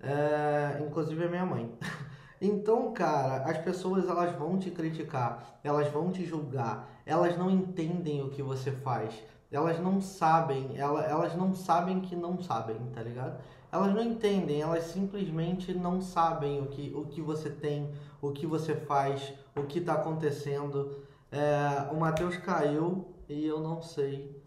É, 0.00 0.80
inclusive 0.86 1.24
a 1.24 1.28
minha 1.28 1.44
mãe. 1.46 1.72
Então, 2.40 2.92
cara, 2.92 3.42
as 3.50 3.58
pessoas 3.58 4.08
elas 4.08 4.32
vão 4.36 4.58
te 4.58 4.70
criticar, 4.70 5.58
elas 5.64 5.88
vão 5.88 6.12
te 6.12 6.24
julgar, 6.24 6.88
elas 7.04 7.36
não 7.36 7.50
entendem 7.50 8.22
o 8.22 8.30
que 8.30 8.42
você 8.44 8.70
faz, 8.70 9.20
elas 9.50 9.80
não 9.80 10.00
sabem, 10.00 10.70
ela- 10.76 11.04
elas 11.04 11.34
não 11.34 11.52
sabem 11.52 12.00
que 12.00 12.14
não 12.14 12.40
sabem, 12.40 12.76
tá 12.94 13.02
ligado? 13.02 13.40
Elas 13.72 13.92
não 13.92 14.02
entendem, 14.02 14.62
elas 14.62 14.84
simplesmente 14.84 15.74
não 15.74 16.00
sabem 16.00 16.60
o 16.62 16.66
que, 16.66 16.92
o 16.94 17.06
que 17.06 17.20
você 17.20 17.50
tem, 17.50 17.90
o 18.22 18.30
que 18.30 18.46
você 18.46 18.74
faz, 18.76 19.34
o 19.56 19.64
que 19.64 19.80
tá 19.80 19.94
acontecendo. 19.94 21.02
É, 21.30 21.92
o 21.92 21.96
Matheus 22.00 22.36
caiu 22.38 23.14
e 23.28 23.44
eu 23.44 23.60
não 23.60 23.82
sei 23.82 24.42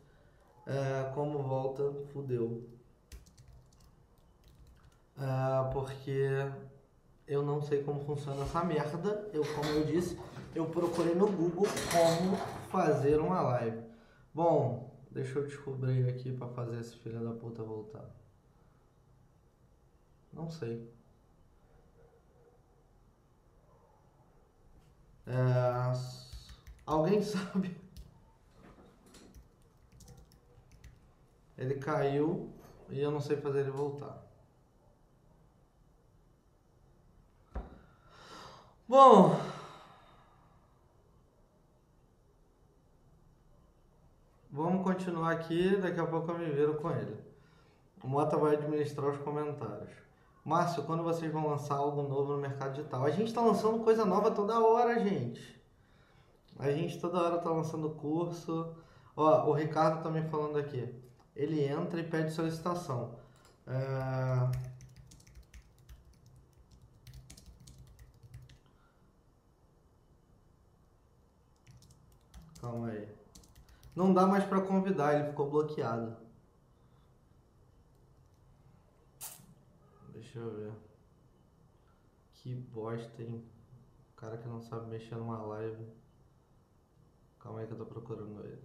é, 0.66 1.12
como 1.14 1.40
volta, 1.40 1.94
fudeu. 2.12 2.68
É, 5.18 5.72
porque 5.72 6.28
eu 7.28 7.44
não 7.44 7.62
sei 7.62 7.84
como 7.84 8.04
funciona 8.06 8.44
essa 8.44 8.64
merda. 8.64 9.30
Eu, 9.34 9.44
como 9.56 9.70
eu 9.70 9.86
disse, 9.86 10.20
eu 10.56 10.66
procurei 10.66 11.16
no 11.16 11.32
Google 11.32 11.68
como 11.92 12.36
fazer 12.70 13.20
uma 13.20 13.42
live. 13.42 13.84
Bom, 14.34 14.92
deixa 15.12 15.40
eu 15.40 15.46
descobrir 15.46 16.10
aqui 16.10 16.32
pra 16.32 16.48
fazer 16.48 16.80
esse 16.80 16.96
filho 16.98 17.24
da 17.24 17.34
puta 17.34 17.64
voltar. 17.64 18.10
Não 20.34 20.50
sei. 20.50 20.90
É, 25.28 26.31
Alguém 26.86 27.22
sabe? 27.24 27.80
Ele 31.58 31.76
caiu 31.76 32.50
e 32.90 33.00
eu 33.00 33.12
não 33.12 33.22
sei 33.22 33.38
fazer 33.38 33.60
ele 33.60 33.72
voltar. 33.72 34.22
Bom. 38.88 39.40
Vamos 44.50 44.84
continuar 44.84 45.32
aqui, 45.32 45.78
daqui 45.78 46.00
a 46.00 46.06
pouco 46.06 46.32
eu 46.32 46.38
me 46.40 46.50
viro 46.52 46.76
com 46.76 46.92
ele. 46.92 47.18
O 48.04 48.08
Mota 48.08 48.36
vai 48.36 48.56
administrar 48.56 49.10
os 49.10 49.18
comentários. 49.20 49.92
Márcio, 50.44 50.84
quando 50.84 51.04
vocês 51.04 51.32
vão 51.32 51.48
lançar 51.48 51.76
algo 51.76 52.02
novo 52.02 52.34
no 52.34 52.40
mercado 52.40 52.74
digital? 52.74 53.06
A 53.06 53.12
gente 53.12 53.28
está 53.28 53.40
lançando 53.40 53.84
coisa 53.84 54.04
nova 54.04 54.32
toda 54.32 54.60
hora, 54.60 55.00
gente. 55.00 55.61
A 56.62 56.72
gente 56.72 57.00
toda 57.00 57.20
hora 57.20 57.38
está 57.38 57.50
lançando 57.50 57.90
curso. 57.90 58.76
Ó, 59.16 59.50
o 59.50 59.54
Ricardo 59.54 60.04
tá 60.04 60.12
me 60.12 60.22
falando 60.30 60.60
aqui. 60.60 60.94
Ele 61.36 61.64
entra 61.64 62.00
e 62.00 62.08
pede 62.08 62.32
solicitação. 62.32 63.18
É... 63.66 64.72
Calma 72.62 72.90
aí. 72.90 73.10
Não 73.96 74.14
dá 74.14 74.28
mais 74.28 74.44
pra 74.44 74.62
convidar, 74.62 75.16
ele 75.16 75.30
ficou 75.30 75.50
bloqueado. 75.50 76.16
Deixa 80.14 80.38
eu 80.38 80.56
ver. 80.56 80.74
Que 82.34 82.54
bosta, 82.54 83.24
hein? 83.24 83.44
O 84.14 84.16
cara 84.16 84.38
que 84.38 84.48
não 84.48 84.62
sabe 84.62 84.92
mexer 84.92 85.16
numa 85.16 85.42
live. 85.42 86.01
Calma 87.42 87.60
aí 87.60 87.68
que 87.68 87.74
eu 87.74 87.78
tô 87.78 87.86
procurando 87.86 88.44
ele. 88.46 88.62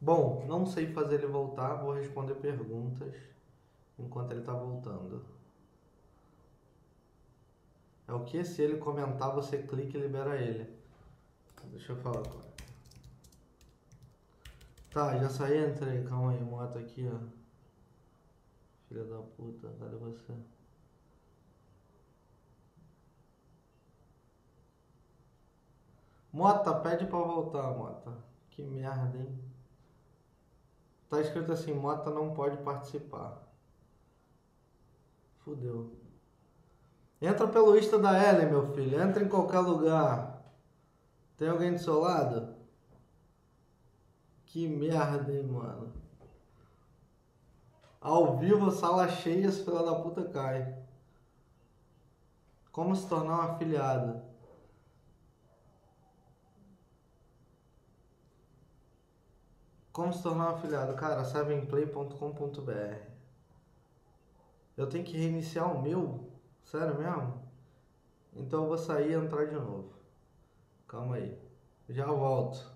Bom, 0.00 0.44
não 0.46 0.66
sei 0.66 0.92
fazer 0.92 1.16
ele 1.16 1.26
voltar, 1.26 1.74
vou 1.74 1.92
responder 1.92 2.34
perguntas 2.34 3.14
enquanto 3.98 4.32
ele 4.32 4.42
tá 4.42 4.52
voltando. 4.52 5.24
É 8.08 8.12
o 8.12 8.24
que? 8.24 8.44
Se 8.44 8.62
ele 8.62 8.78
comentar, 8.78 9.32
você 9.32 9.62
clica 9.62 9.96
e 9.96 10.00
libera 10.00 10.36
ele. 10.36 10.68
Deixa 11.70 11.92
eu 11.92 11.96
falar 11.96 12.20
ele. 12.26 12.52
Tá, 14.90 15.16
já 15.18 15.28
saí, 15.28 15.70
entrei. 15.70 16.04
Calma 16.04 16.32
aí, 16.32 16.42
moto 16.42 16.78
aqui, 16.78 17.08
ó. 17.08 17.18
Filha 18.88 19.04
da 19.04 19.22
puta, 19.22 19.72
cadê 19.78 19.96
você? 19.96 20.34
Mota, 26.32 26.74
pede 26.74 27.06
pra 27.06 27.18
voltar, 27.18 27.70
Mota. 27.76 28.12
Que 28.50 28.62
merda, 28.62 29.18
hein? 29.18 29.38
Tá 31.10 31.20
escrito 31.20 31.52
assim, 31.52 31.74
Mota 31.74 32.10
não 32.10 32.32
pode 32.32 32.56
participar. 32.58 33.42
Fudeu. 35.40 35.92
Entra 37.20 37.46
pelo 37.46 37.78
Insta 37.78 37.98
da 37.98 38.18
Ellen, 38.18 38.48
meu 38.48 38.72
filho. 38.72 39.00
Entra 39.00 39.22
em 39.22 39.28
qualquer 39.28 39.60
lugar. 39.60 40.42
Tem 41.36 41.48
alguém 41.48 41.72
do 41.72 41.78
seu 41.78 42.00
lado? 42.00 42.54
Que 44.46 44.66
merda, 44.66 45.32
hein, 45.32 45.42
mano. 45.44 45.92
Ao 48.00 48.38
vivo, 48.38 48.70
sala 48.70 49.08
cheia, 49.08 49.46
esse 49.46 49.64
filho 49.64 49.84
da 49.84 49.94
puta 49.94 50.24
cai. 50.24 50.76
Como 52.72 52.96
se 52.96 53.06
tornar 53.06 53.38
um 53.38 53.52
afiliado? 53.52 54.31
Como 59.92 60.10
se 60.12 60.22
tornar 60.22 60.52
um 60.52 60.56
afiliado? 60.56 60.94
Cara, 60.94 61.22
sevenplay.com.br 61.22 62.96
Eu 64.76 64.88
tenho 64.88 65.04
que 65.04 65.16
reiniciar 65.18 65.70
o 65.70 65.82
meu? 65.82 66.30
Sério 66.64 66.98
mesmo? 66.98 67.42
Então 68.34 68.62
eu 68.62 68.68
vou 68.68 68.78
sair 68.78 69.10
e 69.10 69.14
entrar 69.14 69.44
de 69.46 69.54
novo. 69.54 69.92
Calma 70.88 71.16
aí. 71.16 71.38
Já 71.90 72.06
volto. 72.06 72.71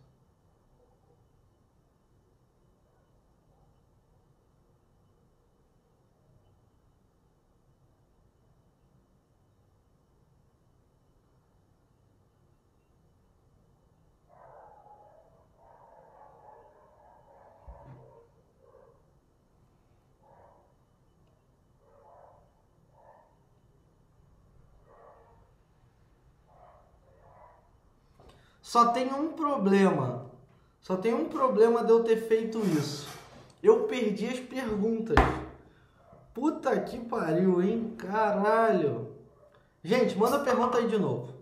Só 28.77 28.89
tem 28.89 29.11
um 29.11 29.33
problema. 29.33 30.27
Só 30.83 30.99
tem 30.99 31.15
um 31.15 31.31
problema 31.31 31.83
de 31.83 31.91
eu 31.91 32.05
ter 32.05 32.29
feito 32.29 32.59
isso. 32.59 33.09
Eu 33.63 33.85
perdi 33.85 34.27
as 34.27 34.39
perguntas. 34.39 35.17
Puta 36.35 36.79
que 36.81 36.99
pariu, 36.99 37.63
hein? 37.63 37.95
Caralho. 37.97 39.15
Gente, 39.83 40.15
manda 40.19 40.41
pergunta 40.41 40.77
aí 40.77 40.89
de 40.89 40.99
novo. 40.99 41.33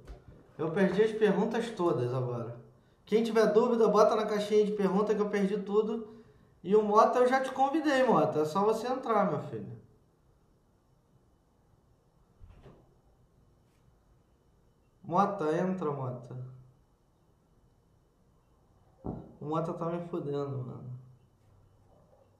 Eu 0.56 0.70
perdi 0.70 1.02
as 1.02 1.10
perguntas 1.10 1.68
todas 1.70 2.14
agora. 2.14 2.56
Quem 3.04 3.24
tiver 3.24 3.46
dúvida, 3.52 3.88
bota 3.88 4.14
na 4.14 4.26
caixinha 4.26 4.64
de 4.64 4.70
pergunta 4.70 5.12
que 5.12 5.20
eu 5.20 5.28
perdi 5.28 5.58
tudo. 5.58 6.06
E 6.62 6.76
o 6.76 6.84
Mota 6.84 7.18
eu 7.18 7.26
já 7.26 7.40
te 7.40 7.50
convidei, 7.50 8.04
Mota. 8.04 8.42
É 8.42 8.44
só 8.44 8.64
você 8.64 8.86
entrar, 8.86 9.28
meu 9.28 9.40
filho. 9.40 9.76
Mota, 15.02 15.52
entra, 15.52 15.90
Mota. 15.90 16.53
O 19.44 19.46
Mota 19.46 19.74
tá 19.74 19.84
me 19.84 20.08
fudendo, 20.08 20.56
mano. 20.56 20.98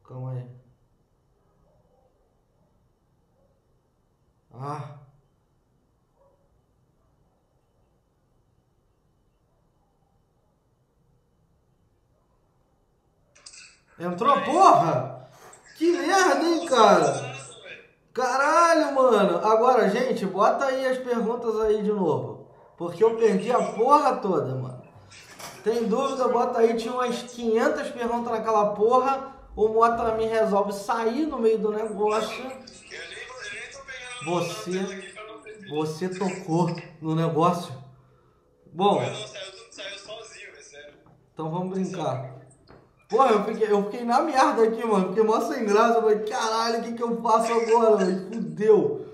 Calma 0.02 0.32
aí. 0.32 0.48
Ah. 4.50 4.98
Entrou, 13.98 14.40
porra! 14.40 15.28
Que 15.76 15.92
merda, 15.92 16.42
hein, 16.42 16.66
cara? 16.66 17.34
Caralho, 18.14 18.94
mano. 18.94 19.46
Agora, 19.46 19.90
gente, 19.90 20.24
bota 20.24 20.64
aí 20.64 20.86
as 20.86 20.96
perguntas 20.96 21.60
aí 21.60 21.82
de 21.82 21.92
novo. 21.92 22.48
Porque 22.78 23.04
eu 23.04 23.14
perdi 23.18 23.52
a 23.52 23.72
porra 23.72 24.16
toda, 24.16 24.54
mano. 24.54 24.73
Tem 25.64 25.84
dúvida? 25.84 26.28
Bota 26.28 26.58
aí, 26.58 26.76
tinha 26.76 26.92
umas 26.92 27.22
500 27.22 27.88
perguntas 27.88 28.30
naquela 28.30 28.74
porra. 28.74 29.34
O 29.56 29.68
Mota 29.68 30.14
me 30.14 30.26
resolve 30.26 30.74
sair 30.74 31.26
no 31.26 31.38
meio 31.38 31.58
do 31.58 31.72
negócio. 31.72 32.52
Você, 34.26 35.14
você 35.70 36.08
tocou 36.10 36.68
no 37.00 37.14
negócio. 37.14 37.72
Bom. 38.66 39.02
Então 41.32 41.50
vamos 41.50 41.78
brincar. 41.78 42.34
Porra, 43.08 43.30
eu 43.30 43.44
fiquei, 43.44 43.70
eu 43.70 43.84
fiquei 43.84 44.04
na 44.04 44.20
merda 44.20 44.64
aqui, 44.64 44.84
mano. 44.86 45.08
Fiquei 45.08 45.22
mó 45.22 45.40
sem 45.40 45.64
graça. 45.64 45.94
Eu 45.94 46.02
falei, 46.02 46.18
caralho, 46.20 46.80
o 46.80 46.82
que, 46.82 46.92
que 46.92 47.02
eu 47.02 47.22
faço 47.22 47.52
agora? 47.52 48.04
Fudeu. 48.04 49.06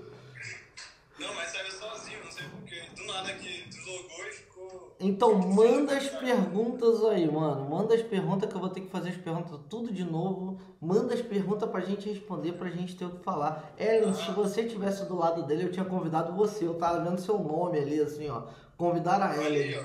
Então 5.01 5.33
manda 5.35 5.97
as 5.97 6.07
perguntas 6.07 7.03
aí, 7.05 7.29
mano. 7.29 7.67
Manda 7.67 7.95
as 7.95 8.03
perguntas 8.03 8.47
que 8.47 8.55
eu 8.55 8.61
vou 8.61 8.69
ter 8.69 8.81
que 8.81 8.89
fazer 8.89 9.09
as 9.09 9.17
perguntas 9.17 9.59
tudo 9.67 9.91
de 9.91 10.03
novo. 10.03 10.61
Manda 10.79 11.15
as 11.15 11.21
perguntas 11.21 11.69
pra 11.69 11.81
gente 11.81 12.07
responder, 12.07 12.53
pra 12.53 12.69
gente 12.69 12.95
ter 12.95 13.05
o 13.05 13.17
que 13.17 13.23
falar. 13.23 13.73
Ellen, 13.79 14.13
se 14.13 14.29
você 14.31 14.63
tivesse 14.63 15.05
do 15.05 15.17
lado 15.17 15.43
dele, 15.43 15.63
eu 15.63 15.71
tinha 15.71 15.85
convidado 15.85 16.33
você. 16.33 16.67
Eu 16.67 16.75
tava 16.75 17.03
vendo 17.03 17.19
seu 17.19 17.39
nome 17.39 17.79
ali, 17.79 17.99
assim, 17.99 18.29
ó. 18.29 18.43
Convidar 18.77 19.21
a 19.23 19.35
Ellen. 19.43 19.83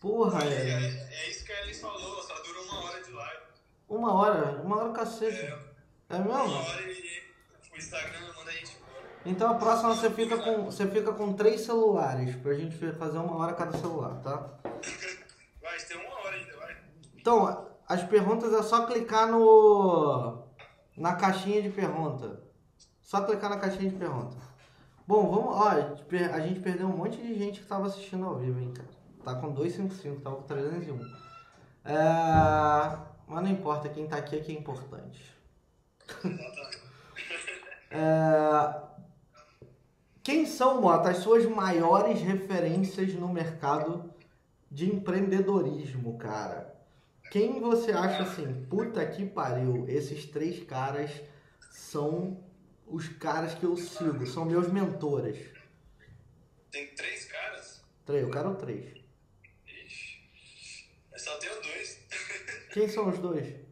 Porra, 0.00 0.44
Ellen. 0.44 0.58
É, 0.58 1.08
é, 1.08 1.30
isso 1.30 1.44
que 1.44 1.52
a 1.52 1.62
Ellen 1.62 1.74
falou, 1.74 2.22
só 2.22 2.34
dura 2.42 2.60
uma 2.62 2.84
hora 2.84 3.02
de 3.02 3.12
live. 3.12 3.42
Uma 3.88 4.12
hora? 4.12 4.62
Uma 4.64 4.76
hora 4.76 4.92
cacete. 4.92 5.36
É, 5.36 5.58
é 6.10 6.18
mesmo? 6.18 6.32
Uma 6.32 6.42
hora 6.44 6.82
e 6.82 7.22
o 7.72 7.76
Instagram 7.78 8.32
manda 8.36 8.50
a 8.50 8.54
gente 8.54 8.77
então 9.28 9.50
a 9.50 9.54
próxima 9.54 9.94
você 9.94 10.10
fica 10.10 10.38
com, 10.38 10.64
você 10.64 10.86
fica 10.86 11.12
com 11.12 11.32
três 11.34 11.60
celulares 11.60 12.34
pra 12.36 12.54
gente 12.54 12.76
fazer 12.92 13.18
uma 13.18 13.36
hora 13.36 13.52
cada 13.52 13.76
celular, 13.76 14.20
tá? 14.22 14.48
Vai, 15.60 15.78
tem 15.86 15.96
uma 15.98 16.18
hora 16.20 16.34
ainda, 16.34 16.56
vai. 16.56 16.76
Então, 17.16 17.66
as 17.86 18.02
perguntas 18.04 18.52
é 18.52 18.62
só 18.62 18.86
clicar 18.86 19.30
no 19.30 20.44
na 20.96 21.14
caixinha 21.14 21.62
de 21.62 21.68
pergunta. 21.70 22.40
Só 23.00 23.22
clicar 23.22 23.50
na 23.50 23.58
caixinha 23.58 23.90
de 23.90 23.96
pergunta. 23.96 24.36
Bom, 25.06 25.30
vamos, 25.30 25.56
ó, 25.56 25.68
a 25.68 26.40
gente 26.40 26.60
perdeu 26.60 26.86
um 26.86 26.96
monte 26.96 27.16
de 27.16 27.34
gente 27.34 27.60
que 27.60 27.66
tava 27.66 27.86
assistindo 27.86 28.26
ao 28.26 28.36
vivo, 28.36 28.60
hein, 28.60 28.72
cara. 28.74 28.88
Tá 29.24 29.34
com 29.34 29.52
255, 29.52 30.20
tava 30.20 30.36
com 30.36 30.42
301. 30.42 31.00
É, 31.84 32.98
mas 33.26 33.42
não 33.42 33.50
importa, 33.50 33.88
quem 33.88 34.06
tá 34.06 34.16
aqui 34.16 34.36
é 34.36 34.40
que 34.40 34.52
é 34.52 34.54
importante. 34.54 35.34
é, 37.90 38.87
quem, 40.28 40.44
são, 40.44 40.78
Mota, 40.82 41.08
as 41.08 41.16
suas 41.18 41.46
maiores 41.46 42.20
referências 42.20 43.14
no 43.14 43.32
mercado 43.32 44.12
de 44.70 44.84
empreendedorismo, 44.84 46.18
cara? 46.18 46.78
Quem 47.30 47.58
você 47.60 47.92
acha 47.92 48.24
assim, 48.24 48.66
puta 48.68 49.06
que 49.06 49.24
pariu, 49.24 49.86
esses 49.88 50.26
três 50.26 50.62
caras 50.62 51.10
são 51.70 52.44
os 52.86 53.08
caras 53.08 53.54
que 53.54 53.64
eu 53.64 53.74
sigo, 53.74 54.26
são 54.26 54.44
meus 54.44 54.70
mentores. 54.70 55.48
Tem 56.70 56.94
três 56.94 57.24
caras? 57.24 57.82
Três, 58.04 58.22
eu 58.22 58.30
quero 58.30 58.54
três. 58.56 59.02
Ixi, 59.66 60.90
eu 61.10 61.18
só 61.18 61.38
tenho 61.38 61.54
dois. 61.54 62.00
Quem 62.74 62.86
são 62.86 63.08
os 63.08 63.18
dois? 63.18 63.67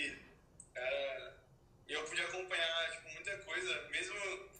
E, 0.00 0.30
Cara, 0.74 1.36
eu 1.88 2.04
pude 2.04 2.22
acompanhar 2.22 2.90
tipo, 2.92 3.10
muita 3.10 3.36
coisa, 3.38 3.88
mesmo, 3.90 4.50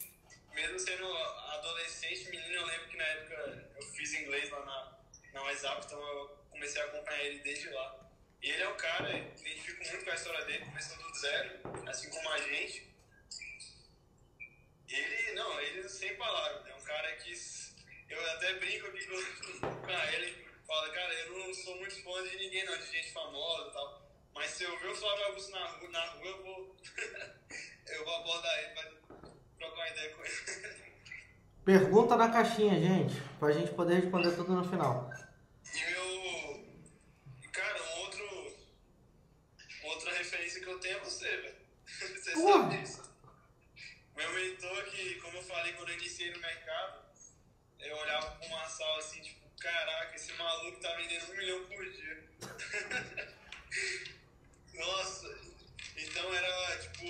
mesmo 0.53 0.79
sendo 0.79 1.17
adolescente, 1.17 2.29
menino, 2.29 2.55
eu 2.55 2.67
lembro 2.67 2.89
que 2.89 2.97
na 2.97 3.05
época 3.05 3.73
eu 3.77 3.83
fiz 3.83 4.13
inglês 4.15 4.51
lá 4.51 4.65
na, 4.65 4.99
na 5.33 5.43
WhatsApp, 5.43 5.87
então 5.87 6.01
eu 6.01 6.29
comecei 6.51 6.83
a 6.83 6.85
acompanhar 6.87 7.25
ele 7.25 7.39
desde 7.41 7.71
lá. 7.71 8.11
E 8.43 8.51
ele 8.51 8.63
é 8.63 8.69
um 8.69 8.77
cara, 8.77 9.17
identifico 9.17 9.85
muito 9.85 10.05
com 10.05 10.11
a 10.11 10.15
história 10.15 10.45
dele, 10.47 10.65
começou 10.65 10.97
do 10.99 11.15
zero, 11.19 11.61
assim 11.89 12.11
como 12.11 12.29
a 12.31 12.39
gente. 12.39 12.91
Ele, 14.89 15.33
não, 15.33 15.61
ele 15.61 15.89
sem 15.89 16.17
palavras, 16.17 16.67
é 16.67 16.75
um 16.75 16.85
cara 16.85 17.17
que 17.17 17.33
eu 18.09 18.31
até 18.33 18.55
brinco 18.55 18.87
aqui 18.89 19.07
com, 19.07 19.61
com 19.87 19.91
ele, 19.91 20.47
fala, 20.67 20.91
cara, 20.91 21.15
eu 21.15 21.39
não 21.39 21.55
sou 21.55 21.77
muito 21.77 22.03
fã 22.03 22.29
de 22.29 22.37
ninguém 22.37 22.65
não, 22.65 22.77
de 22.77 22.87
gente 22.91 23.13
famosa 23.13 23.69
e 23.69 23.73
tal, 23.73 24.00
mas 24.41 24.53
se 24.53 24.65
eu 24.65 24.79
ver 24.79 24.89
o 24.89 24.95
Flávio 24.95 25.27
Augusto 25.27 25.53
na 25.53 25.67
rua, 25.67 25.91
na 25.91 26.05
rua 26.13 26.27
eu 26.27 26.43
vou 26.43 26.77
eu 27.89 28.05
vou 28.07 28.17
abordar 28.17 28.59
ele 28.59 28.69
pra 28.71 28.85
trocar 29.59 29.75
uma 29.75 29.89
ideia 29.89 30.17
com 30.17 30.25
ele. 30.25 30.95
Pergunta 31.63 32.17
na 32.17 32.31
caixinha, 32.31 32.81
gente, 32.81 33.21
pra 33.39 33.53
gente 33.53 33.75
poder 33.75 33.97
responder 34.01 34.35
tudo 34.35 34.55
no 34.55 34.65
final. 34.67 35.11
E 35.75 35.91
meu. 35.91 36.65
Cara, 37.53 37.83
um 37.83 38.01
outro. 38.01 38.57
Outra 39.85 40.15
referência 40.15 40.63
que 40.63 40.69
eu 40.71 40.81
tenho 40.81 40.97
é 40.97 41.01
você, 41.01 41.29
velho. 41.29 41.57
Você 42.17 42.33
Porra. 42.33 42.63
sabe 42.63 42.79
disso. 42.79 43.15
Meu 44.17 44.33
mentor, 44.33 44.85
que, 44.85 45.17
como 45.17 45.37
eu 45.37 45.43
falei 45.43 45.75
quando 45.75 45.91
eu 45.91 45.97
iniciei 45.97 46.33
no 46.33 46.41
mercado, 46.41 47.05
eu 47.79 47.95
olhava 47.95 48.31
pra 48.37 48.47
uma 48.47 48.67
sala 48.67 48.99
assim, 49.01 49.21
tipo, 49.21 49.51
caraca, 49.61 50.17
esse 50.17 50.33
maluco 50.33 50.81
tá 50.81 50.95
vendendo 50.97 51.31
um 51.31 51.37
milhão 51.37 51.67
por 51.67 51.91
dia. 51.91 52.25
Nossa, 54.81 55.29
então 55.97 56.35
era 56.35 56.79
tipo. 56.79 57.05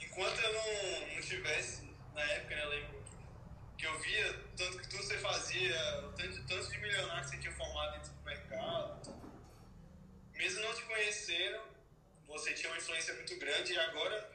Enquanto 0.00 0.40
eu 0.40 0.52
não, 0.52 1.14
não 1.14 1.22
tivesse, 1.22 1.88
na 2.14 2.22
época, 2.22 2.54
né, 2.54 2.64
eu 2.64 2.68
lembro 2.68 3.02
que 3.78 3.86
eu 3.86 3.98
via 4.00 4.34
tanto 4.56 4.78
que 4.78 4.88
tudo 4.88 5.02
você 5.02 5.18
fazia, 5.18 6.04
o 6.06 6.12
tanto, 6.12 6.46
tanto 6.46 6.70
de 6.70 6.78
milionário 6.78 7.24
que 7.24 7.30
você 7.30 7.38
tinha 7.38 7.52
formado 7.52 7.92
dentro 7.92 8.12
do 8.12 8.22
mercado. 8.24 9.22
Mesmo 10.34 10.60
não 10.60 10.74
te 10.74 10.82
conhecendo, 10.82 11.60
você 12.26 12.52
tinha 12.54 12.70
uma 12.70 12.78
influência 12.78 13.14
muito 13.14 13.38
grande 13.38 13.72
e 13.72 13.78
agora, 13.78 14.30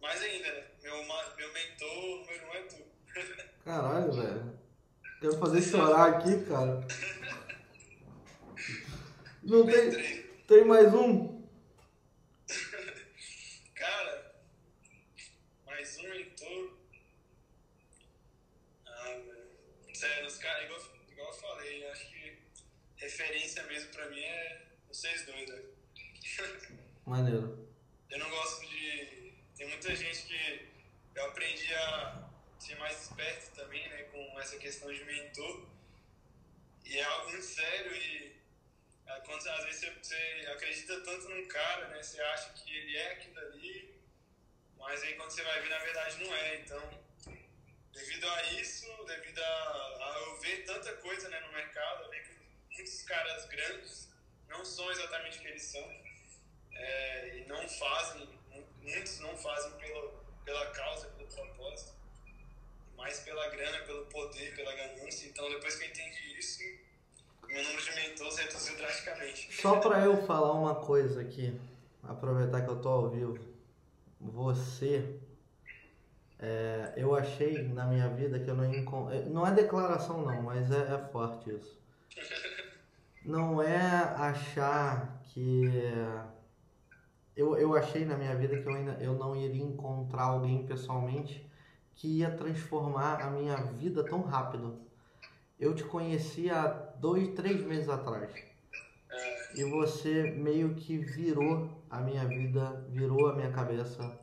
mais 0.00 0.22
ainda, 0.22 0.52
né? 0.52 0.64
Meu, 0.82 0.96
meu 1.36 1.52
mentor 1.52 2.20
número 2.20 2.46
um 2.46 2.54
é 2.54 2.62
tu. 2.62 2.84
Caralho, 3.64 4.12
velho. 4.12 4.58
Quero 5.20 5.38
fazer 5.38 5.62
chorar 5.62 6.14
aqui, 6.14 6.44
cara. 6.44 6.80
Não 9.42 9.66
tem, 9.66 10.22
tem 10.46 10.64
mais 10.64 10.92
um? 10.94 11.40
Cara, 13.74 14.34
mais 15.64 15.98
um 15.98 16.02
mentor. 16.08 16.76
Ah, 18.86 19.04
velho. 19.04 19.94
Sério, 19.94 20.26
os 20.26 20.36
caras, 20.36 20.64
igual, 20.64 20.80
igual 21.10 21.28
eu 21.28 21.34
falei, 21.34 21.84
eu 21.84 21.92
acho 21.92 22.10
que 22.10 22.38
referência 23.20 23.62
mesmo 23.64 23.92
pra 23.92 24.08
mim 24.08 24.22
é 24.22 24.62
vocês 24.88 25.26
dois, 25.26 25.48
né? 25.48 25.62
Maneiro. 27.06 27.68
Eu 28.08 28.18
não 28.18 28.30
gosto 28.30 28.66
de. 28.66 29.32
Tem 29.56 29.68
muita 29.68 29.94
gente 29.94 30.22
que 30.22 30.68
eu 31.14 31.24
aprendi 31.26 31.74
a 31.74 32.28
ser 32.58 32.76
mais 32.76 33.02
esperto 33.02 33.54
também, 33.54 33.86
né, 33.88 34.04
com 34.04 34.40
essa 34.40 34.56
questão 34.56 34.92
de 34.92 35.04
mentor. 35.04 35.68
E 36.84 36.98
é 36.98 37.04
algo 37.04 37.30
muito 37.30 37.44
sério 37.44 37.94
e 37.94 38.36
ah, 39.06 39.20
quando 39.26 39.46
às 39.48 39.64
vezes 39.64 39.80
você, 39.80 39.90
você 39.90 40.48
acredita 40.52 41.00
tanto 41.02 41.28
num 41.28 41.46
cara, 41.46 41.88
né, 41.88 42.02
você 42.02 42.20
acha 42.20 42.52
que 42.54 42.74
ele 42.74 42.96
é 42.96 43.12
aquilo 43.12 43.38
ali, 43.38 43.94
mas 44.76 45.02
aí 45.02 45.14
quando 45.14 45.30
você 45.30 45.42
vai 45.42 45.60
ver, 45.60 45.68
na 45.68 45.78
verdade 45.78 46.24
não 46.24 46.34
é. 46.34 46.56
Então, 46.56 47.04
devido 47.92 48.28
a 48.28 48.42
isso, 48.54 48.86
devido 49.04 49.38
a, 49.40 49.44
a 49.44 50.22
eu 50.26 50.40
ver 50.40 50.64
tanta 50.64 50.92
coisa 50.96 51.28
né, 51.28 51.38
no 51.40 51.52
mercado, 51.52 52.04
eu 52.04 52.10
ver 52.10 52.24
que 52.24 52.29
muitos 52.80 53.02
caras 53.02 53.44
grandes 53.46 54.08
não 54.48 54.64
são 54.64 54.90
exatamente 54.90 55.38
o 55.38 55.42
que 55.42 55.48
eles 55.48 55.62
são 55.62 55.86
é, 56.72 57.38
e 57.38 57.44
não 57.46 57.68
fazem, 57.68 58.26
mu- 58.26 58.64
muitos 58.82 59.20
não 59.20 59.36
fazem 59.36 59.70
pelo, 59.72 60.12
pela 60.46 60.66
causa, 60.70 61.08
pelo 61.08 61.28
propósito, 61.28 61.92
mais 62.96 63.20
pela 63.20 63.48
grana, 63.48 63.84
pelo 63.84 64.06
poder, 64.06 64.56
pela 64.56 64.74
ganância. 64.74 65.28
Então, 65.28 65.48
depois 65.50 65.76
que 65.76 65.84
eu 65.84 65.88
entendi 65.90 66.38
isso, 66.38 66.62
meu 67.46 67.62
número 67.64 67.82
de 67.82 67.94
mentores 67.96 68.38
reduziu 68.38 68.76
drasticamente. 68.78 69.60
Só 69.60 69.78
pra 69.78 70.00
eu 70.00 70.26
falar 70.26 70.52
uma 70.52 70.76
coisa 70.76 71.20
aqui, 71.20 71.60
aproveitar 72.02 72.62
que 72.62 72.70
eu 72.70 72.80
tô 72.80 72.88
ao 72.88 73.10
vivo. 73.10 73.38
Você, 74.18 75.20
é, 76.38 76.94
eu 76.96 77.14
achei 77.14 77.62
na 77.62 77.84
minha 77.84 78.08
vida 78.08 78.38
que 78.38 78.48
eu 78.48 78.54
não 78.54 78.72
ia 78.72 78.82
Não 79.26 79.46
é 79.46 79.52
declaração 79.52 80.22
não, 80.22 80.40
mas 80.42 80.70
é, 80.70 80.94
é 80.94 81.08
forte 81.12 81.50
isso. 81.50 81.78
Não 83.24 83.62
é 83.62 83.76
achar 84.16 85.20
que. 85.24 85.70
Eu, 87.36 87.56
eu 87.56 87.74
achei 87.74 88.04
na 88.04 88.16
minha 88.16 88.34
vida 88.34 88.60
que 88.60 88.68
eu, 88.68 88.74
ainda, 88.74 88.92
eu 89.00 89.14
não 89.14 89.34
iria 89.36 89.64
encontrar 89.64 90.24
alguém 90.24 90.66
pessoalmente 90.66 91.48
que 91.94 92.18
ia 92.18 92.30
transformar 92.30 93.22
a 93.22 93.30
minha 93.30 93.56
vida 93.56 94.04
tão 94.04 94.22
rápido. 94.22 94.78
Eu 95.58 95.74
te 95.74 95.84
conheci 95.84 96.50
há 96.50 96.66
dois, 96.98 97.28
três 97.34 97.62
meses 97.62 97.88
atrás. 97.88 98.32
E 99.54 99.64
você 99.64 100.30
meio 100.30 100.74
que 100.74 100.96
virou 100.96 101.68
a 101.90 102.00
minha 102.00 102.24
vida, 102.24 102.84
virou 102.88 103.28
a 103.28 103.34
minha 103.34 103.50
cabeça 103.50 104.18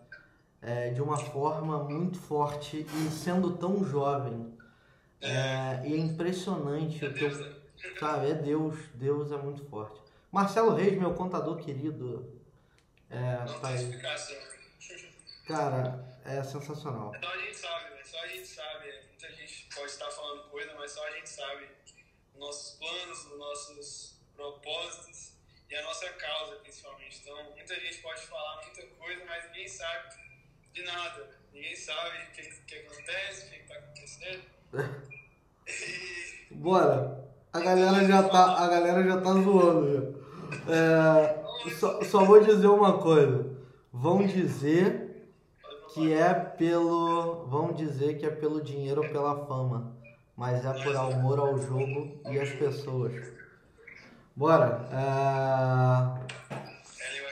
é, 0.61 0.89
de 0.89 1.01
uma 1.01 1.17
forma 1.17 1.83
muito 1.83 2.17
forte 2.17 2.85
e 2.85 3.11
sendo 3.11 3.57
tão 3.57 3.83
jovem. 3.83 4.53
É, 5.21 5.87
e 5.87 5.93
é 5.93 5.97
impressionante 5.97 7.05
o 7.05 7.13
teu, 7.13 7.29
sabe, 7.99 8.31
é 8.31 8.33
Deus, 8.33 8.75
Deus 8.93 9.31
é 9.31 9.37
muito 9.37 9.63
forte. 9.69 10.01
Marcelo 10.31 10.75
Reis, 10.75 10.97
meu 10.97 11.13
contador 11.13 11.57
querido, 11.57 12.41
é, 13.09 13.37
Não 13.45 13.59
tem 13.59 13.69
aí. 13.69 13.75
explicação. 13.75 14.35
Cara, 15.47 16.19
é 16.25 16.43
sensacional. 16.43 17.13
Só 17.21 17.29
a 17.29 17.37
gente 17.37 17.55
sabe, 17.57 17.89
né? 17.91 18.03
Só 18.03 18.19
a 18.21 18.27
gente 18.27 18.47
sabe. 18.47 18.93
Muita 19.07 19.31
gente 19.31 19.69
pode 19.73 19.91
estar 19.91 20.11
falando 20.11 20.49
coisa, 20.49 20.73
mas 20.75 20.91
só 20.91 21.07
a 21.07 21.11
gente 21.11 21.29
sabe 21.29 21.69
os 22.33 22.39
nossos 22.39 22.77
planos, 22.77 23.25
os 23.25 23.39
nossos 23.39 24.19
propósitos 24.35 25.31
e 25.69 25.75
a 25.75 25.83
nossa 25.83 26.09
causa, 26.09 26.55
principalmente. 26.57 27.19
Então, 27.21 27.43
muita 27.55 27.75
gente 27.79 28.01
pode 28.01 28.21
falar 28.27 28.61
muita 28.63 28.85
coisa, 28.87 29.23
mas 29.25 29.45
ninguém 29.45 29.67
sabe 29.69 30.15
de 30.73 30.83
nada. 30.83 31.39
Ninguém 31.53 31.75
sabe 31.75 32.23
o 32.23 32.31
que, 32.31 32.41
que 32.43 32.75
acontece, 32.75 33.45
o 33.45 33.49
que 33.49 33.55
está 33.55 33.75
acontecendo. 33.75 34.43
Bora. 36.51 37.25
A 37.57 37.59
galera 37.59 38.05
já 38.05 38.21
tá, 38.21 38.63
a 38.63 38.67
galera 38.67 39.03
já 39.03 39.19
tá 39.19 39.33
zoando. 39.33 39.91
Já. 39.91 40.73
É, 40.73 41.43
só, 41.79 42.03
só 42.03 42.23
vou 42.23 42.39
dizer 42.39 42.67
uma 42.67 42.99
coisa. 42.99 43.47
Vão 43.91 44.27
dizer 44.27 45.27
que 45.91 46.13
é 46.13 46.35
pelo, 46.35 47.47
vão 47.47 47.73
dizer 47.73 48.19
que 48.19 48.27
é 48.27 48.29
pelo 48.29 48.61
dinheiro 48.61 49.01
ou 49.01 49.09
pela 49.09 49.47
fama, 49.47 49.97
mas 50.35 50.63
é 50.63 50.71
por 50.83 50.95
amor 50.95 51.39
ao 51.39 51.57
jogo 51.57 52.19
e 52.29 52.39
às 52.39 52.51
pessoas. 52.51 53.33
Bora. 54.35 54.87
É, 54.91 56.27
ele 57.09 57.27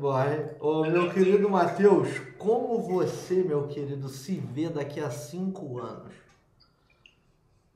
vai. 0.00 0.56
Ô, 0.58 0.82
meu 0.84 1.12
querido 1.12 1.48
Matheus, 1.48 2.08
como 2.36 2.82
você, 2.82 3.36
meu 3.36 3.68
querido, 3.68 4.08
se 4.08 4.34
vê 4.34 4.68
daqui 4.68 4.98
a 4.98 5.10
cinco 5.12 5.78
anos? 5.78 6.20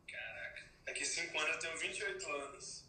Caraca, 0.07 0.63
daqui 0.87 1.05
5 1.05 1.39
anos 1.39 1.55
eu 1.55 1.59
tenho 1.61 1.79
28 1.79 2.29
anos. 2.29 2.85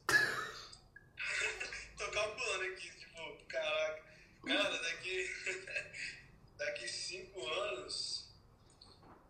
Tô 1.98 2.12
calculando 2.12 2.64
aqui, 2.64 2.89
tipo, 2.98 3.46
caraca. 3.48 4.04
Cara, 4.46 4.78
daqui. 4.82 5.30
daqui 6.58 6.88
5 6.88 7.48
anos 7.48 8.34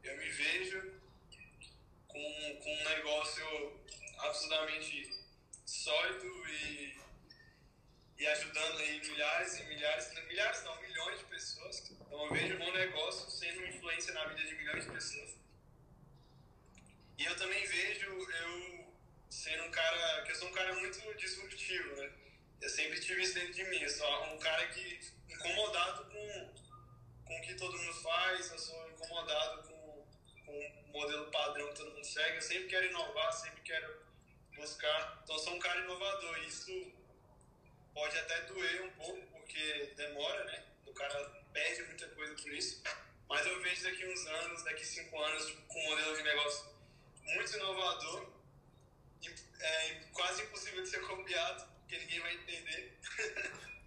eu 0.03 0.18
me 0.18 0.30
vejo 0.30 0.91
com, 2.07 2.59
com 2.63 2.74
um 2.74 2.84
negócio 2.89 3.80
absolutamente 4.20 5.09
sólido 5.66 6.28
e, 6.49 6.95
e 8.20 8.28
ajudando 8.28 8.80
aí 8.80 8.99
milhares 9.36 9.59
e 9.59 9.63
milhares, 9.65 10.13
milhares 10.27 10.63
não, 10.63 10.81
milhões 10.81 11.19
de 11.19 11.25
pessoas. 11.25 11.91
Então 11.91 12.25
eu 12.25 12.33
vejo 12.33 12.55
um 12.55 12.59
bom 12.59 12.71
negócio 12.71 13.29
sendo 13.29 13.65
influência 13.65 14.13
na 14.13 14.25
vida 14.27 14.43
de 14.43 14.55
milhões 14.55 14.86
de 14.86 14.91
pessoas. 14.91 15.36
E 17.17 17.25
eu 17.25 17.36
também 17.36 17.65
vejo 17.67 18.07
eu 18.07 18.95
sendo 19.29 19.63
um 19.63 19.71
cara, 19.71 20.23
que 20.23 20.31
eu 20.31 20.36
sou 20.36 20.47
um 20.47 20.53
cara 20.53 20.73
muito 20.75 21.13
disruptivo, 21.15 21.95
né? 21.97 22.11
Eu 22.61 22.69
sempre 22.69 22.99
tive 22.99 23.21
isso 23.21 23.33
dentro 23.33 23.53
de 23.53 23.63
mim, 23.65 23.81
eu 23.81 23.89
sou 23.89 24.33
um 24.33 24.39
cara 24.39 24.65
que 24.67 24.99
incomodado 25.29 26.05
com, 26.05 26.53
com 27.25 27.38
o 27.38 27.41
que 27.41 27.55
todo 27.55 27.77
mundo 27.77 27.93
faz, 28.01 28.51
eu 28.51 28.59
sou 28.59 28.89
incomodado 28.91 29.63
com, 29.67 30.07
com 30.45 30.83
o 30.86 30.88
modelo 30.93 31.29
padrão 31.31 31.67
que 31.69 31.75
todo 31.75 31.91
mundo 31.91 32.05
segue, 32.05 32.38
eu 32.38 32.41
sempre 32.41 32.67
quero 32.67 32.86
inovar, 32.88 33.33
sempre 33.33 33.61
quero 33.61 34.05
buscar, 34.55 35.19
então 35.23 35.36
eu 35.36 35.41
sou 35.41 35.53
um 35.53 35.59
cara 35.59 35.81
inovador, 35.81 36.39
isso 36.39 36.94
pode 37.95 38.17
até 38.19 38.41
doer 38.41 38.83
um 38.83 38.91
pouco, 38.91 39.25
porque 39.31 39.93
demora, 39.95 40.43
né? 40.43 40.63
O 40.85 40.93
cara 40.93 41.17
perde 41.53 41.83
muita 41.83 42.07
coisa 42.09 42.35
por 42.35 42.53
isso, 42.53 42.83
mas 43.27 43.47
eu 43.47 43.59
vejo 43.61 43.83
daqui 43.83 44.05
uns 44.05 44.27
anos, 44.27 44.63
daqui 44.63 44.85
cinco 44.85 45.17
anos, 45.19 45.49
com 45.67 45.79
um 45.79 45.89
modelo 45.89 46.17
de 46.17 46.23
negócio 46.23 46.75
muito 47.23 47.55
inovador, 47.55 48.35
é 49.61 49.93
quase 50.11 50.43
impossível 50.43 50.83
de 50.83 50.89
ser 50.89 50.99
copiado, 51.01 51.65
porque 51.79 51.97
ninguém 51.97 52.19
vai 52.19 52.35
entender. 52.35 52.99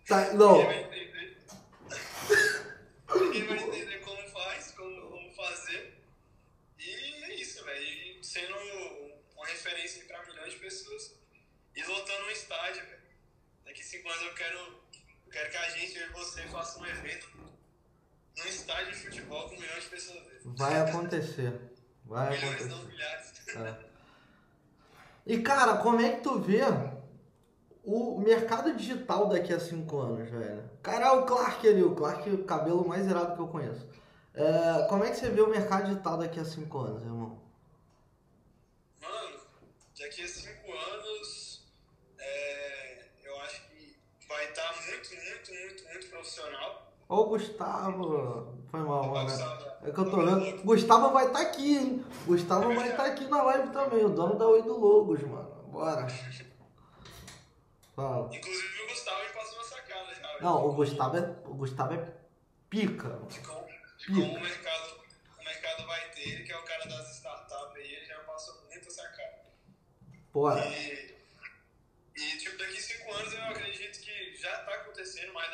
Tá, 0.09 0.33
não. 0.33 0.57
ninguém 0.57 0.67
vai 0.67 1.01
entender. 1.01 1.37
ninguém 3.15 3.47
vai 3.47 3.59
entender 3.59 3.99
como 4.01 4.29
faz, 4.31 4.73
como, 4.73 5.11
como 5.11 5.35
fazer. 5.35 6.03
E 6.79 6.91
é 7.25 7.35
isso, 7.35 7.63
velho. 7.63 8.25
Sendo 8.25 8.55
uma 9.37 9.47
referência 9.47 10.03
para 10.07 10.25
milhões 10.25 10.55
de 10.55 10.61
pessoas. 10.61 11.15
E 11.77 11.83
lotando 11.85 12.25
um 12.25 12.31
estádio, 12.31 12.87
velho. 12.87 12.98
Daqui 13.69 13.85
cinco 13.85 14.09
anos 14.09 14.23
eu 14.23 14.35
quero, 14.35 14.59
eu 14.59 15.31
quero 15.31 15.51
que 15.51 15.57
a 15.57 15.71
gente, 15.71 15.99
e 15.99 16.09
você, 16.09 16.43
faça 16.49 16.81
um 16.81 16.87
evento 16.87 17.29
num 17.37 18.45
estádio 18.47 18.93
de 18.93 18.99
futebol 18.99 19.49
com 19.49 19.57
milhões 19.57 19.85
de 19.85 19.91
pessoas. 19.91 20.23
Vai 20.45 20.81
acontecer. 20.81 21.61
Vai 22.05 22.31
milhões 22.31 22.55
acontecer. 22.55 22.69
não 22.71 22.85
milhares. 22.85 23.49
É. 23.57 23.89
E 25.27 25.43
cara, 25.43 25.77
como 25.77 26.01
é 26.01 26.17
que 26.17 26.23
tu 26.23 26.41
vê 26.41 26.63
o 27.85 28.19
mercado 28.19 28.75
digital 28.75 29.29
daqui 29.29 29.53
a 29.53 29.61
cinco 29.61 29.99
anos, 30.01 30.31
velho? 30.31 30.71
Cara, 30.83 31.09
é 31.09 31.11
o 31.11 31.27
Clark 31.27 31.69
ali, 31.69 31.83
o 31.83 31.95
Clark, 31.95 32.31
o 32.31 32.45
cabelo 32.45 32.89
mais 32.89 33.07
irado 33.07 33.35
que 33.35 33.43
eu 33.43 33.49
conheço. 33.49 33.87
É, 34.35 34.87
como 34.89 35.05
é 35.05 35.11
que 35.11 35.17
você 35.17 35.29
vê 35.29 35.43
o 35.43 35.51
mercado 35.51 35.89
digital 35.89 36.17
daqui 36.17 36.41
a 36.41 36.45
cinco 36.45 36.79
anos, 36.79 37.03
irmão? 37.03 37.43
Mano, 39.03 39.41
daqui 39.99 40.23
a 40.23 40.29
cinco 40.29 40.73
anos, 40.73 41.67
é, 42.19 43.09
eu 43.25 43.41
acho 43.41 43.63
que 43.69 43.97
vai 44.29 44.49
estar 44.49 44.73
muito, 44.87 45.15
muito, 45.15 45.53
muito, 45.53 45.85
muito 45.85 46.08
profissional. 46.19 46.93
O 47.09 47.25
Gustavo. 47.25 48.59
Foi 48.71 48.81
mal, 48.81 49.11
Vai 49.11 49.27
né? 49.27 49.35
É 49.85 49.91
que 49.91 49.99
eu 49.99 50.11
tô 50.11 50.17
vendo. 50.19 50.63
Gustavo 50.63 51.13
vai 51.13 51.27
estar 51.27 51.41
aqui, 51.41 51.77
hein? 51.77 52.05
Gustavo 52.27 52.75
vai 52.75 52.91
estar 52.91 53.07
aqui 53.07 53.25
na 53.27 53.43
live 53.43 53.71
também, 53.71 54.05
o 54.05 54.11
dono 54.11 54.37
da 54.37 54.47
Oi 54.47 54.63
do 54.63 54.79
Logos, 54.79 55.23
mano. 55.23 55.49
Bora. 55.69 56.07
Fala. 57.97 58.29
Inclusive 58.35 58.83
o 58.83 58.89
Gustavo 58.89 59.21
me 59.21 59.33
passou 59.33 59.55
uma 59.55 59.65
sacada 59.65 60.15
já. 60.15 60.41
Não, 60.41 60.67
o 60.67 60.73
Gustavo 60.75 61.17
é, 61.17 61.37
o 61.47 61.55
Gustavo 61.55 61.95
é 61.95 62.13
pica. 62.69 63.09
mano. 63.09 63.27
De 63.27 63.41
como, 63.41 63.67
de 63.99 64.07
como 64.07 64.37
o, 64.37 64.41
mercado, 64.41 65.01
o 65.41 65.45
mercado 65.45 65.87
vai 65.87 66.11
ter, 66.11 66.45
que 66.45 66.53
é 66.53 66.59
o 66.59 66.63
cara 66.63 66.85
das 66.85 67.17
startups 67.17 67.77
aí, 67.77 67.95
ele 67.95 68.05
já 68.05 68.19
passou 68.19 68.55
muita 68.69 68.91
sacada. 68.91 69.47
Bora. 70.33 70.67
E, 70.67 71.08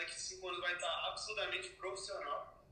daqui 0.05 0.21
cinco 0.21 0.49
anos 0.49 0.61
vai 0.61 0.75
estar 0.75 1.09
absurdamente 1.09 1.71
profissional. 1.71 2.63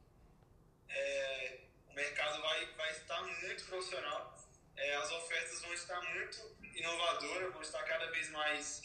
É, 0.89 1.61
o 1.89 1.95
mercado 1.95 2.43
vai, 2.43 2.67
vai 2.75 2.91
estar 2.93 3.23
muito 3.23 3.65
profissional. 3.65 4.39
É, 4.77 4.95
as 4.97 5.11
ofertas 5.11 5.61
vão 5.63 5.73
estar 5.73 6.01
muito 6.01 6.57
inovadoras, 6.75 7.53
vão 7.53 7.63
estar 7.63 7.83
cada 7.85 8.11
vez 8.11 8.31
mais 8.31 8.83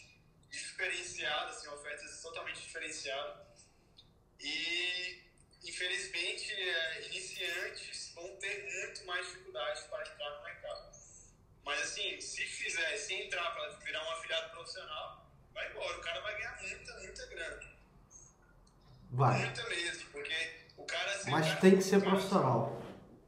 diferenciadas, 0.50 1.58
assim, 1.58 1.68
ofertas 1.68 2.22
totalmente 2.22 2.62
diferenciadas. 2.62 3.66
E, 4.40 5.22
infelizmente, 5.64 6.52
é, 6.52 7.06
iniciantes 7.06 8.12
vão 8.14 8.36
ter 8.36 8.64
muito 8.64 9.04
mais 9.04 9.26
dificuldade 9.26 9.82
para 9.88 10.08
entrar 10.08 10.30
no 10.30 10.44
mercado. 10.44 10.98
Mas 11.64 11.82
assim, 11.82 12.18
se 12.20 12.46
fizer, 12.46 12.96
se 12.96 13.14
entrar 13.14 13.50
para 13.50 13.68
virar 13.80 14.02
um 14.02 14.10
afiliado 14.12 14.50
profissional, 14.50 15.30
vai 15.52 15.70
embora. 15.70 15.98
O 15.98 16.00
cara 16.00 16.20
vai 16.20 16.34
ganhar 16.38 16.62
muita, 16.62 16.94
muita 16.94 17.26
grana. 17.26 17.77
Vai. 19.10 19.38
Muita 19.44 19.68
mesmo, 19.68 20.10
porque 20.10 20.50
o 20.76 20.84
cara... 20.84 21.22
o 21.26 21.30
Mas 21.30 21.46
cara- 21.48 21.60
tem 21.60 21.76
que 21.76 21.82
ser 21.82 21.98
cara- 22.00 22.10
profissional. 22.10 22.82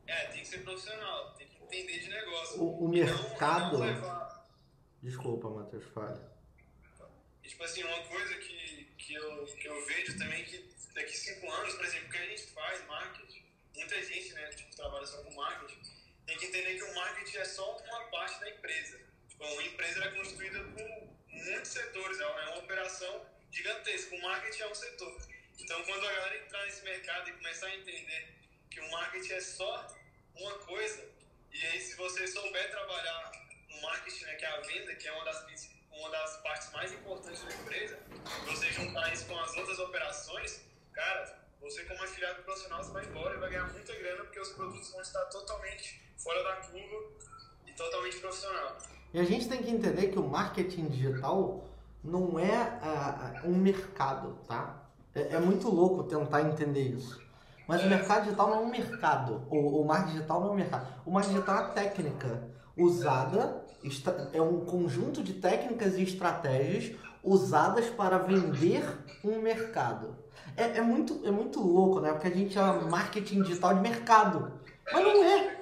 É, 0.06 0.24
tem 0.26 0.40
que 0.42 0.48
ser 0.48 0.58
profissional, 0.58 1.34
tem 1.34 1.46
que 1.48 1.62
entender 1.62 1.98
de 2.00 2.08
negócio. 2.08 2.60
O- 2.60 2.84
o 2.88 2.94
E 2.94 3.00
não- 3.00 3.06
mercado- 3.06 3.78
não 3.78 3.86
levar- 3.86 4.30
Desculpa, 5.02 5.48
Matheus, 5.48 5.84
fale. 5.94 6.20
E, 7.42 7.48
tipo 7.48 7.64
assim, 7.64 7.82
uma 7.84 8.02
coisa 8.02 8.34
que, 8.36 8.84
que, 8.98 9.14
eu, 9.14 9.46
que 9.46 9.66
eu 9.66 9.86
vejo 9.86 10.18
também 10.18 10.44
que 10.44 10.58
daqui 10.94 11.16
cinco 11.16 11.50
anos, 11.50 11.74
por 11.74 11.84
exemplo, 11.86 12.08
o 12.08 12.10
que 12.10 12.18
a 12.18 12.26
gente 12.26 12.42
faz, 12.48 12.86
marketing, 12.86 13.42
muita 13.74 14.02
gente, 14.04 14.32
né, 14.34 14.46
tipo, 14.50 14.76
trabalha 14.76 15.06
só 15.06 15.22
com 15.22 15.34
marketing, 15.34 15.80
tem 16.26 16.36
que 16.36 16.46
entender 16.46 16.74
que 16.76 16.82
o 16.82 16.94
marketing 16.94 17.36
é 17.38 17.44
só 17.46 17.76
uma 17.78 18.04
parte 18.10 18.38
da 18.40 18.50
empresa. 18.50 19.00
Tipo, 19.28 19.44
uma 19.44 19.62
empresa 19.62 20.04
é 20.04 20.10
construída 20.10 20.58
por 20.64 21.08
muitos 21.30 21.70
setores, 21.70 22.20
é 22.20 22.26
uma, 22.26 22.40
é 22.42 22.48
uma 22.50 22.58
operação 22.58 23.24
gigantesca. 23.50 24.14
O 24.16 24.20
marketing 24.22 24.62
é 24.62 24.68
um 24.68 24.74
setor. 24.74 25.16
Então, 25.62 25.82
quando 25.84 26.06
a 26.06 26.12
galera 26.12 26.38
entrar 26.38 26.64
nesse 26.64 26.82
mercado 26.84 27.28
e 27.28 27.32
começar 27.34 27.66
a 27.66 27.76
entender 27.76 28.34
que 28.70 28.80
o 28.80 28.90
marketing 28.90 29.32
é 29.32 29.40
só 29.40 29.86
uma 30.34 30.52
coisa, 30.58 31.04
e 31.52 31.66
aí 31.66 31.80
se 31.80 31.96
você 31.96 32.26
souber 32.26 32.70
trabalhar 32.70 33.32
no 33.68 33.82
marketing, 33.82 34.24
né, 34.24 34.34
que 34.36 34.44
é 34.44 34.48
a 34.48 34.60
venda, 34.60 34.94
que 34.94 35.06
é 35.06 35.12
uma 35.12 35.24
das, 35.24 35.70
uma 35.92 36.10
das 36.10 36.36
partes 36.38 36.72
mais 36.72 36.92
importantes 36.92 37.42
da 37.42 37.54
empresa, 37.54 37.98
você 38.46 38.72
juntar 38.72 39.12
isso 39.12 39.26
com 39.26 39.38
as 39.38 39.56
outras 39.56 39.78
operações, 39.78 40.64
cara, 40.92 41.40
você 41.60 41.84
como 41.84 42.02
afiliado 42.02 42.42
profissional, 42.42 42.82
você 42.82 42.92
vai 42.92 43.04
embora 43.04 43.36
e 43.36 43.38
vai 43.38 43.50
ganhar 43.50 43.72
muita 43.72 43.94
grana, 43.94 44.24
porque 44.24 44.40
os 44.40 44.50
produtos 44.50 44.90
vão 44.90 45.02
estar 45.02 45.24
totalmente 45.26 46.00
fora 46.16 46.42
da 46.42 46.56
curva 46.56 47.10
e 47.66 47.72
totalmente 47.72 48.16
profissional. 48.18 48.78
E 49.12 49.20
a 49.20 49.24
gente 49.24 49.48
tem 49.48 49.62
que 49.62 49.70
entender 49.70 50.08
que 50.08 50.18
o 50.18 50.26
marketing 50.26 50.88
digital 50.88 51.68
não 52.02 52.38
é 52.38 52.56
ah, 52.82 53.42
um 53.44 53.56
mercado, 53.56 54.38
tá? 54.46 54.89
É, 55.14 55.34
é 55.34 55.40
muito 55.40 55.68
louco 55.68 56.04
tentar 56.04 56.42
entender 56.42 56.82
isso. 56.82 57.20
Mas 57.66 57.84
o 57.84 57.86
mercado 57.86 58.24
digital 58.24 58.48
não 58.50 58.56
é 58.56 58.60
um 58.60 58.70
mercado. 58.70 59.42
O, 59.48 59.80
o 59.80 59.86
marketing 59.86 60.14
digital 60.14 60.40
não 60.40 60.48
é 60.48 60.52
um 60.52 60.56
mercado. 60.56 60.86
O 61.06 61.10
marketing 61.10 61.34
digital 61.34 61.56
é 61.56 61.60
uma 61.60 61.68
técnica 61.68 62.48
usada, 62.76 63.64
é 64.32 64.42
um 64.42 64.64
conjunto 64.64 65.22
de 65.22 65.34
técnicas 65.34 65.94
e 65.94 66.02
estratégias 66.02 66.96
usadas 67.22 67.86
para 67.90 68.18
vender 68.18 68.84
um 69.24 69.40
mercado. 69.40 70.16
É, 70.56 70.78
é 70.78 70.82
muito, 70.82 71.20
é 71.24 71.30
muito 71.30 71.60
louco, 71.60 72.00
né? 72.00 72.12
Porque 72.12 72.28
a 72.28 72.34
gente 72.34 72.54
chama 72.54 72.88
marketing 72.88 73.42
digital 73.42 73.74
de 73.74 73.80
mercado. 73.80 74.52
Mas 74.92 75.04
não 75.04 75.24
é. 75.24 75.60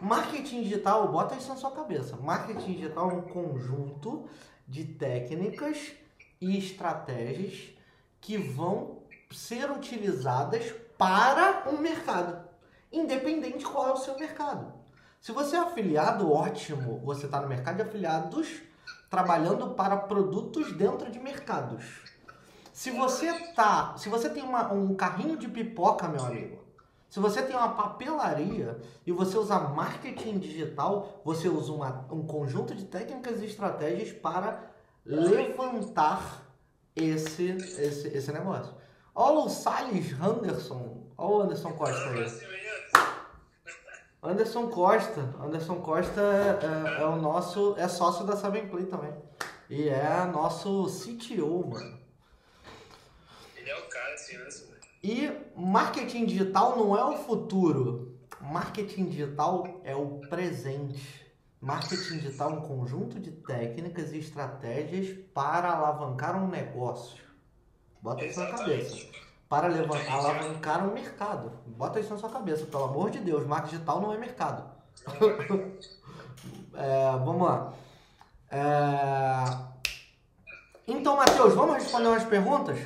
Marketing 0.00 0.62
digital, 0.62 1.08
bota 1.08 1.34
isso 1.34 1.48
na 1.48 1.56
sua 1.56 1.70
cabeça. 1.70 2.16
Marketing 2.16 2.72
digital 2.72 3.10
é 3.10 3.14
um 3.14 3.22
conjunto 3.22 4.28
de 4.66 4.84
técnicas 4.84 5.92
e 6.40 6.56
estratégias 6.56 7.68
que 8.20 8.36
vão 8.36 8.98
ser 9.30 9.70
utilizadas 9.70 10.74
para 10.98 11.64
um 11.70 11.78
mercado, 11.78 12.44
independente 12.92 13.64
qual 13.64 13.88
é 13.88 13.92
o 13.92 13.96
seu 13.96 14.18
mercado. 14.18 14.72
Se 15.20 15.32
você 15.32 15.56
é 15.56 15.60
afiliado, 15.60 16.32
ótimo, 16.32 17.00
você 17.04 17.26
está 17.26 17.40
no 17.40 17.48
mercado 17.48 17.76
de 17.76 17.82
afiliados 17.82 18.62
trabalhando 19.08 19.70
para 19.74 19.96
produtos 19.96 20.72
dentro 20.72 21.10
de 21.10 21.18
mercados. 21.18 21.84
Se 22.72 22.90
você 22.90 23.32
tá, 23.54 23.94
se 23.98 24.08
você 24.08 24.30
tem 24.30 24.42
uma- 24.42 24.72
um 24.72 24.94
carrinho 24.94 25.36
de 25.36 25.48
pipoca, 25.48 26.08
meu 26.08 26.24
amigo, 26.24 26.58
se 27.08 27.18
você 27.20 27.42
tem 27.42 27.54
uma 27.56 27.70
papelaria 27.70 28.80
e 29.04 29.12
você 29.12 29.36
usa 29.36 29.58
marketing 29.58 30.38
digital, 30.38 31.20
você 31.24 31.48
usa 31.48 31.72
uma- 31.72 32.06
um 32.10 32.24
conjunto 32.26 32.74
de 32.74 32.84
técnicas 32.84 33.42
e 33.42 33.46
estratégias 33.46 34.12
para 34.12 34.70
levantar 35.04 36.49
esse, 36.94 37.48
esse, 37.50 38.08
esse 38.08 38.32
negócio. 38.32 38.74
Olha 39.14 39.40
o 39.40 39.48
Salles 39.48 40.12
Anderson, 40.20 41.06
olha 41.16 41.30
o 41.30 41.42
Anderson 41.42 41.72
Costa 41.72 42.10
aí. 42.10 42.18
Anderson. 44.22 44.68
Costa, 44.68 45.34
Anderson 45.42 45.76
Costa 45.76 46.20
é, 46.20 47.02
é 47.02 47.06
o 47.06 47.16
nosso, 47.16 47.74
é 47.78 47.88
sócio 47.88 48.26
da 48.26 48.36
Seven 48.36 48.68
Play 48.68 48.86
também. 48.86 49.12
E 49.68 49.88
é 49.88 50.24
nosso 50.26 50.86
CTO, 50.86 51.66
mano. 51.68 51.98
Ele 53.56 53.70
é 53.70 53.78
o 53.78 53.88
cara, 53.88 54.14
assim, 54.14 54.36
Anderson. 54.36 54.66
velho. 54.66 54.80
E 55.02 55.32
marketing 55.56 56.26
digital 56.26 56.76
não 56.76 56.96
é 56.96 57.04
o 57.04 57.16
futuro. 57.18 58.18
Marketing 58.40 59.06
digital 59.06 59.80
é 59.84 59.94
o 59.94 60.20
presente. 60.28 61.19
Marketing 61.60 62.18
digital 62.18 62.50
é 62.50 62.54
um 62.54 62.60
conjunto 62.62 63.20
de 63.20 63.30
técnicas 63.30 64.12
e 64.12 64.18
estratégias 64.18 65.16
para 65.34 65.70
alavancar 65.70 66.42
um 66.42 66.48
negócio. 66.48 67.22
Bota 68.00 68.24
isso 68.24 68.40
na 68.40 68.50
cabeça. 68.50 69.06
Para 69.46 69.66
levantar, 69.66 70.12
alavancar 70.12 70.88
o 70.88 70.94
mercado. 70.94 71.52
Bota 71.66 72.00
isso 72.00 72.14
na 72.14 72.18
sua 72.18 72.30
cabeça, 72.30 72.64
pelo 72.64 72.84
amor 72.84 73.10
de 73.10 73.18
Deus. 73.18 73.46
Marketing 73.46 73.74
digital 73.74 74.00
não 74.00 74.12
é 74.12 74.18
mercado. 74.18 74.70
É, 76.72 77.10
vamos 77.18 77.42
lá. 77.42 77.74
É, 78.50 79.70
Então, 80.86 81.16
Matheus, 81.16 81.52
vamos 81.52 81.74
responder 81.74 82.08
umas 82.08 82.24
perguntas? 82.24 82.78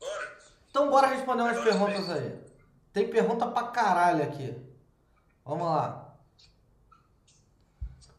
Bora. 0.00 0.28
Então 0.70 0.88
bora 0.88 1.06
responder 1.08 1.42
umas 1.42 1.62
perguntas 1.62 2.08
aí. 2.08 2.38
Tem 2.92 3.10
pergunta 3.10 3.46
pra 3.48 3.64
caralho 3.64 4.22
aqui. 4.22 4.56
Vamos 5.44 5.66
lá. 5.66 6.07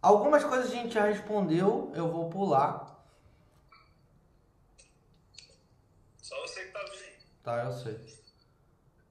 Algumas 0.01 0.43
coisas 0.43 0.71
a 0.71 0.75
gente 0.75 0.93
já 0.93 1.05
respondeu, 1.05 1.91
eu 1.93 2.09
vou 2.09 2.29
pular. 2.29 3.03
Só 6.21 6.39
você 6.41 6.65
que 6.65 6.71
tá 6.71 6.79
vendo. 6.79 7.25
Tá, 7.43 7.63
eu 7.65 7.73
sei. 7.73 8.19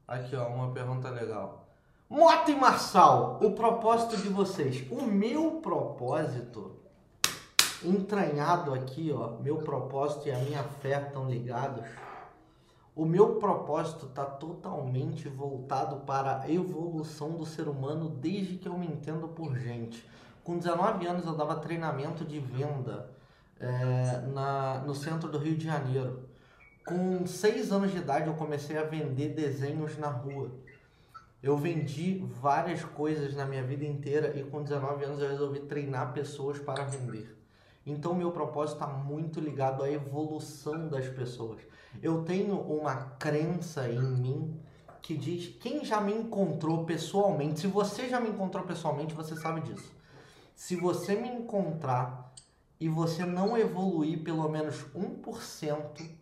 Aqui, 0.06 0.34
ó, 0.34 0.48
uma 0.48 0.72
pergunta 0.72 1.10
legal. 1.10 1.68
Mota 2.08 2.50
e 2.50 2.56
Marçal, 2.56 3.38
o 3.42 3.52
propósito 3.52 4.16
de 4.16 4.30
vocês. 4.30 4.90
O 4.90 5.02
meu 5.02 5.60
propósito, 5.60 6.80
entranhado 7.84 8.72
aqui, 8.72 9.12
ó, 9.12 9.32
meu 9.40 9.58
propósito 9.58 10.28
e 10.28 10.32
a 10.32 10.38
minha 10.38 10.64
fé 10.64 11.02
estão 11.02 11.28
ligados. 11.28 11.86
O 12.96 13.04
meu 13.04 13.36
propósito 13.36 14.06
está 14.06 14.24
totalmente 14.24 15.28
voltado 15.28 15.98
para 16.06 16.40
a 16.40 16.50
evolução 16.50 17.32
do 17.32 17.44
ser 17.44 17.68
humano 17.68 18.08
desde 18.08 18.56
que 18.56 18.66
eu 18.66 18.78
me 18.78 18.86
entendo 18.86 19.28
por 19.28 19.54
gente. 19.54 20.08
Com 20.48 20.56
19 20.56 21.06
anos 21.06 21.26
eu 21.26 21.34
dava 21.34 21.56
treinamento 21.56 22.24
de 22.24 22.40
venda 22.40 23.10
é, 23.60 24.22
na, 24.32 24.78
no 24.78 24.94
centro 24.94 25.28
do 25.28 25.36
Rio 25.36 25.54
de 25.54 25.66
Janeiro. 25.66 26.26
Com 26.86 27.26
6 27.26 27.70
anos 27.70 27.90
de 27.90 27.98
idade 27.98 28.28
eu 28.28 28.34
comecei 28.34 28.78
a 28.78 28.82
vender 28.82 29.34
desenhos 29.34 29.98
na 29.98 30.08
rua. 30.08 30.50
Eu 31.42 31.54
vendi 31.58 32.24
várias 32.40 32.82
coisas 32.82 33.34
na 33.34 33.44
minha 33.44 33.62
vida 33.62 33.84
inteira 33.84 34.38
e 34.40 34.42
com 34.42 34.62
19 34.62 35.04
anos 35.04 35.20
eu 35.20 35.28
resolvi 35.28 35.60
treinar 35.60 36.14
pessoas 36.14 36.58
para 36.58 36.82
vender. 36.82 37.36
Então 37.84 38.14
meu 38.14 38.32
propósito 38.32 38.82
está 38.82 38.86
muito 38.86 39.40
ligado 39.40 39.82
à 39.82 39.90
evolução 39.90 40.88
das 40.88 41.06
pessoas. 41.08 41.60
Eu 42.02 42.24
tenho 42.24 42.58
uma 42.58 42.96
crença 43.18 43.86
em 43.86 44.00
mim 44.00 44.58
que 45.02 45.14
diz 45.14 45.54
quem 45.60 45.84
já 45.84 46.00
me 46.00 46.14
encontrou 46.14 46.86
pessoalmente, 46.86 47.60
se 47.60 47.66
você 47.66 48.08
já 48.08 48.18
me 48.18 48.30
encontrou 48.30 48.64
pessoalmente, 48.64 49.12
você 49.12 49.36
sabe 49.36 49.60
disso. 49.60 49.97
Se 50.58 50.74
você 50.74 51.14
me 51.14 51.28
encontrar 51.28 52.34
e 52.80 52.88
você 52.88 53.24
não 53.24 53.56
evoluir 53.56 54.24
pelo 54.24 54.48
menos 54.48 54.74
1%, 54.92 56.18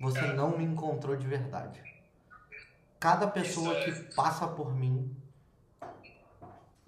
você 0.00 0.22
não 0.32 0.56
me 0.56 0.64
encontrou 0.64 1.14
de 1.14 1.26
verdade. 1.26 1.78
Cada 2.98 3.28
pessoa 3.28 3.84
que 3.84 3.92
passa 4.14 4.48
por 4.48 4.74
mim, 4.74 5.14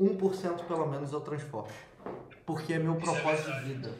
1% 0.01 0.67
pelo 0.67 0.87
menos 0.87 1.13
eu 1.13 1.21
transformo. 1.21 1.71
Porque 2.47 2.73
é 2.73 2.79
meu 2.79 2.95
é 2.95 3.01
propósito 3.01 3.53
de 3.53 3.75
vida. 3.75 3.95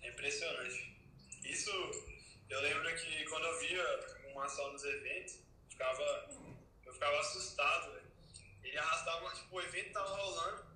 É 0.00 0.08
impressionante. 0.08 0.98
Isso, 1.44 1.70
eu 2.48 2.60
lembro 2.62 2.96
que 2.96 3.24
quando 3.26 3.44
eu 3.44 3.60
via 3.60 3.84
o 4.32 4.34
Marçal 4.34 4.72
nos 4.72 4.82
eventos, 4.82 5.40
ficava, 5.68 6.02
eu 6.86 6.92
ficava 6.94 7.20
assustado, 7.20 7.92
velho. 7.92 8.07
Ele 8.68 8.78
arrastava, 8.78 9.30
tipo, 9.34 9.56
o 9.56 9.60
evento 9.62 9.92
tava 9.92 10.14
rolando, 10.14 10.66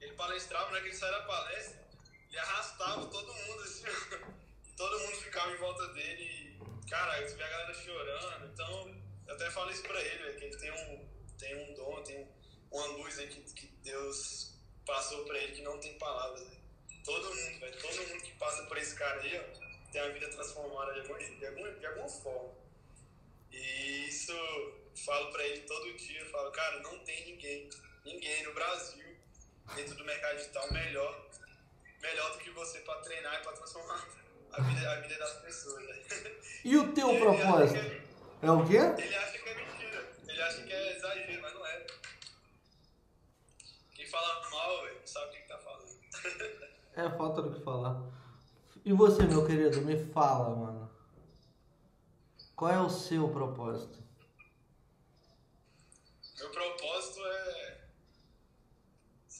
ele 0.00 0.14
palestrava, 0.14 0.70
hora 0.70 0.80
que 0.80 0.88
ele 0.88 0.96
saía 0.96 1.12
da 1.12 1.24
palestra, 1.24 1.88
ele 2.28 2.38
arrastava 2.38 3.06
todo 3.06 3.34
mundo, 3.34 3.62
assim, 3.62 3.84
e 4.66 4.72
todo 4.72 4.98
mundo 4.98 5.16
ficava 5.16 5.52
em 5.52 5.56
volta 5.58 5.86
dele, 5.88 6.24
e, 6.24 6.88
cara, 6.88 7.20
eu 7.20 7.36
vi 7.36 7.42
a 7.42 7.48
galera 7.48 7.74
chorando, 7.74 8.52
então, 8.52 9.02
eu 9.26 9.34
até 9.34 9.50
falo 9.50 9.70
isso 9.70 9.82
pra 9.82 10.00
ele, 10.00 10.32
que 10.38 10.44
ele 10.44 10.56
tem 10.56 10.70
um, 10.72 11.08
tem 11.38 11.56
um 11.56 11.74
dom, 11.74 12.02
tem 12.02 12.28
uma 12.70 12.86
luz 12.86 13.18
aí 13.18 13.28
que, 13.28 13.40
que 13.52 13.66
Deus 13.82 14.54
passou 14.86 15.24
pra 15.24 15.38
ele 15.38 15.52
que 15.52 15.62
não 15.62 15.78
tem 15.78 15.96
palavras. 15.98 16.46
Todo 17.04 17.34
mundo, 17.34 17.60
velho, 17.60 17.80
todo 17.80 18.08
mundo 18.08 18.22
que 18.22 18.32
passa 18.34 18.62
por 18.64 18.78
esse 18.78 18.94
cara 18.94 19.20
aí, 19.20 19.38
ó, 19.38 19.90
tem 19.90 20.00
a 20.00 20.08
vida 20.08 20.28
transformada 20.28 20.92
de 20.94 21.00
alguma, 21.00 21.18
de 21.18 21.46
alguma, 21.46 21.70
de 21.72 21.86
alguma 21.86 22.08
forma. 22.08 22.54
E 23.50 24.08
isso 24.08 24.32
falo 24.96 25.30
pra 25.32 25.42
ele 25.44 25.60
todo 25.62 25.96
dia, 25.96 26.24
falo, 26.30 26.50
cara, 26.52 26.80
não 26.80 26.98
tem 27.00 27.24
ninguém, 27.32 27.68
ninguém 28.04 28.42
no 28.44 28.54
Brasil, 28.54 29.16
dentro 29.74 29.94
do 29.96 30.04
mercado 30.04 30.36
digital, 30.36 30.72
melhor, 30.72 31.26
melhor 32.00 32.32
do 32.32 32.38
que 32.38 32.50
você 32.50 32.78
pra 32.80 32.96
treinar 32.96 33.40
e 33.40 33.42
pra 33.42 33.52
transformar 33.52 34.06
a 34.52 34.60
vida, 34.60 34.90
a 34.92 35.00
vida 35.00 35.18
das 35.18 35.32
pessoas, 35.40 35.84
velho. 35.86 36.42
E 36.64 36.76
o 36.76 36.92
teu 36.92 37.08
Ele 37.10 37.18
propósito? 37.20 37.78
acha 37.80 37.90
que 37.90 38.46
É 38.46 38.50
o 38.50 38.64
quê? 38.66 38.76
é- 38.76 39.04
Ele 39.06 39.16
acha 39.16 39.38
que 39.38 39.48
é 39.48 39.54
mentira, 39.54 40.12
ele 40.28 40.42
acha 40.42 40.62
que 40.62 40.72
é 40.72 40.96
exagero, 40.96 41.42
mas 41.42 41.54
não 41.54 41.66
é. 41.66 41.86
Quem 43.94 44.06
fala 44.06 44.50
mal, 44.50 44.84
não 44.86 45.06
sabe 45.06 45.26
o 45.26 45.30
que, 45.32 45.38
que 45.42 45.48
tá 45.48 45.58
falando. 45.58 45.92
É 46.94 47.08
falta 47.16 47.40
do 47.40 47.54
que 47.54 47.64
falar. 47.64 48.02
E 48.84 48.92
você, 48.92 49.22
meu 49.22 49.46
querido, 49.46 49.80
me 49.80 49.96
fala, 50.12 50.54
mano. 50.54 50.90
Qual 52.54 52.70
é 52.70 52.78
o 52.78 52.90
seu 52.90 53.28
propósito? 53.30 54.01
Meu 56.42 56.50
propósito 56.50 57.24
é, 57.24 57.78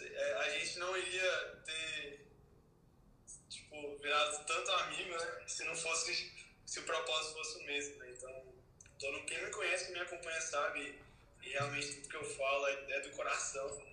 é, 0.02 0.34
A 0.34 0.50
gente 0.50 0.78
não 0.78 0.96
iria 0.96 1.62
ter. 1.66 2.28
Tipo, 3.48 3.98
virado 3.98 4.46
tanto 4.46 4.70
amigo, 4.70 5.10
né? 5.10 5.42
Se 5.48 5.64
não 5.64 5.74
fosse. 5.74 6.32
Se 6.64 6.78
o 6.78 6.84
propósito 6.84 7.34
fosse 7.34 7.58
o 7.58 7.66
mesmo, 7.66 7.96
né? 7.96 8.08
Então, 8.16 8.54
todo, 9.00 9.26
quem 9.26 9.44
me 9.44 9.50
conhece, 9.50 9.86
que 9.86 9.92
me 9.92 9.98
acompanha, 9.98 10.40
sabe. 10.40 10.96
E 11.42 11.48
realmente 11.48 11.92
tudo 11.96 12.08
que 12.08 12.16
eu 12.16 12.36
falo 12.36 12.68
é, 12.68 12.92
é 12.92 13.00
do 13.00 13.10
coração. 13.10 13.84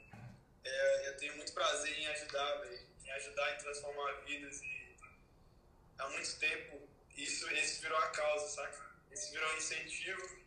É, 0.64 1.10
eu 1.10 1.18
tenho 1.18 1.36
muito 1.36 1.52
prazer 1.52 1.98
em 1.98 2.06
ajudar, 2.10 2.58
velho. 2.58 2.88
Em 3.06 3.12
ajudar 3.12 3.56
em 3.56 3.58
transformar 3.58 4.12
vidas. 4.22 4.62
E 4.62 4.96
há 5.98 6.08
muito 6.10 6.38
tempo 6.38 6.88
isso, 7.18 7.50
esse 7.50 7.82
virou 7.82 7.98
a 7.98 8.10
causa, 8.10 8.48
saca? 8.50 8.86
Esse 9.12 9.32
virou 9.32 9.52
um 9.52 9.58
incentivo. 9.58 10.40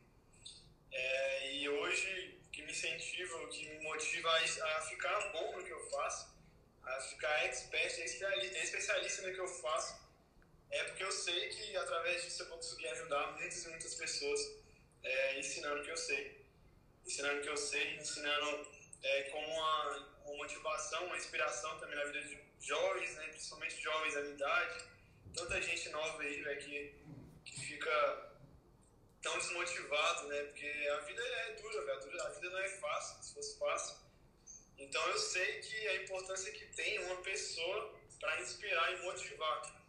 É, 0.93 1.55
e 1.57 1.69
hoje, 1.69 2.42
que 2.53 2.63
me 2.63 2.71
incentiva, 2.71 3.37
o 3.43 3.49
que 3.49 3.67
me 3.67 3.83
motiva 3.83 4.31
a, 4.31 4.77
a 4.77 4.81
ficar 4.83 5.33
bom 5.33 5.57
no 5.57 5.65
que 5.65 5.71
eu 5.71 5.91
faço, 5.91 6.31
a 6.85 7.01
ficar 7.01 7.47
expert, 7.47 7.87
especialista, 7.87 8.59
especialista 8.59 9.23
no 9.23 9.35
que 9.35 9.41
eu 9.41 9.49
faço, 9.49 10.03
é 10.71 10.85
porque 10.85 11.05
eu 11.05 11.13
sei 11.13 11.49
que 11.49 11.77
através 11.77 12.23
disso 12.25 12.43
eu 12.43 12.49
vou 12.49 12.59
conseguir 12.59 12.89
ajudar 12.89 13.33
muitas 13.33 13.65
e 13.65 13.69
muitas 13.69 13.95
pessoas 13.95 14.41
é, 15.03 15.39
ensinando 15.39 15.81
o 15.81 15.85
que 15.85 15.91
eu 15.91 15.97
sei. 15.97 16.43
Ensinando 17.07 17.41
o 17.41 17.43
que 17.43 17.49
eu 17.49 17.57
sei, 17.57 17.97
ensinando 17.97 18.67
é, 19.03 19.23
como 19.25 19.47
uma, 19.47 19.97
uma 20.25 20.37
motivação, 20.37 21.07
uma 21.07 21.17
inspiração 21.17 21.79
também 21.79 21.97
na 21.97 22.05
vida 22.05 22.23
de 22.23 22.39
jovens, 22.61 23.15
né, 23.17 23.27
principalmente 23.29 23.83
jovens 23.83 24.15
da 24.15 24.21
minha 24.21 24.35
idade. 24.35 24.85
Tanta 25.35 25.61
gente 25.61 25.89
nova 25.89 26.23
aí, 26.23 26.41
né, 26.43 26.55
que, 26.57 26.95
que 27.45 27.61
fica 27.61 28.32
tão 29.23 29.39
desmotivado, 29.39 30.29
né? 30.29 30.43
Porque 30.45 30.67
a 30.67 31.01
vida 31.01 31.23
é 31.23 31.53
dura, 31.53 31.85
velho. 31.85 32.23
A 32.23 32.29
vida 32.31 32.51
não 32.51 32.59
é 32.59 32.69
fácil, 32.69 33.23
se 33.23 33.35
fosse 33.35 33.59
fácil. 33.59 33.97
Então 34.79 35.07
eu 35.09 35.19
sei 35.19 35.61
que 35.61 35.89
a 35.89 35.97
importância 36.03 36.51
que 36.53 36.67
tem 36.75 36.99
uma 37.05 37.17
pessoa 37.23 37.95
para 38.21 38.41
inspirar 38.41 38.93
e 38.93 39.03
motivar. 39.03 39.83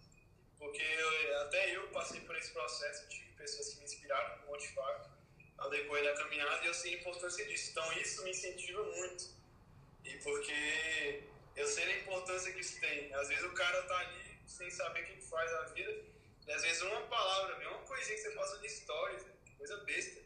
Porque 0.58 0.82
eu- 0.82 1.42
até 1.42 1.76
eu 1.76 1.88
passei 1.90 2.22
por 2.22 2.36
esse 2.38 2.52
processo, 2.52 3.08
tive 3.10 3.32
pessoas 3.34 3.70
que 3.70 3.78
me 3.80 3.86
inspiraram, 3.86 4.40
me 4.40 4.46
motivaram 4.46 5.12
ao 5.58 5.70
decorrer 5.70 6.04
da 6.06 6.14
caminhada 6.16 6.64
e 6.64 6.68
eu 6.68 6.74
sei 6.74 6.96
a 6.96 6.98
importância 7.00 7.46
disso. 7.46 7.72
Então 7.72 7.92
isso 7.94 8.24
me 8.24 8.30
incentiva 8.32 8.84
muito. 8.84 9.26
E 10.06 10.18
porque 10.20 11.24
eu 11.56 11.68
sei 11.68 11.86
a 11.86 11.98
importância 12.00 12.52
que 12.54 12.60
isso 12.60 12.80
tem. 12.80 13.14
Às 13.14 13.28
vezes 13.30 13.44
o 13.44 13.54
cara 13.54 13.82
tá 13.84 13.98
ali 13.98 14.38
sem 14.48 14.70
saber 14.70 15.04
o 15.04 15.06
que 15.08 15.22
faz 15.22 15.52
a 15.54 15.62
vida 15.74 16.13
e 16.48 16.52
às 16.52 16.62
vezes 16.62 16.82
uma 16.82 17.02
palavra, 17.08 17.70
uma 17.70 17.80
coisinha 17.80 18.16
que 18.16 18.24
você 18.24 18.32
passa 18.32 18.58
de 18.60 18.70
stories, 18.70 19.26
coisa 19.58 19.78
besta. 19.86 20.22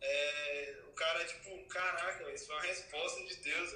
É, 0.00 0.80
o 0.88 0.92
cara, 0.92 1.24
tipo, 1.24 1.64
caraca, 1.66 2.30
isso 2.32 2.46
foi 2.46 2.56
uma 2.56 2.62
resposta 2.62 3.24
de 3.24 3.36
Deus. 3.36 3.74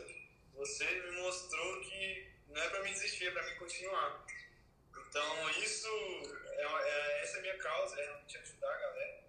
Você 0.55 0.85
me 0.85 1.11
mostrou 1.23 1.81
que 1.83 2.33
não 2.49 2.61
é 2.63 2.69
pra 2.69 2.83
mim 2.83 2.93
desistir, 2.93 3.27
é 3.27 3.31
pra 3.31 3.45
mim 3.45 3.57
continuar. 3.57 4.27
Então, 5.09 5.51
isso, 5.51 5.89
é, 6.49 6.63
é- 6.63 7.23
essa 7.23 7.37
é 7.37 7.39
a 7.39 7.43
minha 7.43 7.59
causa, 7.59 8.01
é 8.01 8.05
realmente 8.05 8.39
ajudar 8.39 8.73
a 8.73 8.77
galera. 8.79 9.25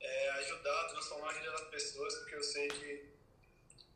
É 0.00 0.30
ajudar 0.30 0.80
a 0.80 0.88
transformar 0.88 1.30
a 1.30 1.34
vida 1.34 1.50
das 1.50 1.68
pessoas, 1.68 2.14
porque 2.18 2.34
eu 2.34 2.42
sei 2.42 2.68
que, 2.68 3.08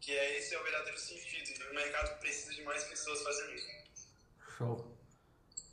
que 0.01 0.17
é, 0.17 0.39
esse 0.39 0.55
é 0.55 0.61
o 0.61 0.63
verdadeiro 0.65 0.99
sentido. 0.99 1.51
E 1.51 1.69
o 1.69 1.75
mercado 1.75 2.19
precisa 2.21 2.53
de 2.55 2.63
mais 2.63 2.85
pessoas 2.85 3.23
fazendo 3.23 3.55
isso. 3.55 3.69
Show. 4.59 4.92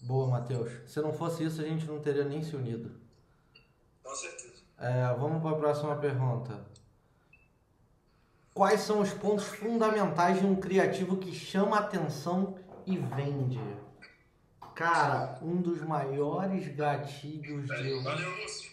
Boa, 0.09 0.27
Matheus. 0.27 0.71
Se 0.87 0.99
não 1.01 1.13
fosse 1.13 1.43
isso, 1.43 1.61
a 1.61 1.63
gente 1.63 1.85
não 1.85 1.99
teria 1.99 2.23
nem 2.23 2.41
se 2.41 2.55
unido. 2.55 2.89
Com 4.01 4.15
certeza. 4.15 4.63
É, 4.79 5.13
vamos 5.13 5.39
para 5.39 5.51
a 5.51 5.59
próxima 5.59 5.95
pergunta. 5.97 6.65
Quais 8.51 8.81
são 8.81 9.01
os 9.01 9.13
pontos 9.13 9.45
fundamentais 9.45 10.39
de 10.39 10.47
um 10.47 10.55
criativo 10.55 11.17
que 11.17 11.31
chama 11.31 11.77
atenção 11.77 12.57
e 12.87 12.97
vende? 12.97 13.61
Cara, 14.73 15.37
um 15.43 15.61
dos 15.61 15.79
maiores 15.83 16.67
gatilhos 16.75 17.67
de. 17.67 18.01
Valeu, 18.01 18.41
Lúcio. 18.41 18.71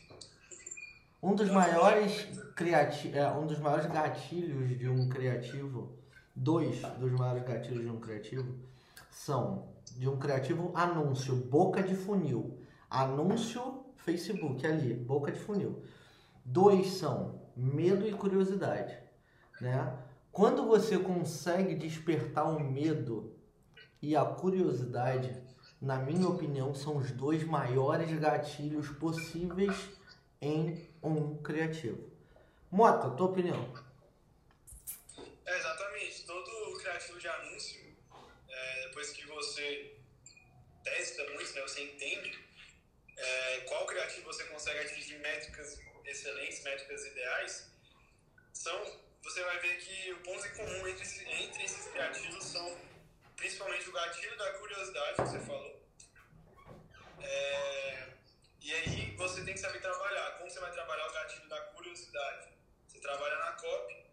Um 1.22 1.34
dos 1.34 1.50
maiores 1.50 2.28
criati... 2.54 3.12
é, 3.12 3.30
um 3.30 3.46
dos 3.46 3.58
maiores 3.58 3.84
gatilhos 3.84 4.78
de 4.78 4.88
um 4.88 5.06
criativo, 5.10 5.98
dois 6.34 6.80
dos 6.98 7.12
maiores 7.12 7.44
gatilhos 7.46 7.82
de 7.82 7.90
um 7.90 8.00
criativo 8.00 8.56
são 9.10 9.75
de 9.98 10.08
um 10.08 10.18
criativo 10.18 10.72
anúncio, 10.74 11.34
boca 11.34 11.82
de 11.82 11.94
funil. 11.94 12.60
Anúncio 12.88 13.84
Facebook 13.96 14.66
ali, 14.66 14.94
boca 14.94 15.32
de 15.32 15.38
funil. 15.38 15.82
Dois 16.44 16.88
são 16.92 17.40
medo 17.56 18.06
e 18.06 18.12
curiosidade, 18.12 18.96
né? 19.60 19.98
Quando 20.30 20.66
você 20.66 20.98
consegue 20.98 21.74
despertar 21.74 22.44
o 22.44 22.60
medo 22.60 23.34
e 24.02 24.14
a 24.14 24.24
curiosidade, 24.24 25.42
na 25.80 25.96
minha 25.96 26.28
opinião, 26.28 26.74
são 26.74 26.98
os 26.98 27.10
dois 27.10 27.42
maiores 27.42 28.10
gatilhos 28.18 28.90
possíveis 28.90 29.74
em 30.40 30.86
um 31.02 31.38
criativo. 31.38 32.10
Mota, 32.70 33.10
tua 33.10 33.28
opinião? 33.28 33.72
É, 35.46 35.58
exatamente. 35.58 36.26
Todo 36.26 36.78
criativo 36.78 37.18
de 37.18 37.28
anúncio, 37.28 37.80
é, 38.48 38.88
depois 38.88 39.10
que 39.10 39.26
você 39.26 39.85
testa 40.96 41.24
muito, 41.30 41.52
né, 41.52 41.62
você 41.62 41.82
entende 41.82 42.38
é, 43.16 43.60
qual 43.60 43.86
criativo 43.86 44.24
você 44.24 44.44
consegue 44.44 44.80
atingir 44.80 45.18
métricas 45.18 45.78
excelentes, 46.04 46.62
métricas 46.62 47.04
ideais, 47.06 47.70
são, 48.52 49.00
você 49.22 49.42
vai 49.42 49.58
ver 49.60 49.76
que 49.78 50.12
o 50.12 50.20
ponto 50.22 50.46
em 50.46 50.54
comum 50.54 50.88
entre, 50.88 51.04
entre 51.42 51.64
esses 51.64 51.86
criativos 51.88 52.44
são 52.44 52.80
principalmente 53.36 53.88
o 53.88 53.92
gatilho 53.92 54.36
da 54.38 54.52
curiosidade 54.54 55.16
que 55.16 55.22
você 55.22 55.40
falou. 55.40 55.82
É, 57.20 58.08
e 58.60 58.72
aí 58.72 59.16
você 59.16 59.44
tem 59.44 59.54
que 59.54 59.60
saber 59.60 59.80
trabalhar. 59.80 60.38
Como 60.38 60.50
você 60.50 60.60
vai 60.60 60.72
trabalhar 60.72 61.08
o 61.08 61.12
gatilho 61.12 61.48
da 61.48 61.60
curiosidade? 61.60 62.48
Você 62.86 62.98
trabalha 63.00 63.36
na 63.38 63.52
copy, 63.52 64.06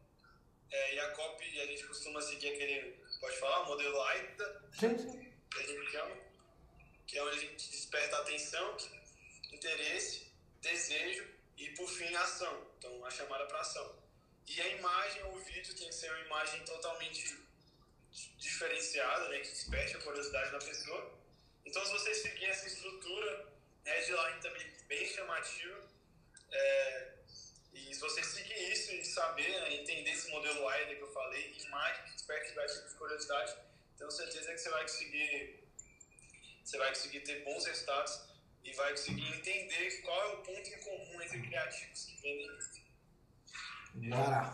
é, 0.71 0.95
e 0.95 0.99
a 0.99 1.11
copy 1.11 1.61
a 1.61 1.65
gente 1.67 1.85
costuma 1.85 2.21
seguir 2.21 2.53
aquele, 2.53 3.03
pode 3.19 3.37
falar, 3.37 3.65
modelo 3.65 4.01
AIDA, 4.01 4.63
Sim, 4.73 4.97
sim. 4.97 5.33
que 5.51 5.59
a 5.59 5.67
gente 5.67 5.91
chama, 5.91 6.22
que 7.07 7.17
é 7.17 7.23
onde 7.23 7.37
a 7.37 7.39
gente 7.39 7.69
desperta 7.69 8.17
atenção, 8.17 8.77
interesse, 9.51 10.31
desejo 10.61 11.27
e, 11.57 11.69
por 11.71 11.87
fim, 11.89 12.13
ação. 12.15 12.67
Então, 12.77 13.05
a 13.05 13.11
chamada 13.11 13.45
para 13.45 13.59
ação. 13.59 14.03
E 14.47 14.61
a 14.61 14.67
imagem 14.67 15.23
ou 15.23 15.35
o 15.35 15.39
vídeo 15.39 15.75
tem 15.75 15.87
que 15.87 15.95
ser 15.95 16.09
uma 16.11 16.19
imagem 16.19 16.63
totalmente 16.65 17.37
diferenciada, 18.37 19.29
né, 19.29 19.39
que 19.39 19.49
desperte 19.49 19.95
a 19.95 20.01
curiosidade 20.01 20.51
da 20.51 20.59
pessoa. 20.59 21.19
Então, 21.65 21.83
se 21.85 21.91
você 21.91 22.13
seguir 22.13 22.45
essa 22.45 22.67
estrutura, 22.67 23.53
headline 23.85 24.41
também 24.41 24.67
bem 24.87 25.05
chamativo, 25.07 25.81
é, 26.51 27.13
e 27.73 27.93
se 27.93 27.99
você 27.99 28.23
seguir 28.23 28.71
isso 28.71 28.91
e 28.91 29.03
saber, 29.05 29.49
né, 29.49 29.73
entender 29.75 30.11
esse 30.11 30.29
modelo 30.29 30.67
AIDA 30.67 30.95
que 30.95 31.01
eu 31.01 31.11
falei, 31.11 31.55
imagem 31.65 32.03
que 32.03 32.13
desperte 32.13 32.53
gatilho 32.53 32.87
de 32.87 32.95
curiosidade, 32.95 33.55
tenho 33.97 34.11
certeza 34.11 34.51
que 34.53 34.57
você 34.57 34.69
vai 34.69 34.81
conseguir, 34.81 35.62
você 36.63 36.77
vai 36.77 36.89
conseguir 36.89 37.19
ter 37.21 37.43
bons 37.43 37.65
resultados 37.65 38.21
e 38.63 38.71
vai 38.73 38.91
conseguir 38.91 39.27
entender 39.27 40.01
qual 40.01 40.21
é 40.21 40.33
o 40.33 40.37
ponto 40.37 40.69
em 40.69 40.79
comum 40.79 41.21
entre 41.21 41.41
criativos 41.41 42.05
que 42.05 42.21
vendem. 42.21 42.49
Bora. 44.09 44.53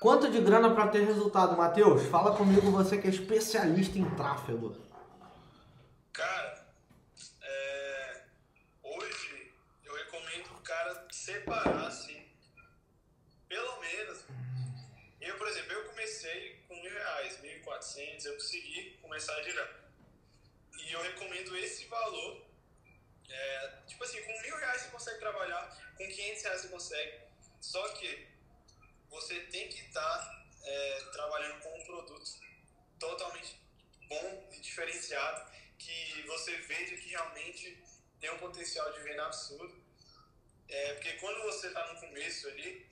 Quanto 0.00 0.30
de 0.30 0.40
grana 0.40 0.74
para 0.74 0.88
ter 0.88 1.04
resultado, 1.04 1.56
Matheus? 1.56 2.06
Fala 2.06 2.36
comigo, 2.36 2.70
você 2.70 2.98
que 2.98 3.08
é 3.08 3.10
especialista 3.10 3.98
em 3.98 4.08
tráfego. 4.14 4.80
Cara, 6.12 6.72
é, 7.42 8.22
hoje 8.80 9.52
eu 9.84 9.92
recomendo 9.96 10.50
o 10.56 10.60
cara 10.60 11.04
separar, 11.10 11.88
assim, 11.88 12.24
pelo 13.48 13.80
menos. 13.80 14.24
Eu, 15.20 15.36
por 15.36 15.48
exemplo, 15.48 15.72
eu 15.72 15.88
comecei 15.88 16.64
com 16.68 16.80
mil 16.80 16.92
reais, 16.92 17.40
mil 17.42 17.50
e 17.50 17.60
quatrocentos, 17.60 18.24
eu 18.24 18.34
consegui 18.34 18.98
começar 19.02 19.34
a 19.34 19.42
girar. 19.42 19.77
E 20.88 20.92
eu 20.92 21.02
recomendo 21.02 21.56
esse 21.58 21.84
valor. 21.84 22.46
é, 23.28 23.82
tipo 23.86 24.02
assim, 24.04 24.22
com 24.22 24.40
mil 24.40 24.56
reais 24.56 24.82
você 24.82 24.88
consegue 24.88 25.18
trabalhar, 25.18 25.92
com 25.96 26.08
500 26.08 26.42
reais 26.42 26.62
você 26.62 26.68
consegue. 26.68 27.20
Só 27.60 27.88
que 27.90 28.26
você 29.10 29.40
tem 29.40 29.68
que 29.68 29.80
estar 29.82 30.38
trabalhando 31.12 31.60
com 31.60 31.78
um 31.78 31.84
produto 31.84 32.22
totalmente 32.98 33.60
bom 34.08 34.48
e 34.52 34.60
diferenciado, 34.60 35.50
que 35.78 36.22
você 36.26 36.56
veja 36.56 36.96
que 36.96 37.08
realmente 37.10 37.82
tem 38.20 38.30
um 38.30 38.38
potencial 38.38 38.90
de 38.92 39.00
venda 39.00 39.26
absurdo. 39.26 39.82
É, 40.68 40.94
porque 40.94 41.12
quando 41.14 41.42
você 41.42 41.68
está 41.68 41.92
no 41.92 42.00
começo 42.00 42.48
ali, 42.48 42.86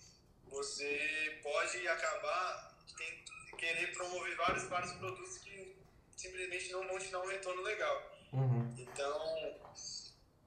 você 0.44 1.40
pode 1.42 1.86
acabar 1.88 2.76
tem, 2.97 3.24
querer 3.59 3.92
promover 3.92 4.36
vários, 4.36 4.64
vários 4.64 4.92
produtos 4.92 5.38
que 5.38 5.76
simplesmente 6.17 6.73
não 6.73 6.87
vão 6.87 6.99
te 6.99 7.09
dar 7.09 7.21
um 7.21 7.29
retorno 7.29 7.62
legal. 7.62 8.19
Uhum. 8.33 8.75
Então, 8.79 9.55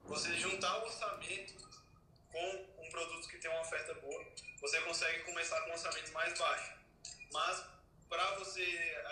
você 0.04 0.32
juntar 0.34 0.78
o 0.78 0.84
orçamento 0.84 1.54
com 2.30 2.84
um 2.84 2.90
produto 2.90 3.28
que 3.28 3.38
tem 3.38 3.50
uma 3.50 3.60
oferta 3.60 3.94
boa, 3.94 4.24
você 4.60 4.80
consegue 4.80 5.24
começar 5.24 5.60
com 5.62 5.70
orçamentos 5.70 6.12
mais 6.12 6.38
baixos. 6.38 6.74
Mas 7.32 7.64
para 8.08 8.38
você 8.38 8.62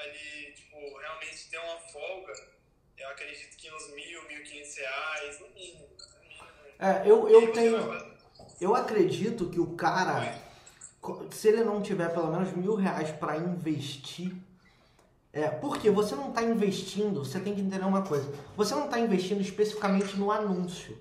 ali, 0.03 0.53
tipo, 0.55 0.77
realmente 0.99 1.49
ter 1.49 1.59
uma 1.59 1.79
folga, 1.79 2.33
eu 2.97 3.09
acredito 3.11 3.57
que 3.57 3.73
uns 3.73 3.89
mil, 3.95 4.27
mil 4.27 4.41
e 4.41 4.43
quinhentos 4.43 4.77
reais, 4.77 5.41
no 5.41 5.49
mínimo. 5.51 5.89
No 5.89 6.29
mínimo. 6.29 6.49
É, 6.79 7.03
eu, 7.09 7.29
eu 7.29 7.53
tenho. 7.53 8.19
Eu 8.61 8.75
acredito 8.75 9.51
que 9.51 9.61
o 9.61 9.77
cara, 9.77 10.37
se 11.31 11.49
ele 11.49 11.63
não 11.63 11.81
tiver 11.81 12.13
pelo 12.13 12.33
menos 12.33 12.53
mil 12.53 12.75
reais 12.75 13.11
para 13.13 13.37
investir, 13.37 14.35
é, 15.39 15.49
porque 15.49 15.91
você 15.91 16.14
não 16.14 16.30
está 16.30 16.43
investindo, 16.43 17.24
você 17.24 17.39
tem 17.39 17.55
que 17.55 17.61
entender 17.61 17.85
uma 17.85 18.02
coisa, 18.02 18.28
você 18.56 18.74
não 18.74 18.86
está 18.86 18.98
investindo 18.98 19.40
especificamente 19.40 20.16
no 20.16 20.31
anúncio, 20.31 20.98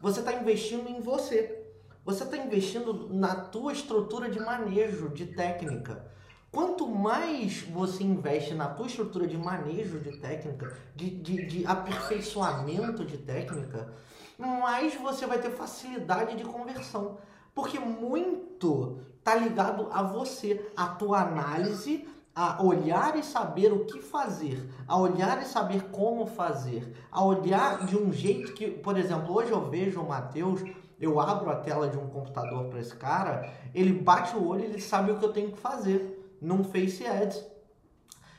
você 0.00 0.20
está 0.20 0.32
investindo 0.34 0.88
em 0.88 1.00
você, 1.00 1.58
você 2.04 2.24
está 2.24 2.36
investindo 2.36 3.08
na 3.10 3.34
tua 3.34 3.72
estrutura 3.72 4.30
de 4.30 4.38
manejo, 4.40 5.08
de 5.08 5.26
técnica. 5.26 6.06
Quanto 6.50 6.86
mais 6.86 7.62
você 7.62 8.02
investe 8.02 8.54
na 8.54 8.68
tua 8.68 8.86
estrutura 8.86 9.26
de 9.26 9.36
manejo 9.36 10.00
de 10.00 10.16
técnica, 10.18 10.74
de, 10.96 11.10
de, 11.10 11.46
de 11.46 11.66
aperfeiçoamento 11.66 13.04
de 13.04 13.18
técnica, 13.18 13.92
mais 14.38 14.94
você 14.94 15.26
vai 15.26 15.38
ter 15.38 15.50
facilidade 15.50 16.36
de 16.36 16.44
conversão. 16.44 17.18
Porque 17.54 17.78
muito 17.78 19.00
tá 19.22 19.34
ligado 19.34 19.88
a 19.92 20.02
você, 20.02 20.70
a 20.74 20.86
tua 20.86 21.20
análise, 21.20 22.08
a 22.40 22.62
olhar 22.62 23.18
e 23.18 23.22
saber 23.24 23.72
o 23.72 23.84
que 23.84 24.00
fazer, 24.00 24.70
a 24.86 24.96
olhar 24.96 25.42
e 25.42 25.44
saber 25.44 25.90
como 25.90 26.24
fazer, 26.24 26.94
a 27.10 27.24
olhar 27.24 27.84
de 27.84 27.98
um 27.98 28.12
jeito 28.12 28.52
que, 28.52 28.70
por 28.70 28.96
exemplo, 28.96 29.34
hoje 29.34 29.50
eu 29.50 29.68
vejo 29.68 30.00
o 30.00 30.08
Matheus, 30.08 30.62
eu 31.00 31.18
abro 31.18 31.50
a 31.50 31.56
tela 31.56 31.88
de 31.88 31.98
um 31.98 32.06
computador 32.06 32.66
para 32.66 32.78
esse 32.78 32.94
cara, 32.94 33.52
ele 33.74 33.92
bate 33.92 34.36
o 34.36 34.46
olho, 34.46 34.62
ele 34.62 34.80
sabe 34.80 35.10
o 35.10 35.18
que 35.18 35.24
eu 35.24 35.32
tenho 35.32 35.50
que 35.50 35.58
fazer 35.58 36.38
num 36.40 36.62
Face 36.62 37.04
Ads. 37.04 37.44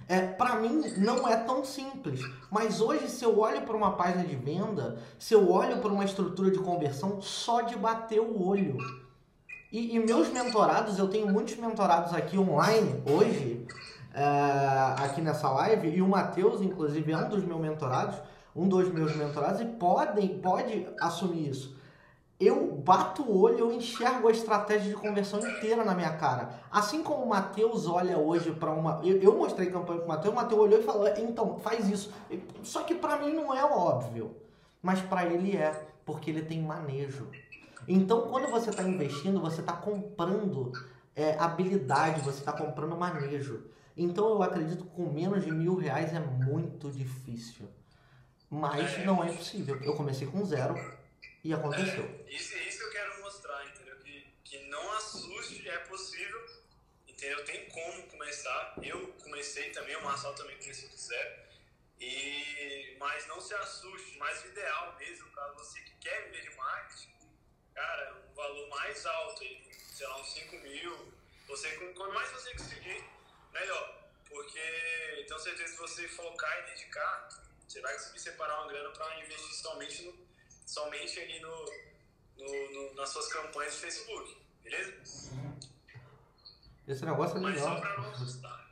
É, 0.07 0.21
para 0.27 0.55
mim 0.55 0.81
não 0.95 1.27
é 1.27 1.35
tão 1.35 1.65
simples, 1.65 2.21
mas 2.49 2.79
hoje 2.79 3.09
se 3.09 3.25
eu 3.25 3.37
olho 3.37 3.63
para 3.63 3.75
uma 3.75 3.97
página 3.97 4.23
de 4.23 4.35
venda, 4.37 4.97
se 5.19 5.33
eu 5.33 5.51
olho 5.51 5.81
para 5.81 5.91
uma 5.91 6.05
estrutura 6.05 6.49
de 6.49 6.59
conversão, 6.59 7.21
só 7.21 7.59
de 7.59 7.75
bater 7.75 8.21
o 8.21 8.47
olho. 8.47 8.77
E, 9.71 9.95
e 9.95 9.99
meus 9.99 10.29
mentorados, 10.29 10.97
eu 10.97 11.07
tenho 11.07 11.27
muitos 11.27 11.55
mentorados 11.57 12.11
aqui 12.13 12.37
online 12.39 13.03
hoje, 13.05 13.67
é, 14.19 15.03
aqui 15.03 15.21
nessa 15.21 15.49
live, 15.49 15.87
e 15.87 16.01
o 16.01 16.07
Matheus, 16.07 16.61
inclusive, 16.61 17.09
é 17.13 17.17
um 17.17 17.29
dos 17.29 17.41
meus 17.45 17.61
mentorados, 17.61 18.17
um 18.53 18.67
dos 18.67 18.91
meus 18.91 19.15
mentorados, 19.15 19.61
e 19.61 19.65
podem, 19.65 20.39
pode 20.39 20.85
assumir 20.99 21.49
isso. 21.49 21.79
Eu 22.37 22.73
bato 22.73 23.21
o 23.21 23.41
olho, 23.41 23.59
eu 23.59 23.71
enxergo 23.71 24.27
a 24.27 24.31
estratégia 24.31 24.89
de 24.89 24.95
conversão 24.95 25.39
inteira 25.39 25.83
na 25.85 25.93
minha 25.93 26.17
cara. 26.17 26.49
Assim 26.71 27.01
como 27.01 27.23
o 27.23 27.29
Matheus 27.29 27.87
olha 27.87 28.17
hoje 28.17 28.51
para 28.51 28.71
uma. 28.71 29.01
Eu, 29.03 29.21
eu 29.21 29.35
mostrei 29.37 29.69
campanha 29.69 29.99
pro 29.99 30.07
Matheus, 30.07 30.33
o 30.33 30.35
Matheus 30.35 30.61
olhou 30.61 30.79
e 30.79 30.83
falou: 30.83 31.07
então, 31.17 31.59
faz 31.59 31.89
isso. 31.89 32.13
Só 32.63 32.83
que 32.83 32.95
para 32.95 33.17
mim 33.17 33.33
não 33.33 33.53
é 33.53 33.63
óbvio. 33.65 34.37
Mas 34.81 35.01
para 35.01 35.25
ele 35.25 35.57
é, 35.57 35.85
porque 36.05 36.29
ele 36.29 36.41
tem 36.41 36.61
manejo. 36.61 37.27
Então, 37.85 38.21
quando 38.21 38.49
você 38.49 38.69
está 38.69 38.83
investindo, 38.83 39.41
você 39.41 39.59
está 39.59 39.73
comprando 39.73 40.71
é, 41.13 41.37
habilidade, 41.37 42.21
você 42.21 42.39
está 42.39 42.53
comprando 42.53 42.95
manejo. 42.95 43.65
Então, 44.01 44.29
eu 44.29 44.41
acredito 44.41 44.85
que 44.85 44.95
com 44.95 45.11
menos 45.11 45.43
de 45.43 45.51
mil 45.51 45.75
reais 45.75 46.13
é 46.13 46.19
muito 46.19 46.89
difícil. 46.89 47.69
Mas 48.49 48.97
não 49.05 49.21
é 49.21 49.29
impossível. 49.29 49.77
Eu 49.83 49.93
comecei 49.93 50.25
com 50.25 50.43
zero 50.45 50.73
e 51.43 51.53
aconteceu. 51.53 52.05
É, 52.25 52.33
isso, 52.33 52.55
isso 52.57 52.77
que 52.77 52.85
eu 52.85 52.91
quero 52.91 53.21
mostrar, 53.21 53.67
entendeu? 53.67 53.97
Que, 53.97 54.25
que 54.45 54.57
não 54.69 54.91
assuste, 54.93 55.67
é 55.67 55.77
possível, 55.79 56.45
entendeu? 57.09 57.43
Tem 57.43 57.67
como 57.69 58.03
começar. 58.03 58.75
Eu 58.81 59.07
comecei 59.21 59.69
também, 59.71 59.97
o 59.97 60.03
Marçal 60.05 60.33
também 60.33 60.57
começou 60.57 60.87
do 60.87 60.95
zero. 60.95 61.49
E, 61.99 62.95
mas 62.97 63.27
não 63.27 63.41
se 63.41 63.53
assuste, 63.53 64.17
mas 64.17 64.41
o 64.45 64.47
ideal 64.47 64.95
mesmo, 64.97 65.29
para 65.31 65.51
você 65.51 65.81
que 65.81 65.91
quer 65.99 66.23
viver 66.27 66.49
de 66.49 66.55
marketing, 66.55 67.09
cara, 67.75 68.15
um 68.31 68.33
valor 68.33 68.69
mais 68.69 69.05
alto, 69.05 69.43
aí, 69.43 69.61
sei 69.91 70.07
lá, 70.07 70.21
uns 70.21 70.33
5 70.33 70.55
mil. 70.59 71.13
Você, 71.49 71.69
quanto 71.93 72.13
mais 72.13 72.31
você 72.31 72.51
conseguir, 72.53 73.03
melhor. 73.53 73.99
Porque 74.29 75.25
tenho 75.27 75.39
certeza 75.39 75.63
que 75.63 75.69
se 75.71 75.77
você 75.77 76.07
focar 76.07 76.59
e 76.59 76.65
dedicar, 76.71 77.29
você 77.67 77.81
vai 77.81 77.93
conseguir 77.93 78.19
separar 78.19 78.59
uma 78.61 78.67
grana 78.67 78.89
para 78.91 79.19
investir 79.23 79.53
somente, 79.55 80.03
no, 80.03 80.13
somente 80.65 81.19
ali 81.19 81.39
no, 81.39 81.65
no, 82.37 82.71
no, 82.71 82.93
nas 82.95 83.09
suas 83.09 83.27
campanhas 83.33 83.73
de 83.73 83.79
Facebook, 83.81 84.37
beleza? 84.63 84.93
Esse 86.87 87.05
negócio 87.05 87.37
é 87.37 87.41
Mas 87.41 87.55
legal. 87.55 87.77
só 87.77 87.83
não 88.01 88.11
assustar. 88.11 88.69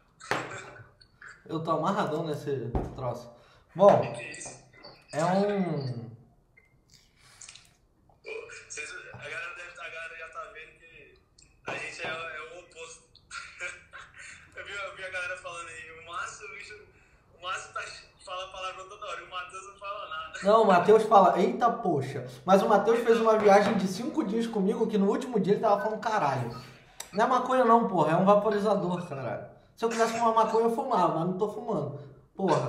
Eu 1.45 1.63
tô 1.63 1.71
amarradão 1.71 2.25
nesse 2.27 2.69
troço. 2.95 3.31
Bom, 3.75 4.01
é 5.13 5.25
um. 5.25 6.09
Pô, 8.23 8.47
vocês- 8.67 8.91
a, 9.13 9.17
galera 9.17 9.55
deve- 9.55 9.79
a 9.79 9.89
galera 9.89 10.17
já 10.17 10.29
tá 10.29 10.43
vendo 10.53 10.71
que 10.79 11.19
a 11.67 11.73
gente 11.75 12.01
é, 12.01 12.07
é 12.07 12.41
o 12.55 12.59
oposto. 12.59 13.03
eu, 14.55 14.65
vi, 14.65 14.71
eu 14.73 14.95
vi 14.95 15.03
a 15.05 15.09
galera 15.09 15.37
falando 15.37 15.67
aí, 15.69 15.91
o 15.99 16.05
Márcio, 16.05 16.45
o 16.47 16.55
bicho, 16.55 16.75
o 16.75 17.35
Márcio 17.47 17.73
tá, 17.73 17.81
fala 18.25 18.47
palavrão 18.51 18.89
toda 18.89 19.05
hora, 19.05 19.21
e 19.21 19.23
o 19.23 19.29
Matheus 19.29 19.67
não 19.67 19.75
fala 19.75 20.09
nada. 20.09 20.39
Não, 20.43 20.63
o 20.63 20.67
Matheus 20.67 21.03
fala, 21.03 21.39
eita 21.39 21.69
poxa. 21.69 22.27
Mas 22.45 22.61
o 22.61 22.67
Matheus 22.67 22.99
fez 22.99 23.21
uma 23.21 23.37
viagem 23.37 23.77
de 23.77 23.87
cinco 23.87 24.23
dias 24.25 24.45
comigo 24.45 24.87
que 24.87 24.97
no 24.97 25.09
último 25.09 25.39
dia 25.39 25.53
ele 25.53 25.61
tava 25.61 25.81
falando 25.81 26.01
caralho. 26.01 26.55
Não 27.13 27.23
é 27.23 27.27
maconha 27.27 27.63
não, 27.63 27.87
porra, 27.87 28.11
é 28.11 28.15
um 28.17 28.25
vaporizador, 28.25 29.07
caralho. 29.07 29.45
Se 29.75 29.85
eu 29.85 29.89
quisesse 29.89 30.13
fumar 30.13 30.33
maconha, 30.33 30.65
eu 30.65 30.75
fumava, 30.75 31.19
mas 31.19 31.27
não 31.29 31.37
tô 31.37 31.47
fumando. 31.49 31.99
Porra. 32.35 32.67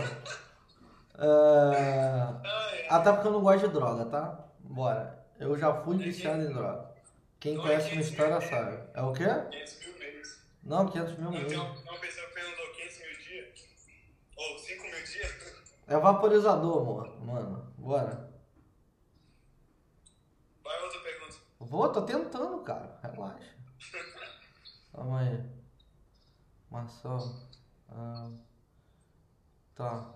É... 1.19 2.89
Até 2.89 3.13
porque 3.13 3.27
eu 3.27 3.33
não 3.33 3.41
gosto 3.41 3.67
de 3.67 3.75
droga, 3.75 4.05
tá? 4.05 4.39
Bora. 4.61 5.19
Eu 5.41 5.59
já 5.59 5.75
fui 5.75 5.97
viciado 5.97 6.43
em 6.43 6.53
droga. 6.53 6.89
Quem 7.41 7.57
conhece 7.57 7.91
minha 7.91 8.01
história 8.01 8.41
sabe. 8.41 8.79
É 8.95 9.03
o 9.03 9.13
quê? 9.13 9.25
500 9.25 9.79
mil 9.81 9.99
meses. 9.99 10.45
Não, 10.63 10.87
500 10.87 11.19
mil 11.19 11.31
Não, 11.31 11.41
tem 11.41 11.57
uma 11.57 11.99
pessoa 11.99 12.27
que 12.29 12.35
perguntou 12.35 12.67
500 12.75 12.99
mil 12.99 13.19
dias, 13.19 13.69
ou 14.39 14.59
5 14.59 14.83
mil 14.85 15.05
dias. 15.05 15.59
É 15.87 15.99
vaporizador, 15.99 16.81
amor. 16.81 17.25
Mano, 17.25 17.73
bora. 17.77 18.31
Vai 20.63 20.83
outra 20.83 21.01
pergunta. 21.01 21.37
Vou, 21.59 21.93
tô 21.93 22.03
tentando, 22.03 22.63
cara. 22.63 22.99
Relaxa. 23.03 23.57
Calma 24.93 25.21
aí. 25.21 25.45
Marcelo. 26.71 27.49
Ah, 27.89 28.31
tá. 29.75 30.15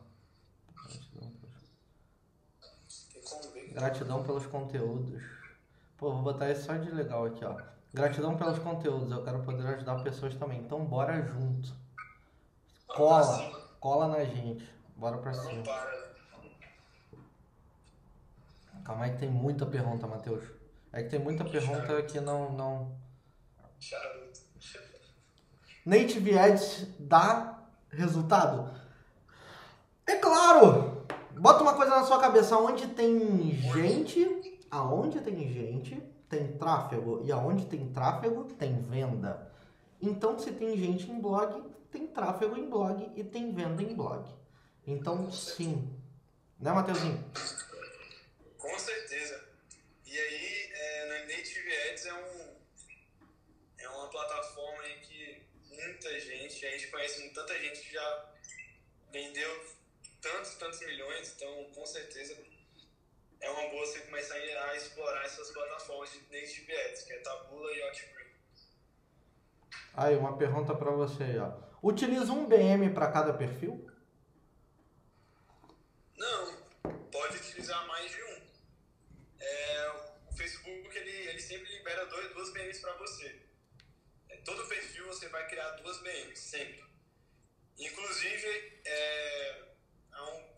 Gratidão 3.72 4.22
pelos 4.22 4.46
conteúdos. 4.46 5.22
Pô, 5.96 6.12
vou 6.12 6.22
botar 6.22 6.50
isso 6.50 6.66
só 6.66 6.76
de 6.76 6.90
legal 6.90 7.24
aqui, 7.24 7.44
ó. 7.44 7.56
Gratidão 7.94 8.36
pelos 8.36 8.58
conteúdos. 8.58 9.10
Eu 9.10 9.24
quero 9.24 9.42
poder 9.42 9.66
ajudar 9.66 10.02
pessoas 10.02 10.34
também. 10.34 10.60
Então 10.60 10.84
bora 10.84 11.22
junto. 11.22 11.74
Cola. 12.86 13.61
Cola 13.82 14.06
na 14.06 14.24
gente. 14.24 14.64
Bora 14.96 15.18
pra 15.18 15.32
Não 15.32 15.42
cima. 15.42 15.62
para. 15.64 15.90
né? 15.90 17.18
Calma 18.84 19.04
aí 19.06 19.10
que 19.10 19.18
tem 19.18 19.28
muita 19.28 19.66
pergunta, 19.66 20.06
Matheus. 20.06 20.44
É 20.92 21.02
que 21.02 21.08
tem 21.10 21.18
muita 21.18 21.44
pergunta 21.44 22.00
que 22.04 22.20
não, 22.20 22.52
não, 22.52 22.96
Charuto. 23.80 24.40
Native 25.84 26.38
Ads 26.38 26.86
dá 27.00 27.58
resultado? 27.90 28.70
É 30.06 30.14
claro! 30.14 31.04
Bota 31.32 31.62
uma 31.64 31.74
coisa 31.74 31.90
na 31.96 32.04
sua 32.04 32.20
cabeça, 32.20 32.56
onde 32.56 32.86
tem 32.86 33.50
gente, 33.50 34.60
aonde 34.70 35.20
tem 35.22 35.48
gente, 35.52 35.96
tem 36.28 36.56
tráfego, 36.56 37.22
e 37.24 37.32
aonde 37.32 37.66
tem 37.66 37.92
tráfego, 37.92 38.44
tem 38.44 38.80
venda. 38.80 39.50
Então, 40.00 40.38
se 40.38 40.52
tem 40.52 40.76
gente 40.76 41.10
em 41.10 41.20
blog, 41.20 41.64
tem 41.92 42.06
tráfego 42.08 42.56
em 42.56 42.68
blog 42.68 43.12
e 43.14 43.22
tem 43.22 43.54
venda 43.54 43.82
em 43.82 43.94
blog. 43.94 44.26
Então, 44.86 45.30
sim. 45.30 45.96
Né, 46.58 46.72
Mateuzinho? 46.72 47.22
Com 48.58 48.78
certeza. 48.78 49.48
E 50.06 50.18
aí, 50.18 50.70
é, 50.72 51.06
na 51.06 51.18
Native 51.26 51.76
Ads 51.90 52.06
é, 52.06 52.14
um, 52.14 52.56
é 53.78 53.88
uma 53.90 54.08
plataforma 54.08 54.82
aí 54.82 54.98
que 55.00 55.42
muita 55.68 56.18
gente, 56.20 56.66
a 56.66 56.70
gente 56.70 56.88
conhece 56.88 57.28
tanta 57.30 57.58
gente 57.60 57.80
que 57.80 57.92
já 57.92 58.32
vendeu 59.12 59.66
tantos, 60.20 60.54
tantos 60.54 60.80
milhões, 60.80 61.34
então 61.36 61.64
com 61.74 61.84
certeza 61.84 62.36
é 63.40 63.50
uma 63.50 63.68
boa 63.70 63.84
você 63.84 64.00
começar 64.00 64.34
a 64.34 64.76
explorar 64.76 65.24
essas 65.24 65.50
plataformas 65.50 66.12
de 66.12 66.20
Native 66.30 66.72
Ads, 66.72 67.02
que 67.02 67.12
é 67.12 67.18
Tabula 67.18 67.72
e 67.72 67.82
Outbrain. 67.82 68.26
Aí, 69.94 70.16
uma 70.16 70.38
pergunta 70.38 70.74
pra 70.74 70.90
você 70.92 71.24
aí, 71.24 71.38
ó. 71.38 71.71
Utiliza 71.82 72.32
um 72.32 72.46
BM 72.46 72.94
para 72.94 73.10
cada 73.10 73.32
perfil? 73.34 73.90
Não, 76.16 76.56
pode 77.10 77.36
utilizar 77.38 77.86
mais 77.88 78.10
de 78.10 78.22
um. 78.22 78.42
É, 79.40 79.90
o 80.30 80.32
Facebook 80.34 80.96
ele, 80.96 81.10
ele 81.10 81.40
sempre 81.40 81.72
libera 81.76 82.06
dois, 82.06 82.32
duas 82.32 82.52
BMs 82.52 82.80
para 82.80 82.94
você. 82.94 83.42
É, 84.28 84.36
todo 84.38 84.68
perfil 84.68 85.06
você 85.06 85.28
vai 85.28 85.46
criar 85.48 85.70
duas 85.72 86.00
BMs, 86.02 86.38
sempre. 86.38 86.84
Inclusive, 87.78 88.80
é, 88.84 89.72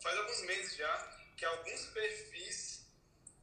faz 0.05 0.17
alguns 0.19 0.41
meses 0.41 0.75
já 0.75 1.17
que 1.35 1.43
alguns 1.43 1.85
perfis 1.87 2.85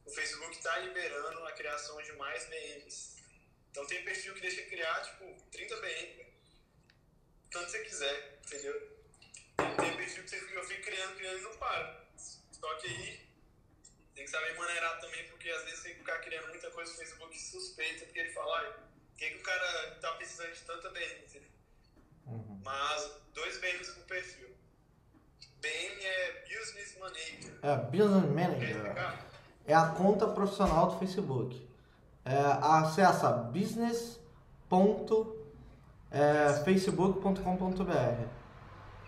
o 0.05 0.11
Facebook 0.11 0.55
está 0.55 0.79
liberando 0.79 1.45
a 1.45 1.51
criação 1.51 2.01
de 2.01 2.13
mais 2.13 2.45
BMs. 2.47 3.21
Então 3.69 3.85
tem 3.87 4.03
perfil 4.03 4.33
que 4.33 4.41
deixa 4.41 4.61
criar 4.63 5.01
tipo 5.01 5.49
30 5.51 5.75
BMs, 5.81 6.22
quando 7.53 7.69
você 7.69 7.79
quiser, 7.83 8.39
entendeu? 8.45 8.91
Tem 9.55 9.95
perfil 9.95 10.23
que 10.23 10.29
você 10.29 10.39
fica, 10.39 10.55
eu 10.55 10.65
fico 10.65 10.81
criando, 10.81 11.15
criando 11.15 11.37
e 11.37 11.41
não 11.41 11.55
para. 11.57 12.03
Só 12.17 12.73
que 12.75 12.87
aí 12.87 13.21
tem 14.15 14.25
que 14.25 14.31
saber 14.31 14.57
maneirar 14.57 14.99
também, 14.99 15.27
porque 15.29 15.49
às 15.49 15.63
vezes 15.65 15.83
tem 15.83 15.93
que 15.93 15.99
ficar 15.99 16.17
criando 16.19 16.47
muita 16.49 16.71
coisa 16.71 16.91
no 16.91 16.97
Facebook 16.97 17.39
suspeita, 17.39 18.05
porque 18.05 18.19
ele 18.19 18.33
fala, 18.33 18.57
ai, 18.57 18.69
o 18.69 18.73
que, 19.15 19.29
que 19.29 19.37
o 19.37 19.43
cara 19.43 19.95
tá 20.01 20.11
precisando 20.13 20.51
de 20.51 20.61
tanta 20.61 20.89
BM? 20.89 21.25
entendeu? 21.25 21.49
Uhum. 22.25 22.59
Mas 22.65 23.11
dois 23.33 23.59
BMs 23.59 23.91
por 23.91 24.05
perfil. 24.05 24.49
BM 25.61 26.05
é 26.05 26.43
Business 26.47 26.97
Manager. 26.97 27.59
É, 27.61 27.77
Business 27.77 28.25
Manager. 28.25 28.95
É 29.65 29.73
a 29.73 29.87
conta 29.89 30.27
profissional 30.27 30.87
do 30.87 30.99
Facebook. 30.99 31.65
É, 32.25 32.35
acessa 32.61 33.31
business.facebook.com.br. 33.31 35.42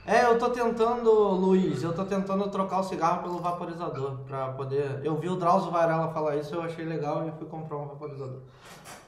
É, 0.07 0.25
eu 0.25 0.37
tô 0.37 0.49
tentando, 0.49 1.09
Luiz, 1.11 1.81
eu 1.81 1.93
tô 1.93 2.05
tentando 2.05 2.47
trocar 2.49 2.79
o 2.79 2.83
cigarro 2.83 3.23
pelo 3.23 3.39
vaporizador 3.39 4.17
pra 4.27 4.49
poder. 4.53 5.01
Eu 5.03 5.15
vi 5.17 5.29
o 5.29 5.35
Drauzio 5.35 5.71
Varela 5.71 6.11
falar 6.13 6.35
isso, 6.35 6.53
eu 6.53 6.61
achei 6.61 6.85
legal 6.85 7.27
e 7.27 7.31
fui 7.33 7.47
comprar 7.47 7.77
um 7.77 7.87
vaporizador. 7.87 8.41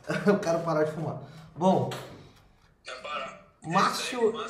eu 0.26 0.40
quero 0.40 0.60
parar 0.60 0.86
de 0.86 0.92
fumar. 0.94 1.22
Bom, 1.56 1.90
Vai 2.86 2.96
parar. 3.02 3.46
Márcio- 3.64 4.32
para. 4.32 4.48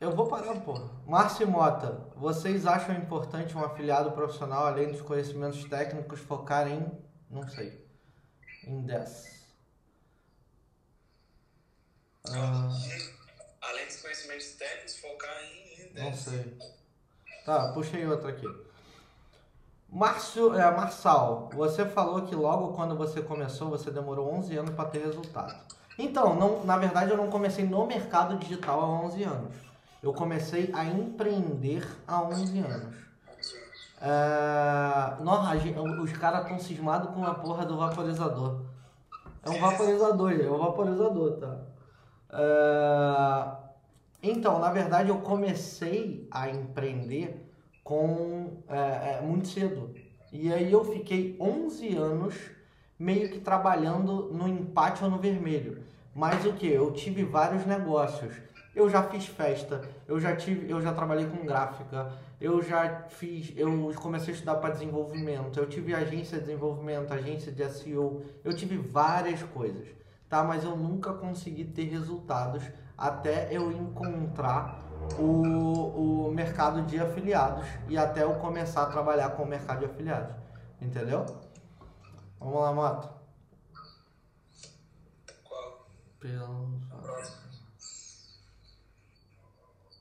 eu 0.00 0.10
vou 0.12 0.26
parar, 0.26 0.54
porra. 0.60 0.90
Márcio 1.06 1.46
Mota, 1.46 2.00
vocês 2.16 2.66
acham 2.66 2.94
importante 2.96 3.56
um 3.56 3.64
afiliado 3.64 4.10
profissional, 4.12 4.66
além 4.66 4.90
dos 4.90 5.02
conhecimentos 5.02 5.62
técnicos, 5.64 6.18
focar 6.20 6.66
em. 6.66 6.84
Não 7.30 7.46
sei. 7.48 7.84
Em 8.66 8.82
10. 8.86 9.43
Ah, 12.30 12.68
Além 13.62 13.86
dos 13.86 13.96
conhecimentos 14.00 14.52
técnicos, 14.52 14.96
focar 14.96 15.30
em 15.42 15.92
não 16.02 16.12
sei. 16.14 16.56
Tá, 17.44 17.72
puxei 17.72 18.06
outra 18.06 18.30
aqui. 18.30 18.46
Márcio, 19.88 20.54
é, 20.54 20.70
Marçal, 20.74 21.50
você 21.54 21.84
falou 21.86 22.22
que 22.22 22.34
logo 22.34 22.72
quando 22.74 22.96
você 22.96 23.22
começou, 23.22 23.68
você 23.70 23.90
demorou 23.90 24.32
11 24.34 24.56
anos 24.56 24.74
para 24.74 24.88
ter 24.88 25.04
resultado. 25.04 25.54
Então, 25.98 26.34
não, 26.34 26.64
na 26.64 26.76
verdade, 26.76 27.10
eu 27.10 27.16
não 27.16 27.30
comecei 27.30 27.64
no 27.64 27.86
mercado 27.86 28.36
digital 28.38 28.80
há 28.80 28.86
11 29.04 29.22
anos. 29.22 29.54
Eu 30.02 30.12
comecei 30.12 30.70
a 30.74 30.84
empreender 30.84 31.86
há 32.08 32.22
11 32.22 32.58
anos. 32.58 32.94
É, 34.00 35.22
não, 35.22 35.46
a 35.46 35.56
gen- 35.56 35.78
os 35.78 36.12
caras 36.12 36.42
estão 36.42 36.58
cismados 36.58 37.14
com 37.14 37.24
a 37.24 37.34
porra 37.34 37.64
do 37.64 37.76
vaporizador. 37.78 38.62
É 39.44 39.50
um 39.50 39.60
vaporizador, 39.60 40.32
é 40.32 40.50
um 40.50 40.58
vaporizador, 40.58 41.36
tá? 41.38 41.56
É, 42.30 43.64
então, 44.22 44.58
na 44.58 44.70
verdade, 44.70 45.10
eu 45.10 45.18
comecei 45.18 46.26
a 46.30 46.48
empreender 46.48 47.44
com 47.82 48.62
é, 48.68 49.18
é, 49.18 49.20
muito 49.22 49.48
cedo. 49.48 49.94
E 50.32 50.52
aí 50.52 50.72
eu 50.72 50.84
fiquei 50.84 51.36
11 51.38 51.96
anos 51.96 52.34
meio 52.98 53.28
que 53.28 53.38
trabalhando 53.38 54.32
no 54.32 54.48
empate 54.48 55.04
ou 55.04 55.10
no 55.10 55.18
vermelho. 55.18 55.82
Mas 56.14 56.44
o 56.46 56.52
que? 56.54 56.66
Eu 56.66 56.92
tive 56.92 57.24
vários 57.24 57.66
negócios. 57.66 58.32
Eu 58.74 58.90
já 58.90 59.02
fiz 59.04 59.26
festa, 59.26 59.82
eu 60.08 60.18
já 60.18 60.34
tive, 60.34 60.68
eu 60.68 60.80
já 60.80 60.92
trabalhei 60.92 61.26
com 61.26 61.46
gráfica, 61.46 62.10
eu 62.40 62.60
já 62.60 63.04
fiz, 63.08 63.52
eu 63.56 63.92
comecei 63.94 64.32
a 64.32 64.34
estudar 64.34 64.56
para 64.56 64.70
desenvolvimento, 64.70 65.60
eu 65.60 65.66
tive 65.68 65.94
agência 65.94 66.38
de 66.38 66.46
desenvolvimento, 66.46 67.12
agência 67.12 67.52
de 67.52 67.64
SEO, 67.68 68.24
eu 68.42 68.52
tive 68.52 68.76
várias 68.76 69.44
coisas, 69.44 69.86
tá? 70.28 70.42
Mas 70.42 70.64
eu 70.64 70.76
nunca 70.76 71.12
consegui 71.12 71.64
ter 71.64 71.84
resultados 71.84 72.62
até 72.96 73.48
eu 73.50 73.72
encontrar 73.72 74.80
o, 75.18 76.26
o 76.28 76.32
mercado 76.32 76.82
de 76.82 76.98
afiliados 76.98 77.66
e 77.88 77.98
até 77.98 78.22
eu 78.22 78.34
começar 78.34 78.84
a 78.84 78.86
trabalhar 78.86 79.30
com 79.30 79.42
o 79.42 79.46
mercado 79.46 79.80
de 79.80 79.86
afiliados, 79.86 80.34
entendeu? 80.80 81.24
Vamos 82.38 82.60
lá, 82.60 82.72
Mato. 82.72 83.08
Qual? 85.42 85.86
Pelo... 86.20 86.80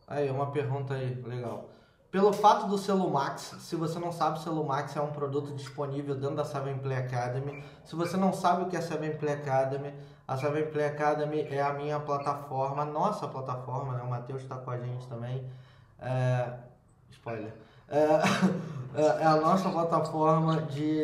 Aí, 0.07 0.29
uma 0.29 0.51
pergunta 0.51 0.93
aí, 0.93 1.15
legal. 1.23 1.69
Pelo 2.11 2.31
fato 2.31 2.67
do 2.67 2.77
Celumax, 2.77 3.55
se 3.61 3.75
você 3.75 3.97
não 3.97 4.11
sabe, 4.11 4.37
o 4.37 4.41
Celumax 4.43 4.95
é 4.95 5.01
um 5.01 5.11
produto 5.11 5.51
disponível 5.55 6.13
dentro 6.13 6.35
da 6.35 6.43
7play 6.45 6.99
Academy. 6.99 7.63
Se 7.83 7.95
você 7.95 8.15
não 8.15 8.31
sabe 8.31 8.61
o 8.61 8.67
que 8.67 8.77
é 8.77 8.79
7play 8.79 9.33
Academy, 9.33 9.91
a 10.27 10.37
7play 10.37 10.87
Academy 10.87 11.41
é 11.49 11.61
a 11.61 11.73
minha 11.73 11.99
plataforma, 11.99 12.85
nossa 12.85 13.27
plataforma, 13.27 13.93
né? 13.93 14.03
O 14.03 14.09
Matheus 14.09 14.41
está 14.41 14.55
com 14.55 14.71
a 14.71 14.77
gente 14.77 15.05
também. 15.07 15.45
É... 15.99 16.53
Spoiler. 17.11 17.53
É... 18.95 19.23
é 19.23 19.25
a 19.25 19.37
nossa 19.37 19.71
plataforma 19.71 20.61
de 20.61 21.01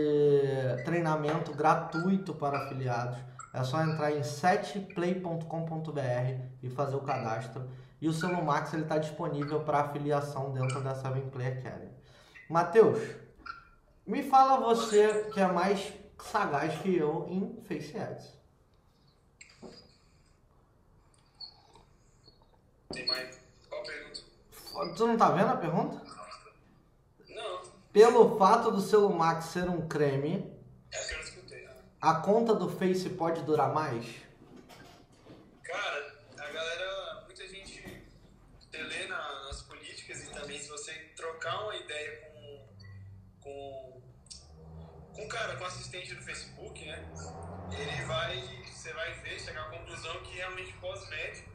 treinamento 0.86 1.52
gratuito 1.54 2.36
para 2.36 2.60
afiliados. 2.60 3.18
É 3.52 3.64
só 3.64 3.82
entrar 3.82 4.12
em 4.12 4.22
7play.com.br 4.22 6.41
e 6.62 6.70
fazer 6.70 6.96
o 6.96 7.02
cadastro. 7.02 7.68
E 8.00 8.08
o 8.08 8.14
Celumax 8.14 8.72
ele 8.74 8.84
está 8.84 9.00
disponível 9.00 9.62
para 9.62 9.80
afiliação 9.80 10.52
dentro 10.52 10.82
da 10.82 10.94
7play 10.94 11.60
Academy. 11.60 11.90
Matheus, 12.48 13.00
me 14.06 14.22
fala 14.24 14.58
você 14.58 15.32
que 15.34 15.40
é 15.40 15.48
mais 15.48 15.91
sagaz 16.20 16.78
que 16.80 16.96
eu 16.96 17.26
em 17.28 17.60
Face 17.68 17.98
Ads. 17.98 18.39
Tem 22.94 23.06
mais? 23.06 23.40
Qual 23.70 23.84
pergunta? 23.84 24.22
Tu 24.95 25.07
não 25.07 25.18
tá 25.18 25.30
vendo 25.32 25.49
a 25.49 25.57
pergunta? 25.57 26.02
Não, 27.30 27.61
Pelo 27.94 28.38
fato 28.38 28.72
do 28.72 28.82
Celumax 28.82 29.45
ser 29.45 29.70
um 29.70 29.88
creme, 29.88 30.52
essa 30.91 31.07
que 31.10 31.14
eu 31.14 31.18
não 31.20 31.24
escutei. 31.26 31.61
né? 31.66 31.76
a 32.02 32.16
conta 32.16 32.56
do 32.56 32.70
Face 32.70 33.10
pode 33.11 33.41
durar 33.44 33.74
mais? 33.74 34.06
Cara, 35.64 36.16
a 36.40 36.49
galera, 36.52 37.24
muita 37.26 37.48
gente 37.48 38.03
lê 38.74 39.07
na- 39.07 39.44
nas 39.45 39.61
políticas 39.64 40.24
e 40.24 40.32
também 40.32 40.60
se 40.60 40.70
você 40.70 40.94
trocar 41.16 41.64
uma 41.64 41.76
ideia 41.76 42.22
com 42.32 42.70
com 43.41 44.02
com 45.16 45.28
cara, 45.28 45.57
com 45.57 45.66
assistente 45.66 46.16
do 46.16 46.22
Facebook, 46.24 46.86
né? 46.86 47.06
Ele 47.78 48.06
vai, 48.06 48.64
você 48.66 48.94
vai 48.94 49.14
ver, 49.22 49.40
chegar 49.40 49.64
à 49.68 49.70
conclusão 49.70 50.24
que 50.24 50.36
realmente 50.38 50.72
cosmético, 50.74 51.48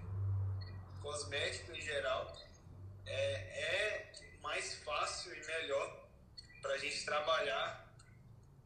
cosmético 1.04 1.70
em 1.72 1.80
geral, 1.82 2.34
é, 3.06 3.34
é 3.34 4.12
mais 4.42 4.74
fácil 4.82 5.34
e 5.36 5.46
melhor 5.46 6.08
pra 6.62 6.78
gente 6.78 7.04
trabalhar 7.04 7.86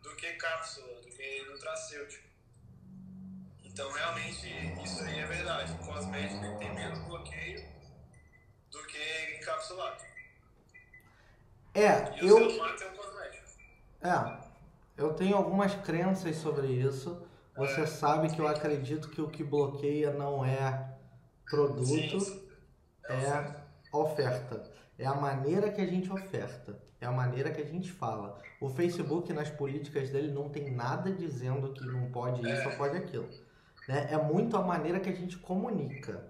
do 0.02 0.14
que 0.14 0.32
cápsula, 0.34 1.00
do 1.00 1.08
que 1.08 1.42
nutracêutico. 1.50 2.28
Então, 3.64 3.90
realmente, 3.92 4.46
isso 4.84 5.02
aí 5.02 5.18
é 5.18 5.26
verdade. 5.26 5.72
O 5.72 5.78
cosmético 5.78 6.58
tem 6.58 6.74
menos 6.74 6.98
bloqueio 7.00 7.68
do 8.70 8.86
que 8.86 9.36
encapsulado. 9.36 10.02
É, 11.74 12.18
E 12.18 12.24
o 12.24 12.28
eu. 12.28 12.36
celular 12.50 12.76
tem 12.76 12.88
um 12.88 12.96
cosmético. 12.96 13.48
É, 14.00 14.48
eu 14.96 15.14
tenho 15.14 15.36
algumas 15.36 15.74
crenças 15.74 16.36
sobre 16.36 16.68
isso. 16.68 17.26
Você 17.56 17.86
sabe 17.86 18.32
que 18.32 18.40
eu 18.40 18.46
acredito 18.46 19.10
que 19.10 19.20
o 19.20 19.28
que 19.28 19.42
bloqueia 19.42 20.12
não 20.12 20.44
é 20.44 20.97
produto, 21.48 22.20
Sim. 22.20 22.48
é 23.08 23.54
oferta. 23.92 24.62
É 24.98 25.06
a 25.06 25.14
maneira 25.14 25.70
que 25.70 25.80
a 25.80 25.86
gente 25.86 26.12
oferta. 26.12 26.78
É 27.00 27.06
a 27.06 27.12
maneira 27.12 27.50
que 27.50 27.62
a 27.62 27.64
gente 27.64 27.90
fala. 27.92 28.40
O 28.60 28.68
Facebook, 28.68 29.32
nas 29.32 29.48
políticas 29.48 30.10
dele, 30.10 30.32
não 30.32 30.48
tem 30.48 30.70
nada 30.70 31.12
dizendo 31.12 31.72
que 31.72 31.84
não 31.86 32.10
pode 32.10 32.40
isso 32.42 32.68
ou 32.68 32.76
pode 32.76 32.96
aquilo. 32.96 33.28
Né? 33.88 34.08
É 34.10 34.16
muito 34.16 34.56
a 34.56 34.62
maneira 34.62 34.98
que 34.98 35.08
a 35.08 35.14
gente 35.14 35.36
comunica. 35.38 36.22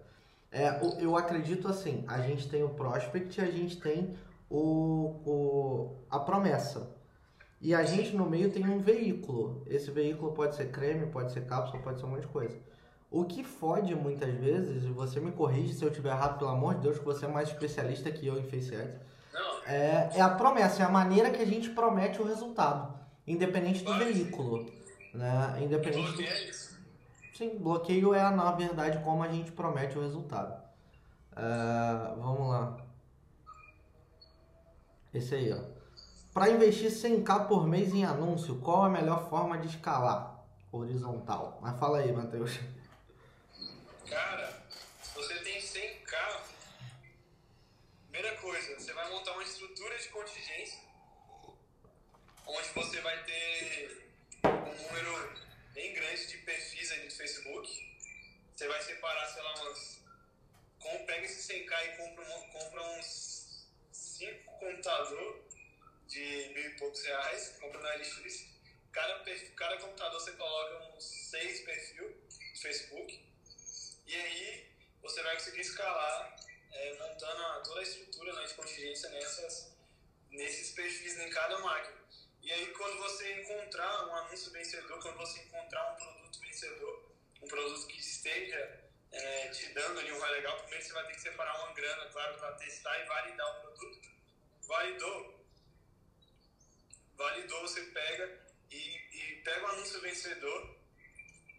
É, 0.50 0.80
eu 1.00 1.16
acredito 1.16 1.68
assim, 1.68 2.04
a 2.06 2.20
gente 2.20 2.48
tem 2.48 2.62
o 2.62 2.70
prospect 2.70 3.38
e 3.38 3.44
a 3.44 3.50
gente 3.50 3.78
tem 3.80 4.16
o, 4.48 5.20
o, 5.26 5.96
a 6.10 6.18
promessa. 6.18 6.96
E 7.60 7.74
a 7.74 7.82
gente 7.82 8.14
no 8.14 8.28
meio 8.28 8.50
tem 8.50 8.68
um 8.68 8.78
veículo. 8.78 9.62
Esse 9.66 9.90
veículo 9.90 10.32
pode 10.32 10.54
ser 10.54 10.70
creme, 10.70 11.06
pode 11.06 11.32
ser 11.32 11.44
cápsula, 11.44 11.82
pode 11.82 11.98
ser 11.98 12.06
um 12.06 12.10
monte 12.10 12.22
de 12.22 12.28
coisa. 12.28 12.56
O 13.10 13.24
que 13.24 13.42
fode 13.42 13.94
muitas 13.94 14.34
vezes, 14.34 14.84
e 14.84 14.88
você 14.88 15.18
me 15.18 15.32
corrige 15.32 15.72
se 15.72 15.82
eu 15.82 15.88
estiver 15.88 16.10
errado, 16.10 16.38
pelo 16.38 16.50
amor 16.50 16.74
de 16.74 16.82
Deus, 16.82 16.98
que 16.98 17.04
você 17.04 17.24
é 17.24 17.28
mais 17.28 17.48
especialista 17.48 18.10
que 18.10 18.26
eu 18.26 18.38
em 18.38 18.44
Face 18.44 18.74
Ads, 18.74 19.00
é, 19.66 20.10
é 20.14 20.20
a 20.20 20.30
promessa, 20.30 20.82
é 20.82 20.86
a 20.86 20.90
maneira 20.90 21.30
que 21.30 21.40
a 21.40 21.46
gente 21.46 21.70
promete 21.70 22.20
o 22.20 22.24
resultado, 22.24 22.98
independente 23.26 23.82
do 23.82 23.92
Vai. 23.92 24.12
veículo. 24.12 24.66
Né? 25.14 25.58
Independente 25.62 26.10
do... 26.10 26.16
bloqueio 26.16 26.28
é 26.28 26.50
isso. 26.50 26.78
Sim, 27.34 27.58
bloqueio 27.58 28.14
é, 28.14 28.30
na 28.30 28.50
verdade, 28.52 29.02
como 29.02 29.22
a 29.22 29.28
gente 29.28 29.52
promete 29.52 29.96
o 29.96 30.02
resultado. 30.02 30.60
É, 31.34 32.14
vamos 32.16 32.48
lá. 32.48 32.76
Esse 35.14 35.34
aí, 35.34 35.52
ó. 35.52 35.60
Para 36.34 36.50
investir 36.50 36.90
100k 36.90 37.46
por 37.46 37.66
mês 37.66 37.94
em 37.94 38.04
anúncio, 38.04 38.56
qual 38.56 38.82
a 38.82 38.90
melhor 38.90 39.28
forma 39.30 39.56
de 39.56 39.68
escalar? 39.68 40.44
Horizontal. 40.70 41.58
Mas 41.62 41.78
fala 41.78 41.98
aí, 41.98 42.12
Matheus. 42.12 42.58
Cara, 44.08 44.62
se 45.02 45.14
você 45.14 45.34
tem 45.40 45.60
100k, 45.60 46.40
primeira 48.10 48.34
coisa, 48.38 48.74
você 48.74 48.92
vai 48.94 49.10
montar 49.10 49.32
uma 49.32 49.42
estrutura 49.42 49.98
de 49.98 50.08
contingência 50.08 50.78
onde 52.46 52.68
você 52.70 53.00
vai 53.02 53.22
ter 53.24 54.10
um 54.44 54.82
número 54.82 55.42
bem 55.74 55.92
grande 55.92 56.26
de 56.26 56.38
perfis 56.38 56.90
aí 56.90 57.04
no 57.04 57.10
Facebook. 57.10 57.68
Você 58.56 58.66
vai 58.66 58.82
separar, 58.82 59.26
sei 59.28 59.42
lá, 59.42 59.54
umas. 59.60 59.98
Pega 61.06 61.26
esse 61.26 61.52
100k 61.52 61.84
e 61.84 61.96
compra, 61.98 62.24
compra 62.24 62.82
uns 62.92 63.68
5 63.92 64.58
computador 64.58 65.44
de 66.06 66.50
mil 66.54 66.64
e 66.64 66.76
poucos 66.78 67.04
reais, 67.04 67.56
compra 67.60 67.78
na 67.80 67.94
LX. 67.96 68.46
Cada, 68.90 69.22
cada 69.54 69.76
computador 69.76 70.18
você 70.18 70.32
coloca 70.32 70.96
uns 70.96 71.04
6 71.04 71.60
perfis 71.60 71.96
no 71.96 72.58
Facebook. 72.58 73.27
E 74.08 74.14
aí 74.14 74.66
você 75.02 75.22
vai 75.22 75.34
conseguir 75.34 75.60
escalar 75.60 76.34
é, 76.72 76.94
montando 76.94 77.62
toda 77.62 77.80
a 77.80 77.82
estrutura 77.82 78.32
né, 78.32 78.46
de 78.46 78.54
contingência 78.54 79.10
nessas, 79.10 79.76
nesses 80.30 80.70
perfis 80.72 81.18
em 81.18 81.28
cada 81.28 81.58
máquina. 81.58 81.98
E 82.40 82.50
aí 82.50 82.66
quando 82.68 82.96
você 83.00 83.42
encontrar 83.42 84.06
um 84.06 84.16
anúncio 84.16 84.50
vencedor, 84.50 84.98
quando 85.02 85.18
você 85.18 85.40
encontrar 85.40 85.92
um 85.92 85.96
produto 85.96 86.40
vencedor, 86.40 87.12
um 87.42 87.48
produto 87.48 87.86
que 87.86 88.00
esteja 88.00 88.80
é, 89.12 89.48
te 89.48 89.66
dando 89.74 90.00
ali 90.00 90.10
um 90.10 90.18
ROI 90.18 90.30
legal, 90.30 90.58
primeiro 90.60 90.86
você 90.86 90.92
vai 90.94 91.06
ter 91.06 91.12
que 91.12 91.20
separar 91.20 91.64
uma 91.64 91.74
grana, 91.74 92.10
claro, 92.10 92.38
para 92.38 92.52
testar 92.52 92.98
e 93.00 93.04
validar 93.04 93.58
o 93.58 93.60
produto. 93.60 94.08
Validou, 94.62 95.46
validou, 97.14 97.60
você 97.60 97.82
pega 97.82 98.40
e, 98.70 98.76
e 98.78 99.42
pega 99.44 99.66
o 99.66 99.68
anúncio 99.68 100.00
vencedor 100.00 100.78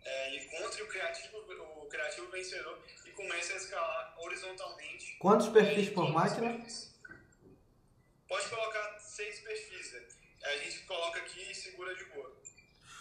é, 0.03 0.35
encontre 0.35 0.81
o 0.81 0.87
criativo, 0.87 1.37
o 1.37 1.78
criativo 1.89 2.29
vencedor 2.31 2.81
e 3.05 3.11
comece 3.11 3.53
a 3.53 3.55
escalar 3.57 4.15
horizontalmente. 4.19 5.17
Quantos 5.19 5.49
perfis 5.49 5.89
por 5.89 6.11
máquina? 6.11 6.53
perfis. 6.53 6.93
Pode 8.27 8.47
colocar 8.49 8.99
seis 8.99 9.39
perfis. 9.41 9.91
né? 9.93 10.07
A 10.43 10.57
gente 10.57 10.79
coloca 10.85 11.19
aqui 11.19 11.51
e 11.51 11.55
segura 11.55 11.93
de 11.95 12.05
boa. 12.05 12.35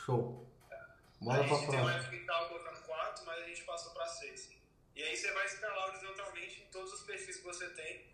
Show. 0.05 0.49
a 0.71 1.25
Bora 1.25 1.45
pra 1.45 1.57
gente 1.57 1.71
tem 1.71 1.81
uma 1.81 1.93
próxima. 1.93 2.49
colocando 2.49 2.83
quatro, 2.87 3.25
mas 3.27 3.43
a 3.43 3.47
gente 3.47 3.65
passou 3.65 3.93
para 3.93 4.07
seis. 4.07 4.51
E 4.95 5.03
aí 5.03 5.17
você 5.17 5.31
vai 5.33 5.47
escalar 5.47 5.89
horizontalmente 5.89 6.63
em 6.63 6.67
todos 6.71 6.93
os 6.93 7.03
perfis 7.03 7.37
que 7.37 7.45
você 7.45 7.69
tem. 7.71 8.09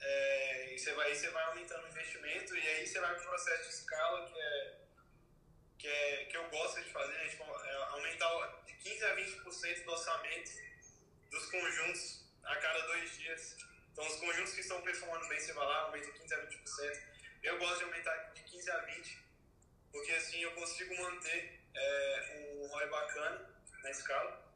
É, 0.00 0.74
e 0.74 0.78
você 0.78 0.94
vai, 0.94 1.14
você 1.14 1.28
vai 1.30 1.44
aumentando 1.44 1.84
o 1.84 1.88
investimento 1.88 2.56
e 2.56 2.60
aí 2.60 2.86
você 2.86 3.00
vai 3.00 3.14
para 3.14 3.22
o 3.22 3.28
processo 3.28 3.68
de 3.68 3.74
escala 3.74 4.26
que 4.30 4.40
é 4.40 4.79
que, 5.80 5.88
é, 5.88 6.24
que 6.26 6.36
eu 6.36 6.48
gosto 6.50 6.82
de 6.82 6.90
fazer, 6.90 7.12
né? 7.14 7.28
tipo, 7.28 7.44
é 7.44 7.74
aumentar 7.92 8.62
de 8.66 8.74
15 8.74 9.04
a 9.04 9.16
20% 9.16 9.84
do 9.84 9.92
orçamento 9.92 10.50
dos 11.30 11.50
conjuntos 11.50 12.24
a 12.44 12.56
cada 12.56 12.80
dois 12.86 13.16
dias. 13.18 13.56
Então, 13.92 14.06
os 14.06 14.16
conjuntos 14.16 14.52
que 14.52 14.60
estão 14.60 14.82
performando 14.82 15.26
bem, 15.28 15.40
você 15.40 15.52
vai 15.54 15.66
lá, 15.66 15.78
aumenta 15.82 16.10
15 16.10 16.34
a 16.34 16.46
20%. 16.46 17.02
Eu 17.42 17.58
gosto 17.58 17.78
de 17.78 17.84
aumentar 17.84 18.14
de 18.34 18.42
15 18.42 18.70
a 18.70 18.86
20%, 18.86 19.18
porque 19.90 20.12
assim 20.12 20.42
eu 20.42 20.52
consigo 20.52 20.94
manter 21.02 21.60
é, 21.74 22.58
um 22.60 22.66
ROI 22.68 22.86
bacana 22.88 23.50
na 23.82 23.90
escala. 23.90 24.50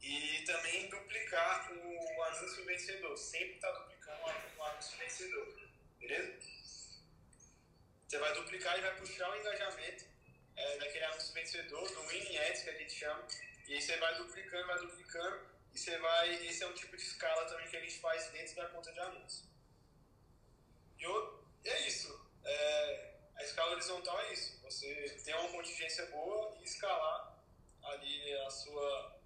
e 0.00 0.42
também 0.44 0.88
duplicar 0.88 1.70
o 1.70 2.22
anúncio 2.22 2.64
vencedor. 2.64 3.16
Sempre 3.16 3.54
está 3.56 3.70
duplicando 3.70 4.22
o 4.56 4.64
anúncio 4.64 4.98
vencedor. 4.98 5.46
Beleza? 6.00 6.38
Você 8.12 8.18
vai 8.18 8.34
duplicar 8.34 8.78
e 8.78 8.82
vai 8.82 8.94
puxar 8.96 9.30
o 9.30 9.36
engajamento 9.40 10.04
é, 10.54 10.76
daquele 10.76 11.02
anúncio 11.06 11.32
vencedor, 11.32 11.88
do 11.88 12.02
winning 12.08 12.36
ads 12.36 12.62
que 12.62 12.68
a 12.68 12.74
gente 12.74 12.92
chama. 12.92 13.26
E 13.66 13.72
aí 13.72 13.80
você 13.80 13.96
vai 13.96 14.14
duplicando, 14.16 14.66
vai 14.66 14.78
duplicando. 14.80 15.46
E 15.72 15.78
você 15.78 15.96
vai. 15.96 16.46
Esse 16.46 16.62
é 16.62 16.66
um 16.66 16.74
tipo 16.74 16.94
de 16.94 17.02
escala 17.02 17.46
também 17.46 17.66
que 17.70 17.76
a 17.78 17.80
gente 17.80 17.98
faz 18.00 18.28
dentro 18.32 18.54
da 18.56 18.68
conta 18.68 18.92
de 18.92 19.00
anúncio. 19.00 19.46
E 20.98 21.02
eu, 21.02 21.42
é 21.64 21.88
isso. 21.88 22.30
É, 22.44 23.14
a 23.34 23.44
escala 23.44 23.72
horizontal 23.72 24.20
é 24.20 24.34
isso. 24.34 24.60
Você 24.60 25.18
ter 25.24 25.34
uma 25.34 25.48
contingência 25.48 26.04
boa 26.08 26.54
e 26.60 26.64
escalar 26.64 27.42
ali 27.82 28.34
a 28.40 28.50
sua, 28.50 29.20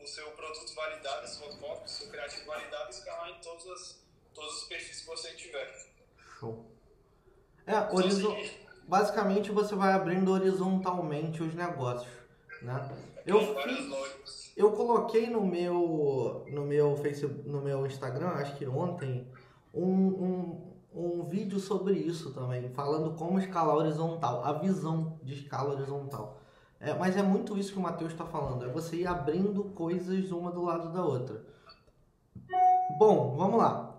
o 0.00 0.06
seu 0.08 0.32
produto 0.32 0.74
validado, 0.74 1.26
a 1.26 1.28
sua 1.28 1.56
copy, 1.58 1.84
o 1.84 1.88
seu 1.88 2.08
criativo 2.08 2.46
validado 2.46 2.90
e 2.90 2.90
escalar 2.90 3.30
em 3.30 3.40
todos, 3.40 3.70
as, 3.70 4.04
todos 4.34 4.62
os 4.62 4.68
perfis 4.68 5.02
que 5.02 5.06
você 5.06 5.32
tiver. 5.36 5.92
Show. 6.40 6.75
É, 7.66 7.92
horizon... 7.92 8.36
basicamente 8.86 9.50
você 9.50 9.74
vai 9.74 9.92
abrindo 9.92 10.30
horizontalmente 10.32 11.42
os 11.42 11.54
negócios, 11.54 12.12
né? 12.62 12.88
Eu 13.26 13.40
fiz, 13.56 14.52
eu 14.56 14.70
coloquei 14.70 15.28
no 15.28 15.44
meu 15.44 16.44
no 16.48 16.62
meu 16.62 16.96
Facebook, 16.96 17.48
no 17.48 17.60
meu 17.60 17.84
Instagram, 17.86 18.28
acho 18.28 18.56
que 18.56 18.66
ontem, 18.66 19.28
um, 19.74 19.82
um, 19.82 20.76
um 20.94 21.22
vídeo 21.24 21.58
sobre 21.58 21.94
isso 21.94 22.32
também, 22.32 22.68
falando 22.72 23.16
como 23.16 23.40
escalar 23.40 23.74
horizontal, 23.74 24.44
a 24.44 24.52
visão 24.52 25.18
de 25.24 25.34
escala 25.34 25.74
horizontal. 25.74 26.40
É, 26.78 26.94
mas 26.94 27.16
é 27.16 27.22
muito 27.22 27.58
isso 27.58 27.72
que 27.72 27.78
o 27.78 27.82
Matheus 27.82 28.12
está 28.12 28.24
falando, 28.24 28.64
é 28.64 28.68
você 28.68 28.96
ir 28.96 29.06
abrindo 29.06 29.64
coisas 29.64 30.30
uma 30.30 30.52
do 30.52 30.62
lado 30.62 30.92
da 30.92 31.04
outra. 31.04 31.44
Bom, 32.98 33.34
vamos 33.36 33.58
lá. 33.58 33.94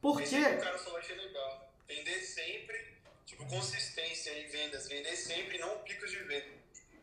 Por 0.00 0.20
que... 0.20 0.40
Cara 0.40 0.76
é 0.76 1.14
legal. 1.14 1.57
Vender 1.88 2.20
sempre, 2.20 2.98
tipo, 3.24 3.46
consistência 3.46 4.30
em 4.38 4.48
vendas. 4.48 4.86
Vender 4.88 5.16
sempre, 5.16 5.58
não 5.58 5.78
picos 5.78 6.10
de 6.10 6.18
venda. 6.18 6.58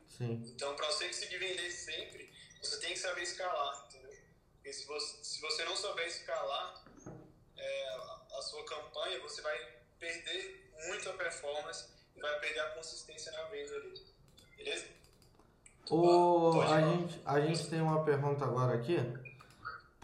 Sim. 0.07 0.43
Então, 0.47 0.75
para 0.75 0.85
você 0.87 1.07
conseguir 1.07 1.39
vender 1.39 1.69
sempre, 1.71 2.31
você 2.61 2.79
tem 2.79 2.93
que 2.93 2.99
saber 2.99 3.23
escalar, 3.23 3.85
entendeu? 3.87 4.15
Porque 4.55 4.71
se 4.71 4.85
você, 4.85 5.23
se 5.23 5.41
você 5.41 5.65
não 5.65 5.75
souber 5.75 6.07
escalar 6.07 6.85
é, 7.57 7.89
a 8.37 8.41
sua 8.41 8.63
campanha, 8.65 9.19
você 9.19 9.41
vai 9.41 9.57
perder 9.99 10.71
muito 10.87 11.09
a 11.09 11.13
performance 11.13 11.85
e 12.15 12.21
vai 12.21 12.39
perder 12.39 12.59
a 12.59 12.69
consistência 12.69 13.31
na 13.31 13.43
venda 13.45 13.75
ali. 13.75 14.05
Beleza? 14.55 14.87
O, 15.89 16.61
a, 16.61 16.81
gente, 16.81 17.21
a 17.25 17.41
gente 17.41 17.69
tem 17.69 17.81
uma 17.81 18.03
pergunta 18.03 18.45
agora 18.45 18.75
aqui. 18.75 18.97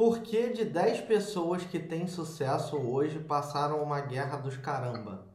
Por 0.02 0.22
que 0.22 0.50
de 0.50 0.66
10 0.66 1.02
pessoas 1.02 1.64
que 1.64 1.78
têm 1.78 2.08
sucesso 2.08 2.76
hoje 2.76 3.20
passaram 3.20 3.84
uma 3.84 4.00
guerra 4.02 4.36
dos 4.36 4.58
caramba? 4.58 5.28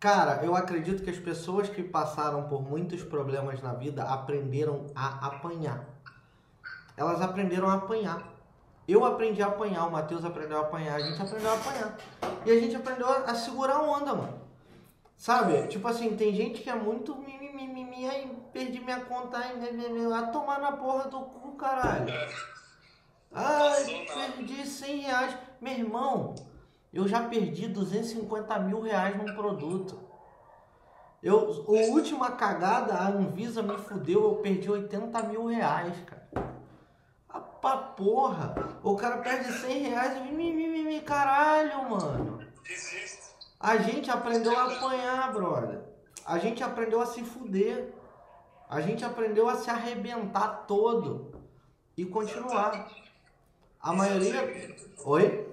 Cara, 0.00 0.42
eu 0.42 0.56
acredito 0.56 1.02
que 1.02 1.10
as 1.10 1.18
pessoas 1.18 1.68
que 1.68 1.82
passaram 1.82 2.44
por 2.44 2.62
muitos 2.62 3.02
problemas 3.02 3.60
na 3.60 3.74
vida 3.74 4.02
aprenderam 4.04 4.86
a 4.94 5.26
apanhar. 5.26 5.84
Elas 6.96 7.20
aprenderam 7.20 7.68
a 7.68 7.74
apanhar. 7.74 8.32
Eu 8.88 9.04
aprendi 9.04 9.42
a 9.42 9.48
apanhar, 9.48 9.86
o 9.86 9.92
Matheus 9.92 10.24
aprendeu 10.24 10.56
a 10.56 10.62
apanhar, 10.62 10.94
a 10.94 11.00
gente 11.00 11.20
aprendeu 11.20 11.50
a 11.50 11.54
apanhar. 11.54 11.98
E 12.46 12.50
a 12.50 12.58
gente 12.58 12.76
aprendeu 12.76 13.08
a 13.10 13.34
segurar 13.34 13.82
onda, 13.82 14.14
mano. 14.14 14.40
Sabe? 15.18 15.66
Tipo 15.66 15.86
assim, 15.86 16.16
tem 16.16 16.34
gente 16.34 16.62
que 16.62 16.70
é 16.70 16.74
muito 16.74 17.14
mimimi, 17.14 18.08
aí 18.08 18.34
perdi 18.54 18.80
minha 18.80 19.00
conta, 19.00 19.36
aí, 19.36 19.52
a 20.14 20.22
tomar 20.28 20.60
na 20.60 20.72
porra 20.72 21.10
do 21.10 21.20
cu, 21.20 21.52
caralho. 21.58 22.06
Ai, 23.32 24.06
perdi 24.06 24.66
100 24.66 25.00
reais. 25.00 25.38
Meu 25.60 25.72
irmão, 25.72 26.34
eu 26.92 27.06
já 27.06 27.28
perdi 27.28 27.68
250 27.68 28.58
mil 28.60 28.80
reais 28.80 29.16
num 29.16 29.34
produto. 29.34 30.00
Eu, 31.22 31.64
a 31.66 31.92
última 31.92 32.30
cagada, 32.32 32.94
a 32.94 33.08
Anvisa 33.08 33.62
me 33.62 33.76
fudeu, 33.76 34.22
eu 34.22 34.36
perdi 34.36 34.70
80 34.70 35.22
mil 35.24 35.46
reais, 35.46 35.94
cara. 36.06 36.28
Ah, 37.28 37.40
pra 37.40 37.76
porra. 37.76 38.54
O 38.82 38.94
cara 38.96 39.18
perde 39.18 39.52
100 39.52 39.82
reais 39.82 40.16
e 40.16 40.32
mimimi, 40.32 41.00
caralho, 41.00 41.90
mano. 41.90 42.38
A 43.58 43.76
gente 43.78 44.10
aprendeu 44.10 44.56
a 44.56 44.64
apanhar, 44.64 45.32
brother. 45.32 45.80
A 46.24 46.38
gente 46.38 46.62
aprendeu 46.62 47.00
a 47.00 47.06
se 47.06 47.22
fuder. 47.24 47.92
A 48.70 48.80
gente 48.80 49.04
aprendeu 49.04 49.48
a 49.48 49.56
se 49.56 49.68
arrebentar 49.70 50.66
todo 50.66 51.32
e 51.96 52.04
continuar. 52.04 52.88
A 53.80 53.92
maioria. 53.92 54.40
Oi? 55.04 55.48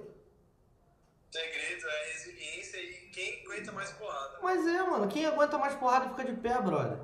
Segredo 1.30 1.88
é 1.88 2.12
resiliência 2.12 2.78
e 2.78 3.10
quem 3.10 3.42
aguenta 3.44 3.72
mais 3.72 3.90
porrada. 3.92 4.38
Mas 4.42 4.66
é, 4.66 4.82
mano. 4.82 5.08
Quem 5.08 5.26
aguenta 5.26 5.58
mais 5.58 5.74
porrada 5.74 6.08
fica 6.10 6.24
de 6.24 6.32
pé, 6.32 6.60
brother. 6.60 6.98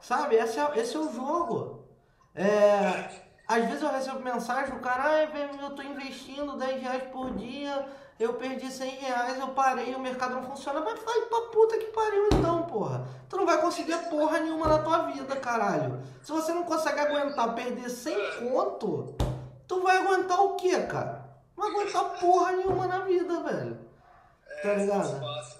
Sabe? 0.00 0.36
Esse 0.36 0.58
é, 0.58 0.78
esse 0.78 0.96
é 0.96 0.98
o 0.98 1.12
jogo. 1.12 1.88
É. 2.34 3.22
Às 3.46 3.64
vezes 3.66 3.82
eu 3.82 3.90
recebo 3.90 4.20
mensagem, 4.20 4.74
o 4.74 4.80
cara, 4.80 5.02
ai, 5.04 5.28
eu 5.60 5.70
tô 5.74 5.82
investindo 5.82 6.56
10 6.56 6.80
reais 6.80 7.02
por 7.12 7.34
dia 7.36 7.86
eu 8.18 8.34
perdi 8.34 8.70
100 8.70 8.90
reais, 8.90 9.38
eu 9.38 9.48
parei, 9.48 9.94
o 9.94 9.98
mercado 9.98 10.34
não 10.34 10.44
funciona. 10.44 10.80
Mas 10.80 11.00
vai 11.00 11.20
pra 11.22 11.40
puta 11.52 11.78
que 11.78 11.86
pariu 11.86 12.28
então, 12.32 12.62
porra. 12.62 13.06
Tu 13.28 13.36
não 13.36 13.44
vai 13.44 13.60
conseguir 13.60 13.96
porra 14.08 14.38
nenhuma 14.38 14.68
na 14.68 14.78
tua 14.78 14.98
vida, 15.10 15.34
caralho. 15.36 16.00
Se 16.22 16.30
você 16.30 16.52
não 16.52 16.62
consegue 16.62 17.00
aguentar 17.00 17.54
perder 17.54 17.90
100 17.90 18.14
conto, 18.38 19.14
tu 19.74 19.82
vai 19.82 19.96
aguentar 19.98 20.40
o 20.42 20.54
quê, 20.56 20.80
cara? 20.82 21.24
Não 21.56 21.64
vai 21.72 21.82
aguentar 21.82 22.18
porra 22.20 22.52
nenhuma 22.52 22.86
na 22.86 23.00
vida, 23.00 23.42
velho. 23.42 23.78
Tá 24.62 24.68
É, 24.70 24.74
ligado? 24.76 25.20
fácil. 25.20 25.58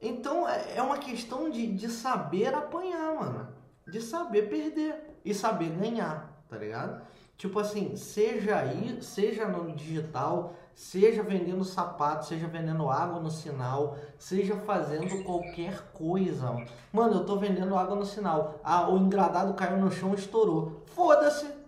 Então 0.00 0.48
é 0.48 0.76
é 0.76 0.82
uma 0.82 0.98
questão 0.98 1.50
de, 1.50 1.66
de 1.66 1.88
saber 1.88 2.54
apanhar, 2.54 3.14
mano. 3.14 3.48
De 3.86 4.00
saber 4.00 4.48
perder 4.48 5.18
e 5.24 5.34
saber 5.34 5.70
ganhar, 5.70 6.30
tá 6.48 6.56
ligado? 6.56 7.02
Tipo 7.36 7.58
assim, 7.58 7.96
seja 7.96 8.56
aí, 8.56 9.02
seja 9.02 9.46
no 9.48 9.72
digital, 9.74 10.54
seja 10.74 11.22
vendendo 11.24 11.64
sapato, 11.64 12.24
seja 12.26 12.46
vendendo 12.46 12.88
água 12.88 13.18
no 13.18 13.30
sinal, 13.30 13.96
seja 14.18 14.56
fazendo 14.58 15.24
qualquer 15.24 15.92
coisa. 15.92 16.54
Mano, 16.92 17.14
eu 17.14 17.26
tô 17.26 17.36
vendendo 17.36 17.76
água 17.76 17.96
no 17.96 18.06
sinal. 18.06 18.60
Ah, 18.62 18.88
o 18.88 18.96
engradado 18.98 19.54
caiu 19.54 19.76
no 19.78 19.90
chão 19.90 20.12
e 20.12 20.18
estourou. 20.18 20.82
Foda-se. 20.94 21.61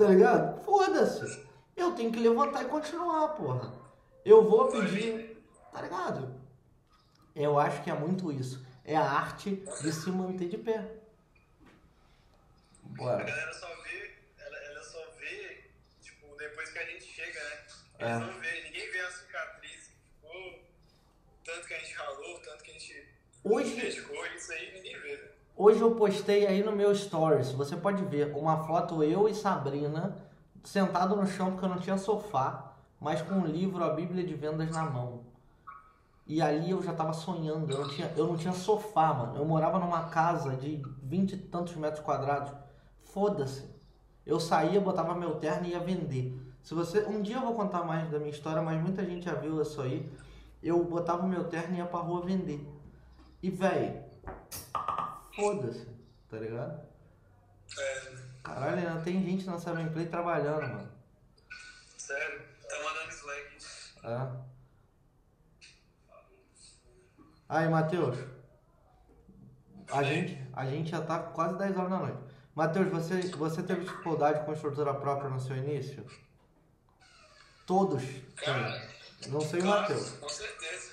Tá 0.00 0.08
ligado? 0.08 0.64
Foda-se. 0.64 1.46
Eu 1.76 1.92
tenho 1.92 2.10
que 2.10 2.18
levantar 2.18 2.62
e 2.62 2.68
continuar, 2.68 3.28
porra. 3.28 3.72
Eu 4.24 4.48
vou 4.48 4.68
pedir. 4.68 5.36
Tá 5.70 5.82
ligado? 5.82 6.40
Eu 7.34 7.58
acho 7.58 7.82
que 7.82 7.90
é 7.90 7.94
muito 7.94 8.32
isso. 8.32 8.64
É 8.82 8.96
a 8.96 9.04
arte 9.04 9.56
de 9.82 9.92
se 9.92 10.10
manter 10.10 10.48
de 10.48 10.56
pé. 10.56 10.78
A 12.82 12.88
Bora. 12.96 13.24
galera 13.24 13.52
só 13.52 13.68
vê, 13.82 14.16
ela, 14.38 14.56
ela 14.56 14.82
só 14.82 15.04
vê, 15.18 15.64
tipo, 16.00 16.34
depois 16.36 16.70
que 16.70 16.78
a 16.78 16.86
gente 16.86 17.04
chega, 17.04 17.38
né? 17.38 17.66
É. 17.98 18.16
Eles 18.16 18.26
não 18.26 18.40
vê, 18.40 18.62
ninguém 18.62 18.90
vê 18.90 19.00
a 19.00 19.10
cicatriz 19.10 19.88
que 19.88 19.96
ficou, 20.02 20.64
tanto 21.44 21.68
que 21.68 21.74
a 21.74 21.78
gente 21.78 21.94
ralou, 21.94 22.40
tanto 22.40 22.64
que 22.64 22.70
a 22.70 22.74
gente 22.74 23.08
Hoje, 23.44 23.76
dedicou, 23.76 24.26
isso 24.26 24.52
aí 24.52 24.72
ninguém 24.74 24.98
vê, 25.00 25.16
né? 25.16 25.28
Hoje 25.62 25.82
eu 25.82 25.94
postei 25.94 26.46
aí 26.46 26.62
no 26.62 26.72
meu 26.72 26.94
stories, 26.94 27.52
você 27.52 27.76
pode 27.76 28.02
ver 28.04 28.34
uma 28.34 28.64
foto 28.64 29.04
eu 29.04 29.28
e 29.28 29.34
Sabrina 29.34 30.16
sentado 30.64 31.14
no 31.14 31.26
chão 31.26 31.50
porque 31.50 31.66
eu 31.66 31.68
não 31.68 31.78
tinha 31.78 31.98
sofá, 31.98 32.72
mas 32.98 33.20
com 33.20 33.34
um 33.34 33.44
livro, 33.44 33.84
a 33.84 33.90
Bíblia 33.90 34.24
de 34.24 34.32
Vendas 34.32 34.70
na 34.70 34.84
mão. 34.84 35.20
E 36.26 36.40
ali 36.40 36.70
eu 36.70 36.82
já 36.82 36.94
tava 36.94 37.12
sonhando, 37.12 37.70
eu 37.70 37.78
não 37.78 37.88
tinha, 37.90 38.10
eu 38.16 38.26
não 38.26 38.38
tinha 38.38 38.54
sofá, 38.54 39.12
mano. 39.12 39.36
Eu 39.36 39.44
morava 39.44 39.78
numa 39.78 40.04
casa 40.04 40.56
de 40.56 40.82
vinte 41.02 41.34
e 41.34 41.36
tantos 41.36 41.76
metros 41.76 42.02
quadrados. 42.02 42.54
Foda-se. 43.02 43.68
Eu 44.24 44.40
saía, 44.40 44.80
botava 44.80 45.14
meu 45.14 45.34
terno 45.34 45.66
e 45.66 45.72
ia 45.72 45.80
vender. 45.80 46.40
Se 46.62 46.72
você, 46.72 47.04
um 47.06 47.20
dia 47.20 47.36
eu 47.36 47.42
vou 47.42 47.52
contar 47.52 47.84
mais 47.84 48.10
da 48.10 48.18
minha 48.18 48.30
história, 48.30 48.62
mas 48.62 48.80
muita 48.80 49.04
gente 49.04 49.26
já 49.26 49.34
viu 49.34 49.60
isso 49.60 49.82
aí. 49.82 50.10
Eu 50.62 50.82
botava 50.82 51.26
meu 51.26 51.44
terno 51.44 51.74
e 51.74 51.78
ia 51.80 51.84
pra 51.84 52.00
rua 52.00 52.22
vender. 52.22 52.66
E 53.42 53.50
véi, 53.50 54.08
Foda-se, 55.40 55.86
tá 56.28 56.36
ligado? 56.36 56.80
É, 57.78 58.12
Caralho, 58.42 58.78
ainda 58.78 59.02
tem 59.02 59.22
gente 59.22 59.46
na 59.46 59.58
Play 59.90 60.06
trabalhando, 60.06 60.62
mano. 60.62 60.92
sério, 61.96 62.42
tá 62.68 62.76
mandando 62.82 63.10
Slack. 63.10 63.56
É. 64.04 64.50
Aí, 67.48 67.68
Matheus. 67.68 68.16
A 69.92 70.02
gente, 70.04 70.38
a 70.52 70.64
gente 70.66 70.90
já 70.90 71.00
tá 71.00 71.18
quase 71.18 71.58
10 71.58 71.76
horas 71.76 71.90
da 71.90 71.98
noite. 71.98 72.18
Matheus, 72.54 72.88
você, 72.88 73.20
você 73.36 73.62
teve 73.62 73.84
dificuldade 73.84 74.44
com 74.44 74.52
estrutura 74.52 74.94
própria 74.94 75.28
no 75.28 75.40
seu 75.40 75.56
início? 75.56 76.06
Todos 77.66 78.02
Cara. 78.36 78.88
Não 79.28 79.40
sei 79.40 79.60
o 79.60 79.66
Matheus. 79.66 80.10
Com 80.12 80.28
certeza. 80.28 80.92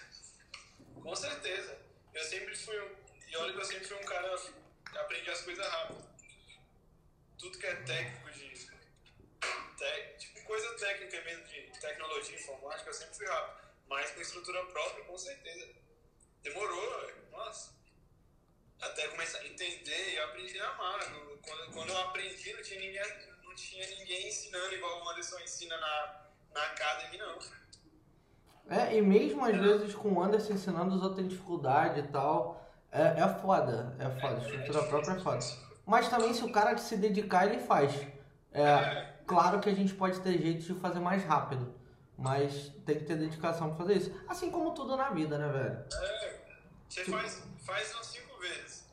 Com 0.95 1.15
certeza. 1.15 1.78
Eu 2.14 2.24
sempre 2.24 2.56
fui 2.56 2.80
um. 2.80 2.97
Olha 3.40 3.54
que 3.54 3.60
eu 3.60 3.66
sempre 3.66 3.86
fui 3.86 3.98
um 3.98 4.06
cara 4.06 4.38
que 4.92 4.98
aprendi 4.98 5.30
as 5.30 5.42
coisas 5.42 5.68
rápido. 5.68 6.08
Tudo 7.38 7.58
que 7.58 7.66
é 7.66 7.76
técnico 7.76 8.32
de 8.32 8.48
coisa 10.48 10.74
técnica 10.78 11.22
mesmo, 11.24 11.44
de 11.44 11.80
tecnologia, 11.80 12.36
informática, 12.36 12.90
eu 12.90 12.94
sempre 12.94 13.16
fui 13.16 13.28
rápido. 13.28 13.68
Mas 13.88 14.12
com 14.12 14.22
estrutura 14.22 14.66
própria, 14.66 15.04
com 15.04 15.18
certeza. 15.18 15.68
Demorou, 16.42 17.12
nossa. 17.32 17.76
Até 18.82 19.08
começar 19.10 19.40
a 19.40 19.48
entender 19.48 20.14
e 20.14 20.16
eu 20.16 20.24
aprendi 20.26 20.60
a 20.60 20.70
amar. 20.70 21.00
Quando, 21.42 21.74
quando 21.74 21.90
eu 21.90 21.98
aprendi, 21.98 22.54
não 22.54 22.64
tinha 22.64 22.80
ninguém, 22.80 23.04
não 23.44 23.56
tinha 23.56 23.88
ninguém 23.88 24.28
ensinando 24.28 24.74
igual 24.74 25.04
o 25.04 25.10
Anderson 25.10 25.40
ensina 25.40 25.78
na, 25.78 26.26
na 26.54 26.64
Academy, 26.64 27.18
não. 27.18 27.40
É, 28.70 28.96
e 28.96 29.02
mesmo 29.02 29.46
às 29.46 29.58
vezes 29.58 29.96
com 29.96 30.14
o 30.14 30.22
Anderson 30.22 30.54
ensinando 30.54 30.96
os 30.96 31.02
outros 31.02 31.28
dificuldade 31.28 32.02
e 32.02 32.08
tal, 32.10 32.66
é, 32.98 33.22
é 33.22 33.40
foda, 33.40 33.95
é 33.99 34.19
foda, 34.19 34.40
estrutura 34.41 34.84
própria 34.88 35.11
é 35.14 35.19
foda. 35.19 35.45
Mas 35.86 36.10
também 36.10 36.34
se 36.34 36.44
o 36.44 36.52
cara 36.52 36.78
se 36.78 36.98
dedicar, 36.98 37.45
ele 37.45 37.61
faz. 37.61 37.94
É, 38.52 39.14
claro 39.26 39.60
que 39.60 39.69
a 39.69 39.74
gente 39.74 39.94
pode 39.94 40.19
ter 40.22 40.38
jeito 40.38 40.74
de 40.74 40.80
fazer 40.80 40.99
mais 40.99 41.24
rápido, 41.24 41.74
mas 42.18 42.69
tem 42.86 42.98
que 42.98 43.06
ter 43.06 43.15
dedicação 43.15 43.69
pra 43.69 43.86
fazer 43.86 43.98
isso. 43.98 44.26
Assim 44.28 44.49
como 44.52 44.74
tudo 44.74 44.98
na 44.98 45.10
vida, 45.11 45.38
né, 45.38 45.48
velho? 45.48 45.86
É, 46.03 46.40
você 46.90 47.06
faz, 47.06 47.44
faz 47.65 47.94
umas 47.94 48.07
cinco 48.07 48.38
vezes. 48.40 48.86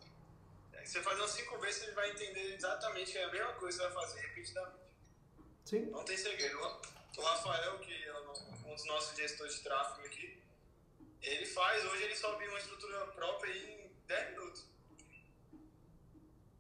Você 0.84 1.00
faz 1.00 1.18
umas 1.18 1.30
cinco 1.30 1.58
vezes, 1.58 1.82
você 1.82 1.90
vai 1.92 2.10
entender 2.10 2.54
exatamente 2.54 3.18
a 3.18 3.30
mesma 3.32 3.52
coisa 3.54 3.78
que 3.78 3.84
você 3.84 3.94
vai 3.94 4.04
fazer 4.04 4.20
repetidamente. 4.20 4.84
Sim. 5.64 5.86
Não 5.90 6.04
tem 6.04 6.16
segredo. 6.16 6.58
O 7.16 7.22
Rafael, 7.22 7.78
que 7.78 7.92
é 7.92 8.12
um 8.66 8.74
dos 8.74 8.86
nossos 8.86 9.16
gestores 9.16 9.56
de 9.56 9.62
tráfego 9.62 10.06
aqui, 10.06 10.42
ele 11.22 11.46
faz, 11.46 11.84
hoje 11.86 12.02
ele 12.02 12.16
sobe 12.16 12.46
uma 12.46 12.58
estrutura 12.58 13.06
própria 13.08 13.50
em 13.50 13.83
10 14.06 14.30
minutos. 14.30 14.66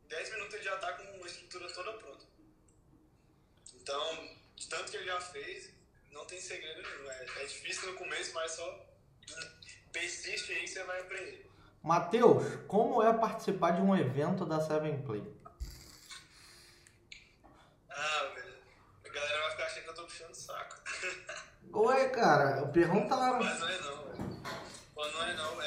Em 0.04 0.08
10 0.08 0.30
minutos 0.32 0.54
ele 0.54 0.64
já 0.64 0.74
está 0.74 0.92
com 0.92 1.02
uma 1.02 1.26
estrutura 1.26 1.72
toda 1.72 1.92
pronta. 1.94 2.24
Então, 3.74 4.36
de 4.56 4.68
tanto 4.68 4.90
que 4.90 4.96
ele 4.96 5.06
já 5.06 5.20
fez, 5.20 5.70
não 6.10 6.24
tem 6.24 6.40
segredo 6.40 6.82
nenhum. 6.82 7.10
É, 7.10 7.24
é 7.42 7.44
difícil 7.44 7.92
no 7.92 7.98
começo, 7.98 8.32
mas 8.34 8.52
só 8.52 8.86
persiste 9.92 10.52
aí 10.52 10.60
que 10.60 10.68
você 10.68 10.82
vai 10.84 11.00
aprender. 11.00 11.50
Matheus, 11.82 12.42
como 12.66 13.02
é 13.02 13.12
participar 13.12 13.72
de 13.72 13.82
um 13.82 13.94
evento 13.94 14.46
da 14.46 14.60
Seven 14.60 15.02
Play? 15.02 15.22
Ah, 17.90 18.32
velho. 18.34 18.54
A 19.04 19.08
galera 19.08 19.40
vai 19.42 19.50
ficar 19.50 19.66
achando 19.66 19.82
que 19.84 19.90
eu 19.90 19.94
tô 19.94 20.04
puxando 20.04 20.30
o 20.30 20.34
saco. 20.34 20.76
Ué, 21.74 22.08
cara, 22.08 22.66
pergunta 22.68 23.14
lá. 23.14 23.34
Mas 23.34 23.60
não 23.60 23.68
é 23.68 23.78
não, 23.80 24.04
velho. 24.06 24.42
Não 24.96 25.22
é 25.22 25.34
não. 25.34 25.62
É... 25.62 25.63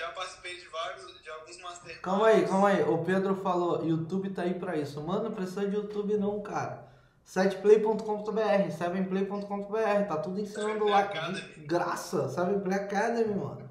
Já 0.00 0.08
participei 0.12 0.56
de 0.56 0.66
vários, 0.68 1.22
de 1.22 1.28
alguns 1.28 1.58
masterclass. 1.58 2.00
Calma 2.00 2.28
aí, 2.28 2.48
calma 2.48 2.68
aí. 2.70 2.82
O 2.84 3.04
Pedro 3.04 3.36
falou, 3.36 3.84
YouTube 3.86 4.30
tá 4.30 4.42
aí 4.42 4.54
pra 4.54 4.74
isso. 4.74 4.98
Mano, 5.02 5.24
não 5.24 5.32
precisa 5.32 5.68
de 5.68 5.76
YouTube 5.76 6.16
não, 6.16 6.40
cara. 6.40 6.88
Setplay.com.br, 7.22 8.70
sevenplay.com.br, 8.78 10.08
tá 10.08 10.16
tudo 10.16 10.40
ensinando 10.40 10.86
lá. 10.86 11.02
De 11.02 11.66
graça, 11.66 12.30
Sevenplay 12.30 12.78
Academy, 12.78 13.34
mano. 13.34 13.70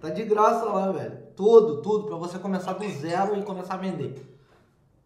Tá 0.00 0.10
de 0.10 0.24
graça 0.24 0.64
lá, 0.64 0.90
velho. 0.90 1.28
Tudo, 1.36 1.80
tudo, 1.80 2.08
pra 2.08 2.16
você 2.16 2.40
começar 2.40 2.72
do 2.72 2.90
zero 2.98 3.38
e 3.38 3.44
começar 3.44 3.74
a 3.74 3.78
vender. 3.78 4.26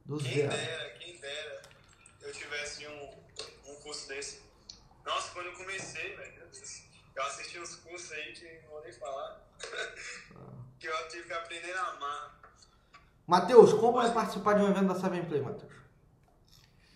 Do 0.06 0.16
Quem 0.16 0.32
zero. 0.32 0.56
dera, 0.56 0.90
quem 0.98 1.20
dera 1.20 1.62
eu 2.22 2.32
tivesse 2.32 2.88
um, 2.88 3.10
um 3.70 3.74
curso 3.82 4.08
desse. 4.08 4.40
Nossa, 5.04 5.32
quando 5.32 5.48
eu 5.48 5.52
comecei, 5.52 6.16
velho, 6.16 6.32
eu 7.14 7.22
assisti 7.24 7.60
uns 7.60 7.74
cursos 7.76 8.10
aí 8.12 8.32
que 8.32 8.62
não 8.64 8.70
vou 8.70 8.82
nem 8.82 8.92
falar. 8.94 9.38
que 10.82 10.88
eu 10.88 11.08
tive 11.08 11.28
que 11.28 11.32
aprender 11.32 11.72
a 11.76 11.86
amar. 11.90 12.40
Matheus, 13.24 13.72
como 13.74 14.02
é 14.02 14.12
participar 14.12 14.54
de 14.54 14.62
um 14.62 14.70
evento 14.70 14.92
da 14.92 15.00
Seven 15.00 15.24
Play, 15.26 15.40
Matheus? 15.40 15.72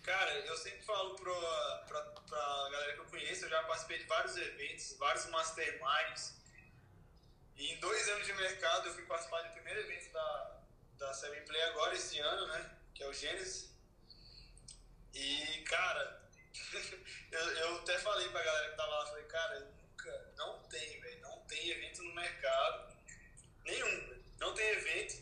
Cara, 0.03 0.29
eu 0.39 0.57
sempre 0.57 0.81
falo 0.81 1.15
pra, 1.15 1.85
pra, 1.87 2.01
pra 2.01 2.69
galera 2.69 2.93
que 2.95 2.99
eu 2.99 3.05
conheço, 3.05 3.45
eu 3.45 3.49
já 3.49 3.63
participei 3.63 3.99
de 3.99 4.03
vários 4.03 4.35
eventos, 4.35 4.97
vários 4.97 5.25
masterminds. 5.27 6.35
E 7.55 7.71
em 7.71 7.79
dois 7.79 8.09
anos 8.09 8.27
de 8.27 8.33
mercado 8.33 8.89
eu 8.89 8.93
fui 8.93 9.03
participar 9.05 9.41
do 9.43 9.53
primeiro 9.53 9.79
evento 9.79 10.11
da, 10.11 10.59
da 10.97 11.13
Seven 11.13 11.45
Play 11.45 11.61
agora, 11.63 11.95
esse 11.95 12.19
ano, 12.19 12.45
né? 12.47 12.77
Que 12.93 13.03
é 13.03 13.07
o 13.07 13.13
Gênesis. 13.13 13.73
E, 15.13 15.63
cara, 15.63 16.29
eu, 17.31 17.39
eu 17.39 17.77
até 17.77 17.97
falei 17.99 18.27
pra 18.29 18.43
galera 18.43 18.69
que 18.69 18.75
tava 18.75 18.91
lá, 18.91 19.05
falei, 19.05 19.23
cara, 19.23 19.59
nunca, 19.61 20.33
não 20.35 20.61
tem, 20.63 20.99
velho, 20.99 21.21
não 21.21 21.39
tem 21.45 21.69
evento 21.69 22.03
no 22.03 22.13
mercado, 22.13 22.96
nenhum, 23.67 24.23
não 24.39 24.53
tem 24.53 24.67
evento 24.69 25.21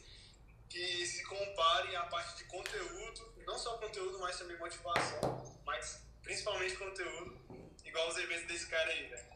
que 0.69 1.05
se 1.05 1.23
compare 1.23 1.95
à 1.95 2.03
parte 2.03 2.37
de 2.37 2.43
conteúdo, 2.45 3.33
não 3.45 3.57
só 3.57 3.77
conteúdo, 3.77 4.19
mas 4.19 4.37
também 4.37 4.57
motivação, 4.57 5.61
mas 5.65 6.01
principalmente 6.21 6.75
conteúdo, 6.77 7.39
igual 7.83 8.09
os 8.09 8.17
eventos 8.17 8.47
desse 8.47 8.67
cara 8.67 8.89
aí, 8.89 9.07
velho. 9.07 9.35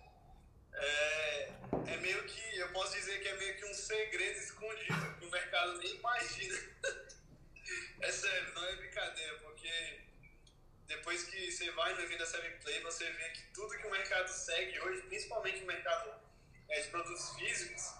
É, 0.73 1.51
é 1.87 1.97
meio 1.97 2.23
que, 2.25 2.57
eu 2.57 2.71
posso 2.71 2.93
dizer 2.93 3.21
que 3.21 3.27
é 3.27 3.35
meio 3.37 3.57
que 3.57 3.65
um 3.65 3.73
segredo 3.73 4.39
escondido, 4.39 5.15
que 5.19 5.25
o 5.25 5.31
mercado 5.31 5.77
nem 5.79 5.95
imagina. 5.95 6.59
é 8.01 8.11
sério, 8.11 8.53
não 8.53 8.65
é 8.65 8.75
brincadeira, 8.75 9.37
porque 9.39 10.01
depois 10.87 11.23
que 11.23 11.51
você 11.51 11.71
vai 11.71 11.93
no 11.93 12.01
evento 12.01 12.19
da 12.19 12.25
Seven 12.25 12.59
Play, 12.59 12.81
você 12.81 13.09
vê 13.11 13.29
que 13.29 13.43
tudo 13.53 13.77
que 13.77 13.87
o 13.87 13.91
mercado 13.91 14.27
segue 14.27 14.79
hoje, 14.81 15.01
principalmente 15.03 15.63
o 15.63 15.67
mercado 15.67 16.11
é, 16.69 16.81
de 16.81 16.87
produtos 16.89 17.29
físicos, 17.35 17.98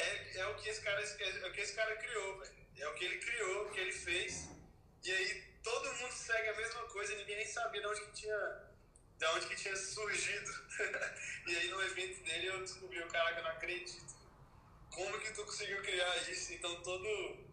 é, 0.00 0.38
é, 0.38 0.46
o 0.46 0.54
que 0.56 0.68
esse 0.68 0.80
cara, 0.80 1.00
é 1.00 1.48
o 1.48 1.52
que 1.52 1.60
esse 1.60 1.74
cara 1.74 1.96
criou, 1.96 2.38
velho. 2.38 2.60
É 2.76 2.88
o 2.88 2.94
que 2.94 3.04
ele 3.04 3.18
criou, 3.18 3.66
o 3.66 3.70
que 3.70 3.80
ele 3.80 3.92
fez. 3.92 4.48
E 5.04 5.10
aí 5.10 5.42
todo 5.62 5.94
mundo 5.94 6.12
segue 6.12 6.48
a 6.48 6.56
mesma 6.56 6.82
coisa, 6.88 7.14
ninguém 7.16 7.36
nem 7.36 7.46
sabia 7.46 7.80
de 7.80 7.86
onde 7.86 8.00
que 8.00 8.12
tinha, 8.12 8.70
de 9.18 9.26
onde 9.26 9.46
que 9.46 9.56
tinha 9.56 9.76
surgido. 9.76 10.50
e 11.46 11.56
aí 11.56 11.68
no 11.68 11.82
evento 11.82 12.22
dele 12.24 12.46
eu 12.46 12.60
descobri, 12.60 13.02
o 13.02 13.08
cara 13.08 13.32
que 13.32 13.40
eu 13.40 13.44
não 13.44 13.50
acredito. 13.50 14.20
Como 14.90 15.20
que 15.20 15.32
tu 15.32 15.44
conseguiu 15.44 15.82
criar 15.82 16.16
isso? 16.30 16.52
Então 16.54 16.82
todo, 16.82 17.46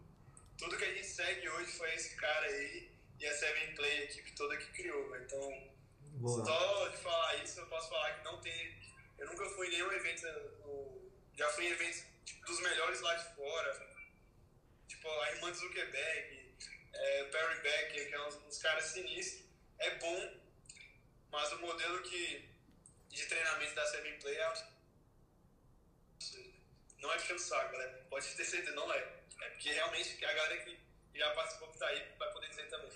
tudo 0.56 0.76
que 0.76 0.84
a 0.84 0.94
gente 0.94 1.06
segue 1.06 1.48
hoje 1.48 1.72
foi 1.72 1.94
esse 1.94 2.16
cara 2.16 2.46
aí 2.46 2.90
e 3.20 3.26
a 3.26 3.34
Seven 3.34 3.74
Play, 3.74 3.98
a 3.98 4.04
equipe 4.04 4.32
toda 4.32 4.56
que 4.56 4.72
criou. 4.72 5.10
Véio. 5.10 5.24
Então, 5.24 5.72
Boa. 6.20 6.44
só 6.44 6.88
de 6.88 6.96
falar 6.98 7.36
isso, 7.36 7.60
eu 7.60 7.66
posso 7.66 7.88
falar 7.88 8.18
que 8.18 8.24
não 8.24 8.40
tem. 8.40 8.78
Eu 9.18 9.26
nunca 9.26 9.48
fui 9.50 9.66
em 9.68 9.70
nenhum 9.70 9.92
evento. 9.92 10.22
No, 10.60 11.12
já 11.36 11.48
fui 11.50 11.66
em 11.66 11.70
eventos 11.70 12.04
tipo, 12.28 12.46
dos 12.46 12.60
melhores 12.60 13.00
lá 13.00 13.14
de 13.14 13.34
fora. 13.34 13.88
Tipo, 14.86 15.08
a 15.08 15.32
irmã 15.32 15.50
de 15.50 15.58
Zuckerberg, 15.58 16.54
é, 16.92 17.24
Perry 17.24 17.60
Becker, 17.62 18.08
que 18.08 18.14
é 18.14 18.26
uns, 18.26 18.34
uns 18.46 18.58
caras 18.58 18.84
sinistros. 18.84 19.46
É 19.78 19.94
bom, 19.96 20.40
mas 21.30 21.52
o 21.52 21.58
modelo 21.60 22.02
que, 22.02 22.48
de 23.10 23.26
treinamento 23.26 23.74
da 23.74 23.86
Seven 23.86 24.18
Play 24.18 24.36
é. 24.36 24.52
Não 26.98 27.12
é 27.12 27.16
puxando 27.18 27.38
saco, 27.38 27.72
galera. 27.72 28.06
Pode 28.10 28.26
ter 28.34 28.44
certeza, 28.44 28.74
não 28.74 28.92
é. 28.92 28.98
É 29.40 29.50
porque 29.50 29.72
realmente 29.72 30.24
a 30.24 30.32
galera 30.32 30.64
que 30.64 30.78
já 31.14 31.30
participou 31.32 31.72
que 31.72 31.78
tá 31.78 31.86
aí 31.86 32.12
vai 32.18 32.32
poder 32.32 32.48
dizer 32.48 32.68
também. 32.68 32.90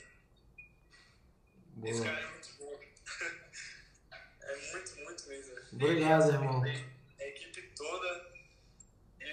Boa. 1.74 1.90
Esse 1.90 2.02
cara 2.02 2.20
é 2.20 2.26
muito 2.26 2.52
bom. 2.58 2.80
é 4.42 4.56
muito, 4.72 4.96
muito 4.96 5.28
mesmo. 5.28 5.56
Obrigado, 5.72 6.24
Ele, 6.24 6.32
irmão. 6.32 6.62
A 7.20 7.24
equipe 7.24 7.62
toda, 7.76 8.31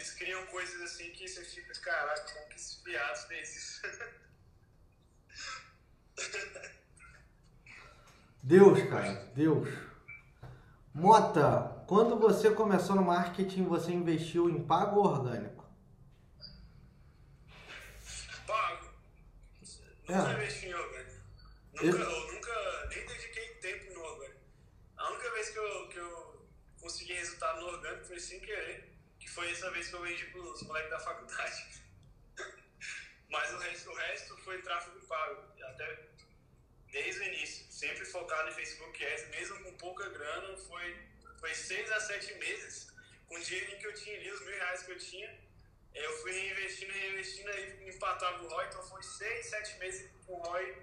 eles 0.09 0.13
criam 0.13 0.45
coisas 0.47 0.81
assim 0.81 1.11
que 1.11 1.27
você 1.27 1.43
fica, 1.43 1.73
caraca, 1.81 2.33
como 2.33 2.47
que 2.49 2.55
esses 2.55 2.81
viados 2.83 3.23
fez 3.25 3.55
isso? 3.55 3.81
Deus, 8.41 8.81
cara, 8.89 9.13
Deus. 9.35 9.67
Mota, 10.93 11.83
quando 11.87 12.17
você 12.17 12.51
começou 12.51 12.95
no 12.95 13.03
marketing, 13.03 13.65
você 13.65 13.91
investiu 13.91 14.49
em 14.49 14.63
pago 14.65 14.99
ou 14.99 15.05
orgânico? 15.05 15.65
Pago. 18.47 18.89
É. 20.07 20.15
Nunca 20.15 20.33
investi 20.33 20.65
em 20.67 20.73
orgânico. 20.73 21.19
Nunca, 21.73 21.85
Eu- 21.85 21.99
eu 21.99 22.33
nunca, 22.33 22.87
nem 22.89 23.05
dediquei 23.05 23.47
tempo 23.55 23.93
no 23.93 24.01
orgânico. 24.01 24.39
A 24.97 25.09
única 25.11 25.31
vez 25.31 25.49
que 25.49 25.59
eu, 25.59 25.87
que 25.89 25.97
eu 25.97 26.47
consegui 26.81 27.13
resultado 27.13 27.61
no 27.61 27.67
orgânico 27.67 28.05
foi 28.05 28.19
sem 28.19 28.39
querer, 28.39 28.97
que 29.29 29.35
foi 29.35 29.51
essa 29.51 29.69
vez 29.69 29.87
que 29.87 29.93
eu 29.93 30.01
vendi 30.01 30.25
pros 30.25 30.63
moleques 30.63 30.89
da 30.89 30.99
faculdade. 30.99 31.65
Mas 33.29 33.53
o 33.53 33.57
resto, 33.59 33.91
o 33.91 33.93
resto 33.93 34.37
foi 34.37 34.61
tráfego 34.63 34.99
pago, 35.05 35.43
até 35.63 35.99
desde 36.87 37.21
o 37.21 37.23
início. 37.25 37.71
Sempre 37.71 38.05
focado 38.05 38.49
em 38.49 38.53
Facebook 38.53 39.05
Ads, 39.05 39.27
mesmo 39.29 39.63
com 39.63 39.77
pouca 39.77 40.09
grana, 40.09 40.57
foi, 40.57 40.97
foi 41.39 41.53
seis 41.53 41.91
a 41.91 41.99
sete 41.99 42.33
meses, 42.35 42.91
com 43.27 43.35
o 43.35 43.39
dinheiro 43.39 43.77
que 43.77 43.85
eu 43.85 43.93
tinha 43.93 44.17
ali, 44.17 44.31
os 44.31 44.41
mil 44.41 44.55
reais 44.55 44.81
que 44.81 44.91
eu 44.93 44.97
tinha, 44.97 45.29
eu 45.93 46.11
fui 46.21 46.31
reinvestindo, 46.31 46.91
reinvestindo, 46.91 47.49
aí 47.51 47.89
empatava 47.89 48.43
o 48.43 48.47
ROI, 48.47 48.67
então 48.67 48.81
foi 48.89 49.03
seis, 49.03 49.45
sete 49.45 49.77
meses 49.77 50.09
com 50.25 50.33
o 50.33 50.41
ROI 50.41 50.75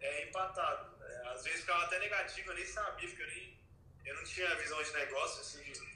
é, 0.00 0.24
empatado. 0.28 1.02
É, 1.02 1.28
às 1.28 1.42
vezes 1.44 1.60
ficava 1.60 1.84
até 1.84 1.98
negativo, 1.98 2.50
eu 2.50 2.56
nem 2.56 2.66
sabia, 2.66 3.08
porque 3.08 3.22
eu, 3.22 3.28
nem, 3.28 3.58
eu 4.04 4.14
não 4.16 4.24
tinha 4.24 4.54
visão 4.56 4.82
de 4.82 4.92
negócio, 4.92 5.40
assim, 5.40 5.95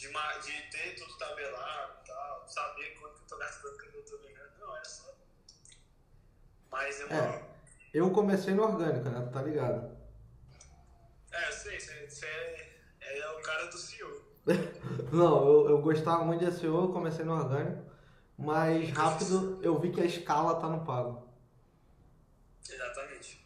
de, 0.00 0.08
de, 0.08 0.70
ter 0.70 0.94
tudo 0.96 1.18
tabelado 1.18 1.98
e 2.02 2.06
tal, 2.06 2.48
saber 2.48 2.98
quanto 2.98 3.16
que 3.16 3.22
eu 3.22 3.28
tô 3.28 3.36
gastando, 3.36 3.76
quanto 3.76 3.96
eu 3.96 4.04
tô 4.04 4.18
ganhando. 4.18 4.50
Não, 4.58 4.74
era 4.74 4.84
só. 4.84 5.14
Mas 6.70 6.98
demorou. 6.98 7.50
Eu 7.92 8.10
comecei 8.10 8.54
no 8.54 8.62
orgânico, 8.62 9.10
né? 9.10 9.20
Tu 9.26 9.32
tá 9.32 9.42
ligado? 9.42 9.98
É, 11.32 11.48
eu 11.48 11.52
sei, 11.52 11.78
você, 11.78 12.08
você 12.08 12.26
é, 12.26 13.18
é 13.18 13.30
o 13.30 13.42
cara 13.42 13.66
do 13.66 13.76
CEO. 13.76 14.30
Não, 15.12 15.46
eu, 15.46 15.70
eu 15.70 15.82
gostava 15.82 16.24
muito 16.24 16.44
de 16.44 16.52
SEO, 16.52 16.84
eu 16.84 16.92
comecei 16.92 17.24
no 17.24 17.34
orgânico, 17.34 17.84
mas 18.38 18.90
rápido 18.90 19.60
eu 19.62 19.78
vi 19.78 19.92
que 19.92 20.00
a 20.00 20.04
escala 20.04 20.60
tá 20.60 20.68
no 20.68 20.84
pago. 20.84 21.28
Exatamente. 22.68 23.44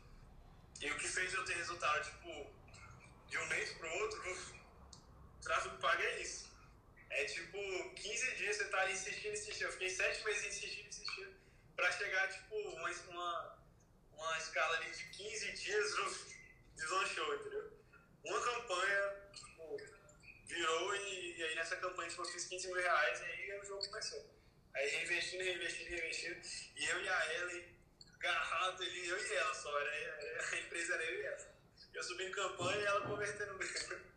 E 0.80 0.90
o 0.90 0.96
que 0.98 1.08
fez 1.08 1.32
eu 1.34 1.44
ter 1.44 1.56
resultado, 1.56 2.04
tipo, 2.04 2.46
de 3.28 3.38
um 3.38 3.46
mês 3.48 3.72
pro 3.72 3.88
outro, 3.88 4.20
o 5.40 5.42
tráfego 5.42 5.76
pago 5.78 6.02
é 6.02 6.20
isso. 6.20 6.44
É 7.10 7.24
tipo, 7.26 7.58
15 7.94 8.36
dias 8.36 8.56
você 8.56 8.64
tá 8.64 8.80
ali 8.80 8.92
insistindo, 8.92 9.32
insistindo. 9.34 9.68
Eu 9.68 9.73
fiquei 9.84 9.90
7 9.90 10.24
meses 10.24 10.46
insistindo, 10.46 10.88
insistindo, 10.88 11.34
pra 11.76 11.90
chegar, 11.92 12.28
tipo, 12.28 12.54
uma, 12.56 13.58
uma, 14.12 14.38
escala 14.38 14.76
ali 14.78 14.90
de 14.90 15.04
15 15.10 15.52
dias, 15.52 15.94
deslanchou, 16.74 17.34
entendeu? 17.34 17.70
Uma 18.24 18.40
campanha, 18.40 19.30
tipo, 19.34 19.76
virou 20.46 20.96
e, 20.96 21.36
e 21.36 21.42
aí 21.42 21.54
nessa 21.54 21.76
campanha, 21.76 22.08
tipo, 22.08 22.22
eu 22.22 22.26
fiz 22.26 22.46
15 22.46 22.66
mil 22.68 22.76
reais 22.76 23.20
e 23.20 23.24
aí 23.24 23.60
o 23.60 23.64
jogo 23.64 23.86
começou. 23.86 24.24
Aí 24.74 24.88
reinvestindo, 24.88 25.44
reinvestindo, 25.44 25.90
reinvestindo. 25.90 26.40
E 26.76 26.84
eu 26.86 27.00
e 27.02 27.08
a 27.08 27.34
Ellen, 27.34 27.64
agarrado 28.14 28.82
ali, 28.82 29.06
eu 29.06 29.18
e 29.18 29.34
ela 29.34 29.54
só, 29.54 29.80
era, 29.80 29.90
era, 29.94 30.48
a 30.50 30.60
empresa 30.60 30.94
era 30.94 31.04
eu 31.04 31.20
e 31.20 31.26
ela. 31.26 31.54
Eu 31.92 32.02
subindo 32.02 32.34
campanha 32.34 32.80
e 32.80 32.84
ela 32.86 33.06
convertendo 33.06 33.54
mesmo. 33.54 34.14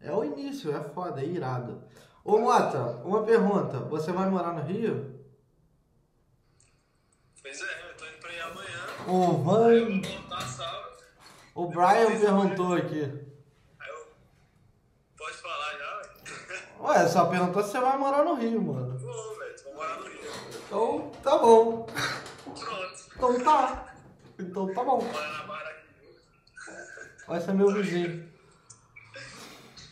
É 0.00 0.12
o 0.12 0.24
início, 0.24 0.74
é 0.74 0.94
foda, 0.94 1.20
é 1.20 1.24
irado. 1.24 1.86
Ô 2.26 2.38
Mota, 2.38 2.78
uma 3.04 3.22
pergunta. 3.22 3.78
Você 3.78 4.10
vai 4.10 4.28
morar 4.28 4.52
no 4.52 4.62
Rio? 4.62 5.14
Pois 7.40 7.60
é, 7.60 7.90
eu 7.90 7.96
tô 7.96 8.04
indo 8.04 8.18
pra 8.18 8.32
ir 8.32 8.40
amanhã. 8.40 8.84
Ô, 9.06 9.12
Aí 9.64 9.78
eu 9.78 10.02
vou 10.02 10.02
voltar 10.02 10.40
sábado. 10.40 10.96
O 11.54 11.68
Brian 11.68 12.18
perguntou 12.18 12.74
aqui. 12.74 13.02
Aí 13.78 13.88
eu. 13.88 14.08
Pode 15.16 15.36
falar 15.36 15.78
já? 15.78 16.02
Ué, 16.80 17.08
só 17.08 17.26
perguntou 17.26 17.62
se 17.62 17.70
você 17.70 17.80
vai 17.80 17.96
morar 17.96 18.24
no 18.24 18.34
Rio, 18.34 18.60
mano. 18.60 18.98
Vou, 18.98 19.38
velho. 19.38 19.54
Vou 19.64 19.74
morar 19.74 20.00
no 20.00 20.06
Rio. 20.08 20.32
Então, 20.66 21.10
tá 21.22 21.38
bom. 21.38 21.86
Pronto. 22.44 23.06
Então 23.14 23.44
tá. 23.44 23.94
Então 24.36 24.74
tá 24.74 24.82
bom. 24.82 24.98
Vai 27.28 27.40
ser 27.40 27.52
meu 27.54 27.72
vizinho. 27.72 28.28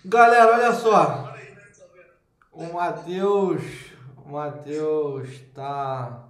Galera, 0.05 0.53
olha 0.55 0.73
só. 0.73 1.05
Bora 1.07 1.39
aí, 1.39 1.51
né? 1.55 1.63
Tá 1.79 1.85
vendo? 1.93 2.13
O 2.55 2.73
Matheus. 2.73 3.63
O 4.17 4.29
Matheus 4.29 5.41
tá 5.53 6.29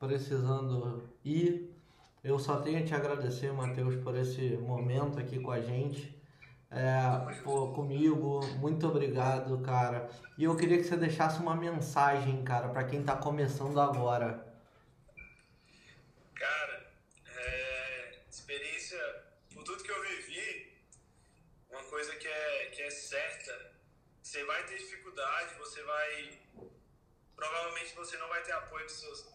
precisando 0.00 1.08
ir. 1.24 1.72
Eu 2.24 2.40
só 2.40 2.60
tenho 2.60 2.80
a 2.80 2.84
te 2.84 2.92
agradecer, 2.92 3.52
Matheus, 3.52 3.94
por 4.02 4.16
esse 4.16 4.56
momento 4.56 5.20
aqui 5.20 5.38
com 5.38 5.52
a 5.52 5.60
gente. 5.60 6.12
É, 6.72 7.40
pô, 7.44 7.68
comigo, 7.68 8.44
muito 8.56 8.88
obrigado, 8.88 9.62
cara. 9.62 10.10
E 10.36 10.42
eu 10.42 10.56
queria 10.56 10.76
que 10.78 10.84
você 10.84 10.96
deixasse 10.96 11.38
uma 11.38 11.54
mensagem, 11.54 12.42
cara, 12.42 12.68
pra 12.70 12.82
quem 12.82 13.04
tá 13.04 13.16
começando 13.16 13.80
agora. 13.80 14.44
Cara, 16.34 16.90
é, 17.28 18.18
experiência, 18.28 18.98
por 19.54 19.62
tudo 19.62 19.84
que 19.84 19.92
eu 19.92 20.02
vivi, 20.02 20.72
uma 21.70 21.84
coisa 21.84 22.16
que 22.16 22.26
é, 22.26 22.70
que 22.74 22.82
é 22.82 22.90
certa, 22.90 23.74
você 24.34 24.44
vai 24.44 24.64
ter 24.66 24.78
dificuldade, 24.78 25.54
você 25.54 25.80
vai. 25.84 26.40
Provavelmente 27.36 27.94
você 27.94 28.16
não 28.16 28.28
vai 28.28 28.42
ter 28.42 28.50
apoio 28.52 28.84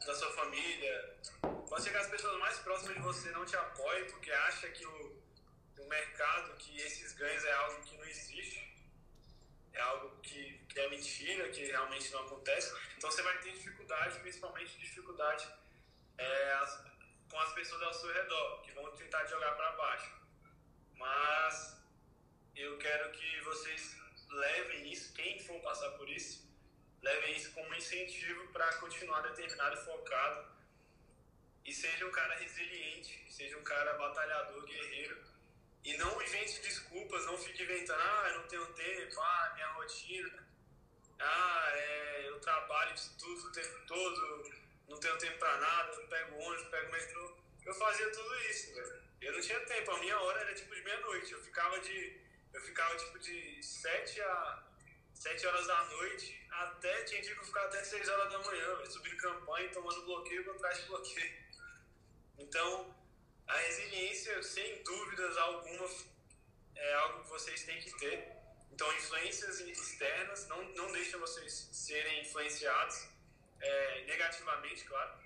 da 0.06 0.14
sua 0.16 0.32
família. 0.34 1.18
Pode 1.70 1.84
ser 1.84 1.92
que 1.92 1.98
as 1.98 2.08
pessoas 2.08 2.38
mais 2.40 2.58
próximas 2.60 2.96
de 2.96 3.02
você 3.02 3.32
não 3.32 3.46
te 3.46 3.56
apoiem 3.56 4.06
porque 4.10 4.30
acha 4.32 4.68
que 4.70 4.86
o, 4.86 5.24
o 5.80 5.88
mercado, 5.88 6.54
que 6.58 6.76
esses 6.82 7.14
ganhos 7.14 7.46
é 7.46 7.52
algo 7.54 7.82
que 7.84 7.96
não 7.96 8.04
existe. 8.06 8.60
É 9.72 9.80
algo 9.80 10.20
que, 10.22 10.58
que 10.68 10.80
é 10.82 10.90
mentira, 10.90 11.48
que 11.50 11.64
realmente 11.66 12.12
não 12.12 12.26
acontece. 12.26 12.76
Então 12.98 13.10
você 13.10 13.22
vai 13.22 13.38
ter 13.38 13.54
dificuldade, 13.54 14.20
principalmente 14.20 14.78
dificuldade 14.80 15.48
é, 16.18 16.52
as- 16.56 16.84
com 17.32 17.40
as 17.40 17.54
pessoas 17.54 17.82
ao 17.84 17.94
seu 17.94 18.12
redor, 18.14 18.62
que 18.64 18.72
vão 18.74 18.92
tentar 18.98 19.24
te 19.24 19.30
jogar 19.30 19.54
para 19.56 19.72
baixo. 19.74 20.12
Mas 20.96 21.78
eu 22.56 22.78
quero 22.80 23.12
que 23.12 23.42
vocês 23.42 23.98
levem 24.30 24.92
isso, 24.92 25.14
quem 25.14 25.40
for 25.40 25.60
passar 25.62 25.90
por 25.92 26.10
isso, 26.10 26.48
levem 27.02 27.36
isso 27.36 27.52
como 27.52 27.74
incentivo 27.76 28.48
para 28.52 28.74
continuar 28.78 29.22
determinado 29.22 29.78
focado. 29.86 30.60
E 31.66 31.74
seja 31.74 32.06
um 32.06 32.12
cara 32.12 32.36
resiliente, 32.36 33.26
seja 33.32 33.58
um 33.58 33.64
cara 33.64 33.94
batalhador, 33.94 34.66
guerreiro. 34.66 35.22
E 35.84 35.96
não 35.98 36.22
invente 36.22 36.62
desculpas, 36.62 37.26
não 37.26 37.38
fique 37.38 37.64
inventando, 37.64 38.02
ah, 38.02 38.30
eu 38.30 38.40
não 38.40 38.48
tenho 38.48 38.66
tempo, 38.74 39.22
ah, 39.22 39.52
minha 39.56 39.68
rotina, 39.74 40.48
ah, 41.20 41.72
é, 41.74 42.30
eu 42.30 42.40
trabalho 42.40 42.94
de 42.96 43.10
tudo 43.18 43.48
o 43.48 43.52
tempo 43.52 43.86
todo, 43.88 44.52
não 44.88 45.00
tenho 45.00 45.18
tempo 45.18 45.38
pra 45.38 45.58
nada, 45.58 45.94
eu 45.94 46.08
pego 46.08 46.36
ônibus, 46.40 46.68
pego 46.70 46.92
metrô. 46.92 47.38
Eu 47.66 47.74
fazia 47.76 48.12
tudo 48.12 48.36
isso, 48.50 48.74
velho. 48.74 49.02
Eu 49.22 49.34
não 49.34 49.42
tinha 49.42 49.60
tempo, 49.60 49.92
a 49.92 50.00
minha 50.00 50.20
hora 50.20 50.40
era 50.42 50.56
tipo 50.56 50.74
de 50.74 50.82
meia-noite. 50.82 51.32
Eu 51.32 51.42
ficava 51.44 51.80
de. 51.80 52.18
Eu 52.54 52.62
ficava 52.62 52.96
tipo 52.98 53.20
de 53.20 53.64
7 53.64 54.22
a 54.22 54.64
7 55.14 55.48
horas 55.48 55.68
da 55.68 55.84
noite 55.86 56.48
até. 56.50 57.04
Tinha 57.04 57.22
dia 57.22 57.34
que 57.34 57.40
eu 57.42 57.46
ficava 57.46 57.68
até 57.68 57.84
6 57.84 58.08
horas 58.08 58.32
da 58.32 58.40
manhã, 58.40 58.86
subindo 58.86 59.18
campanha, 59.18 59.70
tomando 59.70 60.06
bloqueio 60.06 60.46
contra 60.46 60.72
de 60.74 60.82
bloqueio. 60.84 61.50
Então, 62.38 62.96
a 63.48 63.58
resiliência, 63.58 64.42
sem 64.42 64.82
dúvidas 64.84 65.38
alguma, 65.38 65.90
é 66.76 66.94
algo 66.96 67.24
que 67.24 67.30
vocês 67.30 67.64
têm 67.64 67.82
que 67.82 67.92
ter. 68.00 68.32
Então, 68.72 68.92
influências 68.96 69.60
externas 69.60 70.48
não, 70.48 70.64
não 70.70 70.92
deixam 70.94 71.20
vocês 71.20 71.68
serem 71.74 72.22
influenciados 72.22 73.08
é, 73.60 74.06
negativamente, 74.06 74.86
claro. 74.86 75.20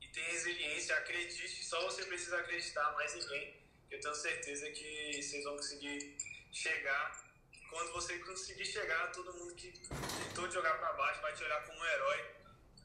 E 0.00 0.06
tem 0.08 0.22
resiliência, 0.24 0.96
acredite, 0.96 1.64
só 1.64 1.82
você 1.82 2.04
precisa 2.04 2.38
acreditar, 2.38 2.92
mais 2.92 3.14
ninguém. 3.14 3.61
Eu 3.92 4.00
tenho 4.00 4.14
certeza 4.14 4.70
que 4.70 5.22
vocês 5.22 5.44
vão 5.44 5.54
conseguir 5.54 6.16
chegar. 6.50 7.22
Quando 7.68 7.92
você 7.92 8.18
conseguir 8.20 8.64
chegar, 8.64 9.12
todo 9.12 9.34
mundo 9.34 9.54
que 9.54 9.70
tentou 9.70 10.48
te 10.48 10.54
jogar 10.54 10.78
para 10.78 10.94
baixo 10.94 11.20
vai 11.20 11.34
te 11.34 11.44
olhar 11.44 11.62
como 11.66 11.78
um 11.78 11.84
herói. 11.84 12.30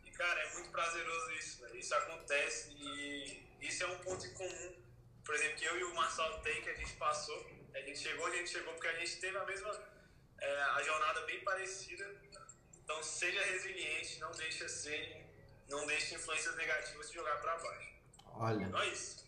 E, 0.05 0.11
cara, 0.11 0.37
é 0.41 0.53
muito 0.53 0.69
prazeroso 0.69 1.31
isso, 1.31 1.61
velho. 1.61 1.77
Isso 1.77 1.95
acontece 1.95 2.71
e 2.71 3.41
isso 3.61 3.83
é 3.85 3.87
um 3.87 3.99
ponto 3.99 4.25
em 4.25 4.33
comum. 4.33 4.75
Por 5.23 5.33
exemplo, 5.33 5.55
que 5.55 5.65
eu 5.65 5.79
e 5.79 5.83
o 5.85 5.95
Marcelo 5.95 6.41
tem, 6.41 6.61
que 6.61 6.69
a 6.69 6.75
gente 6.75 6.93
passou. 6.97 7.49
A 7.73 7.79
gente 7.79 7.99
chegou, 7.99 8.25
a 8.25 8.31
gente 8.35 8.49
chegou 8.49 8.73
porque 8.73 8.87
a 8.87 8.99
gente 8.99 9.15
teve 9.17 9.37
a 9.37 9.45
mesma 9.45 9.71
é, 10.39 10.61
a 10.61 10.83
jornada 10.83 11.21
bem 11.21 11.41
parecida. 11.41 12.05
Então, 12.83 13.01
seja 13.01 13.41
resiliente, 13.45 14.19
não 14.19 14.31
deixe 14.31 14.67
ser, 14.67 15.25
não 15.69 15.87
deixe 15.87 16.15
influências 16.15 16.55
negativas 16.57 17.09
te 17.09 17.15
jogar 17.15 17.39
para 17.41 17.57
baixo. 17.57 17.93
Olha, 18.25 18.63
Então 18.65 18.81
é 18.81 18.89
isso. 18.89 19.25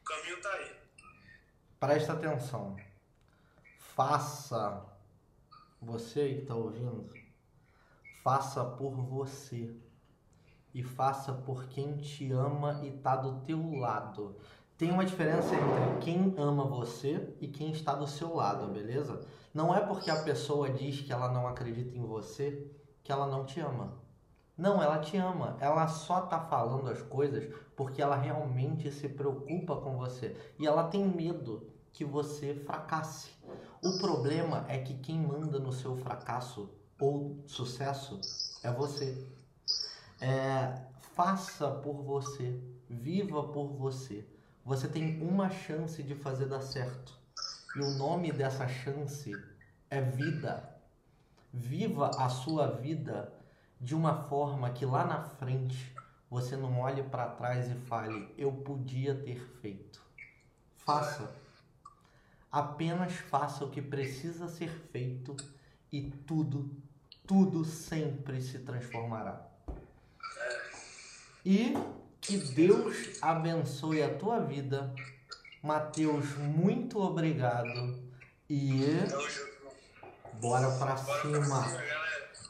O 0.00 0.04
caminho 0.04 0.40
tá 0.40 0.52
aí. 0.54 0.87
Presta 1.78 2.12
atenção. 2.12 2.76
Faça, 3.76 4.84
você 5.80 6.34
que 6.34 6.42
está 6.42 6.54
ouvindo, 6.54 7.08
faça 8.22 8.64
por 8.64 8.92
você. 8.92 9.74
E 10.74 10.82
faça 10.82 11.32
por 11.32 11.66
quem 11.68 11.96
te 11.96 12.30
ama 12.30 12.80
e 12.84 12.90
tá 12.90 13.16
do 13.16 13.40
teu 13.40 13.74
lado. 13.74 14.36
Tem 14.76 14.92
uma 14.92 15.04
diferença 15.04 15.54
entre 15.54 16.04
quem 16.04 16.34
ama 16.36 16.64
você 16.64 17.34
e 17.40 17.48
quem 17.48 17.72
está 17.72 17.94
do 17.94 18.06
seu 18.06 18.34
lado, 18.34 18.72
beleza? 18.72 19.26
Não 19.52 19.74
é 19.74 19.80
porque 19.80 20.10
a 20.10 20.22
pessoa 20.22 20.70
diz 20.70 21.00
que 21.00 21.12
ela 21.12 21.32
não 21.32 21.48
acredita 21.48 21.96
em 21.96 22.04
você 22.04 22.70
que 23.02 23.10
ela 23.10 23.26
não 23.26 23.44
te 23.44 23.58
ama. 23.58 23.94
Não, 24.56 24.82
ela 24.82 24.98
te 24.98 25.16
ama. 25.16 25.56
Ela 25.58 25.88
só 25.88 26.20
tá 26.20 26.38
falando 26.38 26.90
as 26.90 27.00
coisas 27.02 27.52
porque 27.78 28.02
ela 28.02 28.16
realmente 28.16 28.90
se 28.90 29.08
preocupa 29.08 29.76
com 29.76 29.96
você. 29.96 30.36
E 30.58 30.66
ela 30.66 30.88
tem 30.88 31.06
medo 31.06 31.70
que 31.92 32.04
você 32.04 32.52
fracasse. 32.52 33.30
O 33.80 33.98
problema 33.98 34.66
é 34.68 34.78
que 34.78 34.94
quem 34.94 35.20
manda 35.20 35.60
no 35.60 35.72
seu 35.72 35.96
fracasso 35.96 36.68
ou 36.98 37.40
sucesso 37.46 38.20
é 38.64 38.72
você. 38.72 39.24
É, 40.20 40.86
faça 41.14 41.70
por 41.70 42.02
você, 42.02 42.60
viva 42.90 43.44
por 43.44 43.68
você. 43.68 44.26
Você 44.64 44.88
tem 44.88 45.22
uma 45.22 45.48
chance 45.48 46.02
de 46.02 46.16
fazer 46.16 46.46
dar 46.46 46.62
certo. 46.62 47.16
E 47.76 47.80
o 47.80 47.90
nome 47.90 48.32
dessa 48.32 48.66
chance 48.66 49.30
é 49.88 50.00
vida. 50.00 50.68
Viva 51.52 52.10
a 52.18 52.28
sua 52.28 52.66
vida 52.66 53.32
de 53.80 53.94
uma 53.94 54.24
forma 54.24 54.68
que 54.70 54.84
lá 54.84 55.04
na 55.04 55.22
frente 55.22 55.96
você 56.30 56.56
não 56.56 56.80
olhe 56.80 57.02
para 57.02 57.26
trás 57.26 57.70
e 57.70 57.74
fale: 57.74 58.28
eu 58.36 58.52
podia 58.52 59.14
ter 59.14 59.40
feito. 59.60 60.00
Faça. 60.76 61.34
Apenas 62.50 63.12
faça 63.12 63.64
o 63.64 63.70
que 63.70 63.82
precisa 63.82 64.48
ser 64.48 64.70
feito 64.90 65.36
e 65.92 66.10
tudo, 66.26 66.70
tudo 67.26 67.64
sempre 67.64 68.40
se 68.40 68.58
transformará. 68.60 69.46
E 71.44 71.74
Que 72.20 72.36
Deus 72.36 73.22
abençoe 73.22 74.02
a 74.02 74.14
tua 74.14 74.40
vida. 74.40 74.94
Matheus, 75.62 76.36
muito 76.36 76.98
obrigado. 76.98 77.98
E 78.50 78.82
bora 80.34 80.70
pra 80.78 80.96
cima. 80.96 81.64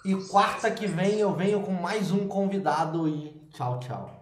E 0.05 0.15
quarta 0.29 0.71
que 0.71 0.87
vem 0.87 1.21
eu 1.21 1.35
venho 1.35 1.63
com 1.63 1.73
mais 1.73 2.11
um 2.11 2.27
convidado 2.27 3.09
e 3.09 3.38
tchau, 3.53 3.81
tchau. 3.81 4.18